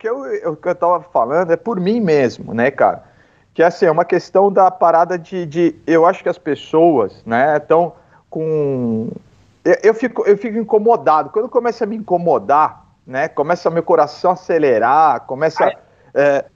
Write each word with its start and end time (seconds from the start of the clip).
o 0.00 0.02
que 0.02 0.08
eu, 0.08 0.52
o 0.52 0.56
que 0.56 0.68
eu 0.68 0.74
tava 0.74 1.00
falando 1.02 1.52
é 1.52 1.56
por 1.56 1.78
mim 1.78 2.00
mesmo, 2.00 2.54
né, 2.54 2.70
cara? 2.70 3.04
Que 3.52 3.62
assim, 3.62 3.84
é 3.84 3.90
uma 3.90 4.04
questão 4.04 4.50
da 4.50 4.70
parada 4.70 5.18
de, 5.18 5.44
de 5.44 5.76
eu 5.86 6.06
acho 6.06 6.22
que 6.22 6.28
as 6.28 6.38
pessoas, 6.38 7.22
né, 7.26 7.56
estão 7.58 7.92
com 8.30 9.10
eu, 9.64 9.76
eu, 9.82 9.94
fico, 9.94 10.26
eu 10.26 10.38
fico 10.38 10.56
incomodado. 10.56 11.30
Quando 11.30 11.48
começa 11.48 11.84
a 11.84 11.86
me 11.86 11.96
incomodar, 11.96 12.86
né, 13.06 13.28
começa 13.28 13.68
meu 13.68 13.82
coração 13.82 14.30
a 14.30 14.34
acelerar, 14.34 15.20
começa 15.22 15.70
é, 16.14 16.46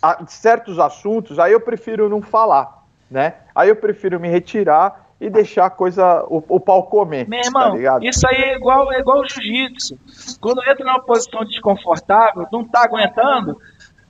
a, 0.00 0.24
certos 0.26 0.78
assuntos, 0.78 1.38
aí 1.38 1.52
eu 1.52 1.60
prefiro 1.60 2.08
não 2.08 2.22
falar, 2.22 2.84
né? 3.10 3.34
Aí 3.54 3.68
eu 3.68 3.76
prefiro 3.76 4.20
me 4.20 4.28
retirar 4.28 5.11
e 5.22 5.30
deixar 5.30 5.66
a 5.66 5.70
coisa, 5.70 6.24
o, 6.24 6.42
o 6.48 6.58
pau 6.58 6.82
comer. 6.82 7.28
Meu 7.28 7.40
irmão, 7.40 7.80
tá 7.80 7.98
isso 8.02 8.26
aí 8.26 8.42
é 8.42 8.56
igual, 8.56 8.92
é 8.92 8.98
igual 8.98 9.20
o 9.20 9.28
jiu-jitsu. 9.28 9.96
Quando 10.40 10.60
entra 10.68 10.84
numa 10.84 11.00
posição 11.00 11.44
desconfortável, 11.44 12.44
não 12.52 12.66
tá 12.66 12.82
aguentando, 12.82 13.56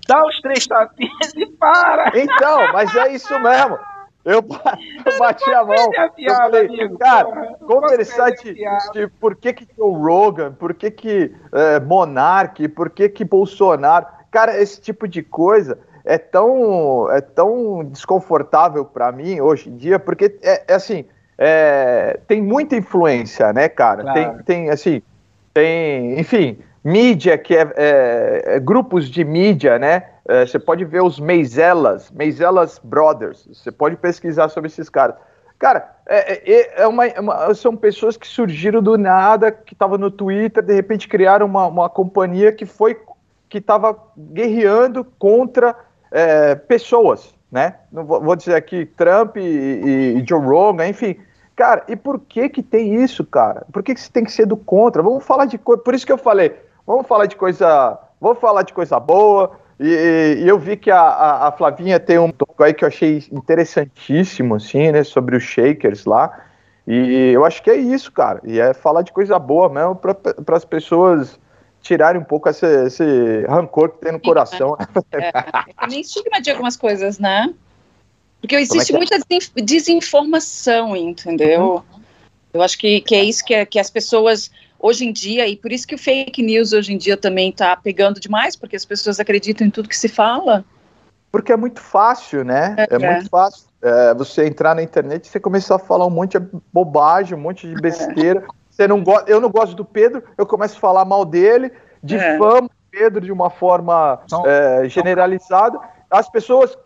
dá 0.08 0.24
os 0.24 0.40
três 0.40 0.66
tapinhas 0.66 1.34
e 1.36 1.46
para. 1.46 2.12
Então, 2.18 2.72
mas 2.72 2.96
é 2.96 3.12
isso 3.12 3.38
mesmo. 3.38 3.78
Eu, 4.24 4.38
eu 5.04 5.18
bati 5.18 5.52
a 5.52 5.62
mão. 5.62 5.90
A 5.98 6.08
piada, 6.08 6.12
eu 6.18 6.34
falei, 6.34 6.66
amigo, 6.66 6.98
cara, 6.98 7.24
porra, 7.24 7.58
conversar 7.66 8.30
de, 8.30 8.54
de, 8.92 9.08
por 9.20 9.36
que 9.36 9.52
que 9.52 9.66
o 9.76 9.90
Rogan, 9.90 10.54
por 10.54 10.72
que 10.72 10.90
que 10.90 11.34
é, 11.52 11.78
Monark, 11.78 12.66
por 12.68 12.88
que 12.88 13.10
que 13.10 13.22
Bolsonaro. 13.22 14.06
Cara, 14.30 14.58
esse 14.58 14.80
tipo 14.80 15.06
de 15.06 15.22
coisa 15.22 15.78
é 16.04 16.18
tão, 16.18 17.10
é 17.10 17.20
tão 17.20 17.84
desconfortável 17.84 18.84
para 18.84 19.10
mim 19.12 19.40
hoje 19.40 19.68
em 19.68 19.76
dia, 19.76 19.98
porque 19.98 20.38
é, 20.42 20.64
é 20.68 20.74
assim, 20.74 21.04
é, 21.38 22.18
tem 22.26 22.42
muita 22.42 22.76
influência, 22.76 23.52
né, 23.52 23.68
cara? 23.68 24.02
Claro. 24.02 24.14
Tem, 24.14 24.44
tem, 24.44 24.70
assim, 24.70 25.02
tem, 25.54 26.18
enfim, 26.18 26.58
mídia 26.84 27.38
que 27.38 27.56
é, 27.56 27.72
é, 27.76 28.42
é 28.56 28.60
grupos 28.60 29.08
de 29.08 29.24
mídia, 29.24 29.78
né? 29.78 30.04
É, 30.28 30.46
você 30.46 30.58
pode 30.58 30.84
ver 30.84 31.02
os 31.02 31.18
Meizelas, 31.18 32.10
Meizelas 32.10 32.80
Brothers, 32.82 33.46
você 33.52 33.72
pode 33.72 33.96
pesquisar 33.96 34.48
sobre 34.48 34.68
esses 34.68 34.88
caras. 34.88 35.16
Cara, 35.58 35.94
é, 36.08 36.52
é, 36.52 36.82
é 36.82 36.86
uma, 36.88 37.06
uma, 37.20 37.54
são 37.54 37.76
pessoas 37.76 38.16
que 38.16 38.26
surgiram 38.26 38.82
do 38.82 38.98
nada, 38.98 39.52
que 39.52 39.74
estavam 39.74 39.96
no 39.96 40.10
Twitter, 40.10 40.62
de 40.62 40.74
repente 40.74 41.08
criaram 41.08 41.46
uma, 41.46 41.66
uma 41.66 41.88
companhia 41.88 42.50
que 42.50 42.66
foi 42.66 42.96
que 43.48 43.58
estava 43.58 43.96
guerreando 44.16 45.04
contra 45.18 45.76
é, 46.12 46.54
pessoas, 46.54 47.34
né? 47.50 47.76
Não 47.90 48.04
vou, 48.04 48.20
vou, 48.20 48.36
dizer 48.36 48.54
aqui 48.54 48.86
Trump 48.86 49.36
e, 49.36 49.40
e, 49.40 50.24
Joe 50.26 50.40
Rogan, 50.40 50.88
enfim. 50.88 51.16
Cara, 51.56 51.84
e 51.88 51.96
por 51.96 52.20
que 52.20 52.48
que 52.48 52.62
tem 52.62 53.02
isso, 53.02 53.24
cara? 53.24 53.66
Por 53.72 53.82
que 53.82 53.94
que 53.94 54.00
você 54.00 54.10
tem 54.10 54.24
que 54.24 54.32
ser 54.32 54.46
do 54.46 54.56
contra? 54.56 55.02
Vamos 55.02 55.24
falar 55.24 55.46
de 55.46 55.58
coisa. 55.58 55.82
Por 55.82 55.94
isso 55.94 56.06
que 56.06 56.12
eu 56.12 56.18
falei, 56.18 56.54
vamos 56.86 57.06
falar 57.06 57.26
de 57.26 57.36
coisa. 57.36 57.98
Vamos 58.20 58.38
falar 58.38 58.62
de 58.62 58.72
coisa 58.72 59.00
boa, 59.00 59.50
e, 59.82 60.42
e, 60.44 60.48
eu 60.48 60.60
vi 60.60 60.76
que 60.76 60.92
a, 60.92 61.00
a, 61.00 61.48
a, 61.48 61.52
Flavinha 61.52 61.98
tem 61.98 62.16
um 62.16 62.30
toque 62.30 62.62
aí 62.62 62.72
que 62.72 62.84
eu 62.84 62.88
achei 62.88 63.24
interessantíssimo, 63.32 64.54
assim, 64.54 64.92
né, 64.92 65.02
sobre 65.02 65.36
os 65.36 65.42
Shakers 65.42 66.04
lá. 66.04 66.40
E 66.86 67.32
eu 67.32 67.44
acho 67.44 67.60
que 67.62 67.70
é 67.70 67.76
isso, 67.76 68.12
cara. 68.12 68.40
E 68.44 68.60
é 68.60 68.72
falar 68.74 69.02
de 69.02 69.12
coisa 69.12 69.38
boa 69.40 69.68
mesmo 69.68 69.96
para 69.96 70.56
as 70.56 70.64
pessoas 70.64 71.38
tirarem 71.82 72.20
um 72.20 72.24
pouco 72.24 72.48
esse, 72.48 72.66
esse 72.86 73.44
rancor 73.48 73.90
que 73.90 73.98
tem 73.98 74.12
no 74.12 74.20
coração. 74.20 74.76
É, 75.12 75.28
é, 75.28 75.32
também 75.78 76.00
estigma 76.00 76.40
de 76.40 76.50
algumas 76.50 76.76
coisas, 76.76 77.18
né? 77.18 77.52
Porque 78.40 78.56
existe 78.56 78.92
é, 78.92 78.94
é 78.94 78.98
muita 78.98 79.18
desinformação, 79.56 80.96
entendeu? 80.96 81.74
Uhum. 81.74 82.00
Eu 82.54 82.62
acho 82.62 82.78
que, 82.78 83.00
que 83.00 83.14
é 83.14 83.24
isso 83.24 83.44
que, 83.44 83.54
é, 83.54 83.66
que 83.66 83.78
as 83.78 83.90
pessoas 83.90 84.50
hoje 84.78 85.06
em 85.06 85.12
dia, 85.12 85.46
e 85.46 85.56
por 85.56 85.70
isso 85.72 85.86
que 85.86 85.94
o 85.94 85.98
fake 85.98 86.42
news 86.42 86.72
hoje 86.72 86.92
em 86.92 86.98
dia 86.98 87.16
também 87.16 87.50
está 87.50 87.76
pegando 87.76 88.18
demais, 88.18 88.56
porque 88.56 88.74
as 88.74 88.84
pessoas 88.84 89.20
acreditam 89.20 89.66
em 89.66 89.70
tudo 89.70 89.88
que 89.88 89.96
se 89.96 90.08
fala. 90.08 90.64
Porque 91.30 91.52
é 91.52 91.56
muito 91.56 91.80
fácil, 91.80 92.44
né? 92.44 92.74
É, 92.76 92.96
é 92.96 92.98
muito 92.98 93.30
fácil. 93.30 93.64
É, 93.80 94.14
você 94.14 94.46
entrar 94.46 94.74
na 94.74 94.82
internet 94.82 95.24
e 95.24 95.28
você 95.28 95.40
começar 95.40 95.76
a 95.76 95.78
falar 95.78 96.06
um 96.06 96.10
monte 96.10 96.38
de 96.38 96.46
bobagem, 96.72 97.34
um 97.36 97.40
monte 97.40 97.66
de 97.66 97.74
besteira. 97.80 98.44
Você 98.72 98.88
não 98.88 99.04
go 99.04 99.20
eu 99.26 99.40
não 99.40 99.50
gosto 99.50 99.76
do 99.76 99.84
Pedro, 99.84 100.24
eu 100.36 100.46
começo 100.46 100.76
a 100.76 100.80
falar 100.80 101.04
mal 101.04 101.24
dele, 101.24 101.70
difamo 102.02 102.66
o 102.66 102.90
Pedro 102.90 103.20
de 103.20 103.30
uma 103.30 103.50
forma 103.50 104.20
é, 104.46 104.88
generalizada. 104.88 105.78
As 106.10 106.28
pessoas, 106.28 106.76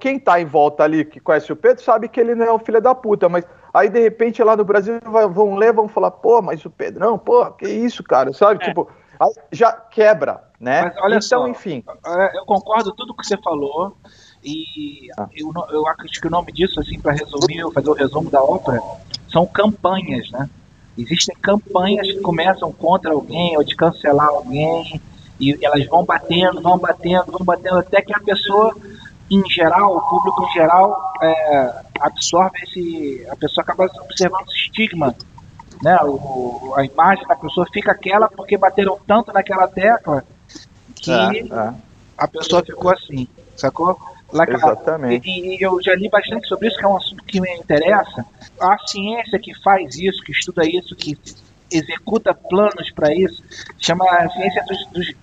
quem 0.00 0.16
está 0.16 0.40
em 0.40 0.44
volta 0.44 0.82
ali 0.82 1.04
que 1.04 1.20
conhece 1.20 1.52
o 1.52 1.56
Pedro 1.56 1.82
sabe 1.82 2.08
que 2.08 2.20
ele 2.20 2.34
não 2.34 2.44
é 2.44 2.52
um 2.52 2.58
filho 2.58 2.80
da 2.80 2.94
puta, 2.94 3.28
mas 3.28 3.44
Aí, 3.74 3.88
de 3.88 3.98
repente, 3.98 4.40
lá 4.40 4.56
no 4.56 4.64
Brasil 4.64 5.00
vão 5.32 5.56
ler, 5.56 5.72
vão 5.72 5.88
falar, 5.88 6.12
pô, 6.12 6.40
mas 6.40 6.64
o 6.64 6.70
Pedrão, 6.70 7.18
pô, 7.18 7.44
que 7.46 7.68
isso, 7.68 8.04
cara, 8.04 8.32
sabe? 8.32 8.62
É. 8.62 8.68
Tipo, 8.68 8.88
já 9.50 9.72
quebra, 9.72 10.44
né? 10.60 10.82
Mas 10.82 10.96
olha 10.98 11.16
então, 11.16 11.22
só, 11.22 11.48
enfim. 11.48 11.82
É, 12.06 12.38
eu 12.38 12.44
concordo 12.46 12.90
com 12.90 12.96
tudo 12.96 13.16
que 13.16 13.26
você 13.26 13.36
falou. 13.36 13.96
E 14.44 15.08
ah. 15.18 15.28
eu, 15.34 15.52
eu 15.70 15.88
acredito 15.88 16.20
que 16.20 16.28
o 16.28 16.30
nome 16.30 16.52
disso, 16.52 16.78
assim, 16.78 17.00
para 17.00 17.12
resumir, 17.12 17.68
fazer 17.72 17.90
o 17.90 17.94
resumo 17.94 18.30
da 18.30 18.40
ópera, 18.40 18.80
são 19.28 19.44
campanhas, 19.44 20.30
né? 20.30 20.48
Existem 20.96 21.34
campanhas 21.36 22.06
que 22.06 22.20
começam 22.20 22.72
contra 22.72 23.12
alguém 23.12 23.56
ou 23.56 23.64
de 23.64 23.74
cancelar 23.74 24.28
alguém, 24.28 25.00
e 25.40 25.58
elas 25.62 25.86
vão 25.86 26.04
batendo, 26.04 26.60
vão 26.60 26.78
batendo, 26.78 27.32
vão 27.32 27.44
batendo, 27.44 27.78
até 27.78 28.00
que 28.00 28.14
a 28.14 28.20
pessoa 28.20 28.74
em 29.30 29.42
geral, 29.50 29.96
o 29.96 30.00
público 30.02 30.44
em 30.44 30.52
geral 30.52 31.14
é, 31.22 31.82
absorve 32.00 32.58
esse. 32.62 33.26
A 33.30 33.36
pessoa 33.36 33.62
acaba 33.62 33.90
observando 34.02 34.46
esse 34.48 34.66
estigma. 34.66 35.14
Né? 35.82 35.96
O, 36.02 36.74
a 36.76 36.84
imagem 36.84 37.26
da 37.26 37.34
pessoa 37.34 37.66
fica 37.72 37.92
aquela 37.92 38.28
porque 38.28 38.56
bateram 38.56 38.98
tanto 39.06 39.32
naquela 39.32 39.66
tecla 39.66 40.24
que 40.94 41.10
é, 41.10 41.40
é. 41.40 41.74
a 42.16 42.28
pessoa 42.28 42.64
ficou 42.64 42.90
assim, 42.90 43.26
sacou? 43.56 43.98
Lá, 44.34 44.44
Exatamente. 44.48 45.30
E, 45.30 45.56
e, 45.56 45.62
eu 45.62 45.80
já 45.80 45.94
li 45.94 46.08
bastante 46.08 46.48
sobre 46.48 46.66
isso, 46.66 46.76
que 46.76 46.84
é 46.84 46.88
um 46.88 46.96
assunto 46.96 47.24
que 47.24 47.40
me 47.40 47.48
interessa. 47.54 48.26
A 48.60 48.76
ciência 48.84 49.38
que 49.38 49.54
faz 49.62 49.94
isso, 49.96 50.22
que 50.24 50.32
estuda 50.32 50.66
isso, 50.66 50.96
que 50.96 51.16
executa 51.70 52.34
planos 52.34 52.90
para 52.94 53.14
isso, 53.14 53.42
chama 53.78 54.04
a 54.04 54.28
ciência 54.30 54.64
dos, 54.66 54.86
dos 54.88 55.14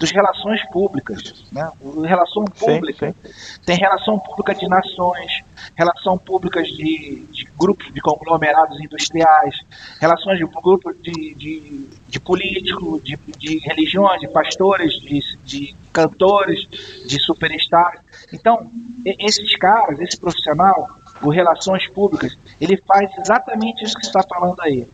dos 0.00 0.10
relações 0.12 0.66
públicas. 0.70 1.44
Né? 1.52 1.70
Relação 2.02 2.42
pública. 2.46 3.08
Sim, 3.08 3.14
sim. 3.22 3.60
Tem 3.66 3.76
relação 3.76 4.18
pública 4.18 4.54
de 4.54 4.66
nações, 4.66 5.44
relação 5.76 6.16
pública 6.16 6.62
de, 6.62 7.26
de 7.30 7.46
grupos 7.58 7.92
de 7.92 8.00
conglomerados 8.00 8.80
industriais, 8.80 9.54
relações 10.00 10.38
de 10.38 10.46
grupos 10.46 10.96
de, 11.02 11.34
de, 11.34 11.86
de 12.08 12.18
políticos, 12.18 13.04
de, 13.04 13.18
de 13.36 13.58
religiões, 13.58 14.20
de 14.20 14.28
pastores, 14.28 14.94
de, 15.02 15.20
de 15.44 15.76
cantores, 15.92 16.66
de 17.06 17.20
superstars. 17.20 18.00
Então, 18.32 18.70
esses 19.04 19.54
caras, 19.56 20.00
esse 20.00 20.18
profissional, 20.18 20.88
o 21.20 21.28
Relações 21.28 21.86
Públicas, 21.88 22.38
ele 22.58 22.82
faz 22.86 23.10
exatamente 23.18 23.84
isso 23.84 23.94
que 23.94 24.06
você 24.06 24.18
está 24.18 24.22
falando 24.22 24.58
aí. 24.62 24.88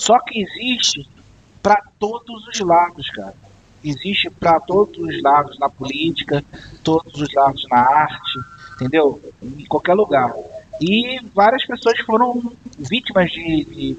Só 0.00 0.18
que 0.18 0.40
existe 0.40 1.06
para 1.62 1.82
todos 1.98 2.46
os 2.48 2.60
lados, 2.60 3.10
cara 3.10 3.34
existe 3.84 4.30
para 4.30 4.60
todos 4.60 4.98
os 4.98 5.22
lados 5.22 5.58
na 5.58 5.68
política, 5.68 6.44
todos 6.82 7.20
os 7.20 7.32
lados 7.32 7.66
na 7.70 7.78
arte, 7.78 8.38
entendeu? 8.74 9.20
Em 9.42 9.64
qualquer 9.66 9.94
lugar. 9.94 10.32
E 10.80 11.20
várias 11.34 11.64
pessoas 11.66 11.98
foram 12.00 12.52
vítimas 12.78 13.30
de, 13.30 13.64
de 13.64 13.98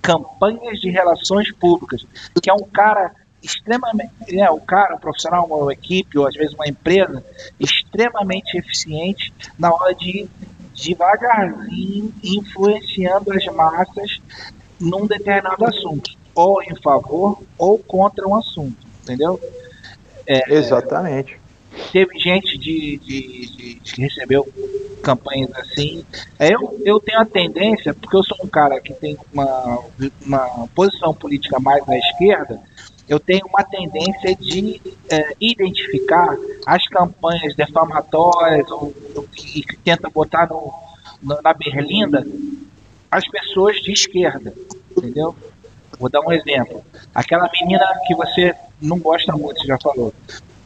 campanhas 0.00 0.80
de 0.80 0.90
relações 0.90 1.52
públicas, 1.52 2.06
que 2.40 2.50
é 2.50 2.54
um 2.54 2.66
cara 2.72 3.12
extremamente, 3.42 4.12
é, 4.30 4.50
o 4.50 4.60
cara, 4.60 4.96
um 4.96 4.98
profissional, 4.98 5.46
uma 5.46 5.72
equipe 5.72 6.18
ou 6.18 6.26
às 6.26 6.34
vezes 6.34 6.54
uma 6.54 6.66
empresa 6.66 7.24
extremamente 7.58 8.56
eficiente 8.56 9.32
na 9.58 9.72
hora 9.72 9.94
de 9.94 10.28
devagarzinho 10.74 12.14
influenciando 12.22 13.32
as 13.32 13.44
massas 13.46 14.20
num 14.80 15.06
determinado 15.06 15.64
assunto, 15.64 16.10
ou 16.34 16.62
em 16.62 16.74
favor 16.82 17.42
ou 17.56 17.78
contra 17.78 18.26
um 18.26 18.36
assunto 18.36 18.88
entendeu? 19.08 19.40
É, 20.26 20.54
Exatamente. 20.54 21.38
Teve 21.92 22.18
gente 22.18 22.58
de, 22.58 22.98
de, 22.98 23.56
de, 23.56 23.74
que 23.76 24.02
recebeu 24.02 24.46
campanhas 25.02 25.50
assim. 25.54 26.04
É, 26.38 26.52
eu, 26.52 26.80
eu 26.84 27.00
tenho 27.00 27.20
a 27.20 27.24
tendência, 27.24 27.94
porque 27.94 28.16
eu 28.16 28.24
sou 28.24 28.36
um 28.42 28.48
cara 28.48 28.80
que 28.80 28.92
tem 28.92 29.16
uma, 29.32 29.84
uma 30.26 30.68
posição 30.74 31.14
política 31.14 31.60
mais 31.60 31.88
à 31.88 31.96
esquerda, 31.96 32.60
eu 33.08 33.20
tenho 33.20 33.46
uma 33.46 33.62
tendência 33.64 34.34
de 34.34 34.82
é, 35.08 35.34
identificar 35.40 36.36
as 36.66 36.86
campanhas 36.88 37.54
defamatórias 37.54 38.70
ou, 38.70 38.92
ou 39.14 39.22
que, 39.28 39.62
que 39.62 39.76
tenta 39.76 40.10
botar 40.10 40.48
no, 40.48 40.74
no, 41.22 41.40
na 41.40 41.54
berlinda 41.54 42.26
as 43.10 43.26
pessoas 43.28 43.76
de 43.76 43.92
esquerda, 43.92 44.52
entendeu? 44.96 45.34
Vou 45.98 46.08
dar 46.08 46.20
um 46.20 46.32
exemplo. 46.32 46.84
Aquela 47.14 47.50
menina 47.60 47.84
que 48.06 48.14
você 48.14 48.54
não 48.80 48.98
gosta 48.98 49.32
muito, 49.32 49.66
já 49.66 49.78
falou. 49.78 50.12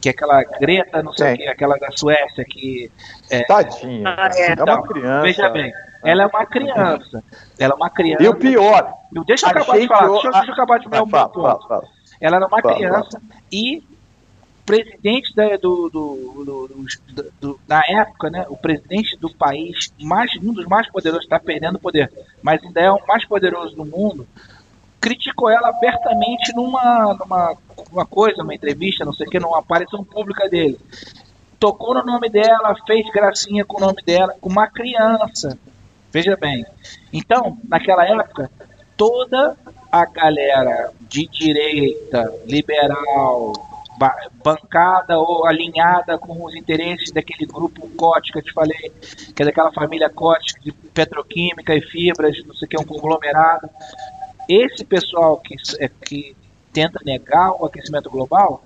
Que 0.01 0.09
é 0.09 0.11
aquela 0.11 0.43
Greta, 0.43 1.01
não 1.01 1.13
sei 1.13 1.33
o 1.33 1.37
que, 1.37 1.47
aquela 1.47 1.77
da 1.77 1.89
Suécia 1.91 2.43
que. 2.43 2.91
É, 3.29 3.43
Tadinha. 3.45 4.15
Ah, 4.17 4.29
é, 4.33 4.51
é 4.51 4.63
uma 4.63 4.83
criança. 4.83 5.21
Veja 5.21 5.49
bem, 5.49 5.73
ela 6.03 6.23
é 6.23 6.25
uma 6.25 6.45
criança. 6.45 7.23
Ela 7.57 7.73
é 7.73 7.75
uma 7.75 7.89
criança. 7.89 8.23
E 8.23 8.27
o 8.27 8.35
pior. 8.35 8.93
Deixa 9.25 9.45
eu 9.45 9.49
acabar 9.51 9.79
de 9.79 9.87
falar. 9.87 10.09
Deixa, 10.09 10.29
deixa 10.31 10.47
eu 10.47 10.53
acabar 10.53 10.79
de 10.79 10.89
falar 10.89 11.03
um 11.03 11.09
ponto. 11.09 11.87
Ela 12.19 12.35
era 12.35 12.47
uma 12.47 12.61
criança 12.61 13.21
e 13.51 13.83
presidente 14.65 15.35
da, 15.35 15.57
do, 15.57 15.89
do, 15.89 16.43
do, 16.45 17.31
do, 17.39 17.59
na 17.67 17.81
época, 17.87 18.29
né, 18.29 18.45
o 18.49 18.55
presidente 18.55 19.17
do 19.17 19.29
país, 19.29 19.91
mais, 19.99 20.31
um 20.41 20.53
dos 20.53 20.65
mais 20.65 20.89
poderosos, 20.89 21.25
está 21.25 21.39
perdendo 21.39 21.79
poder, 21.79 22.11
mas 22.41 22.63
ainda 22.63 22.81
é 22.81 22.91
o 22.91 23.05
mais 23.07 23.25
poderoso 23.25 23.75
do 23.75 23.85
mundo, 23.85 24.27
criticou 25.01 25.49
ela 25.49 25.69
abertamente 25.69 26.55
numa, 26.55 27.13
numa 27.19 27.57
uma 27.91 28.05
coisa, 28.05 28.41
uma 28.41 28.55
entrevista, 28.55 29.05
não 29.05 29.13
sei 29.13 29.27
o 29.27 29.29
que, 29.29 29.39
numa 29.39 29.59
aparição 29.59 30.03
pública 30.03 30.47
dele. 30.49 30.79
Tocou 31.59 31.93
no 31.93 32.05
nome 32.05 32.29
dela, 32.29 32.75
fez 32.87 33.09
gracinha 33.11 33.65
com 33.65 33.77
o 33.77 33.81
nome 33.81 34.01
dela, 34.05 34.35
com 34.39 34.49
uma 34.49 34.67
criança. 34.67 35.57
Veja 36.11 36.37
bem. 36.37 36.65
Então, 37.11 37.57
naquela 37.67 38.05
época, 38.05 38.49
toda 38.95 39.57
a 39.91 40.05
galera 40.05 40.91
de 41.01 41.27
direita, 41.27 42.33
liberal, 42.45 43.72
bancada 44.43 45.17
ou 45.17 45.45
alinhada 45.45 46.17
com 46.17 46.45
os 46.45 46.55
interesses 46.55 47.11
daquele 47.11 47.45
grupo 47.45 47.87
COT 47.89 48.31
que 48.31 48.39
eu 48.39 48.43
te 48.43 48.53
falei, 48.53 48.91
que 49.35 49.41
é 49.41 49.45
daquela 49.45 49.71
família 49.71 50.09
COT 50.09 50.59
de 50.61 50.71
petroquímica 50.71 51.75
e 51.75 51.81
fibras, 51.81 52.37
não 52.45 52.53
sei 52.55 52.65
o 52.65 52.69
que, 52.69 52.79
um 52.79 52.85
conglomerado. 52.85 53.69
Esse 54.47 54.83
pessoal 54.83 55.37
que, 55.37 55.55
é, 55.79 55.87
que 55.87 56.35
tenta 56.71 56.99
negar 57.05 57.51
o 57.51 57.65
aquecimento 57.65 58.09
global 58.09 58.63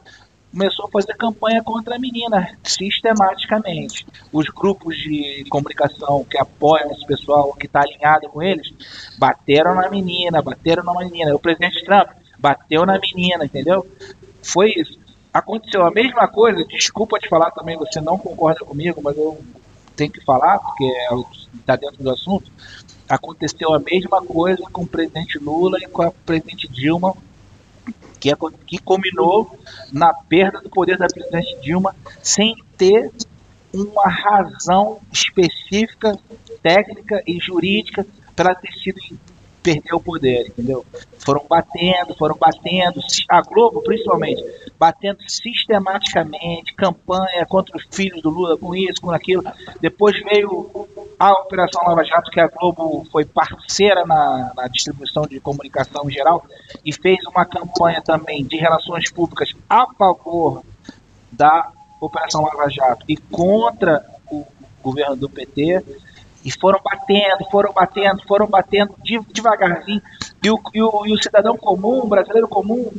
começou 0.51 0.85
a 0.85 0.89
fazer 0.89 1.13
campanha 1.15 1.61
contra 1.61 1.95
a 1.95 1.99
menina 1.99 2.57
sistematicamente. 2.63 4.07
Os 4.31 4.47
grupos 4.47 4.95
de 4.97 5.45
comunicação 5.49 6.23
que 6.23 6.37
apoiam 6.37 6.91
esse 6.91 7.05
pessoal, 7.05 7.53
que 7.53 7.67
está 7.67 7.81
alinhado 7.81 8.29
com 8.29 8.41
eles, 8.41 8.73
bateram 9.19 9.75
na 9.75 9.89
menina, 9.89 10.41
bateram 10.41 10.83
na 10.83 10.93
menina. 10.93 11.35
O 11.35 11.39
presidente 11.39 11.83
Trump 11.83 12.09
bateu 12.39 12.85
na 12.85 12.97
menina, 12.97 13.45
entendeu? 13.45 13.85
Foi 14.41 14.71
isso. 14.71 14.97
Aconteceu 15.37 15.85
a 15.85 15.91
mesma 15.91 16.27
coisa, 16.27 16.65
desculpa 16.65 17.19
te 17.19 17.29
falar 17.29 17.51
também, 17.51 17.77
você 17.77 18.01
não 18.01 18.17
concorda 18.17 18.65
comigo, 18.65 18.99
mas 19.03 19.15
eu 19.15 19.39
tenho 19.95 20.11
que 20.11 20.25
falar, 20.25 20.57
porque 20.57 20.83
está 21.59 21.75
é 21.75 21.77
dentro 21.77 22.03
do 22.03 22.09
assunto. 22.09 22.51
Aconteceu 23.07 23.71
a 23.71 23.77
mesma 23.77 24.19
coisa 24.25 24.63
com 24.71 24.81
o 24.81 24.87
presidente 24.87 25.37
Lula 25.37 25.77
e 25.79 25.87
com 25.87 26.01
a 26.01 26.09
presidente 26.09 26.67
Dilma 26.67 27.15
que, 28.19 28.31
que 28.65 28.79
culminou 28.79 29.59
na 29.91 30.11
perda 30.11 30.59
do 30.59 30.71
poder 30.71 30.97
da 30.97 31.05
presidente 31.05 31.55
Dilma 31.61 31.95
sem 32.23 32.55
ter 32.75 33.11
uma 33.71 34.09
razão 34.09 34.99
específica, 35.13 36.17
técnica 36.63 37.21
e 37.27 37.39
jurídica 37.39 38.03
para 38.35 38.55
ter 38.55 38.71
sido 38.71 38.99
perder 39.67 39.93
o 39.93 39.99
poder, 39.99 40.47
entendeu? 40.47 40.85
Foram 41.19 41.45
batendo, 41.49 42.15
foram 42.17 42.37
batendo, 42.37 43.01
a 43.27 43.41
Globo 43.41 43.81
principalmente, 43.81 44.41
batendo 44.79 45.19
sistematicamente, 45.27 46.73
campanha 46.73 47.45
contra 47.45 47.75
os 47.75 47.83
filhos 47.91 48.21
do 48.21 48.29
Lula, 48.29 48.57
com 48.57 48.73
isso, 48.73 49.01
com 49.01 49.11
aquilo. 49.11 49.43
Depois 49.81 50.17
veio 50.23 50.87
a 51.19 51.33
Operação 51.33 51.85
Lava 51.85 52.05
Jato, 52.05 52.31
que 52.31 52.39
a 52.39 52.47
Globo 52.47 53.05
foi 53.11 53.25
parceira 53.25 54.05
na, 54.05 54.53
na 54.55 54.67
distribuição 54.69 55.23
de 55.23 55.37
comunicação 55.41 56.09
em 56.09 56.13
geral, 56.13 56.45
e 56.85 56.93
fez 56.93 57.19
uma 57.25 57.45
campanha 57.45 58.01
também 58.01 58.45
de 58.45 58.55
relações 58.55 59.11
públicas 59.11 59.53
a 59.69 59.85
favor 59.97 60.63
da 61.29 61.69
Operação 61.99 62.43
Lava 62.43 62.69
Jato 62.69 63.03
e 63.05 63.17
contra 63.17 64.05
o 64.31 64.45
governo 64.81 65.17
do 65.17 65.27
PT 65.27 65.83
e 66.47 66.51
foram 66.61 66.79
batendo, 66.81 67.43
foram 67.51 67.73
batendo, 67.73 68.23
foram 68.25 68.47
batendo 68.47 68.95
devagarzinho. 69.33 70.01
E 70.41 70.49
o, 70.49 70.57
e 70.73 70.81
o, 70.81 71.05
e 71.05 71.11
o 71.11 71.21
cidadão 71.21 71.57
comum, 71.57 71.99
o 71.99 72.07
brasileiro 72.07 72.47
comum, 72.47 72.89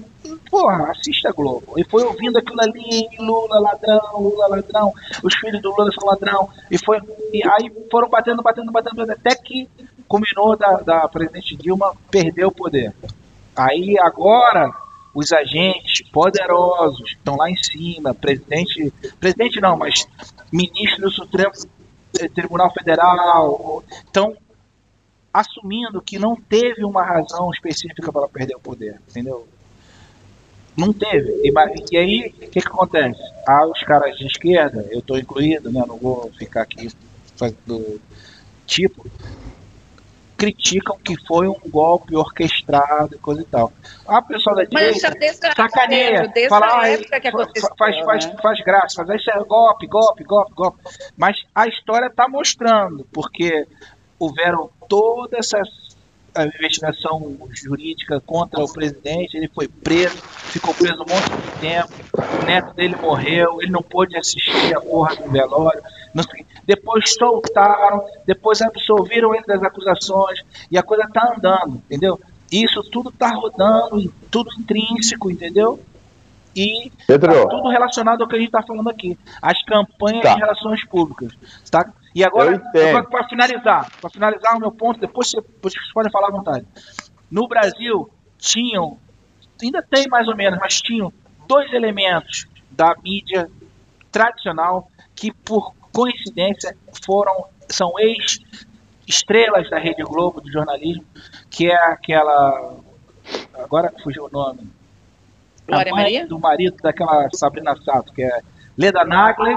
porra, 0.51 0.91
assista 0.91 1.31
a 1.31 1.33
Globo. 1.33 1.73
E 1.79 1.85
foi 1.85 2.05
ouvindo 2.05 2.37
aquilo 2.37 2.61
ali, 2.61 3.09
Lula 3.19 3.59
ladrão, 3.59 4.21
Lula 4.21 4.49
ladrão, 4.49 4.93
os 5.23 5.35
filhos 5.37 5.63
do 5.63 5.71
Lula 5.71 5.91
são 5.93 6.07
ladrão. 6.07 6.51
E, 6.71 6.77
foi, 6.77 7.01
e 7.33 7.43
aí 7.43 7.73
foram 7.91 8.11
batendo, 8.11 8.43
batendo, 8.43 8.71
batendo, 8.71 9.11
até 9.11 9.35
que 9.35 9.67
culminou 10.07 10.55
da, 10.55 10.73
da 10.83 11.09
presidente 11.09 11.57
Dilma 11.57 11.95
perder 12.11 12.45
o 12.45 12.53
poder. 12.53 12.93
Aí 13.57 13.97
agora 13.99 14.71
os 15.15 15.33
agentes 15.33 16.07
poderosos 16.13 17.13
estão 17.13 17.37
lá 17.39 17.51
em 17.51 17.57
cima, 17.57 18.13
presidente, 18.13 18.93
presidente 19.19 19.59
não, 19.59 19.75
mas 19.75 20.07
ministro 20.53 21.05
do 21.05 21.11
Supremo, 21.11 21.51
Tribunal 22.35 22.73
Federal. 22.73 23.85
Então, 24.11 24.37
assumindo 25.33 26.01
que 26.01 26.19
não 26.19 26.35
teve 26.35 26.85
uma 26.85 27.05
razão 27.05 27.51
específica 27.51 28.13
para 28.13 28.29
perder 28.29 28.57
o 28.57 28.61
poder, 28.61 29.01
entendeu? 29.09 29.47
Não 30.77 30.93
teve. 30.93 31.41
E, 31.43 31.53
e 31.93 31.97
aí, 31.97 32.29
o 32.29 32.51
que, 32.51 32.61
que 32.61 32.69
acontece? 32.69 33.21
Ah, 33.47 33.67
os 33.67 33.83
caras 33.83 34.17
de 34.17 34.27
esquerda, 34.27 34.87
eu 34.91 35.01
estou 35.01 35.19
incluído, 35.19 35.71
né? 35.71 35.83
Não 35.87 35.97
vou 35.97 36.31
ficar 36.39 36.63
aqui 36.63 36.89
fazendo 37.37 38.01
tipo, 38.67 39.05
criticam 40.39 40.97
que 41.05 41.17
foi 41.27 41.49
um 41.49 41.59
golpe 41.67 42.15
orquestrado 42.15 43.17
e 43.17 43.19
coisa 43.19 43.43
e 43.43 43.45
tal. 43.45 43.73
A 44.07 44.23
pessoa 44.23 44.55
da 44.55 44.65
direita 44.65 45.13
sacaneia, 45.55 46.33
fala, 46.49 46.67
ah, 46.67 46.83
faz, 47.77 47.99
faz, 48.05 48.27
né? 48.27 48.37
faz 48.41 48.61
graça, 48.65 49.05
faz 49.05 49.21
isso 49.21 49.31
é 49.33 49.45
golpe, 49.45 49.89
golpe, 49.89 50.23
golpe, 50.23 50.53
golpe. 50.55 50.79
Mas 51.17 51.37
a 51.53 51.67
história 51.67 52.07
está 52.07 52.29
mostrando, 52.29 53.05
porque 53.13 53.67
houveram 54.17 54.71
toda 54.89 55.39
essa 55.39 55.61
investigação 56.45 57.37
jurídica 57.53 58.21
contra 58.21 58.61
o 58.61 58.73
presidente, 58.73 59.37
ele 59.37 59.49
foi 59.49 59.69
preso, 59.69 60.17
ficou 60.17 60.75
preso 60.75 60.97
um 60.97 61.13
monte 61.13 61.31
de 61.31 61.61
tempo, 61.61 61.93
o 62.41 62.47
neto 62.47 62.75
dele 62.75 62.97
morreu, 62.97 63.61
ele 63.61 63.71
não 63.71 63.83
pôde 63.83 64.17
assistir 64.17 64.75
a 64.77 64.81
porra 64.81 65.17
do 65.17 65.31
velório, 65.31 65.83
depois 66.65 67.15
soltaram, 67.15 68.05
depois 68.27 68.61
absolveram 68.61 69.35
ele 69.35 69.45
das 69.47 69.63
acusações, 69.63 70.45
e 70.71 70.77
a 70.77 70.83
coisa 70.83 71.09
tá 71.13 71.35
andando, 71.37 71.77
entendeu? 71.87 72.21
Isso 72.51 72.83
tudo 72.85 73.11
tá 73.11 73.31
rodando, 73.31 74.13
tudo 74.31 74.51
intrínseco, 74.59 75.31
entendeu? 75.31 75.81
E 76.57 76.91
Pedro. 77.07 77.33
Tá 77.33 77.49
tudo 77.49 77.69
relacionado 77.69 78.23
ao 78.23 78.29
que 78.29 78.35
a 78.35 78.39
gente 78.39 78.49
está 78.49 78.63
falando 78.63 78.89
aqui. 78.89 79.17
As 79.41 79.63
campanhas 79.65 80.23
tá. 80.23 80.35
de 80.35 80.41
relações 80.41 80.85
públicas. 80.87 81.33
Tá? 81.71 81.89
E 82.19 82.25
agora, 82.25 82.61
para 83.09 83.29
finalizar, 83.29 83.89
para 84.01 84.11
finalizar 84.11 84.57
o 84.57 84.59
meu 84.59 84.73
ponto, 84.73 84.99
depois 84.99 85.31
você, 85.31 85.41
depois 85.41 85.73
você 85.73 85.93
pode 85.95 86.11
falar 86.11 86.27
à 86.27 86.31
vontade. 86.33 86.67
No 87.31 87.47
Brasil, 87.47 88.11
tinham, 88.37 88.99
ainda 89.63 89.81
tem 89.89 90.09
mais 90.09 90.27
ou 90.27 90.35
menos, 90.35 90.59
mas 90.59 90.81
tinham 90.81 91.13
dois 91.47 91.73
elementos 91.73 92.49
da 92.73 92.93
mídia 93.05 93.49
tradicional 94.11 94.89
que, 95.15 95.33
por 95.33 95.73
coincidência, 95.93 96.77
foram 97.07 97.45
são 97.69 97.93
ex 98.01 98.41
estrelas 99.07 99.71
da 99.71 99.79
Rede 99.79 100.03
Globo 100.03 100.41
do 100.41 100.51
jornalismo, 100.51 101.05
que 101.49 101.71
é 101.71 101.77
aquela 101.93 102.79
agora 103.55 103.95
fugiu 104.03 104.25
o 104.25 104.29
nome. 104.29 104.69
Glória 105.69 105.93
Maria? 105.95 106.27
Do 106.27 106.41
marido 106.41 106.79
daquela 106.83 107.29
Sabrina 107.33 107.77
Sato, 107.85 108.13
que 108.13 108.25
é 108.25 108.41
Leda 108.77 109.05
Nagler 109.05 109.57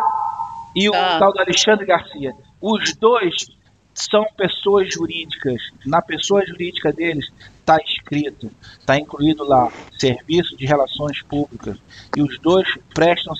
e 0.75 0.87
o 0.87 0.93
ah. 0.93 1.17
tal 1.17 1.33
do 1.33 1.39
Alexandre 1.39 1.87
Garcia. 1.87 2.35
Os 2.61 2.95
dois 2.95 3.47
são 3.93 4.25
pessoas 4.37 4.93
jurídicas. 4.93 5.61
Na 5.85 6.01
pessoa 6.01 6.45
jurídica 6.45 6.91
deles 6.93 7.29
está 7.59 7.77
escrito, 7.77 8.51
está 8.79 8.97
incluído 8.97 9.43
lá, 9.43 9.71
serviço 9.97 10.55
de 10.55 10.65
relações 10.65 11.21
públicas. 11.23 11.77
E 12.15 12.21
os 12.21 12.39
dois 12.39 12.67
prestam 12.93 13.33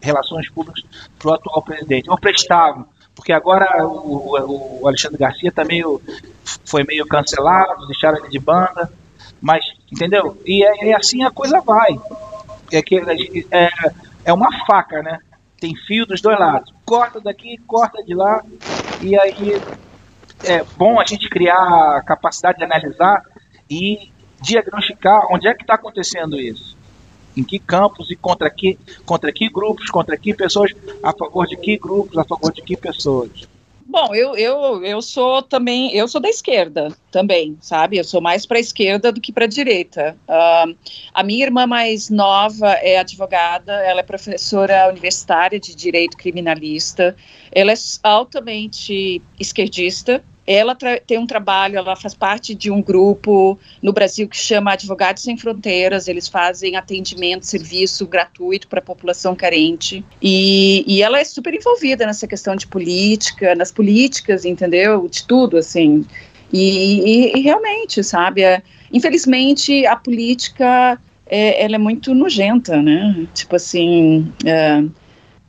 relações 0.00 0.48
públicas 0.50 0.82
para 1.18 1.30
o 1.30 1.34
atual 1.34 1.62
presidente. 1.62 2.10
Ou 2.10 2.18
prestavam, 2.18 2.86
porque 3.14 3.32
agora 3.32 3.86
o, 3.86 4.80
o, 4.82 4.88
Alexandre 4.88 5.18
Garcia 5.18 5.50
tá 5.50 5.64
meio, 5.64 6.00
foi 6.64 6.84
meio 6.84 7.06
cancelado, 7.06 7.86
deixaram 7.86 8.18
ele 8.18 8.28
de 8.28 8.38
banda. 8.38 8.90
Mas, 9.40 9.64
entendeu? 9.90 10.40
E, 10.44 10.64
é, 10.64 10.94
assim 10.94 11.22
a 11.22 11.30
coisa 11.30 11.60
vai. 11.60 11.98
É, 12.72 12.82
que, 12.82 12.96
é, 13.50 13.68
é 14.24 14.32
uma 14.32 14.50
faca, 14.66 15.02
né? 15.02 15.20
Tem 15.66 15.74
fio 15.74 16.06
dos 16.06 16.20
dois 16.20 16.38
lados. 16.38 16.72
Corta 16.84 17.20
daqui, 17.20 17.58
corta 17.66 18.00
de 18.04 18.14
lá. 18.14 18.40
E 19.02 19.18
aí 19.18 19.60
é 20.44 20.62
bom 20.76 21.00
a 21.00 21.04
gente 21.04 21.28
criar 21.28 21.96
a 21.96 22.02
capacidade 22.02 22.58
de 22.58 22.64
analisar 22.64 23.20
e 23.68 24.12
diagnosticar 24.40 25.26
onde 25.28 25.48
é 25.48 25.54
que 25.54 25.62
está 25.62 25.74
acontecendo 25.74 26.38
isso. 26.38 26.76
Em 27.36 27.42
que 27.42 27.58
campos 27.58 28.12
e 28.12 28.14
contra 28.14 28.48
que, 28.48 28.78
contra 29.04 29.32
que 29.32 29.48
grupos, 29.48 29.90
contra 29.90 30.16
que 30.16 30.32
pessoas, 30.32 30.70
a 31.02 31.12
favor 31.12 31.48
de 31.48 31.56
que 31.56 31.76
grupos, 31.76 32.16
a 32.16 32.22
favor 32.22 32.52
de 32.52 32.62
que 32.62 32.76
pessoas. 32.76 33.48
Bom, 33.96 34.14
eu, 34.14 34.36
eu, 34.36 34.84
eu 34.84 35.00
sou 35.00 35.40
também, 35.40 35.90
eu 35.96 36.06
sou 36.06 36.20
da 36.20 36.28
esquerda 36.28 36.94
também, 37.10 37.56
sabe? 37.62 37.96
Eu 37.96 38.04
sou 38.04 38.20
mais 38.20 38.44
para 38.44 38.58
a 38.58 38.60
esquerda 38.60 39.10
do 39.10 39.22
que 39.22 39.32
para 39.32 39.46
a 39.46 39.48
direita. 39.48 40.14
Uh, 40.28 40.76
a 41.14 41.22
minha 41.22 41.46
irmã 41.46 41.66
mais 41.66 42.10
nova 42.10 42.72
é 42.72 42.98
advogada, 42.98 43.72
ela 43.72 44.00
é 44.00 44.02
professora 44.02 44.90
universitária 44.90 45.58
de 45.58 45.74
direito 45.74 46.14
criminalista, 46.18 47.16
ela 47.50 47.72
é 47.72 47.76
altamente 48.02 49.22
esquerdista, 49.40 50.22
ela 50.46 50.74
tem 50.74 51.18
um 51.18 51.26
trabalho, 51.26 51.76
ela 51.76 51.96
faz 51.96 52.14
parte 52.14 52.54
de 52.54 52.70
um 52.70 52.80
grupo 52.80 53.58
no 53.82 53.92
Brasil 53.92 54.28
que 54.28 54.36
chama 54.36 54.72
Advogados 54.72 55.22
Sem 55.22 55.36
Fronteiras. 55.36 56.06
Eles 56.06 56.28
fazem 56.28 56.76
atendimento, 56.76 57.44
serviço 57.44 58.06
gratuito 58.06 58.68
para 58.68 58.78
a 58.78 58.82
população 58.82 59.34
carente. 59.34 60.04
E, 60.22 60.84
e 60.86 61.02
ela 61.02 61.18
é 61.18 61.24
super 61.24 61.52
envolvida 61.52 62.06
nessa 62.06 62.28
questão 62.28 62.54
de 62.54 62.66
política, 62.66 63.54
nas 63.56 63.72
políticas, 63.72 64.44
entendeu? 64.44 65.08
De 65.08 65.26
tudo, 65.26 65.56
assim. 65.56 66.04
E, 66.52 67.32
e, 67.32 67.38
e 67.38 67.40
realmente, 67.40 68.04
sabe, 68.04 68.42
é, 68.42 68.62
infelizmente 68.92 69.84
a 69.84 69.96
política 69.96 71.00
é, 71.26 71.64
ela 71.64 71.74
é 71.74 71.78
muito 71.78 72.14
nojenta, 72.14 72.80
né? 72.80 73.26
Tipo 73.34 73.56
assim, 73.56 74.32
é, 74.44 74.84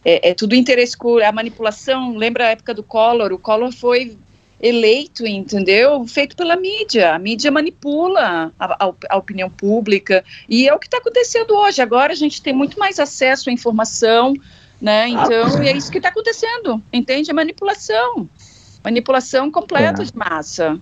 é, 0.04 0.30
é 0.30 0.34
tudo 0.34 0.56
interesse, 0.56 0.96
a 1.24 1.32
manipulação. 1.32 2.16
Lembra 2.16 2.46
a 2.48 2.50
época 2.50 2.74
do 2.74 2.82
Collor? 2.82 3.32
O 3.32 3.38
Collor 3.38 3.72
foi 3.72 4.18
eleito, 4.60 5.26
entendeu? 5.26 6.06
Feito 6.08 6.36
pela 6.36 6.56
mídia. 6.56 7.14
A 7.14 7.20
mídia 7.20 7.52
manipula 7.52 8.52
a, 8.58 8.86
a, 8.86 8.94
a 9.10 9.18
opinião 9.18 9.50
pública 9.50 10.24
e 10.50 10.68
é 10.68 10.74
o 10.74 10.80
que 10.80 10.88
está 10.88 10.98
acontecendo 10.98 11.56
hoje. 11.56 11.82
Agora 11.82 12.14
a 12.14 12.16
gente 12.16 12.42
tem 12.42 12.54
muito 12.54 12.80
mais 12.80 13.00
acesso 13.00 13.50
à 13.50 13.54
informação, 13.54 14.34
né? 14.82 15.10
Então, 15.10 15.64
e 15.64 15.68
é 15.68 15.76
isso 15.76 15.92
que 15.92 15.98
está 15.98 16.10
acontecendo, 16.10 16.82
entende? 16.92 17.30
A 17.30 17.34
manipulação. 17.34 18.28
Manipulação 18.84 19.52
completa 19.52 20.02
é. 20.02 20.06
de 20.06 20.16
massa. 20.16 20.80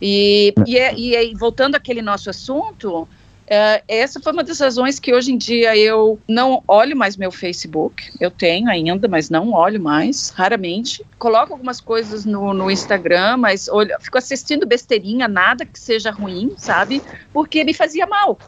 E, 0.00 0.52
e, 0.66 0.78
é, 0.78 0.94
e 0.94 1.14
é, 1.16 1.34
voltando 1.34 1.74
àquele 1.74 2.02
nosso 2.02 2.28
assunto, 2.28 3.08
é, 3.48 3.82
essa 3.86 4.20
foi 4.20 4.32
uma 4.32 4.42
das 4.42 4.58
razões 4.58 4.98
que 4.98 5.14
hoje 5.14 5.32
em 5.32 5.38
dia 5.38 5.76
eu 5.76 6.18
não 6.28 6.62
olho 6.66 6.96
mais 6.96 7.16
meu 7.16 7.30
Facebook. 7.30 8.10
Eu 8.20 8.30
tenho 8.30 8.68
ainda, 8.68 9.06
mas 9.06 9.30
não 9.30 9.52
olho 9.52 9.80
mais, 9.80 10.30
raramente. 10.30 11.04
Coloco 11.18 11.52
algumas 11.52 11.80
coisas 11.80 12.24
no, 12.24 12.52
no 12.52 12.70
Instagram, 12.70 13.36
mas 13.36 13.68
olho, 13.68 13.94
fico 14.00 14.18
assistindo 14.18 14.66
besteirinha, 14.66 15.28
nada 15.28 15.64
que 15.64 15.78
seja 15.78 16.10
ruim, 16.10 16.54
sabe? 16.56 17.02
Porque 17.32 17.62
me 17.64 17.72
fazia 17.72 18.06
mal. 18.06 18.38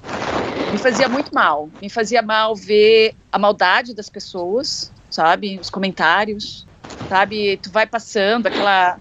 Me 0.73 0.79
fazia 0.79 1.09
muito 1.09 1.33
mal. 1.33 1.69
Me 1.81 1.89
fazia 1.89 2.21
mal 2.21 2.55
ver 2.57 3.15
a 3.33 3.39
maldade 3.39 3.95
das 3.95 4.09
pessoas, 4.09 4.93
sabe? 5.09 5.59
Os 5.61 5.71
comentários, 5.71 6.67
sabe? 7.09 7.57
Tu 7.59 7.71
vai 7.71 7.87
passando 7.87 8.49
aquela 8.49 8.99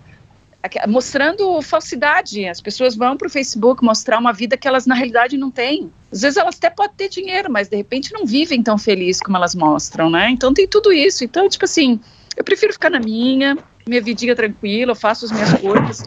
mostrando 0.88 1.62
falsidade. 1.62 2.48
As 2.48 2.62
pessoas 2.62 2.96
vão 2.96 3.18
para 3.18 3.28
o 3.28 3.30
Facebook 3.30 3.84
mostrar 3.84 4.18
uma 4.20 4.34
vida 4.34 4.58
que 4.58 4.68
elas 4.68 4.86
na 4.86 4.96
realidade 4.96 5.38
não 5.38 5.52
têm. 5.52 5.92
Às 6.12 6.22
vezes 6.22 6.38
elas 6.38 6.56
até 6.58 6.70
podem 6.70 6.96
ter 6.96 7.10
dinheiro, 7.10 7.52
mas 7.52 7.68
de 7.68 7.78
repente 7.78 8.14
não 8.14 8.26
vivem 8.26 8.64
tão 8.64 8.78
felizes 8.78 9.22
como 9.22 9.38
elas 9.38 9.56
mostram, 9.56 10.10
né? 10.10 10.30
Então 10.30 10.54
tem 10.54 10.68
tudo 10.68 10.92
isso. 10.92 11.24
Então, 11.24 11.48
tipo 11.50 11.66
assim, 11.66 12.00
eu 12.36 12.44
prefiro 12.44 12.74
ficar 12.74 12.90
na 12.90 13.00
minha, 13.00 13.58
minha 13.88 14.02
vidinha 14.02 14.36
tranquila, 14.36 14.92
eu 14.92 14.96
faço 14.96 15.26
as 15.26 15.32
minhas 15.32 15.54
coisas, 15.60 16.04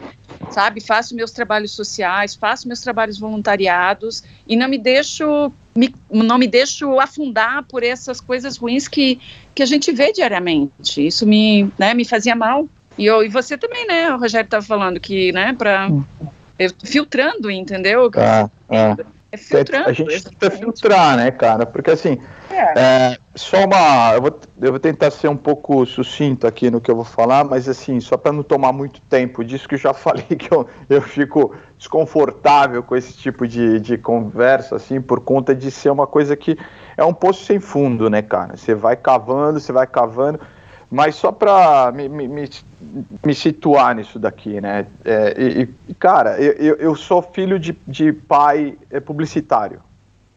sabe? 0.49 0.81
Faço 0.81 1.15
meus 1.15 1.31
trabalhos 1.31 1.71
sociais, 1.71 2.35
faço 2.35 2.67
meus 2.67 2.81
trabalhos 2.81 3.19
voluntariados 3.19 4.23
e 4.47 4.55
não 4.55 4.67
me 4.67 4.77
deixo 4.77 5.51
me, 5.75 5.93
não 6.09 6.37
me 6.37 6.47
deixo 6.47 6.99
afundar 6.99 7.63
por 7.63 7.83
essas 7.83 8.19
coisas 8.19 8.57
ruins 8.57 8.87
que, 8.87 9.19
que 9.55 9.63
a 9.63 9.65
gente 9.65 9.91
vê 9.91 10.11
diariamente. 10.11 11.05
Isso 11.05 11.25
me, 11.25 11.71
né, 11.77 11.93
me 11.93 12.05
fazia 12.05 12.35
mal. 12.35 12.67
E, 12.97 13.05
eu, 13.05 13.23
e 13.23 13.29
você 13.29 13.57
também, 13.57 13.87
né? 13.87 14.13
O 14.13 14.19
Rogério 14.19 14.45
estava 14.45 14.65
falando 14.65 14.99
que, 14.99 15.31
né, 15.31 15.53
para 15.57 15.89
filtrando, 16.83 17.49
entendeu? 17.49 18.11
Ah, 18.15 18.49
ah. 18.69 18.97
É 19.31 19.37
filtrando. 19.37 19.89
A 19.89 19.93
gente 19.93 20.23
tenta 20.23 20.51
filtrar, 20.51 21.15
né, 21.15 21.31
cara? 21.31 21.65
Porque 21.65 21.91
assim, 21.91 22.19
é. 22.51 22.73
É, 22.77 23.17
só 23.33 23.63
uma. 23.63 24.13
Eu 24.13 24.21
vou, 24.21 24.39
eu 24.61 24.71
vou 24.71 24.79
tentar 24.79 25.09
ser 25.09 25.29
um 25.29 25.37
pouco 25.37 25.85
sucinto 25.85 26.45
aqui 26.45 26.69
no 26.69 26.81
que 26.81 26.91
eu 26.91 26.95
vou 26.95 27.05
falar, 27.05 27.45
mas 27.45 27.69
assim, 27.69 27.99
só 28.01 28.17
para 28.17 28.33
não 28.33 28.43
tomar 28.43 28.73
muito 28.73 28.99
tempo 29.03 29.43
disso 29.43 29.67
que 29.67 29.75
eu 29.75 29.79
já 29.79 29.93
falei 29.95 30.23
que 30.23 30.53
eu, 30.53 30.67
eu 30.89 31.01
fico 31.01 31.55
desconfortável 31.77 32.83
com 32.83 32.95
esse 32.95 33.13
tipo 33.13 33.47
de, 33.47 33.79
de 33.79 33.97
conversa, 33.97 34.75
assim, 34.75 34.99
por 34.99 35.21
conta 35.21 35.55
de 35.55 35.71
ser 35.71 35.89
uma 35.89 36.05
coisa 36.05 36.35
que 36.35 36.57
é 36.97 37.03
um 37.03 37.13
poço 37.13 37.45
sem 37.45 37.59
fundo, 37.59 38.09
né, 38.09 38.21
cara? 38.21 38.57
Você 38.57 38.75
vai 38.75 38.97
cavando, 38.97 39.59
você 39.59 39.71
vai 39.71 39.87
cavando. 39.87 40.39
Mas 40.91 41.15
só 41.15 41.31
para 41.31 41.89
me, 41.93 42.09
me, 42.09 42.27
me, 42.27 43.33
situar 43.33 43.95
nisso 43.95 44.19
daqui, 44.19 44.59
né? 44.59 44.85
É, 45.05 45.33
e, 45.37 45.69
e, 45.87 45.93
cara, 45.93 46.37
eu, 46.37 46.75
eu 46.75 46.95
sou 46.97 47.21
filho 47.21 47.57
de, 47.57 47.73
de 47.87 48.11
pai 48.11 48.77
é, 48.89 48.99
publicitário, 48.99 49.79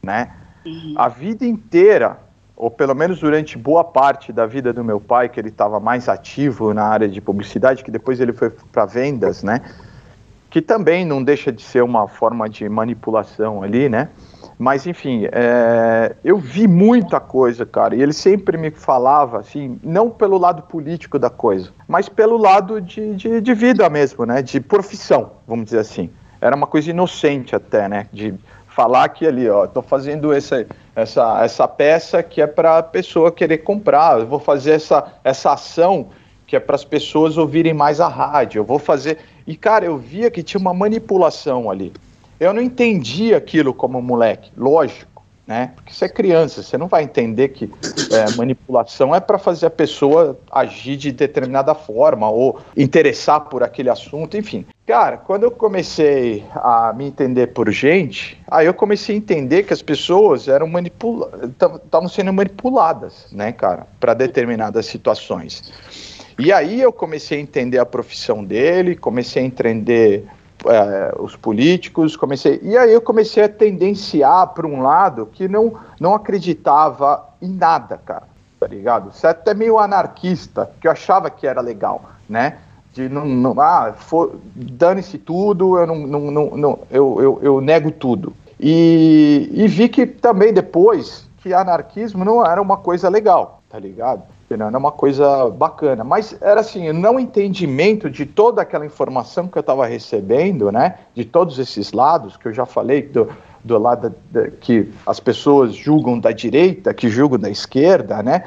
né? 0.00 0.30
Uhum. 0.64 0.94
A 0.96 1.08
vida 1.08 1.44
inteira, 1.44 2.18
ou 2.56 2.70
pelo 2.70 2.94
menos 2.94 3.18
durante 3.18 3.58
boa 3.58 3.82
parte 3.82 4.32
da 4.32 4.46
vida 4.46 4.72
do 4.72 4.84
meu 4.84 5.00
pai, 5.00 5.28
que 5.28 5.40
ele 5.40 5.48
estava 5.48 5.80
mais 5.80 6.08
ativo 6.08 6.72
na 6.72 6.84
área 6.84 7.08
de 7.08 7.20
publicidade, 7.20 7.82
que 7.82 7.90
depois 7.90 8.20
ele 8.20 8.32
foi 8.32 8.50
para 8.50 8.86
vendas, 8.86 9.42
né? 9.42 9.60
Que 10.48 10.62
também 10.62 11.04
não 11.04 11.20
deixa 11.20 11.50
de 11.50 11.62
ser 11.62 11.82
uma 11.82 12.06
forma 12.06 12.48
de 12.48 12.68
manipulação 12.68 13.60
ali, 13.60 13.88
né? 13.88 14.08
Mas, 14.58 14.86
enfim, 14.86 15.26
é, 15.32 16.14
eu 16.24 16.38
vi 16.38 16.68
muita 16.68 17.18
coisa, 17.18 17.66
cara, 17.66 17.96
e 17.96 18.02
ele 18.02 18.12
sempre 18.12 18.56
me 18.56 18.70
falava, 18.70 19.40
assim, 19.40 19.78
não 19.82 20.08
pelo 20.08 20.38
lado 20.38 20.62
político 20.62 21.18
da 21.18 21.28
coisa, 21.28 21.70
mas 21.88 22.08
pelo 22.08 22.36
lado 22.36 22.80
de, 22.80 23.16
de, 23.16 23.40
de 23.40 23.54
vida 23.54 23.88
mesmo, 23.90 24.24
né, 24.24 24.42
de 24.42 24.60
profissão, 24.60 25.32
vamos 25.46 25.66
dizer 25.66 25.80
assim. 25.80 26.10
Era 26.40 26.54
uma 26.54 26.66
coisa 26.66 26.90
inocente 26.90 27.56
até, 27.56 27.88
né, 27.88 28.06
de 28.12 28.34
falar 28.68 29.08
que 29.08 29.26
ali, 29.26 29.48
ó, 29.48 29.66
tô 29.66 29.82
fazendo 29.82 30.32
essa, 30.32 30.66
essa, 30.94 31.42
essa 31.44 31.66
peça 31.66 32.22
que 32.22 32.40
é 32.40 32.46
para 32.46 32.78
a 32.78 32.82
pessoa 32.82 33.32
querer 33.32 33.58
comprar, 33.58 34.20
eu 34.20 34.26
vou 34.26 34.38
fazer 34.38 34.72
essa, 34.72 35.14
essa 35.24 35.52
ação 35.52 36.08
que 36.46 36.54
é 36.54 36.60
para 36.60 36.74
as 36.76 36.84
pessoas 36.84 37.36
ouvirem 37.36 37.72
mais 37.72 38.00
a 38.00 38.08
rádio, 38.08 38.60
eu 38.60 38.64
vou 38.64 38.78
fazer... 38.78 39.18
E, 39.46 39.56
cara, 39.56 39.84
eu 39.84 39.98
via 39.98 40.30
que 40.30 40.42
tinha 40.42 40.60
uma 40.60 40.72
manipulação 40.72 41.70
ali. 41.70 41.92
Eu 42.44 42.52
não 42.52 42.60
entendi 42.60 43.34
aquilo 43.34 43.72
como 43.72 44.02
moleque, 44.02 44.52
lógico, 44.54 45.24
né? 45.46 45.72
Porque 45.74 45.94
você 45.94 46.04
é 46.04 46.08
criança, 46.10 46.62
você 46.62 46.76
não 46.76 46.88
vai 46.88 47.02
entender 47.02 47.48
que 47.48 47.70
é, 48.12 48.36
manipulação 48.36 49.14
é 49.14 49.20
para 49.20 49.38
fazer 49.38 49.64
a 49.66 49.70
pessoa 49.70 50.38
agir 50.52 50.96
de 50.98 51.10
determinada 51.10 51.74
forma 51.74 52.28
ou 52.28 52.60
interessar 52.76 53.40
por 53.40 53.62
aquele 53.62 53.88
assunto, 53.88 54.36
enfim. 54.36 54.66
Cara, 54.86 55.16
quando 55.16 55.44
eu 55.44 55.50
comecei 55.50 56.44
a 56.54 56.92
me 56.94 57.06
entender 57.06 57.46
por 57.48 57.70
gente, 57.70 58.38
aí 58.50 58.66
eu 58.66 58.74
comecei 58.74 59.14
a 59.14 59.18
entender 59.18 59.62
que 59.62 59.72
as 59.72 59.80
pessoas 59.80 60.46
eram 60.46 60.66
manipuladas, 60.66 61.50
estavam 61.50 62.08
sendo 62.08 62.30
manipuladas, 62.30 63.26
né, 63.32 63.52
cara, 63.52 63.86
para 63.98 64.12
determinadas 64.12 64.84
situações. 64.84 65.72
E 66.38 66.52
aí 66.52 66.82
eu 66.82 66.92
comecei 66.92 67.38
a 67.38 67.40
entender 67.40 67.78
a 67.78 67.86
profissão 67.86 68.44
dele, 68.44 68.94
comecei 68.96 69.42
a 69.42 69.46
entender 69.46 70.26
é, 70.66 71.14
os 71.18 71.36
políticos, 71.36 72.16
comecei. 72.16 72.60
E 72.62 72.76
aí 72.76 72.92
eu 72.92 73.00
comecei 73.00 73.44
a 73.44 73.48
tendenciar 73.48 74.48
para 74.48 74.66
um 74.66 74.82
lado 74.82 75.26
que 75.32 75.48
não, 75.48 75.74
não 76.00 76.14
acreditava 76.14 77.24
em 77.40 77.50
nada, 77.50 78.00
cara. 78.04 78.24
Tá 78.58 78.66
ligado? 78.66 79.12
Você 79.12 79.26
é 79.26 79.30
até 79.30 79.52
meio 79.52 79.78
anarquista, 79.78 80.70
que 80.80 80.88
eu 80.88 80.92
achava 80.92 81.28
que 81.28 81.46
era 81.46 81.60
legal, 81.60 82.02
né? 82.28 82.58
De 82.92 83.08
não, 83.08 83.26
não 83.26 83.60
ah, 83.60 83.92
dane-se 84.54 85.18
tudo, 85.18 85.78
eu 85.78 85.86
não, 85.86 86.06
não, 86.06 86.30
não, 86.30 86.50
não 86.56 86.78
eu, 86.90 87.20
eu, 87.20 87.38
eu 87.42 87.60
nego 87.60 87.90
tudo. 87.90 88.32
E, 88.58 89.50
e 89.52 89.68
vi 89.68 89.88
que 89.88 90.06
também 90.06 90.52
depois 90.52 91.28
que 91.38 91.52
anarquismo 91.52 92.24
não 92.24 92.44
era 92.44 92.62
uma 92.62 92.78
coisa 92.78 93.08
legal, 93.08 93.62
tá 93.68 93.78
ligado? 93.78 94.22
Não 94.56 94.66
era 94.66 94.78
uma 94.78 94.92
coisa 94.92 95.50
bacana, 95.50 96.04
mas 96.04 96.36
era 96.40 96.60
assim, 96.60 96.92
não 96.92 97.18
entendimento 97.18 98.10
de 98.10 98.26
toda 98.26 98.62
aquela 98.62 98.86
informação 98.86 99.48
que 99.48 99.56
eu 99.56 99.60
estava 99.60 99.86
recebendo, 99.86 100.70
né? 100.70 100.98
De 101.14 101.24
todos 101.24 101.58
esses 101.58 101.92
lados 101.92 102.36
que 102.36 102.46
eu 102.46 102.52
já 102.52 102.66
falei 102.66 103.02
do, 103.02 103.28
do 103.62 103.78
lado 103.78 104.14
que 104.60 104.92
as 105.06 105.20
pessoas 105.20 105.74
julgam 105.74 106.18
da 106.18 106.32
direita, 106.32 106.94
que 106.94 107.08
julgam 107.08 107.38
da 107.38 107.50
esquerda, 107.50 108.22
né? 108.22 108.44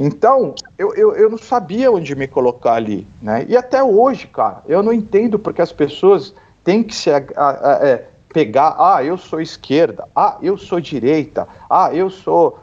Então, 0.00 0.54
eu, 0.78 0.94
eu, 0.94 1.16
eu 1.16 1.28
não 1.28 1.38
sabia 1.38 1.90
onde 1.90 2.14
me 2.14 2.28
colocar 2.28 2.74
ali, 2.74 3.06
né? 3.20 3.44
E 3.48 3.56
até 3.56 3.82
hoje, 3.82 4.26
cara, 4.28 4.62
eu 4.68 4.82
não 4.82 4.92
entendo 4.92 5.38
porque 5.38 5.60
as 5.60 5.72
pessoas 5.72 6.32
têm 6.62 6.82
que 6.82 6.94
se 6.94 7.10
a, 7.10 7.24
a, 7.36 7.50
a, 7.50 7.88
é, 7.88 8.06
pegar, 8.32 8.76
ah, 8.78 9.02
eu 9.02 9.18
sou 9.18 9.40
esquerda, 9.40 10.06
ah, 10.14 10.38
eu 10.40 10.56
sou 10.56 10.80
direita, 10.80 11.48
ah, 11.68 11.90
eu 11.92 12.10
sou 12.10 12.58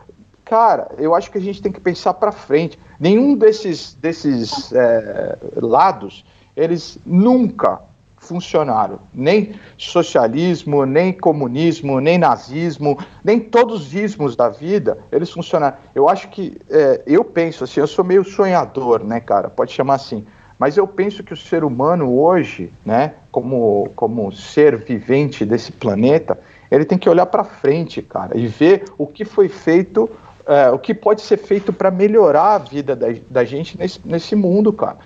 Cara, 0.45 0.91
eu 0.99 1.15
acho 1.15 1.31
que 1.31 1.39
a 1.39 1.41
gente 1.41 1.59
tem 1.59 1.71
que 1.71 1.81
pensar 1.81 2.13
para 2.13 2.31
frente. 2.31 2.77
Nenhum 2.99 3.35
desses, 3.35 3.93
desses 3.95 4.71
é, 4.73 5.37
lados, 5.55 6.25
eles 6.55 6.97
nunca 7.05 7.81
funcionaram. 8.17 8.99
Nem 9.13 9.55
socialismo, 9.77 10.85
nem 10.85 11.13
comunismo, 11.13 11.99
nem 11.99 12.17
nazismo, 12.17 12.97
nem 13.23 13.39
todos 13.39 13.87
os 13.87 13.93
ismos 13.93 14.35
da 14.35 14.49
vida, 14.49 14.97
eles 15.11 15.29
funcionaram. 15.29 15.77
Eu 15.93 16.09
acho 16.09 16.29
que, 16.29 16.57
é, 16.69 17.01
eu 17.05 17.23
penso 17.23 17.63
assim, 17.63 17.79
eu 17.79 17.87
sou 17.87 18.03
meio 18.03 18.23
sonhador, 18.23 19.03
né, 19.03 19.19
cara? 19.19 19.49
Pode 19.49 19.71
chamar 19.71 19.95
assim. 19.95 20.25
Mas 20.57 20.77
eu 20.77 20.87
penso 20.87 21.23
que 21.23 21.33
o 21.33 21.37
ser 21.37 21.63
humano 21.63 22.17
hoje, 22.17 22.71
né, 22.85 23.15
como, 23.29 23.91
como 23.95 24.31
ser 24.31 24.77
vivente 24.77 25.45
desse 25.45 25.71
planeta, 25.71 26.39
ele 26.71 26.85
tem 26.85 26.97
que 26.97 27.09
olhar 27.09 27.25
para 27.25 27.43
frente, 27.43 28.01
cara, 28.01 28.37
e 28.37 28.47
ver 28.47 28.85
o 28.97 29.05
que 29.05 29.25
foi 29.25 29.49
feito 29.49 30.09
é, 30.47 30.69
o 30.69 30.79
que 30.79 30.93
pode 30.93 31.21
ser 31.21 31.37
feito 31.37 31.73
para 31.73 31.89
melhorar 31.91 32.55
a 32.55 32.57
vida 32.57 32.95
da, 32.95 33.07
da 33.29 33.43
gente 33.43 33.77
nesse, 33.77 33.99
nesse 34.05 34.35
mundo, 34.35 34.71
cara. 34.71 34.97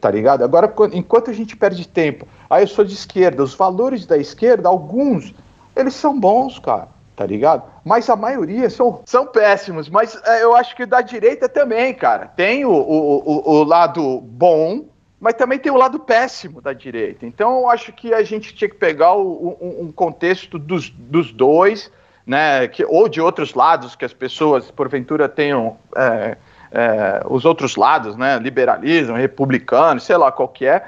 tá 0.00 0.10
ligado? 0.10 0.44
Agora, 0.44 0.72
enquanto 0.92 1.30
a 1.30 1.34
gente 1.34 1.56
perde 1.56 1.86
tempo, 1.86 2.26
aí 2.48 2.62
eu 2.64 2.68
sou 2.68 2.84
de 2.84 2.94
esquerda, 2.94 3.42
os 3.42 3.54
valores 3.54 4.06
da 4.06 4.16
esquerda, 4.16 4.68
alguns, 4.68 5.34
eles 5.74 5.94
são 5.94 6.18
bons, 6.18 6.58
cara, 6.58 6.88
tá 7.16 7.26
ligado? 7.26 7.62
Mas 7.84 8.08
a 8.08 8.16
maioria 8.16 8.68
são, 8.70 9.00
são 9.04 9.26
péssimos, 9.26 9.88
mas 9.88 10.20
é, 10.24 10.42
eu 10.42 10.54
acho 10.54 10.76
que 10.76 10.86
da 10.86 11.00
direita 11.00 11.48
também, 11.48 11.94
cara. 11.94 12.26
Tem 12.26 12.64
o, 12.64 12.70
o, 12.70 13.18
o, 13.24 13.50
o 13.50 13.64
lado 13.64 14.20
bom, 14.20 14.84
mas 15.22 15.34
também 15.34 15.56
tem 15.56 15.70
o 15.70 15.76
lado 15.76 16.00
péssimo 16.00 16.60
da 16.60 16.72
direita. 16.72 17.24
Então, 17.24 17.60
eu 17.60 17.70
acho 17.70 17.92
que 17.92 18.12
a 18.12 18.24
gente 18.24 18.52
tinha 18.54 18.68
que 18.68 18.74
pegar 18.74 19.14
o, 19.14 19.56
um, 19.60 19.84
um, 19.84 19.92
contexto 19.92 20.58
dos, 20.58 20.90
dos 20.90 21.32
dois, 21.32 21.92
né, 22.26 22.68
que, 22.68 22.84
ou 22.84 23.08
de 23.08 23.20
outros 23.20 23.54
lados 23.54 23.96
que 23.96 24.04
as 24.04 24.12
pessoas, 24.12 24.70
porventura, 24.70 25.28
tenham 25.28 25.76
é, 25.96 26.36
é, 26.70 27.22
os 27.28 27.44
outros 27.44 27.76
lados, 27.76 28.16
né, 28.16 28.38
liberalismo, 28.38 29.16
republicano, 29.16 30.00
sei 30.00 30.16
lá 30.16 30.30
qual 30.30 30.48
que 30.48 30.66
é, 30.66 30.84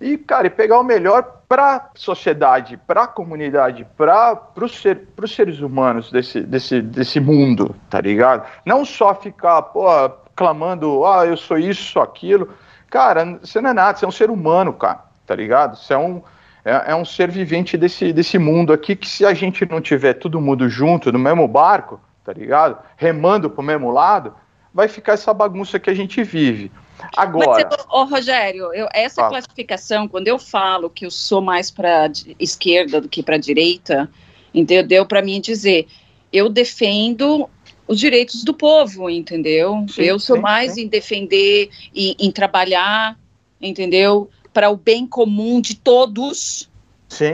e, 0.00 0.16
cara, 0.16 0.46
e 0.46 0.50
pegar 0.50 0.80
o 0.80 0.82
melhor 0.82 1.42
para 1.46 1.76
a 1.76 1.90
sociedade, 1.94 2.78
para 2.86 3.02
a 3.02 3.06
comunidade, 3.06 3.86
para 3.96 4.40
os 4.56 4.80
ser, 4.80 5.06
seres 5.26 5.60
humanos 5.60 6.10
desse, 6.10 6.40
desse, 6.40 6.80
desse 6.80 7.20
mundo, 7.20 7.76
tá 7.90 8.00
ligado? 8.00 8.46
Não 8.64 8.84
só 8.84 9.14
ficar, 9.14 9.60
pô, 9.62 9.84
clamando, 10.34 11.04
ah, 11.04 11.26
eu 11.26 11.36
sou 11.36 11.58
isso, 11.58 11.92
sou 11.92 12.00
aquilo. 12.00 12.48
Cara, 12.88 13.38
você 13.42 13.60
não 13.60 13.70
é 13.70 13.74
nada, 13.74 13.98
você 13.98 14.06
é 14.06 14.08
um 14.08 14.12
ser 14.12 14.30
humano, 14.30 14.72
cara, 14.72 15.00
tá 15.26 15.34
ligado? 15.34 15.76
Você 15.76 15.92
é 15.92 15.98
um, 15.98 16.22
é, 16.64 16.92
é 16.92 16.96
um 16.96 17.04
ser 17.04 17.30
vivente 17.30 17.76
desse, 17.76 18.12
desse 18.12 18.38
mundo 18.38 18.72
aqui 18.72 18.94
que 18.94 19.08
se 19.08 19.24
a 19.24 19.34
gente 19.34 19.64
não 19.66 19.80
tiver 19.80 20.14
todo 20.14 20.40
mundo 20.40 20.68
junto 20.68 21.10
no 21.10 21.18
mesmo 21.18 21.46
barco, 21.48 22.00
tá 22.24 22.32
ligado? 22.32 22.78
Remando 22.96 23.50
pro 23.50 23.62
mesmo 23.62 23.90
lado, 23.90 24.34
vai 24.72 24.88
ficar 24.88 25.14
essa 25.14 25.32
bagunça 25.32 25.78
que 25.78 25.90
a 25.90 25.94
gente 25.94 26.22
vive. 26.22 26.70
Agora. 27.16 27.66
Mas, 27.70 27.86
ô, 27.88 28.04
Rogério, 28.04 28.72
eu, 28.74 28.88
essa 28.92 29.26
classificação, 29.28 30.06
quando 30.06 30.28
eu 30.28 30.38
falo 30.38 30.90
que 30.90 31.06
eu 31.06 31.10
sou 31.10 31.40
mais 31.40 31.70
para 31.70 32.10
esquerda 32.38 33.00
do 33.00 33.08
que 33.08 33.22
para 33.22 33.38
direita, 33.38 34.08
entendeu? 34.52 35.06
Para 35.06 35.22
mim 35.22 35.40
dizer, 35.40 35.86
eu 36.32 36.48
defendo 36.48 37.48
os 37.88 37.98
direitos 37.98 38.44
do 38.44 38.54
povo, 38.54 39.08
entendeu? 39.08 39.84
Sim, 39.88 40.02
eu 40.02 40.18
sou 40.18 40.36
sim, 40.36 40.42
mais 40.42 40.74
sim. 40.74 40.82
em 40.82 40.88
defender 40.88 41.70
e 41.94 42.14
em 42.18 42.30
trabalhar, 42.30 43.18
entendeu? 43.60 44.30
Para 44.52 44.70
o 44.70 44.76
bem 44.76 45.06
comum 45.06 45.60
de 45.60 45.76
todos 45.76 46.68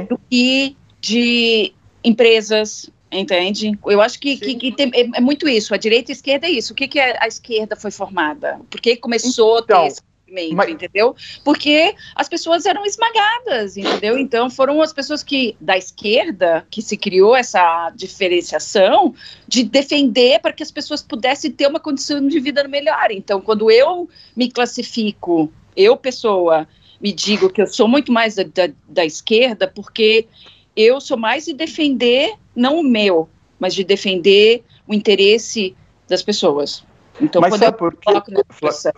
do 0.09 0.19
que 0.31 0.77
de 1.01 1.73
empresas, 2.03 2.91
Entende? 3.11 3.79
Eu 3.87 4.01
acho 4.03 4.19
que, 4.19 4.37
que, 4.37 4.55
que 4.57 4.73
tem, 4.73 4.91
é, 4.93 5.19
é, 5.19 5.21
muito 5.21 5.49
isso. 5.49 5.73
A 5.73 5.77
direita 5.77 6.11
e 6.11 6.13
a 6.13 6.17
esquerda 6.17 6.47
é 6.47 6.51
isso. 6.51 6.73
O 6.73 6.77
que, 6.77 6.89
que 6.89 6.99
a 6.99 7.27
esquerda 7.27 7.77
foi 7.77 7.91
formada? 7.91 8.61
Por 8.69 8.81
que 8.81 8.97
começou 8.97 9.61
então, 9.61 9.79
a 9.79 9.83
ter 9.83 9.87
esse 9.87 10.03
movimento, 10.27 10.57
mas... 10.57 10.71
entendeu? 10.71 11.15
Porque 11.45 11.95
as 12.15 12.29
pessoas 12.29 12.67
eram 12.67 12.85
esmagadas, 12.85 13.77
entendeu? 13.77 14.19
Então 14.19 14.51
foram 14.51 14.83
as 14.83 14.93
pessoas 14.93 15.23
que 15.23 15.57
da 15.61 15.79
esquerda 15.79 16.67
que 16.69 16.83
se 16.83 16.97
criou 16.97 17.37
essa 17.37 17.91
diferenciação 17.95 19.15
de 19.47 19.63
defender 19.63 20.41
para 20.41 20.53
que 20.53 20.63
as 20.63 20.73
pessoas 20.73 21.01
pudessem 21.01 21.53
ter 21.53 21.69
uma 21.69 21.81
condição 21.81 22.27
de 22.27 22.41
vida 22.41 22.67
melhor. 22.67 23.11
Então, 23.11 23.41
quando 23.41 23.71
eu 23.71 24.09
me 24.35 24.51
classifico, 24.51 25.51
eu 25.77 25.97
pessoa, 25.97 26.67
me 27.01 27.13
digo 27.13 27.51
que 27.51 27.63
eu 27.63 27.67
sou 27.67 27.89
muito 27.89 28.13
mais 28.13 28.35
da, 28.35 28.45
da, 28.45 28.73
da 28.89 29.05
esquerda, 29.05 29.67
porque 29.69 30.27
eu 30.75 31.01
sou 31.01 31.17
mais 31.17 31.45
de 31.45 31.53
defender, 31.53 32.35
não 32.55 32.81
o 32.81 32.85
meu, 32.85 33.29
mas 33.59 33.75
de 33.75 33.85
defender 33.85 34.63
o 34.87 34.95
interesse 34.95 35.77
das 36.09 36.23
pessoas. 36.23 36.85
Então, 37.21 37.41
mas 37.41 37.51
quando 37.51 37.61
sabe 37.61 37.79
eu 37.81 37.93
coloco 38.05 38.31
nessa... 38.63 38.93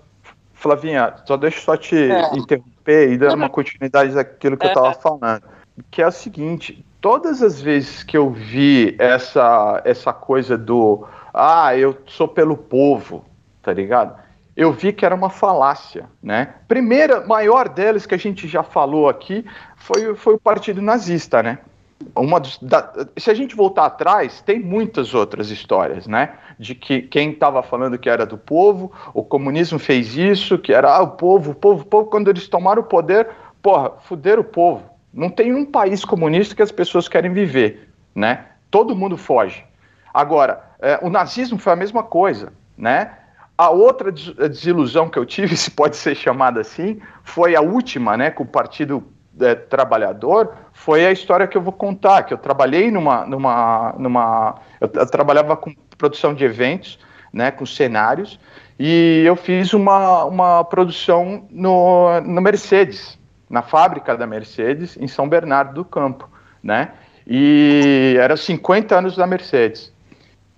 Flavinha, 0.52 1.14
só 1.24 1.36
deixa 1.36 1.58
eu 1.58 1.62
só 1.62 1.76
te 1.76 1.96
é. 1.96 2.36
interromper 2.36 3.12
e 3.12 3.16
dar 3.18 3.34
uma 3.34 3.48
continuidade 3.48 4.12
daquilo 4.12 4.56
que 4.56 4.66
é. 4.66 4.68
eu 4.68 4.72
estava 4.72 4.92
falando. 4.94 5.42
Que 5.88 6.02
é 6.02 6.06
o 6.06 6.10
seguinte, 6.10 6.84
todas 7.00 7.42
as 7.42 7.60
vezes 7.60 8.02
que 8.02 8.16
eu 8.16 8.30
vi 8.30 8.96
essa, 8.98 9.80
essa 9.84 10.12
coisa 10.12 10.58
do 10.58 11.06
ah, 11.32 11.76
eu 11.76 11.96
sou 12.06 12.26
pelo 12.26 12.56
povo, 12.56 13.24
tá 13.62 13.72
ligado? 13.72 14.18
Eu 14.58 14.72
vi 14.72 14.92
que 14.92 15.06
era 15.06 15.14
uma 15.14 15.30
falácia, 15.30 16.06
né? 16.20 16.54
Primeira, 16.66 17.24
maior 17.24 17.68
delas 17.68 18.06
que 18.06 18.14
a 18.16 18.18
gente 18.18 18.48
já 18.48 18.64
falou 18.64 19.08
aqui 19.08 19.46
foi, 19.76 20.16
foi 20.16 20.34
o 20.34 20.40
Partido 20.40 20.82
Nazista, 20.82 21.40
né? 21.40 21.58
uma 22.16 22.40
dos, 22.40 22.58
da, 22.58 22.92
se 23.16 23.30
a 23.30 23.34
gente 23.34 23.54
voltar 23.54 23.86
atrás, 23.86 24.40
tem 24.40 24.58
muitas 24.58 25.14
outras 25.14 25.50
histórias, 25.50 26.08
né? 26.08 26.34
De 26.58 26.74
que 26.74 27.02
quem 27.02 27.30
estava 27.30 27.62
falando 27.62 27.98
que 27.98 28.10
era 28.10 28.26
do 28.26 28.36
povo, 28.36 28.90
o 29.14 29.22
comunismo 29.22 29.78
fez 29.78 30.16
isso, 30.16 30.58
que 30.58 30.72
era 30.72 30.92
ah, 30.92 31.02
o 31.02 31.12
povo, 31.12 31.52
o 31.52 31.54
povo, 31.54 31.82
o 31.82 31.86
povo, 31.86 32.10
quando 32.10 32.28
eles 32.28 32.48
tomaram 32.48 32.82
o 32.82 32.86
poder, 32.86 33.28
porra, 33.62 33.92
fuderam 34.00 34.42
o 34.42 34.44
povo. 34.44 34.84
Não 35.14 35.30
tem 35.30 35.54
um 35.54 35.64
país 35.64 36.04
comunista 36.04 36.56
que 36.56 36.62
as 36.62 36.72
pessoas 36.72 37.08
querem 37.08 37.32
viver, 37.32 37.90
né? 38.12 38.46
Todo 38.72 38.96
mundo 38.96 39.16
foge. 39.16 39.64
Agora, 40.12 40.62
é, 40.80 40.98
o 41.00 41.08
nazismo 41.08 41.58
foi 41.58 41.72
a 41.72 41.76
mesma 41.76 42.02
coisa, 42.02 42.52
né? 42.76 43.12
A 43.58 43.70
outra 43.70 44.10
desilusão 44.12 45.08
que 45.08 45.18
eu 45.18 45.26
tive, 45.26 45.54
se 45.58 45.70
pode 45.70 45.96
ser 45.96 46.14
chamada 46.14 46.60
assim, 46.60 47.00
foi 47.24 47.54
a 47.56 47.60
última, 47.60 48.16
né? 48.16 48.30
Com 48.30 48.44
o 48.44 48.46
Partido 48.46 49.04
é, 49.40 49.54
Trabalhador, 49.54 50.54
foi 50.72 51.04
a 51.04 51.12
história 51.12 51.46
que 51.46 51.56
eu 51.56 51.62
vou 51.62 51.72
contar, 51.72 52.22
que 52.22 52.32
eu 52.32 52.38
trabalhei 52.38 52.90
numa, 52.90 53.26
numa, 53.26 53.94
numa 53.98 54.54
eu, 54.80 54.90
eu 54.94 55.06
trabalhava 55.10 55.56
com 55.56 55.72
produção 55.96 56.34
de 56.34 56.44
eventos, 56.44 56.98
né, 57.32 57.50
com 57.50 57.66
cenários, 57.66 58.38
e 58.78 59.22
eu 59.26 59.36
fiz 59.36 59.74
uma, 59.74 60.24
uma 60.24 60.64
produção 60.64 61.46
no, 61.50 62.20
no 62.20 62.40
Mercedes, 62.40 63.18
na 63.50 63.62
fábrica 63.62 64.16
da 64.16 64.26
Mercedes, 64.26 64.96
em 64.96 65.08
São 65.08 65.28
Bernardo 65.28 65.74
do 65.74 65.84
Campo, 65.84 66.28
né, 66.62 66.92
e 67.26 68.16
era 68.18 68.36
50 68.36 68.96
anos 68.96 69.16
da 69.16 69.26
Mercedes. 69.26 69.92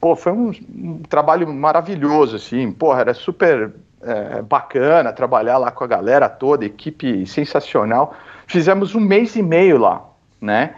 Pô, 0.01 0.17
foi 0.17 0.33
um, 0.33 0.51
um 0.75 1.03
trabalho 1.03 1.47
maravilhoso, 1.53 2.37
assim, 2.37 2.73
porra, 2.73 3.01
era 3.01 3.15
super 3.15 3.73
é, 4.03 4.41
bacana 4.41 5.13
trabalhar 5.13 5.59
lá 5.59 5.71
com 5.71 5.85
a 5.85 5.87
galera 5.87 6.29
toda, 6.29 6.65
equipe 6.65 7.27
sensacional. 7.27 8.15
Fizemos 8.47 8.95
um 8.95 9.01
mês 9.01 9.37
e 9.37 9.43
meio 9.43 9.79
lá, 9.79 10.05
né? 10.41 10.75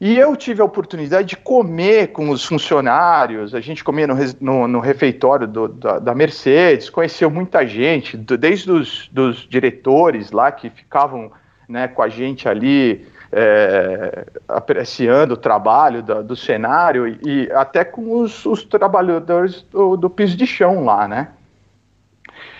E 0.00 0.18
eu 0.18 0.34
tive 0.34 0.60
a 0.60 0.64
oportunidade 0.64 1.28
de 1.28 1.36
comer 1.36 2.08
com 2.08 2.30
os 2.30 2.44
funcionários, 2.44 3.54
a 3.54 3.60
gente 3.60 3.84
comia 3.84 4.04
no, 4.04 4.16
no, 4.40 4.66
no 4.66 4.80
refeitório 4.80 5.46
do, 5.46 5.68
da, 5.68 6.00
da, 6.00 6.12
Mercedes, 6.12 6.90
conheceu 6.90 7.30
muita 7.30 7.64
gente, 7.64 8.16
do, 8.16 8.36
desde 8.36 8.72
os 8.72 9.08
dos 9.12 9.46
diretores 9.48 10.32
lá 10.32 10.50
que 10.50 10.70
ficavam 10.70 11.30
né, 11.68 11.86
com 11.86 12.02
a 12.02 12.08
gente 12.08 12.48
ali, 12.48 13.06
é, 13.32 14.26
apreciando 14.46 15.34
o 15.34 15.36
trabalho 15.36 16.02
do, 16.02 16.22
do 16.22 16.36
cenário, 16.36 17.08
e, 17.08 17.18
e, 17.24 17.52
até 17.52 17.82
com 17.82 18.20
os, 18.20 18.44
os 18.44 18.62
trabalhadores 18.62 19.62
do, 19.62 19.96
do, 19.96 20.10
piso 20.10 20.36
de 20.36 20.46
chão 20.46 20.84
lá, 20.84 21.08
né? 21.08 21.28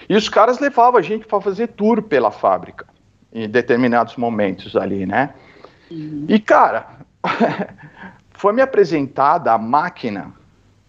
E 0.09 0.17
os 0.17 0.29
caras 0.29 0.59
levavam 0.59 0.99
a 0.99 1.03
gente 1.03 1.27
para 1.27 1.41
fazer 1.41 1.69
tour 1.69 2.03
pela 2.03 2.31
fábrica, 2.31 2.87
em 3.33 3.49
determinados 3.49 4.17
momentos 4.17 4.75
ali, 4.75 5.05
né? 5.05 5.35
Uhum. 5.91 6.25
E, 6.27 6.41
cara, 6.41 6.87
foi 8.33 8.53
me 8.55 8.63
apresentada 8.63 9.53
a 9.53 9.59
máquina 9.59 10.33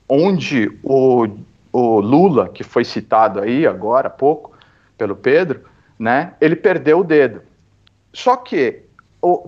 onde 0.08 0.72
o, 0.82 1.28
o 1.72 2.00
Lula, 2.00 2.48
que 2.48 2.64
foi 2.64 2.86
citado 2.86 3.42
aí 3.42 3.68
agora 3.68 4.08
há 4.08 4.12
pouco 4.12 4.54
pelo 4.98 5.16
Pedro, 5.16 5.62
né, 6.00 6.34
ele 6.40 6.56
perdeu 6.56 7.00
o 7.00 7.04
dedo. 7.04 7.42
Só 8.14 8.36
que, 8.36 8.83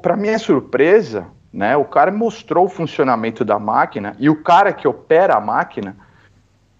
para 0.01 0.15
minha 0.15 0.39
surpresa, 0.39 1.27
né, 1.51 1.75
o 1.75 1.85
cara 1.85 2.11
mostrou 2.11 2.65
o 2.65 2.69
funcionamento 2.69 3.43
da 3.43 3.59
máquina 3.59 4.15
e 4.19 4.29
o 4.29 4.41
cara 4.41 4.71
que 4.71 4.87
opera 4.87 5.35
a 5.35 5.41
máquina, 5.41 5.95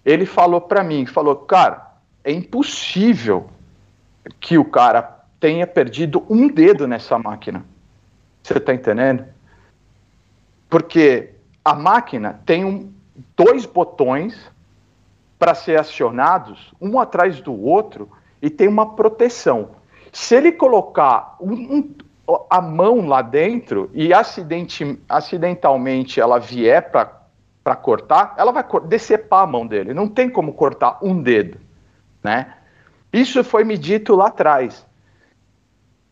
ele 0.04 0.24
falou 0.24 0.60
para 0.60 0.82
mim, 0.82 1.04
falou, 1.04 1.36
cara, 1.36 1.94
é 2.24 2.32
impossível 2.32 3.50
que 4.40 4.56
o 4.56 4.64
cara 4.64 5.02
tenha 5.38 5.66
perdido 5.66 6.24
um 6.28 6.48
dedo 6.48 6.86
nessa 6.86 7.18
máquina. 7.18 7.64
Você 8.42 8.58
está 8.58 8.72
entendendo? 8.72 9.24
Porque 10.68 11.34
a 11.64 11.74
máquina 11.74 12.40
tem 12.46 12.64
um, 12.64 12.92
dois 13.36 13.66
botões 13.66 14.50
para 15.38 15.54
ser 15.54 15.78
acionados, 15.78 16.72
um 16.80 16.98
atrás 16.98 17.40
do 17.40 17.52
outro, 17.52 18.08
e 18.40 18.48
tem 18.48 18.68
uma 18.68 18.94
proteção. 18.94 19.70
Se 20.12 20.34
ele 20.34 20.52
colocar 20.52 21.36
um, 21.40 21.94
a 22.50 22.60
mão 22.60 23.06
lá 23.06 23.22
dentro 23.22 23.90
e 23.94 24.12
acidente, 24.12 24.98
acidentalmente 25.08 26.20
ela 26.20 26.38
vier 26.38 26.90
para 26.90 27.76
cortar, 27.76 28.34
ela 28.36 28.50
vai 28.52 28.64
decepar 28.86 29.44
a 29.44 29.46
mão 29.46 29.66
dele. 29.66 29.94
Não 29.94 30.08
tem 30.08 30.28
como 30.28 30.52
cortar 30.52 30.98
um 31.02 31.22
dedo, 31.22 31.58
né? 32.22 32.54
Isso 33.12 33.42
foi 33.44 33.64
me 33.64 33.78
dito 33.78 34.14
lá 34.16 34.26
atrás. 34.26 34.84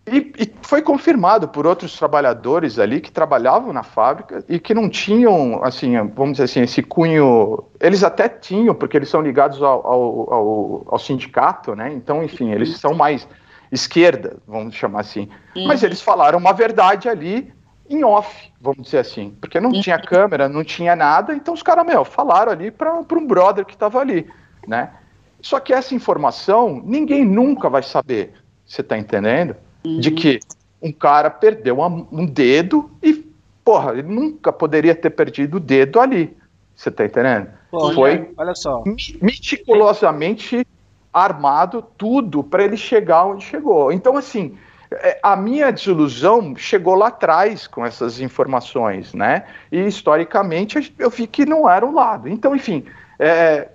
E, 0.06 0.32
e, 0.38 0.54
foi 0.60 0.82
confirmado 0.82 1.48
por 1.48 1.66
outros 1.66 1.96
trabalhadores 1.98 2.78
ali 2.78 3.00
que 3.00 3.10
trabalhavam 3.10 3.72
na 3.72 3.82
fábrica 3.82 4.44
e 4.48 4.58
que 4.58 4.74
não 4.74 4.88
tinham, 4.88 5.64
assim, 5.64 5.96
vamos 6.08 6.32
dizer 6.32 6.44
assim, 6.44 6.60
esse 6.60 6.82
cunho. 6.82 7.64
Eles 7.80 8.04
até 8.04 8.28
tinham, 8.28 8.74
porque 8.74 8.98
eles 8.98 9.08
são 9.08 9.22
ligados 9.22 9.62
ao, 9.62 9.86
ao, 9.86 10.34
ao, 10.34 10.84
ao 10.88 10.98
sindicato, 10.98 11.74
né? 11.74 11.92
Então, 11.92 12.22
enfim, 12.22 12.50
eles 12.50 12.78
são 12.78 12.92
mais 12.94 13.26
esquerda, 13.74 14.36
vamos 14.46 14.74
chamar 14.74 15.00
assim. 15.00 15.28
Uhum. 15.56 15.66
Mas 15.66 15.82
eles 15.82 16.00
falaram 16.00 16.38
uma 16.38 16.52
verdade 16.52 17.08
ali 17.08 17.52
em 17.88 18.02
off, 18.02 18.50
vamos 18.60 18.84
dizer 18.84 18.98
assim, 18.98 19.36
porque 19.40 19.60
não 19.60 19.70
uhum. 19.70 19.80
tinha 19.80 19.98
câmera, 19.98 20.48
não 20.48 20.64
tinha 20.64 20.96
nada, 20.96 21.34
então 21.34 21.52
os 21.52 21.62
caras, 21.62 21.84
meu, 21.84 22.04
falaram 22.04 22.50
ali 22.50 22.70
para 22.70 22.94
um 22.94 23.26
brother 23.26 23.64
que 23.64 23.74
estava 23.74 24.00
ali, 24.00 24.26
né? 24.66 24.90
Só 25.40 25.60
que 25.60 25.74
essa 25.74 25.94
informação 25.94 26.82
ninguém 26.84 27.24
nunca 27.24 27.68
vai 27.68 27.82
saber, 27.82 28.32
você 28.66 28.80
está 28.80 28.96
entendendo? 28.96 29.54
Uhum. 29.84 30.00
De 30.00 30.10
que 30.10 30.40
um 30.80 30.90
cara 30.92 31.28
perdeu 31.28 31.78
um 31.80 32.24
dedo 32.24 32.90
e, 33.02 33.30
porra, 33.62 33.92
ele 33.92 34.02
nunca 34.02 34.52
poderia 34.52 34.94
ter 34.94 35.10
perdido 35.10 35.58
o 35.58 35.60
dedo 35.60 36.00
ali, 36.00 36.34
você 36.74 36.88
está 36.88 37.04
entendendo? 37.04 37.48
Pô, 37.70 37.92
Foi 37.92 38.30
olha 38.36 38.54
só. 38.54 38.82
meticulosamente 39.20 40.66
armado 41.14 41.80
tudo 41.96 42.42
para 42.42 42.64
ele 42.64 42.76
chegar 42.76 43.24
onde 43.24 43.44
chegou. 43.44 43.92
Então, 43.92 44.16
assim, 44.16 44.56
é, 44.90 45.18
a 45.22 45.36
minha 45.36 45.70
desilusão 45.70 46.54
chegou 46.56 46.94
lá 46.94 47.08
atrás 47.08 47.66
com 47.66 47.86
essas 47.86 48.20
informações, 48.20 49.14
né? 49.14 49.44
E 49.70 49.80
historicamente 49.80 50.94
eu 50.98 51.10
vi 51.10 51.26
que 51.26 51.46
não 51.46 51.70
era 51.70 51.86
o 51.86 51.94
lado. 51.94 52.28
Então, 52.28 52.54
enfim, 52.54 52.84
é, 53.18 53.68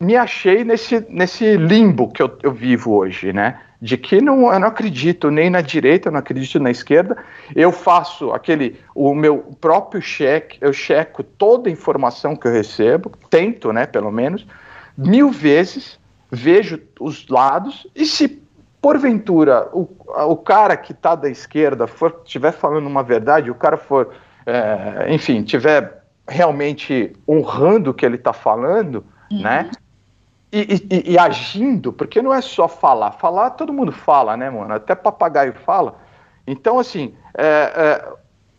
me 0.00 0.16
achei 0.16 0.64
nesse, 0.64 1.04
nesse 1.08 1.56
limbo 1.56 2.10
que 2.10 2.22
eu, 2.22 2.38
eu, 2.42 2.52
vivo 2.52 2.92
hoje, 2.92 3.32
né? 3.32 3.60
De 3.80 3.96
que 3.96 4.20
não, 4.20 4.52
eu 4.52 4.58
não 4.58 4.68
acredito 4.68 5.30
nem 5.30 5.50
na 5.50 5.60
direita, 5.60 6.08
eu 6.08 6.12
não 6.12 6.20
acredito 6.20 6.58
na 6.58 6.70
esquerda. 6.70 7.16
Eu 7.54 7.70
faço 7.70 8.32
aquele, 8.32 8.80
o 8.94 9.14
meu 9.14 9.38
próprio 9.60 10.00
cheque, 10.00 10.58
eu 10.60 10.72
checo 10.72 11.22
toda 11.22 11.68
a 11.68 11.72
informação 11.72 12.34
que 12.34 12.46
eu 12.46 12.52
recebo, 12.52 13.12
tento, 13.28 13.72
né, 13.72 13.84
pelo 13.84 14.10
menos, 14.10 14.46
mil 14.96 15.30
vezes, 15.30 15.98
vejo 16.34 16.80
os 17.00 17.28
lados, 17.28 17.86
e 17.94 18.04
se 18.04 18.42
porventura 18.80 19.68
o, 19.72 19.88
o 20.28 20.36
cara 20.36 20.76
que 20.76 20.92
está 20.92 21.14
da 21.14 21.30
esquerda 21.30 21.86
for 21.86 22.20
estiver 22.24 22.52
falando 22.52 22.86
uma 22.86 23.02
verdade, 23.02 23.50
o 23.50 23.54
cara 23.54 23.76
for, 23.76 24.12
é, 24.44 25.06
enfim, 25.08 25.42
tiver 25.42 26.04
realmente 26.28 27.14
honrando 27.26 27.90
o 27.90 27.94
que 27.94 28.04
ele 28.04 28.16
está 28.16 28.32
falando, 28.32 29.04
uhum. 29.30 29.40
né? 29.40 29.70
E, 30.52 30.86
e, 30.90 31.12
e, 31.12 31.18
agindo, 31.18 31.92
porque 31.92 32.22
não 32.22 32.32
é 32.32 32.40
só 32.40 32.68
falar. 32.68 33.12
Falar, 33.12 33.50
todo 33.50 33.72
mundo 33.72 33.90
fala, 33.90 34.36
né, 34.36 34.48
mano? 34.48 34.72
Até 34.72 34.94
papagaio 34.94 35.52
fala. 35.52 35.98
Então, 36.46 36.78
assim, 36.78 37.14
é, 37.36 37.44
é, 37.44 38.12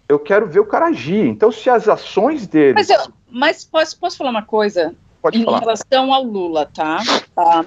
eu 0.10 0.20
quero 0.20 0.46
ver 0.46 0.60
o 0.60 0.66
cara 0.66 0.88
agir. 0.88 1.26
Então, 1.26 1.52
se 1.54 1.70
as 1.70 1.88
ações 1.88 2.48
dele. 2.48 2.74
Mas, 2.74 2.90
eu, 2.90 3.00
mas 3.32 3.64
posso, 3.64 3.98
posso 3.98 4.18
falar 4.18 4.32
uma 4.32 4.44
coisa? 4.44 4.94
Pode 5.26 5.40
em 5.40 5.44
falar. 5.44 5.60
relação 5.62 6.14
ao 6.14 6.22
Lula, 6.22 6.68
tá? 6.68 7.02
tá? 7.34 7.66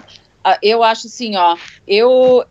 Eu 0.62 0.84
acho 0.84 1.08
assim, 1.08 1.34
ó, 1.34 1.56
eu 1.88 2.44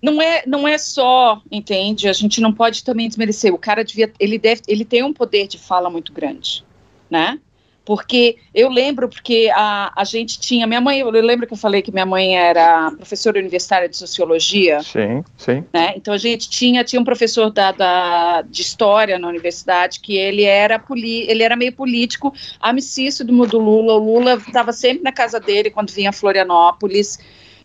não 0.00 0.22
é, 0.22 0.44
não 0.46 0.68
é 0.68 0.78
só, 0.78 1.42
entende? 1.50 2.08
A 2.08 2.12
gente 2.12 2.40
não 2.40 2.52
pode 2.52 2.84
também 2.84 3.08
desmerecer. 3.08 3.52
O 3.52 3.58
cara 3.58 3.82
devia, 3.82 4.12
ele 4.20 4.38
deve, 4.38 4.62
ele 4.68 4.84
tem 4.84 5.02
um 5.02 5.12
poder 5.12 5.48
de 5.48 5.58
fala 5.58 5.90
muito 5.90 6.12
grande, 6.12 6.64
né? 7.10 7.40
Porque 7.86 8.38
eu 8.52 8.68
lembro, 8.68 9.08
porque 9.08 9.48
a, 9.54 9.92
a 9.94 10.02
gente 10.02 10.40
tinha, 10.40 10.66
minha 10.66 10.80
mãe, 10.80 10.98
eu 10.98 11.08
lembro 11.08 11.46
que 11.46 11.52
eu 11.52 11.56
falei 11.56 11.80
que 11.80 11.92
minha 11.92 12.04
mãe 12.04 12.36
era 12.36 12.90
professora 12.90 13.38
universitária 13.38 13.88
de 13.88 13.96
sociologia. 13.96 14.80
Sim, 14.82 15.24
sim. 15.36 15.64
Né? 15.72 15.94
Então 15.96 16.12
a 16.12 16.18
gente 16.18 16.50
tinha, 16.50 16.82
tinha 16.82 17.00
um 17.00 17.04
professor 17.04 17.48
da, 17.48 17.70
da, 17.70 18.42
de 18.42 18.60
história 18.60 19.20
na 19.20 19.28
universidade 19.28 20.00
que 20.00 20.16
ele 20.16 20.42
era, 20.42 20.80
poli, 20.80 21.30
ele 21.30 21.44
era 21.44 21.54
meio 21.54 21.72
político, 21.72 22.34
amicício 22.60 23.24
do, 23.24 23.46
do 23.46 23.58
Lula. 23.60 23.94
O 23.94 23.98
Lula 24.04 24.34
estava 24.34 24.72
sempre 24.72 25.04
na 25.04 25.12
casa 25.12 25.38
dele 25.38 25.70
quando 25.70 25.92
vinha 25.92 26.10
a 26.10 26.12
Florianópolis. 26.12 27.20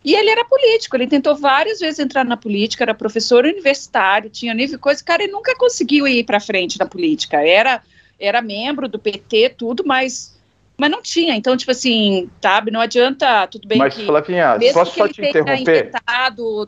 E 0.06 0.14
ele 0.14 0.30
era 0.30 0.46
político, 0.46 0.96
ele 0.96 1.08
tentou 1.08 1.36
várias 1.36 1.80
vezes 1.80 1.98
entrar 1.98 2.24
na 2.24 2.38
política, 2.38 2.84
era 2.84 2.94
professor 2.94 3.44
universitário, 3.44 4.30
tinha 4.30 4.54
nível 4.54 4.78
coisa, 4.78 5.04
cara, 5.04 5.24
ele 5.24 5.32
nunca 5.32 5.56
conseguiu 5.56 6.08
ir 6.08 6.24
para 6.26 6.40
frente 6.40 6.78
na 6.78 6.86
política. 6.86 7.38
Era 7.42 7.82
era 8.22 8.42
membro 8.42 8.88
do 8.88 9.00
PT, 9.00 9.56
tudo, 9.58 9.84
mas 9.86 10.40
mas 10.78 10.90
não 10.90 11.02
tinha. 11.02 11.36
Então, 11.36 11.56
tipo 11.56 11.70
assim, 11.70 12.28
sabe, 12.42 12.72
não 12.72 12.82
adianta, 12.82 13.46
tudo 13.46 13.68
bem 13.68 13.78
mas, 13.78 13.94
que 13.94 14.04
Flavinha, 14.04 14.58
mesmo 14.58 14.74
posso 14.74 14.92
que 14.92 14.98
só 14.98 15.06
ele 15.06 15.14
te 15.14 15.22
interromper? 15.22 15.92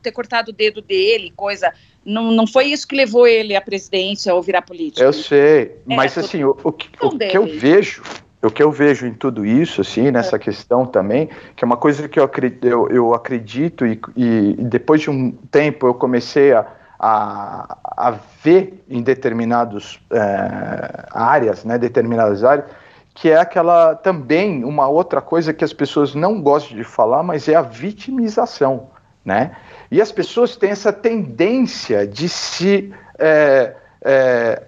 ter 0.04 0.12
cortado 0.12 0.52
o 0.52 0.54
dedo 0.54 0.84
dele, 0.84 1.34
coisa, 1.36 1.74
não, 2.06 2.32
não 2.32 2.46
foi 2.46 2.66
isso 2.66 2.88
que 2.88 2.96
levou 2.96 3.28
ele 3.28 3.56
à 3.56 3.62
presidência 3.62 4.32
ou 4.36 4.42
virar 4.42 4.62
político. 4.62 5.04
Eu 5.04 5.14
sei, 5.14 5.62
é, 5.62 5.96
mas 5.96 6.16
assim, 6.16 6.44
o, 6.44 6.56
o, 6.64 6.72
que, 6.72 6.90
o 7.02 7.18
que 7.18 7.36
eu 7.36 7.48
vejo 7.48 8.04
o 8.44 8.52
que 8.52 8.62
eu 8.62 8.72
vejo 8.72 9.08
em 9.08 9.14
tudo 9.14 9.46
isso, 9.46 9.80
assim, 9.80 10.12
nessa 10.12 10.36
é. 10.36 10.40
questão 10.40 10.86
também, 10.86 11.30
que 11.56 11.64
é 11.64 11.66
uma 11.66 11.78
coisa 11.78 12.10
que 12.10 12.20
eu 12.20 12.26
acredito, 12.26 12.68
eu, 12.68 12.90
eu 12.90 13.14
acredito 13.14 13.86
e, 13.86 14.00
e, 14.18 14.56
depois 14.60 15.00
de 15.02 15.10
um 15.10 15.32
tempo 15.32 15.88
eu 15.88 15.94
comecei 15.94 16.52
a, 16.52 16.68
a, 17.00 17.78
a 17.96 18.12
ver 18.44 18.84
em 18.90 19.02
determinadas 19.02 20.00
é, 20.12 21.06
áreas, 21.12 21.64
né, 21.64 21.78
determinadas 21.78 22.44
áreas, 22.44 22.66
que 23.14 23.30
é 23.30 23.38
aquela 23.38 23.96
também 23.96 24.64
uma 24.64 24.88
outra 24.88 25.22
coisa 25.22 25.54
que 25.54 25.64
as 25.64 25.74
pessoas 25.74 26.16
não 26.16 26.42
gostam 26.42 26.76
de 26.76 26.84
falar, 26.84 27.24
mas 27.24 27.48
é 27.48 27.56
a 27.56 27.62
vitimização, 27.62 28.90
né? 29.24 29.56
E 29.92 30.02
as 30.02 30.12
pessoas 30.12 30.56
têm 30.56 30.72
essa 30.72 30.92
tendência 30.92 32.08
de 32.08 32.28
se 32.28 32.92
é, 33.20 33.76
é, 34.04 34.64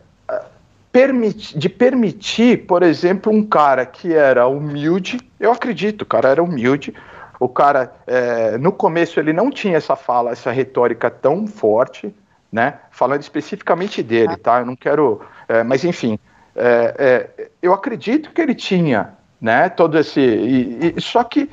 de 1.55 1.67
permitir, 1.67 2.65
por 2.65 2.81
exemplo, 2.81 3.33
um 3.33 3.43
cara 3.43 3.85
que 3.85 4.13
era 4.13 4.47
humilde, 4.47 5.19
eu 5.39 5.51
acredito, 5.51 6.03
o 6.03 6.05
cara 6.05 6.29
era 6.29 6.41
humilde, 6.41 6.93
o 7.37 7.49
cara, 7.49 7.93
é, 8.07 8.57
no 8.57 8.71
começo, 8.71 9.19
ele 9.19 9.33
não 9.33 9.51
tinha 9.51 9.75
essa 9.75 9.95
fala, 9.97 10.31
essa 10.31 10.51
retórica 10.51 11.09
tão 11.09 11.47
forte, 11.47 12.15
né? 12.55 12.75
Falando 12.89 13.21
especificamente 13.21 14.01
dele, 14.01 14.37
tá? 14.37 14.59
Eu 14.59 14.65
não 14.65 14.77
quero. 14.77 15.19
É, 15.45 15.61
mas, 15.61 15.83
enfim, 15.83 16.17
é, 16.55 17.29
é 17.37 17.49
eu 17.61 17.73
acredito 17.73 18.31
que 18.31 18.39
ele 18.41 18.55
tinha, 18.55 19.13
né? 19.41 19.67
Todo 19.67 19.99
esse. 19.99 20.21
E, 20.21 20.93
e, 20.95 21.01
só 21.01 21.21
que 21.25 21.49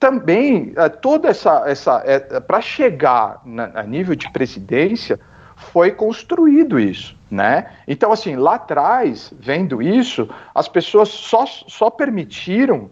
também, 0.00 0.72
é, 0.74 0.88
toda 0.88 1.28
essa. 1.28 1.62
essa 1.66 2.02
é, 2.06 2.40
Para 2.40 2.62
chegar 2.62 3.42
na, 3.44 3.70
a 3.74 3.82
nível 3.82 4.14
de 4.14 4.32
presidência, 4.32 5.20
foi 5.56 5.90
construído 5.90 6.80
isso 6.80 7.14
né? 7.28 7.72
Então, 7.88 8.12
assim, 8.12 8.36
lá 8.36 8.54
atrás, 8.54 9.34
vendo 9.36 9.82
isso, 9.82 10.30
as 10.54 10.68
pessoas 10.68 11.08
só, 11.08 11.44
só 11.44 11.90
permitiram 11.90 12.88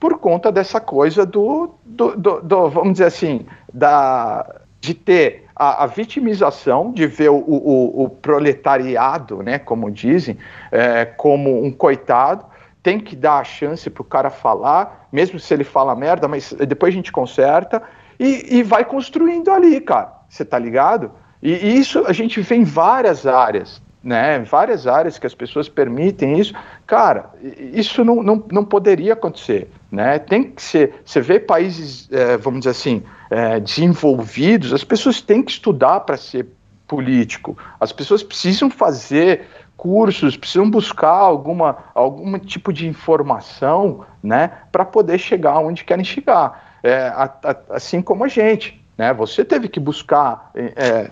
por 0.00 0.18
conta 0.18 0.50
dessa 0.50 0.80
coisa 0.80 1.26
do, 1.26 1.74
do, 1.84 2.16
do, 2.16 2.40
do 2.40 2.68
vamos 2.70 2.92
dizer 2.92 3.04
assim, 3.04 3.46
da, 3.70 4.62
de 4.80 4.94
ter 4.94 5.43
a, 5.54 5.84
a 5.84 5.86
vitimização, 5.86 6.92
de 6.92 7.06
ver 7.06 7.30
o, 7.30 7.36
o, 7.36 8.04
o, 8.04 8.10
proletariado, 8.10 9.42
né, 9.42 9.58
como 9.58 9.90
dizem, 9.90 10.36
é, 10.72 11.04
como 11.04 11.64
um 11.64 11.70
coitado, 11.70 12.44
tem 12.82 13.00
que 13.00 13.16
dar 13.16 13.38
a 13.38 13.44
chance 13.44 13.88
para 13.88 14.02
o 14.02 14.04
cara 14.04 14.30
falar, 14.30 15.08
mesmo 15.10 15.38
se 15.38 15.54
ele 15.54 15.64
fala 15.64 15.94
merda, 15.94 16.28
mas 16.28 16.52
depois 16.52 16.92
a 16.92 16.96
gente 16.96 17.10
conserta 17.10 17.82
e, 18.18 18.58
e 18.58 18.62
vai 18.62 18.84
construindo 18.84 19.50
ali, 19.50 19.80
cara. 19.80 20.12
Você 20.28 20.44
tá 20.44 20.58
ligado? 20.58 21.10
E 21.42 21.78
isso 21.78 22.04
a 22.06 22.12
gente 22.12 22.40
vê 22.40 22.56
em 22.56 22.64
várias 22.64 23.26
áreas, 23.26 23.80
né? 24.02 24.40
Várias 24.40 24.86
áreas 24.86 25.18
que 25.18 25.26
as 25.26 25.34
pessoas 25.34 25.68
permitem 25.68 26.38
isso. 26.38 26.52
Cara, 26.86 27.30
isso 27.72 28.04
não, 28.04 28.22
não, 28.22 28.44
não 28.50 28.64
poderia 28.64 29.14
acontecer, 29.14 29.70
né? 29.90 30.18
Tem 30.18 30.42
que 30.42 30.62
ser. 30.62 30.94
Você 31.04 31.20
vê 31.20 31.38
países, 31.40 32.08
é, 32.12 32.36
vamos 32.36 32.60
dizer 32.60 32.70
assim, 32.70 33.02
é, 33.34 33.58
desenvolvidos, 33.58 34.72
as 34.72 34.84
pessoas 34.84 35.20
têm 35.20 35.42
que 35.42 35.50
estudar 35.50 36.00
para 36.00 36.16
ser 36.16 36.46
político. 36.86 37.58
As 37.80 37.90
pessoas 37.90 38.22
precisam 38.22 38.70
fazer 38.70 39.48
cursos, 39.76 40.36
precisam 40.36 40.70
buscar 40.70 41.08
alguma, 41.08 41.78
algum 41.92 42.38
tipo 42.38 42.72
de 42.72 42.86
informação, 42.86 44.06
né, 44.22 44.52
para 44.70 44.84
poder 44.84 45.18
chegar 45.18 45.58
onde 45.58 45.82
querem 45.82 46.04
chegar. 46.04 46.78
É, 46.80 47.08
a, 47.08 47.24
a, 47.24 47.56
assim 47.70 48.00
como 48.00 48.22
a 48.22 48.28
gente, 48.28 48.80
né? 48.96 49.12
Você 49.14 49.44
teve 49.44 49.68
que 49.68 49.80
buscar 49.80 50.52
é, 50.54 51.10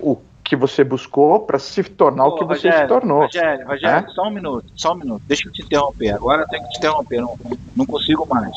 o 0.00 0.18
que 0.44 0.54
você 0.54 0.84
buscou 0.84 1.40
para 1.40 1.58
se 1.58 1.82
tornar 1.82 2.26
o 2.26 2.36
que 2.36 2.44
você 2.44 2.70
se 2.70 2.86
tornou. 2.86 3.22
Rogério, 3.22 3.66
Rogério, 3.66 4.06
é? 4.06 4.12
só 4.12 4.28
um 4.28 4.30
minuto, 4.30 4.66
só 4.76 4.92
um 4.92 4.96
minuto. 4.96 5.22
Deixa 5.26 5.48
eu 5.48 5.52
te 5.52 5.62
interromper. 5.62 6.14
Agora 6.14 6.42
eu 6.42 6.48
tenho 6.48 6.62
que 6.62 6.68
te 6.68 6.78
interromper, 6.78 7.20
não, 7.20 7.36
não 7.74 7.86
consigo 7.86 8.28
mais. 8.30 8.54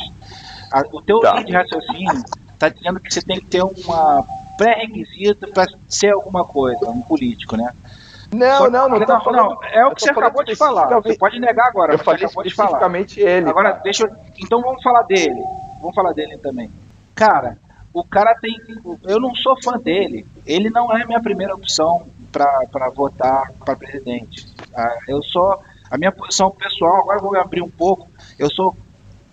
o 0.92 1.02
teu 1.02 1.20
tá. 1.22 1.42
de 1.42 1.54
raciocínio 1.54 2.24
está 2.58 2.70
dizendo 2.70 3.00
que 3.00 3.14
você 3.14 3.22
tem 3.22 3.40
que 3.40 3.46
ter 3.46 3.64
uma 3.64 4.26
pré-requisito 4.58 5.48
para 5.54 5.68
ser 5.88 6.14
alguma 6.14 6.44
coisa, 6.44 6.90
um 6.90 7.02
político, 7.02 7.56
né? 7.56 7.72
Não, 8.34 8.70
não, 8.70 8.90
não, 8.90 9.00
não, 9.00 9.32
não, 9.32 9.64
É 9.72 9.86
o 9.86 9.96
que 9.96 10.02
você 10.02 10.10
acabou 10.10 10.44
de 10.44 10.56
falar. 10.56 10.88
Você 11.02 11.18
pode 11.18 11.40
negar 11.40 11.68
agora. 11.68 11.94
Eu 11.94 12.00
falei 12.00 12.26
especificamente 12.26 13.22
ele. 13.22 13.50
Agora, 13.50 13.72
cara. 13.72 13.84
deixa 13.84 14.04
eu. 14.04 14.12
Então 14.38 14.62
vamos 14.62 14.84
falar 14.84 15.04
dele. 15.04 15.42
Vamos 15.80 15.96
falar 15.96 16.12
dele 16.12 16.38
também. 16.40 16.70
Cara, 17.16 17.58
o 17.94 18.04
cara 18.04 18.36
tem. 18.36 18.54
Eu 19.04 19.20
não 19.20 19.34
sou 19.34 19.56
fã 19.64 19.78
dele. 19.78 20.26
Ele 20.46 20.70
não 20.70 20.92
é 20.96 21.06
minha 21.06 21.22
primeira 21.22 21.56
opção 21.56 22.06
para 22.32 22.90
votar 22.94 23.50
para 23.64 23.78
presidente. 23.78 24.46
Ah, 24.76 24.98
eu 25.08 25.24
sou. 25.24 25.62
A 25.90 25.98
minha 25.98 26.12
posição 26.12 26.52
pessoal, 26.52 26.98
agora 27.04 27.20
vou 27.20 27.38
abrir 27.40 27.62
um 27.62 27.70
pouco. 27.70 28.10
Eu 28.38 28.52
sou 28.52 28.76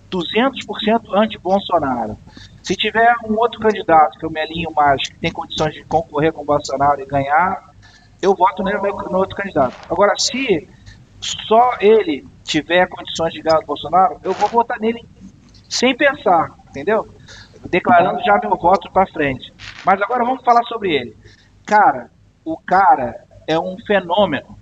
200% 0.08 1.12
anti-Bolsonaro. 1.12 2.16
Se 2.64 2.74
tiver 2.74 3.14
um 3.28 3.38
outro 3.38 3.60
candidato 3.60 4.18
que 4.18 4.24
eu 4.24 4.30
me 4.30 4.40
alinho 4.40 4.72
mais, 4.72 5.06
que 5.06 5.16
tem 5.16 5.30
condições 5.30 5.74
de 5.74 5.84
concorrer 5.84 6.32
com 6.32 6.40
o 6.40 6.46
Bolsonaro 6.46 6.98
e 6.98 7.04
ganhar, 7.04 7.62
eu 8.22 8.34
voto 8.34 8.62
nele 8.62 8.78
no 8.78 9.18
outro 9.18 9.36
candidato. 9.36 9.76
Agora, 9.92 10.14
se 10.18 10.66
só 11.20 11.76
ele 11.78 12.26
tiver 12.42 12.88
condições 12.88 13.34
de 13.34 13.42
ganhar 13.42 13.58
o 13.58 13.66
Bolsonaro, 13.66 14.18
eu 14.24 14.32
vou 14.32 14.48
votar 14.48 14.80
nele 14.80 15.04
sem 15.68 15.94
pensar, 15.94 16.52
entendeu? 16.70 17.06
Declarando 17.68 18.24
já 18.24 18.38
meu 18.38 18.56
voto 18.56 18.90
para 18.90 19.06
frente. 19.08 19.52
Mas 19.84 20.00
agora 20.00 20.24
vamos 20.24 20.42
falar 20.42 20.62
sobre 20.64 20.94
ele. 20.94 21.14
Cara, 21.66 22.10
o 22.46 22.56
cara 22.56 23.26
é 23.46 23.58
um 23.58 23.76
fenômeno. 23.86 24.58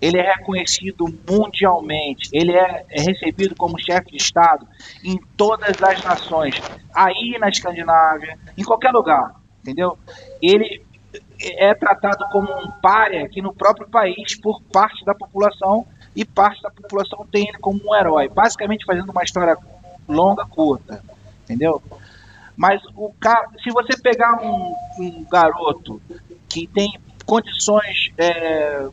Ele 0.00 0.18
é 0.18 0.34
reconhecido 0.34 1.06
mundialmente. 1.28 2.28
Ele 2.32 2.52
é, 2.52 2.84
é 2.90 3.02
recebido 3.02 3.54
como 3.56 3.80
chefe 3.80 4.10
de 4.10 4.16
Estado 4.16 4.66
em 5.02 5.18
todas 5.36 5.82
as 5.82 6.02
nações. 6.04 6.60
Aí 6.94 7.36
na 7.38 7.48
Escandinávia, 7.48 8.38
em 8.56 8.62
qualquer 8.62 8.92
lugar, 8.92 9.34
entendeu? 9.62 9.98
Ele 10.40 10.84
é 11.40 11.74
tratado 11.74 12.24
como 12.30 12.50
um 12.50 12.70
párea 12.80 13.24
aqui 13.24 13.40
no 13.40 13.54
próprio 13.54 13.88
país 13.88 14.38
por 14.40 14.60
parte 14.72 15.04
da 15.04 15.14
população 15.14 15.86
e 16.14 16.24
parte 16.24 16.62
da 16.62 16.70
população 16.70 17.26
tem 17.30 17.48
ele 17.48 17.58
como 17.58 17.80
um 17.84 17.94
herói, 17.94 18.28
basicamente 18.28 18.86
fazendo 18.86 19.10
uma 19.10 19.22
história 19.22 19.56
longa, 20.08 20.46
curta, 20.46 21.02
entendeu? 21.44 21.82
Mas 22.56 22.80
o 22.94 23.12
cara, 23.20 23.48
se 23.62 23.70
você 23.70 24.00
pegar 24.00 24.42
um, 24.42 24.74
um 24.98 25.24
garoto 25.30 26.00
que 26.48 26.66
tem 26.66 26.98
condições 27.26 28.10
é, 28.16 28.88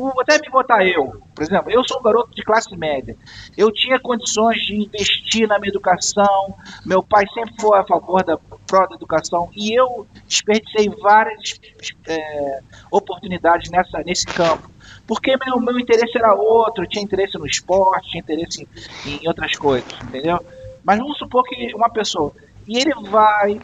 vou 0.00 0.20
até 0.20 0.38
me 0.40 0.50
botar 0.50 0.84
eu, 0.84 1.22
por 1.34 1.42
exemplo, 1.42 1.70
eu 1.70 1.82
sou 1.86 1.98
um 2.00 2.02
garoto 2.02 2.34
de 2.34 2.42
classe 2.42 2.76
média. 2.76 3.16
Eu 3.56 3.70
tinha 3.72 3.98
condições 3.98 4.58
de 4.58 4.74
investir 4.74 5.46
na 5.46 5.58
minha 5.58 5.70
educação. 5.70 6.54
Meu 6.84 7.02
pai 7.02 7.24
sempre 7.32 7.54
foi 7.60 7.78
a 7.78 7.84
favor 7.84 8.24
da 8.24 8.38
pró 8.38 8.86
da 8.86 8.94
educação 8.94 9.50
e 9.54 9.72
eu 9.72 10.06
desperdicei 10.26 10.88
várias 11.00 11.60
é, 12.08 12.60
oportunidades 12.90 13.70
nessa, 13.70 13.98
nesse 13.98 14.26
campo. 14.26 14.70
Porque 15.06 15.36
meu, 15.44 15.60
meu 15.60 15.78
interesse 15.78 16.16
era 16.16 16.34
outro, 16.34 16.86
tinha 16.86 17.04
interesse 17.04 17.38
no 17.38 17.46
esporte, 17.46 18.10
tinha 18.10 18.20
interesse 18.20 18.68
em, 19.06 19.22
em 19.22 19.28
outras 19.28 19.56
coisas, 19.56 19.92
entendeu? 20.02 20.44
Mas 20.82 20.98
vamos 20.98 21.18
supor 21.18 21.44
que 21.44 21.74
uma 21.74 21.90
pessoa. 21.90 22.32
E 22.66 22.78
ele 22.78 22.94
vai, 23.08 23.60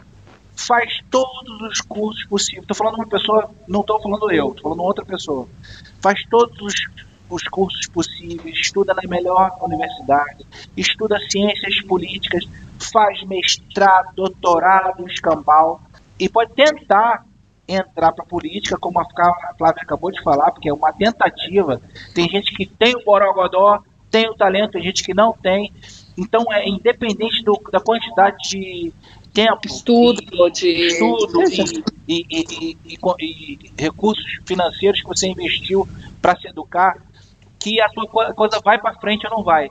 faz 0.55 0.99
todos 1.09 1.61
os 1.61 1.81
cursos 1.81 2.25
possíveis. 2.25 2.63
Estou 2.63 2.75
falando 2.75 2.95
uma 2.95 3.07
pessoa, 3.07 3.49
não 3.67 3.81
estou 3.81 4.01
falando 4.01 4.31
eu, 4.31 4.49
estou 4.49 4.63
falando 4.63 4.83
outra 4.83 5.05
pessoa. 5.05 5.47
Faz 6.01 6.21
todos 6.29 6.57
os, 6.61 6.73
os 7.29 7.43
cursos 7.43 7.87
possíveis, 7.87 8.55
estuda 8.57 8.93
na 8.93 9.07
melhor 9.07 9.57
universidade, 9.61 10.45
estuda 10.75 11.19
ciências 11.29 11.81
políticas, 11.81 12.45
faz 12.79 13.23
mestrado, 13.23 14.13
doutorado, 14.15 15.07
escambau, 15.07 15.81
e 16.19 16.29
pode 16.29 16.53
tentar 16.53 17.25
entrar 17.67 18.11
para 18.11 18.23
a 18.23 18.27
política, 18.27 18.77
como 18.77 18.99
a 18.99 19.05
Flávia 19.57 19.81
acabou 19.81 20.11
de 20.11 20.21
falar, 20.21 20.51
porque 20.51 20.69
é 20.69 20.73
uma 20.73 20.91
tentativa. 20.91 21.81
Tem 22.13 22.29
gente 22.29 22.53
que 22.53 22.65
tem 22.65 22.95
o 22.95 23.03
borogodó, 23.03 23.81
tem 24.11 24.29
o 24.29 24.35
talento, 24.35 24.73
tem 24.73 24.83
gente 24.83 25.03
que 25.03 25.13
não 25.13 25.33
tem. 25.33 25.71
Então 26.17 26.45
é 26.51 26.67
independente 26.67 27.43
do, 27.43 27.59
da 27.71 27.79
quantidade 27.79 28.37
de, 28.49 28.93
tempo, 29.33 29.65
estudo, 29.65 30.21
e, 30.21 30.51
de 30.51 30.87
estudo 30.87 31.43
e, 32.07 32.25
e, 32.29 32.77
e, 32.85 33.71
recursos 33.77 34.23
financeiros 34.45 35.01
que 35.01 35.07
você 35.07 35.27
investiu 35.27 35.87
para 36.21 36.37
se 36.39 36.47
educar, 36.47 36.97
que 37.59 37.81
a 37.81 37.89
sua 37.89 38.07
coisa 38.33 38.59
vai 38.63 38.79
para 38.79 38.93
frente 38.95 39.25
ou 39.25 39.37
não 39.37 39.43
vai. 39.43 39.69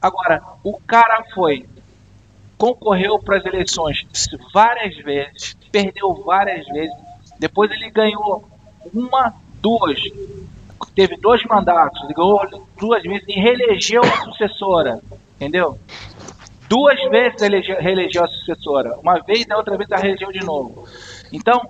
Agora, 0.00 0.42
o 0.62 0.78
cara 0.80 1.24
foi, 1.34 1.66
concorreu 2.56 3.18
para 3.18 3.38
as 3.38 3.44
eleições 3.44 4.06
várias 4.52 4.96
vezes, 4.98 5.56
perdeu 5.70 6.14
várias 6.24 6.66
vezes, 6.68 6.94
depois 7.38 7.70
ele 7.72 7.90
ganhou 7.90 8.44
uma, 8.94 9.34
duas, 9.60 10.00
teve 10.94 11.16
dois 11.16 11.42
mandatos, 11.44 12.00
ganhou 12.14 12.40
duas 12.78 13.02
vezes 13.02 13.24
e 13.26 13.32
reelegeu 13.32 14.02
a 14.02 14.24
sucessora, 14.24 15.00
entendeu? 15.36 15.78
Duas 16.72 16.98
vezes 17.10 17.42
elegeu, 17.42 17.76
reelegeu 17.78 18.24
a 18.24 18.28
sucessora. 18.28 18.98
Uma 18.98 19.20
vez 19.20 19.44
e 19.46 19.52
outra 19.52 19.76
vez 19.76 19.92
a 19.92 19.98
reelegeu 19.98 20.32
de 20.32 20.40
novo. 20.40 20.88
Então, 21.30 21.60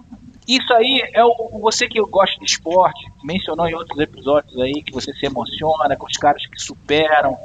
isso 0.46 0.72
aí 0.72 1.02
é 1.12 1.24
o 1.24 1.58
você 1.60 1.88
que 1.88 2.00
gosta 2.02 2.38
de 2.38 2.44
esporte, 2.44 3.04
mencionou 3.24 3.66
em 3.68 3.74
outros 3.74 3.98
episódios 3.98 4.56
aí 4.60 4.80
que 4.80 4.92
você 4.92 5.12
se 5.12 5.26
emociona 5.26 5.96
com 5.96 6.06
os 6.06 6.16
caras 6.16 6.46
que 6.46 6.56
superam, 6.56 7.36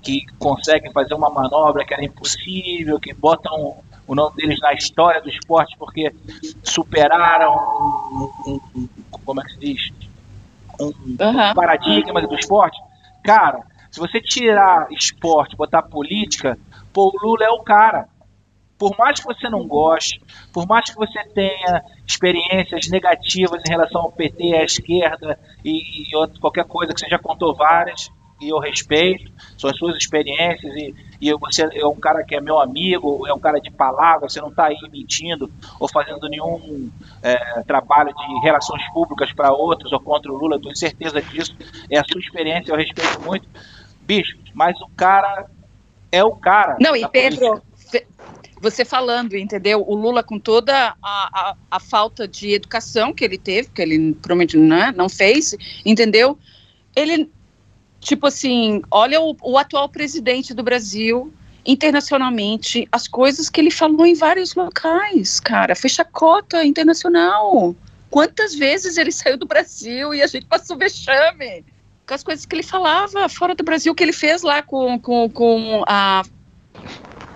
que 0.00 0.24
conseguem 0.38 0.92
fazer 0.92 1.14
uma 1.14 1.28
manobra 1.28 1.84
que 1.84 1.92
era 1.92 2.04
impossível, 2.04 3.00
que 3.00 3.12
botam 3.12 3.78
o 4.06 4.14
nome 4.14 4.36
deles 4.36 4.60
na 4.60 4.72
história 4.72 5.20
do 5.20 5.28
esporte 5.28 5.76
porque 5.76 6.14
superaram 6.62 7.52
um, 8.12 8.30
um, 8.46 8.60
um 8.76 8.88
como 9.24 9.40
é 9.40 9.44
que 9.44 9.54
se 9.54 9.58
diz 9.58 9.92
um 10.78 10.86
uhum. 10.86 11.16
paradigma 11.52 12.22
do 12.22 12.34
esporte. 12.36 12.80
Cara, 13.24 13.60
se 13.90 13.98
você 13.98 14.20
tirar 14.20 14.86
esporte, 14.92 15.56
botar 15.56 15.82
política, 15.82 16.56
Pô, 16.92 17.10
o 17.12 17.26
Lula 17.26 17.44
é 17.44 17.50
o 17.50 17.62
cara. 17.62 18.08
Por 18.78 18.96
mais 18.98 19.20
que 19.20 19.26
você 19.26 19.48
não 19.48 19.66
goste, 19.66 20.20
por 20.52 20.66
mais 20.66 20.90
que 20.90 20.96
você 20.96 21.22
tenha 21.32 21.82
experiências 22.06 22.88
negativas 22.88 23.62
em 23.64 23.70
relação 23.70 24.02
ao 24.02 24.12
PT, 24.12 24.54
à 24.54 24.64
esquerda 24.64 25.38
e, 25.64 26.10
e 26.10 26.16
outro, 26.16 26.40
qualquer 26.40 26.64
coisa 26.64 26.92
que 26.92 26.98
você 26.98 27.08
já 27.08 27.18
contou 27.18 27.54
várias, 27.54 28.10
e 28.40 28.48
eu 28.48 28.58
respeito, 28.58 29.30
são 29.56 29.70
as 29.70 29.78
suas 29.78 29.96
experiências, 29.96 30.74
e, 30.74 30.94
e 31.20 31.32
você 31.34 31.62
é 31.72 31.86
um 31.86 31.94
cara 31.94 32.24
que 32.24 32.34
é 32.34 32.40
meu 32.40 32.58
amigo, 32.58 33.24
é 33.26 33.32
um 33.32 33.38
cara 33.38 33.60
de 33.60 33.70
palavra, 33.70 34.28
você 34.28 34.40
não 34.40 34.48
está 34.48 34.66
aí 34.66 34.76
mentindo 34.90 35.48
ou 35.78 35.88
fazendo 35.88 36.28
nenhum 36.28 36.90
é, 37.22 37.62
trabalho 37.62 38.12
de 38.12 38.40
relações 38.42 38.82
públicas 38.92 39.32
para 39.32 39.52
outros 39.52 39.92
ou 39.92 40.00
contra 40.00 40.32
o 40.32 40.36
Lula, 40.36 40.60
tenho 40.60 40.76
certeza 40.76 41.22
disso, 41.22 41.56
é 41.88 41.98
a 41.98 42.04
sua 42.04 42.20
experiência, 42.20 42.72
eu 42.72 42.76
respeito 42.76 43.20
muito. 43.22 43.48
Bicho, 44.00 44.36
mas 44.52 44.78
o 44.80 44.88
cara 44.96 45.46
é 46.12 46.22
o 46.22 46.32
cara. 46.32 46.76
Não, 46.78 46.94
e 46.94 47.08
Pedro, 47.08 47.62
política. 47.62 48.06
você 48.60 48.84
falando, 48.84 49.34
entendeu? 49.34 49.82
O 49.84 49.94
Lula, 49.94 50.22
com 50.22 50.38
toda 50.38 50.74
a, 50.74 50.94
a, 51.02 51.56
a, 51.70 51.80
falta 51.80 52.28
de 52.28 52.52
educação 52.52 53.14
que 53.14 53.24
ele 53.24 53.38
teve, 53.38 53.70
que 53.70 53.80
ele 53.80 54.12
provavelmente 54.12 54.58
né, 54.58 54.92
não 54.94 55.08
fez, 55.08 55.56
entendeu? 55.84 56.38
Ele, 56.94 57.30
tipo 57.98 58.26
assim, 58.26 58.82
olha 58.90 59.20
o, 59.22 59.34
o 59.42 59.56
atual 59.56 59.88
presidente 59.88 60.52
do 60.52 60.62
Brasil, 60.62 61.32
internacionalmente, 61.64 62.86
as 62.92 63.08
coisas 63.08 63.48
que 63.48 63.58
ele 63.58 63.70
falou 63.70 64.04
em 64.04 64.14
vários 64.14 64.54
locais, 64.54 65.40
cara, 65.40 65.74
foi 65.74 65.88
chacota 65.88 66.62
internacional. 66.62 67.74
Quantas 68.10 68.54
vezes 68.54 68.98
ele 68.98 69.10
saiu 69.12 69.38
do 69.38 69.46
Brasil 69.46 70.12
e 70.12 70.20
a 70.20 70.26
gente 70.26 70.44
passou 70.44 70.76
vexame? 70.76 71.64
Com 72.06 72.14
as 72.14 72.22
coisas 72.22 72.44
que 72.44 72.54
ele 72.54 72.62
falava 72.62 73.28
fora 73.28 73.54
do 73.54 73.64
Brasil, 73.64 73.94
que 73.94 74.02
ele 74.02 74.12
fez 74.12 74.42
lá 74.42 74.62
com, 74.62 74.98
com, 74.98 75.28
com 75.28 75.84
a, 75.86 76.22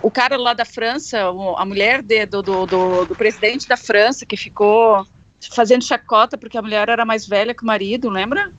o 0.01 0.11
cara 0.11 0.37
lá 0.37 0.53
da 0.53 0.65
França, 0.65 1.19
a 1.57 1.65
mulher 1.65 2.01
de, 2.01 2.25
do, 2.25 2.41
do, 2.41 2.65
do, 2.65 3.05
do, 3.05 3.15
presidente 3.15 3.67
da 3.67 3.77
França, 3.77 4.25
que 4.25 4.37
ficou 4.37 5.05
fazendo 5.51 5.83
chacota 5.83 6.37
porque 6.37 6.57
a 6.57 6.61
mulher 6.61 6.89
era 6.89 7.05
mais 7.05 7.25
velha 7.25 7.53
que 7.53 7.63
o 7.63 7.65
marido, 7.65 8.09
lembra? 8.09 8.51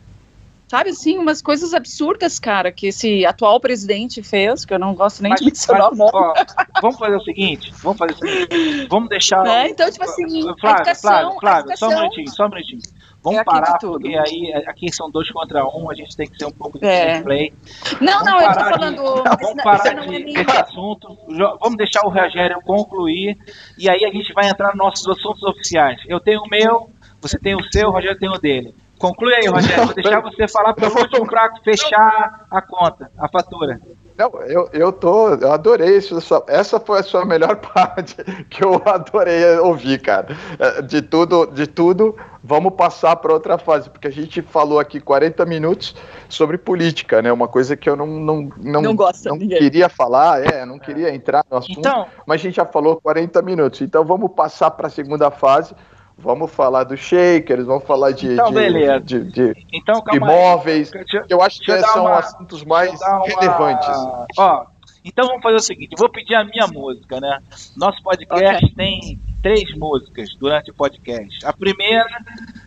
Sabe, 0.68 0.90
assim, 0.90 1.16
umas 1.16 1.40
coisas 1.40 1.73
absurdas, 1.73 2.38
cara, 2.38 2.71
que 2.71 2.88
esse 2.88 3.25
atual 3.25 3.59
presidente 3.59 4.23
fez, 4.23 4.66
que 4.66 4.75
eu 4.75 4.79
não 4.79 4.94
gosto 4.94 5.23
nem 5.23 5.31
mas, 5.31 5.40
de 5.40 5.47
mencionar 5.47 5.90
mas, 5.92 6.11
ó, 6.12 6.35
vamos 6.83 6.99
fazer 6.99 7.16
o 7.16 7.21
seguinte, 7.23 7.73
vamos 7.83 7.97
fazer 7.97 8.12
o 8.12 8.18
seguinte, 8.18 8.87
vamos 8.90 9.09
deixar... 9.09 9.47
É, 9.47 9.71
então, 9.71 9.90
tipo 9.90 10.05
assim, 10.05 10.42
Flávio, 10.61 10.83
educação, 10.83 11.11
Flávio, 11.11 11.40
Flávio, 11.40 11.61
educação... 11.61 11.90
só 11.90 11.97
um 11.97 12.01
minutinho, 12.01 12.31
só 12.31 12.44
um 12.44 12.49
minutinho. 12.51 12.83
Vamos 13.22 13.40
é 13.40 13.44
parar, 13.44 13.78
porque 13.78 14.16
aí 14.16 14.52
aqui 14.66 14.92
são 14.92 15.11
dois 15.11 15.31
contra 15.31 15.66
um, 15.66 15.90
a 15.90 15.94
gente 15.94 16.16
tem 16.16 16.28
que 16.28 16.38
ser 16.38 16.46
um 16.46 16.52
pouco 16.52 16.78
de 16.78 16.87
é. 16.87 17.20
play. 17.20 17.52
Não, 18.00 18.24
vamos 18.24 18.24
não, 18.24 18.40
eu 18.40 18.52
tô 18.52 18.61
falando. 18.61 18.96
De, 18.96 19.44
vamos 19.44 19.62
parar 19.62 19.94
de, 19.94 20.24
de, 20.24 20.33
desse 20.33 20.57
assunto. 20.57 21.18
Vamos 21.61 21.76
deixar 21.76 22.07
o 22.07 22.11
Rogério 22.11 22.61
concluir 22.62 23.37
e 23.76 23.88
aí 23.88 24.04
a 24.04 24.11
gente 24.11 24.33
vai 24.33 24.48
entrar 24.48 24.68
nos 24.68 24.78
nossos 24.78 25.09
assuntos 25.09 25.42
oficiais. 25.42 26.00
Eu 26.07 26.20
tenho 26.20 26.42
o 26.42 26.48
meu, 26.48 26.90
você 27.20 27.38
tem 27.38 27.57
o 27.57 27.72
seu, 27.72 27.88
o 27.88 27.92
Rogério 27.92 28.18
tem 28.18 28.28
o 28.28 28.38
dele. 28.38 28.72
Conclui 28.98 29.35
aí, 29.35 29.46
Rogério. 29.46 29.85
Vou 29.85 29.94
deixar 29.94 30.20
você 30.20 30.48
falar 30.48 30.74
para 30.74 30.87
eu 30.87 31.11
comprar, 31.11 31.50
fechar 31.62 32.46
a 32.50 32.62
conta, 32.62 33.11
a 33.18 33.28
fatura. 33.28 33.81
Não, 34.18 34.33
eu, 34.42 34.68
eu 34.72 34.92
tô, 34.92 35.28
eu 35.35 35.52
adorei 35.52 35.96
isso. 35.96 36.18
Essa 36.48 36.81
foi 36.81 36.98
a 36.98 37.02
sua 37.04 37.24
melhor 37.24 37.54
parte 37.72 38.16
que 38.50 38.64
eu 38.64 38.83
adorei 38.85 39.57
ouvir, 39.59 40.00
cara. 40.02 40.37
É, 40.59 40.83
de 40.83 41.00
tudo, 41.00 41.46
de 41.46 41.68
tudo, 41.68 42.16
vamos 42.42 42.74
passar 42.74 43.14
para 43.14 43.33
outra 43.33 43.57
fase, 43.59 43.88
porque 43.88 44.09
a 44.09 44.11
gente 44.11 44.42
falou 44.42 44.81
aqui 44.81 44.98
40 44.98 45.46
minutos 45.46 45.94
sobre 46.28 46.59
política, 46.59 47.22
né? 47.22 47.33
Uma 47.33 47.46
coisa 47.46 47.76
que 47.76 47.88
eu 47.88 47.94
não 47.94 48.09
não 48.09 48.50
não, 48.57 48.83
não, 48.83 48.96
gosta, 48.96 49.28
não 49.31 49.38
queria 49.38 49.88
falar, 49.88 50.44
é, 50.44 50.66
não 50.66 50.81
queria 50.81 51.14
entrar 51.14 51.44
no 51.48 51.59
assunto, 51.59 51.78
então, 51.78 52.07
mas 52.26 52.40
a 52.40 52.42
gente 52.42 52.57
já 52.57 52.64
falou 52.64 53.00
40 53.00 53.40
minutos. 53.42 53.81
Então 53.83 54.04
vamos 54.04 54.33
passar 54.33 54.72
para 54.72 54.88
a 54.88 54.90
segunda 54.90 55.31
fase 55.31 55.76
Vamos 56.20 56.50
falar 56.50 56.83
dos 56.83 56.98
shakers, 56.98 57.64
vamos 57.64 57.85
falar 57.85 58.11
de, 58.11 58.33
então, 58.33 58.52
de, 58.52 59.00
de, 59.00 59.24
de, 59.31 59.66
então, 59.72 60.02
imóveis. 60.12 60.92
Aí. 60.92 61.04
Eu 61.28 61.40
acho 61.40 61.61
que 61.61 61.81
são 61.81 62.07
uma, 62.07 62.18
assuntos 62.18 62.64
mais 62.64 63.00
uma... 63.00 63.24
relevantes. 63.24 63.88
Ó, 64.37 64.66
Então 65.04 65.28
vamos 65.28 65.42
fazer 65.42 65.57
o 65.57 65.61
seguinte, 65.61 65.94
vou 65.96 66.11
pedir 66.11 66.35
a 66.35 66.44
minha 66.44 66.66
música, 66.66 67.20
né? 67.20 67.38
Nosso 67.76 68.02
podcast 68.02 68.64
okay. 68.64 68.74
tem 68.74 69.20
três 69.42 69.72
músicas 69.76 70.28
durante 70.38 70.70
o 70.70 70.74
podcast. 70.74 71.46
A 71.46 71.52
primeira, 71.52 72.18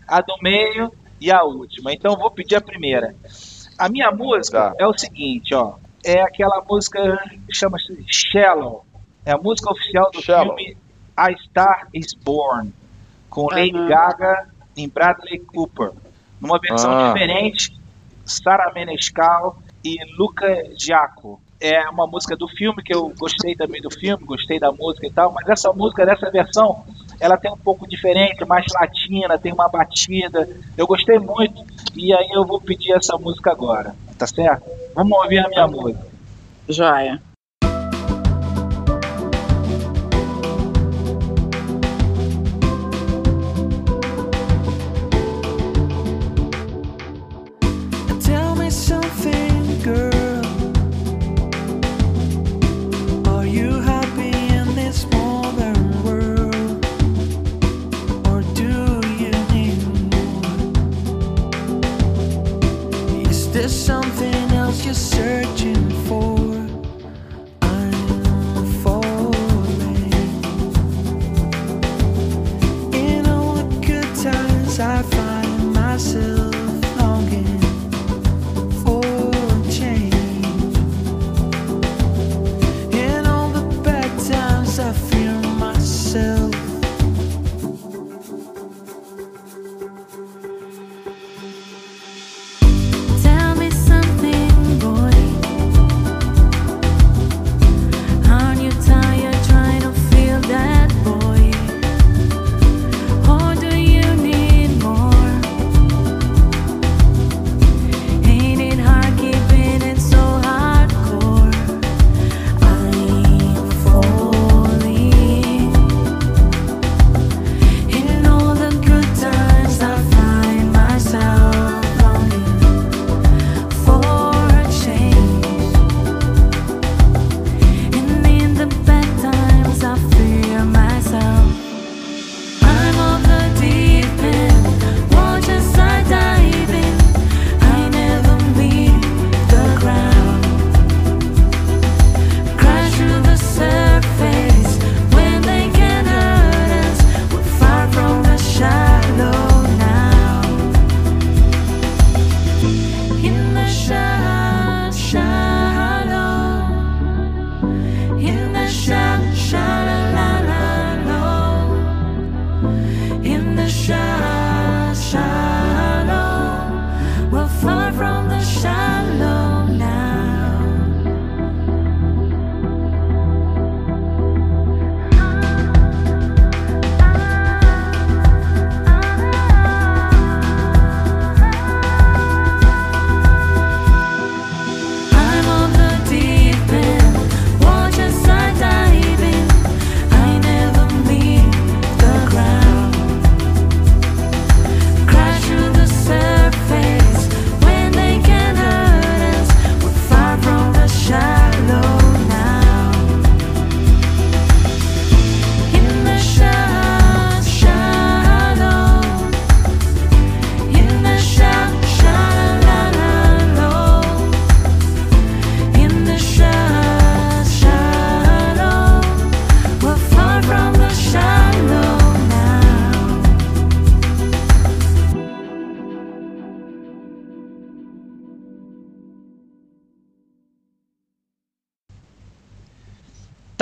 a 0.08 0.20
do 0.22 0.34
meio 0.42 0.90
e 1.20 1.30
a 1.30 1.42
última. 1.44 1.92
Então 1.92 2.16
vou 2.16 2.30
pedir 2.30 2.56
a 2.56 2.60
primeira. 2.60 3.14
A 3.78 3.88
minha 3.88 4.10
música 4.10 4.70
tá. 4.70 4.74
é 4.78 4.86
o 4.86 4.96
seguinte, 4.96 5.54
ó. 5.54 5.74
É 6.04 6.20
aquela 6.22 6.62
música 6.68 7.00
chama-se 7.50 8.02
Shallow. 8.08 8.84
É 9.24 9.32
a 9.32 9.38
música 9.38 9.70
oficial 9.70 10.10
do 10.10 10.20
Shallow. 10.20 10.56
filme 10.56 10.76
A 11.16 11.30
Star 11.32 11.88
Is 11.94 12.14
Born, 12.14 12.72
com 13.32 13.46
Lady 13.50 13.74
uhum. 13.74 13.88
Gaga 13.88 14.48
e 14.76 14.86
Bradley 14.86 15.40
Cooper. 15.40 15.92
Numa 16.40 16.58
versão 16.58 16.92
ah. 16.92 17.12
diferente, 17.12 17.72
Sarah 18.24 18.72
Menescal 18.72 19.58
e 19.82 19.96
Luca 20.16 20.46
Giaco 20.78 21.40
é 21.60 21.88
uma 21.88 22.06
música 22.06 22.36
do 22.36 22.48
filme 22.48 22.82
que 22.82 22.92
eu 22.92 23.12
gostei 23.16 23.54
também 23.54 23.80
do 23.80 23.90
filme, 23.90 24.24
gostei 24.24 24.58
da 24.58 24.72
música 24.72 25.06
e 25.06 25.10
tal, 25.10 25.32
mas 25.32 25.48
essa 25.48 25.72
música 25.72 26.04
dessa 26.04 26.28
versão, 26.30 26.84
ela 27.20 27.36
tem 27.36 27.52
um 27.52 27.56
pouco 27.56 27.88
diferente, 27.88 28.44
mais 28.44 28.66
latina, 28.74 29.38
tem 29.38 29.52
uma 29.52 29.68
batida. 29.68 30.48
Eu 30.76 30.86
gostei 30.86 31.18
muito 31.20 31.64
e 31.94 32.12
aí 32.12 32.28
eu 32.32 32.44
vou 32.44 32.60
pedir 32.60 32.92
essa 32.92 33.16
música 33.16 33.52
agora, 33.52 33.94
tá 34.18 34.26
certo? 34.26 34.68
Vamos 34.94 35.16
ouvir 35.18 35.38
a 35.38 35.48
minha 35.48 35.68
música. 35.68 36.04
Joia. 36.68 37.22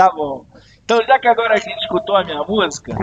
Tá 0.01 0.11
bom. 0.15 0.47
Então, 0.83 0.99
já 1.07 1.19
que 1.19 1.29
agora 1.29 1.53
a 1.53 1.57
gente 1.59 1.79
escutou 1.79 2.17
a 2.17 2.25
minha 2.25 2.43
música, 2.43 2.95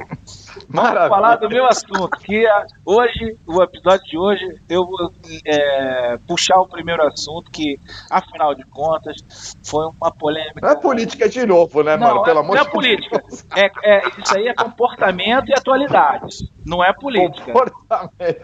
Maravilha. 0.68 1.08
vamos 1.08 1.10
falar 1.10 1.36
do 1.36 1.48
meu 1.48 1.68
assunto. 1.68 2.10
Que 2.20 2.46
é, 2.46 2.66
hoje, 2.84 3.38
o 3.46 3.62
episódio 3.62 4.04
de 4.06 4.18
hoje, 4.18 4.62
eu 4.68 4.84
vou 4.84 5.14
é, 5.46 6.18
puxar 6.28 6.60
o 6.60 6.68
primeiro 6.68 7.06
assunto, 7.06 7.52
que, 7.52 7.80
afinal 8.10 8.56
de 8.56 8.66
contas, 8.66 9.56
foi 9.64 9.86
uma 9.86 10.12
polêmica. 10.12 10.60
Não 10.60 10.70
é 10.70 10.76
política 10.76 11.30
de 11.30 11.46
novo, 11.46 11.84
né, 11.84 11.96
não, 11.96 12.08
mano? 12.08 12.24
Pelo 12.24 12.40
é, 12.40 12.42
amor 12.42 12.56
não 12.56 12.64
é 12.64 12.66
política. 12.66 13.24
É, 13.56 13.72
é, 13.84 14.02
isso 14.18 14.36
aí 14.36 14.48
é 14.48 14.56
comportamento 14.56 15.50
e 15.50 15.54
atualidade. 15.54 16.50
Não 16.68 16.84
é 16.84 16.92
política. 16.92 17.54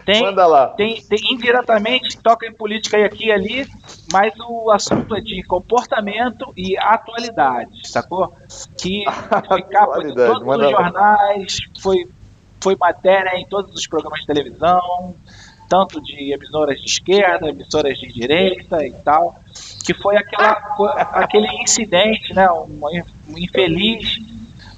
Tem, 0.06 0.22
Manda 0.22 0.46
lá. 0.46 0.68
Tem, 0.68 1.02
tem, 1.02 1.18
indiretamente 1.30 2.18
toca 2.18 2.46
em 2.46 2.54
política 2.54 2.98
e 2.98 3.04
aqui 3.04 3.26
e 3.26 3.32
ali, 3.32 3.68
mas 4.10 4.32
o 4.48 4.70
assunto 4.70 5.14
é 5.14 5.20
de 5.20 5.42
comportamento 5.42 6.50
e 6.56 6.74
atualidade, 6.78 7.86
sacou? 7.86 8.34
Que 8.78 9.04
foi 9.46 9.62
capa 9.64 10.02
de 10.02 10.14
todos 10.14 10.42
os 10.42 10.70
jornais, 10.70 11.58
foi, 11.78 12.08
foi 12.62 12.74
matéria 12.76 13.38
em 13.38 13.46
todos 13.46 13.74
os 13.74 13.86
programas 13.86 14.20
de 14.20 14.26
televisão, 14.26 15.14
tanto 15.68 16.00
de 16.00 16.32
emissoras 16.32 16.78
de 16.78 16.86
esquerda, 16.86 17.50
emissoras 17.50 17.98
de 17.98 18.10
direita 18.10 18.86
e 18.86 18.92
tal, 18.92 19.38
que 19.84 19.92
foi 19.92 20.16
aquela, 20.16 20.52
aquele 21.12 21.48
incidente, 21.62 22.32
né, 22.32 22.50
um, 22.50 22.80
um 23.28 23.38
infeliz 23.38 24.18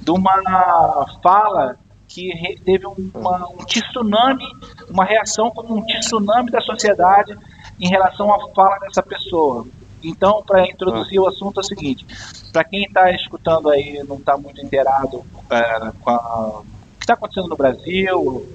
de 0.01 0.11
uma 0.11 1.07
fala 1.22 1.78
que 2.17 2.59
teve 2.64 2.87
uma, 2.87 3.49
um 3.51 3.64
tsunami, 3.67 4.47
uma 4.89 5.05
reação 5.05 5.51
como 5.51 5.77
um 5.77 5.85
tsunami 5.85 6.51
da 6.51 6.62
sociedade 6.62 7.37
em 7.79 7.89
relação 7.89 8.33
à 8.33 8.49
fala 8.55 8.79
dessa 8.79 9.03
pessoa. 9.03 9.67
Então, 10.03 10.43
para 10.43 10.67
introduzir 10.67 11.21
o 11.21 11.29
assunto 11.29 11.59
é 11.59 11.61
o 11.61 11.64
seguinte: 11.64 12.07
para 12.53 12.64
quem 12.64 12.85
está 12.85 13.11
escutando 13.11 13.69
aí 13.69 14.03
não 14.09 14.17
está 14.17 14.37
muito 14.39 14.64
inteirado 14.64 15.23
é, 15.51 15.93
com 16.01 16.11
a, 16.11 16.61
o 16.61 16.64
que 16.99 17.05
está 17.05 17.14
acontecendo 17.14 17.49
no 17.49 17.57
Brasil, 17.57 18.47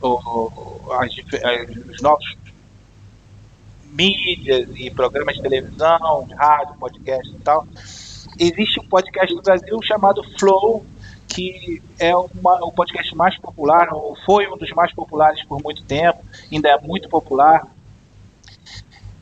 ou, 0.00 0.82
as, 0.98 1.12
os 1.90 2.00
novos 2.00 2.34
mídias 3.92 4.70
e 4.74 4.90
programas 4.90 5.36
de 5.36 5.42
televisão, 5.42 6.24
de 6.26 6.34
rádio, 6.34 6.76
podcast 6.80 7.28
e 7.28 7.40
tal, 7.40 7.66
existe 8.38 8.80
um 8.80 8.86
podcast 8.86 9.34
no 9.34 9.42
Brasil 9.42 9.82
chamado 9.82 10.22
Flow, 10.38 10.82
que 11.28 11.82
é 11.98 12.14
uma, 12.16 12.64
o 12.64 12.72
podcast 12.72 13.14
mais 13.16 13.36
popular, 13.38 13.92
ou 13.92 14.16
foi 14.24 14.46
um 14.48 14.56
dos 14.56 14.70
mais 14.70 14.92
populares 14.94 15.42
por 15.44 15.62
muito 15.62 15.82
tempo, 15.84 16.18
ainda 16.50 16.68
é 16.68 16.80
muito 16.80 17.08
popular. 17.08 17.66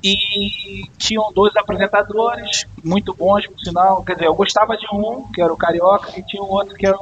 E 0.02 0.88
tinham 0.96 1.30
dois 1.32 1.54
apresentadores 1.56 2.66
muito 2.82 3.12
bons, 3.12 3.46
por 3.46 3.60
sinal. 3.60 4.02
Quer 4.02 4.14
dizer, 4.14 4.26
eu 4.26 4.34
gostava 4.34 4.74
de 4.74 4.86
um, 4.90 5.30
que 5.30 5.42
era 5.42 5.52
o 5.52 5.56
Carioca, 5.56 6.18
e 6.18 6.22
tinha 6.22 6.42
um 6.42 6.48
outro 6.48 6.74
que, 6.74 6.86
era, 6.86 6.96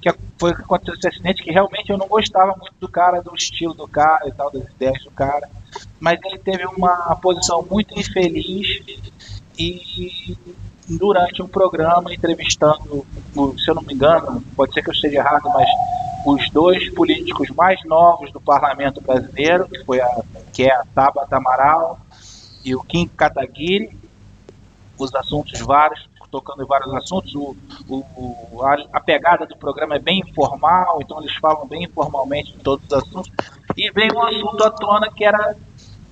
que 0.00 0.12
foi 0.38 0.52
que 0.52 0.62
aconteceu 0.62 0.94
esse 0.94 1.08
acidente, 1.08 1.42
que 1.42 1.52
realmente 1.52 1.90
eu 1.90 1.96
não 1.96 2.08
gostava 2.08 2.56
muito 2.56 2.74
do 2.80 2.88
cara, 2.88 3.22
do 3.22 3.32
estilo 3.34 3.74
do 3.74 3.86
cara 3.86 4.28
e 4.28 4.32
tal, 4.32 4.50
das 4.50 4.64
ideias 4.64 5.04
do 5.04 5.10
cara. 5.12 5.48
Mas 6.00 6.18
ele 6.24 6.38
teve 6.38 6.66
uma 6.66 7.16
posição 7.22 7.64
muito 7.70 7.98
infeliz 7.98 8.82
e 9.56 10.36
durante 10.88 11.42
um 11.42 11.48
programa 11.48 12.12
entrevistando, 12.12 13.06
se 13.56 13.70
eu 13.70 13.74
não 13.74 13.82
me 13.82 13.94
engano, 13.94 14.42
pode 14.56 14.74
ser 14.74 14.82
que 14.82 14.90
eu 14.90 14.94
esteja 14.94 15.18
errado, 15.18 15.48
mas 15.52 15.68
os 16.24 16.50
dois 16.50 16.88
políticos 16.90 17.50
mais 17.50 17.82
novos 17.84 18.32
do 18.32 18.40
parlamento 18.40 19.00
brasileiro, 19.00 19.68
que, 19.68 19.84
foi 19.84 20.00
a, 20.00 20.22
que 20.52 20.64
é 20.64 20.74
a 20.74 20.84
Tabata 20.94 21.36
Amaral 21.36 21.98
e 22.64 22.74
o 22.74 22.80
Kim 22.82 23.08
Kataguiri, 23.08 23.96
os 24.98 25.14
assuntos 25.14 25.60
vários, 25.60 26.08
tocando 26.30 26.62
em 26.62 26.66
vários 26.66 26.92
assuntos, 26.94 27.34
o, 27.34 27.56
o, 27.88 28.62
a, 28.62 28.76
a, 28.92 29.00
pegada 29.00 29.46
do 29.46 29.56
programa 29.56 29.96
é 29.96 29.98
bem 29.98 30.20
informal, 30.20 30.98
então 31.02 31.20
eles 31.20 31.34
falam 31.36 31.66
bem 31.66 31.84
informalmente 31.84 32.52
de 32.52 32.58
todos 32.58 32.84
os 32.86 32.92
assuntos, 32.92 33.30
e 33.76 33.90
veio 33.90 34.16
um 34.16 34.22
assunto 34.22 34.64
à 34.64 34.70
tona 34.70 35.10
que 35.12 35.24
era 35.24 35.56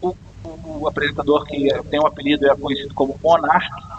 o, 0.03 0.15
o 0.45 0.89
apresentador 0.89 1.47
que 1.47 1.69
tem 1.85 2.01
um 2.01 2.07
apelido, 2.07 2.51
é 2.51 2.57
conhecido 2.57 2.95
como 2.95 3.19
Monarque, 3.23 3.90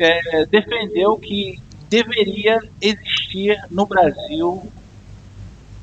é, 0.00 0.46
defendeu 0.46 1.16
que 1.18 1.60
deveria 1.88 2.60
existir 2.80 3.58
no 3.70 3.86
Brasil 3.86 4.70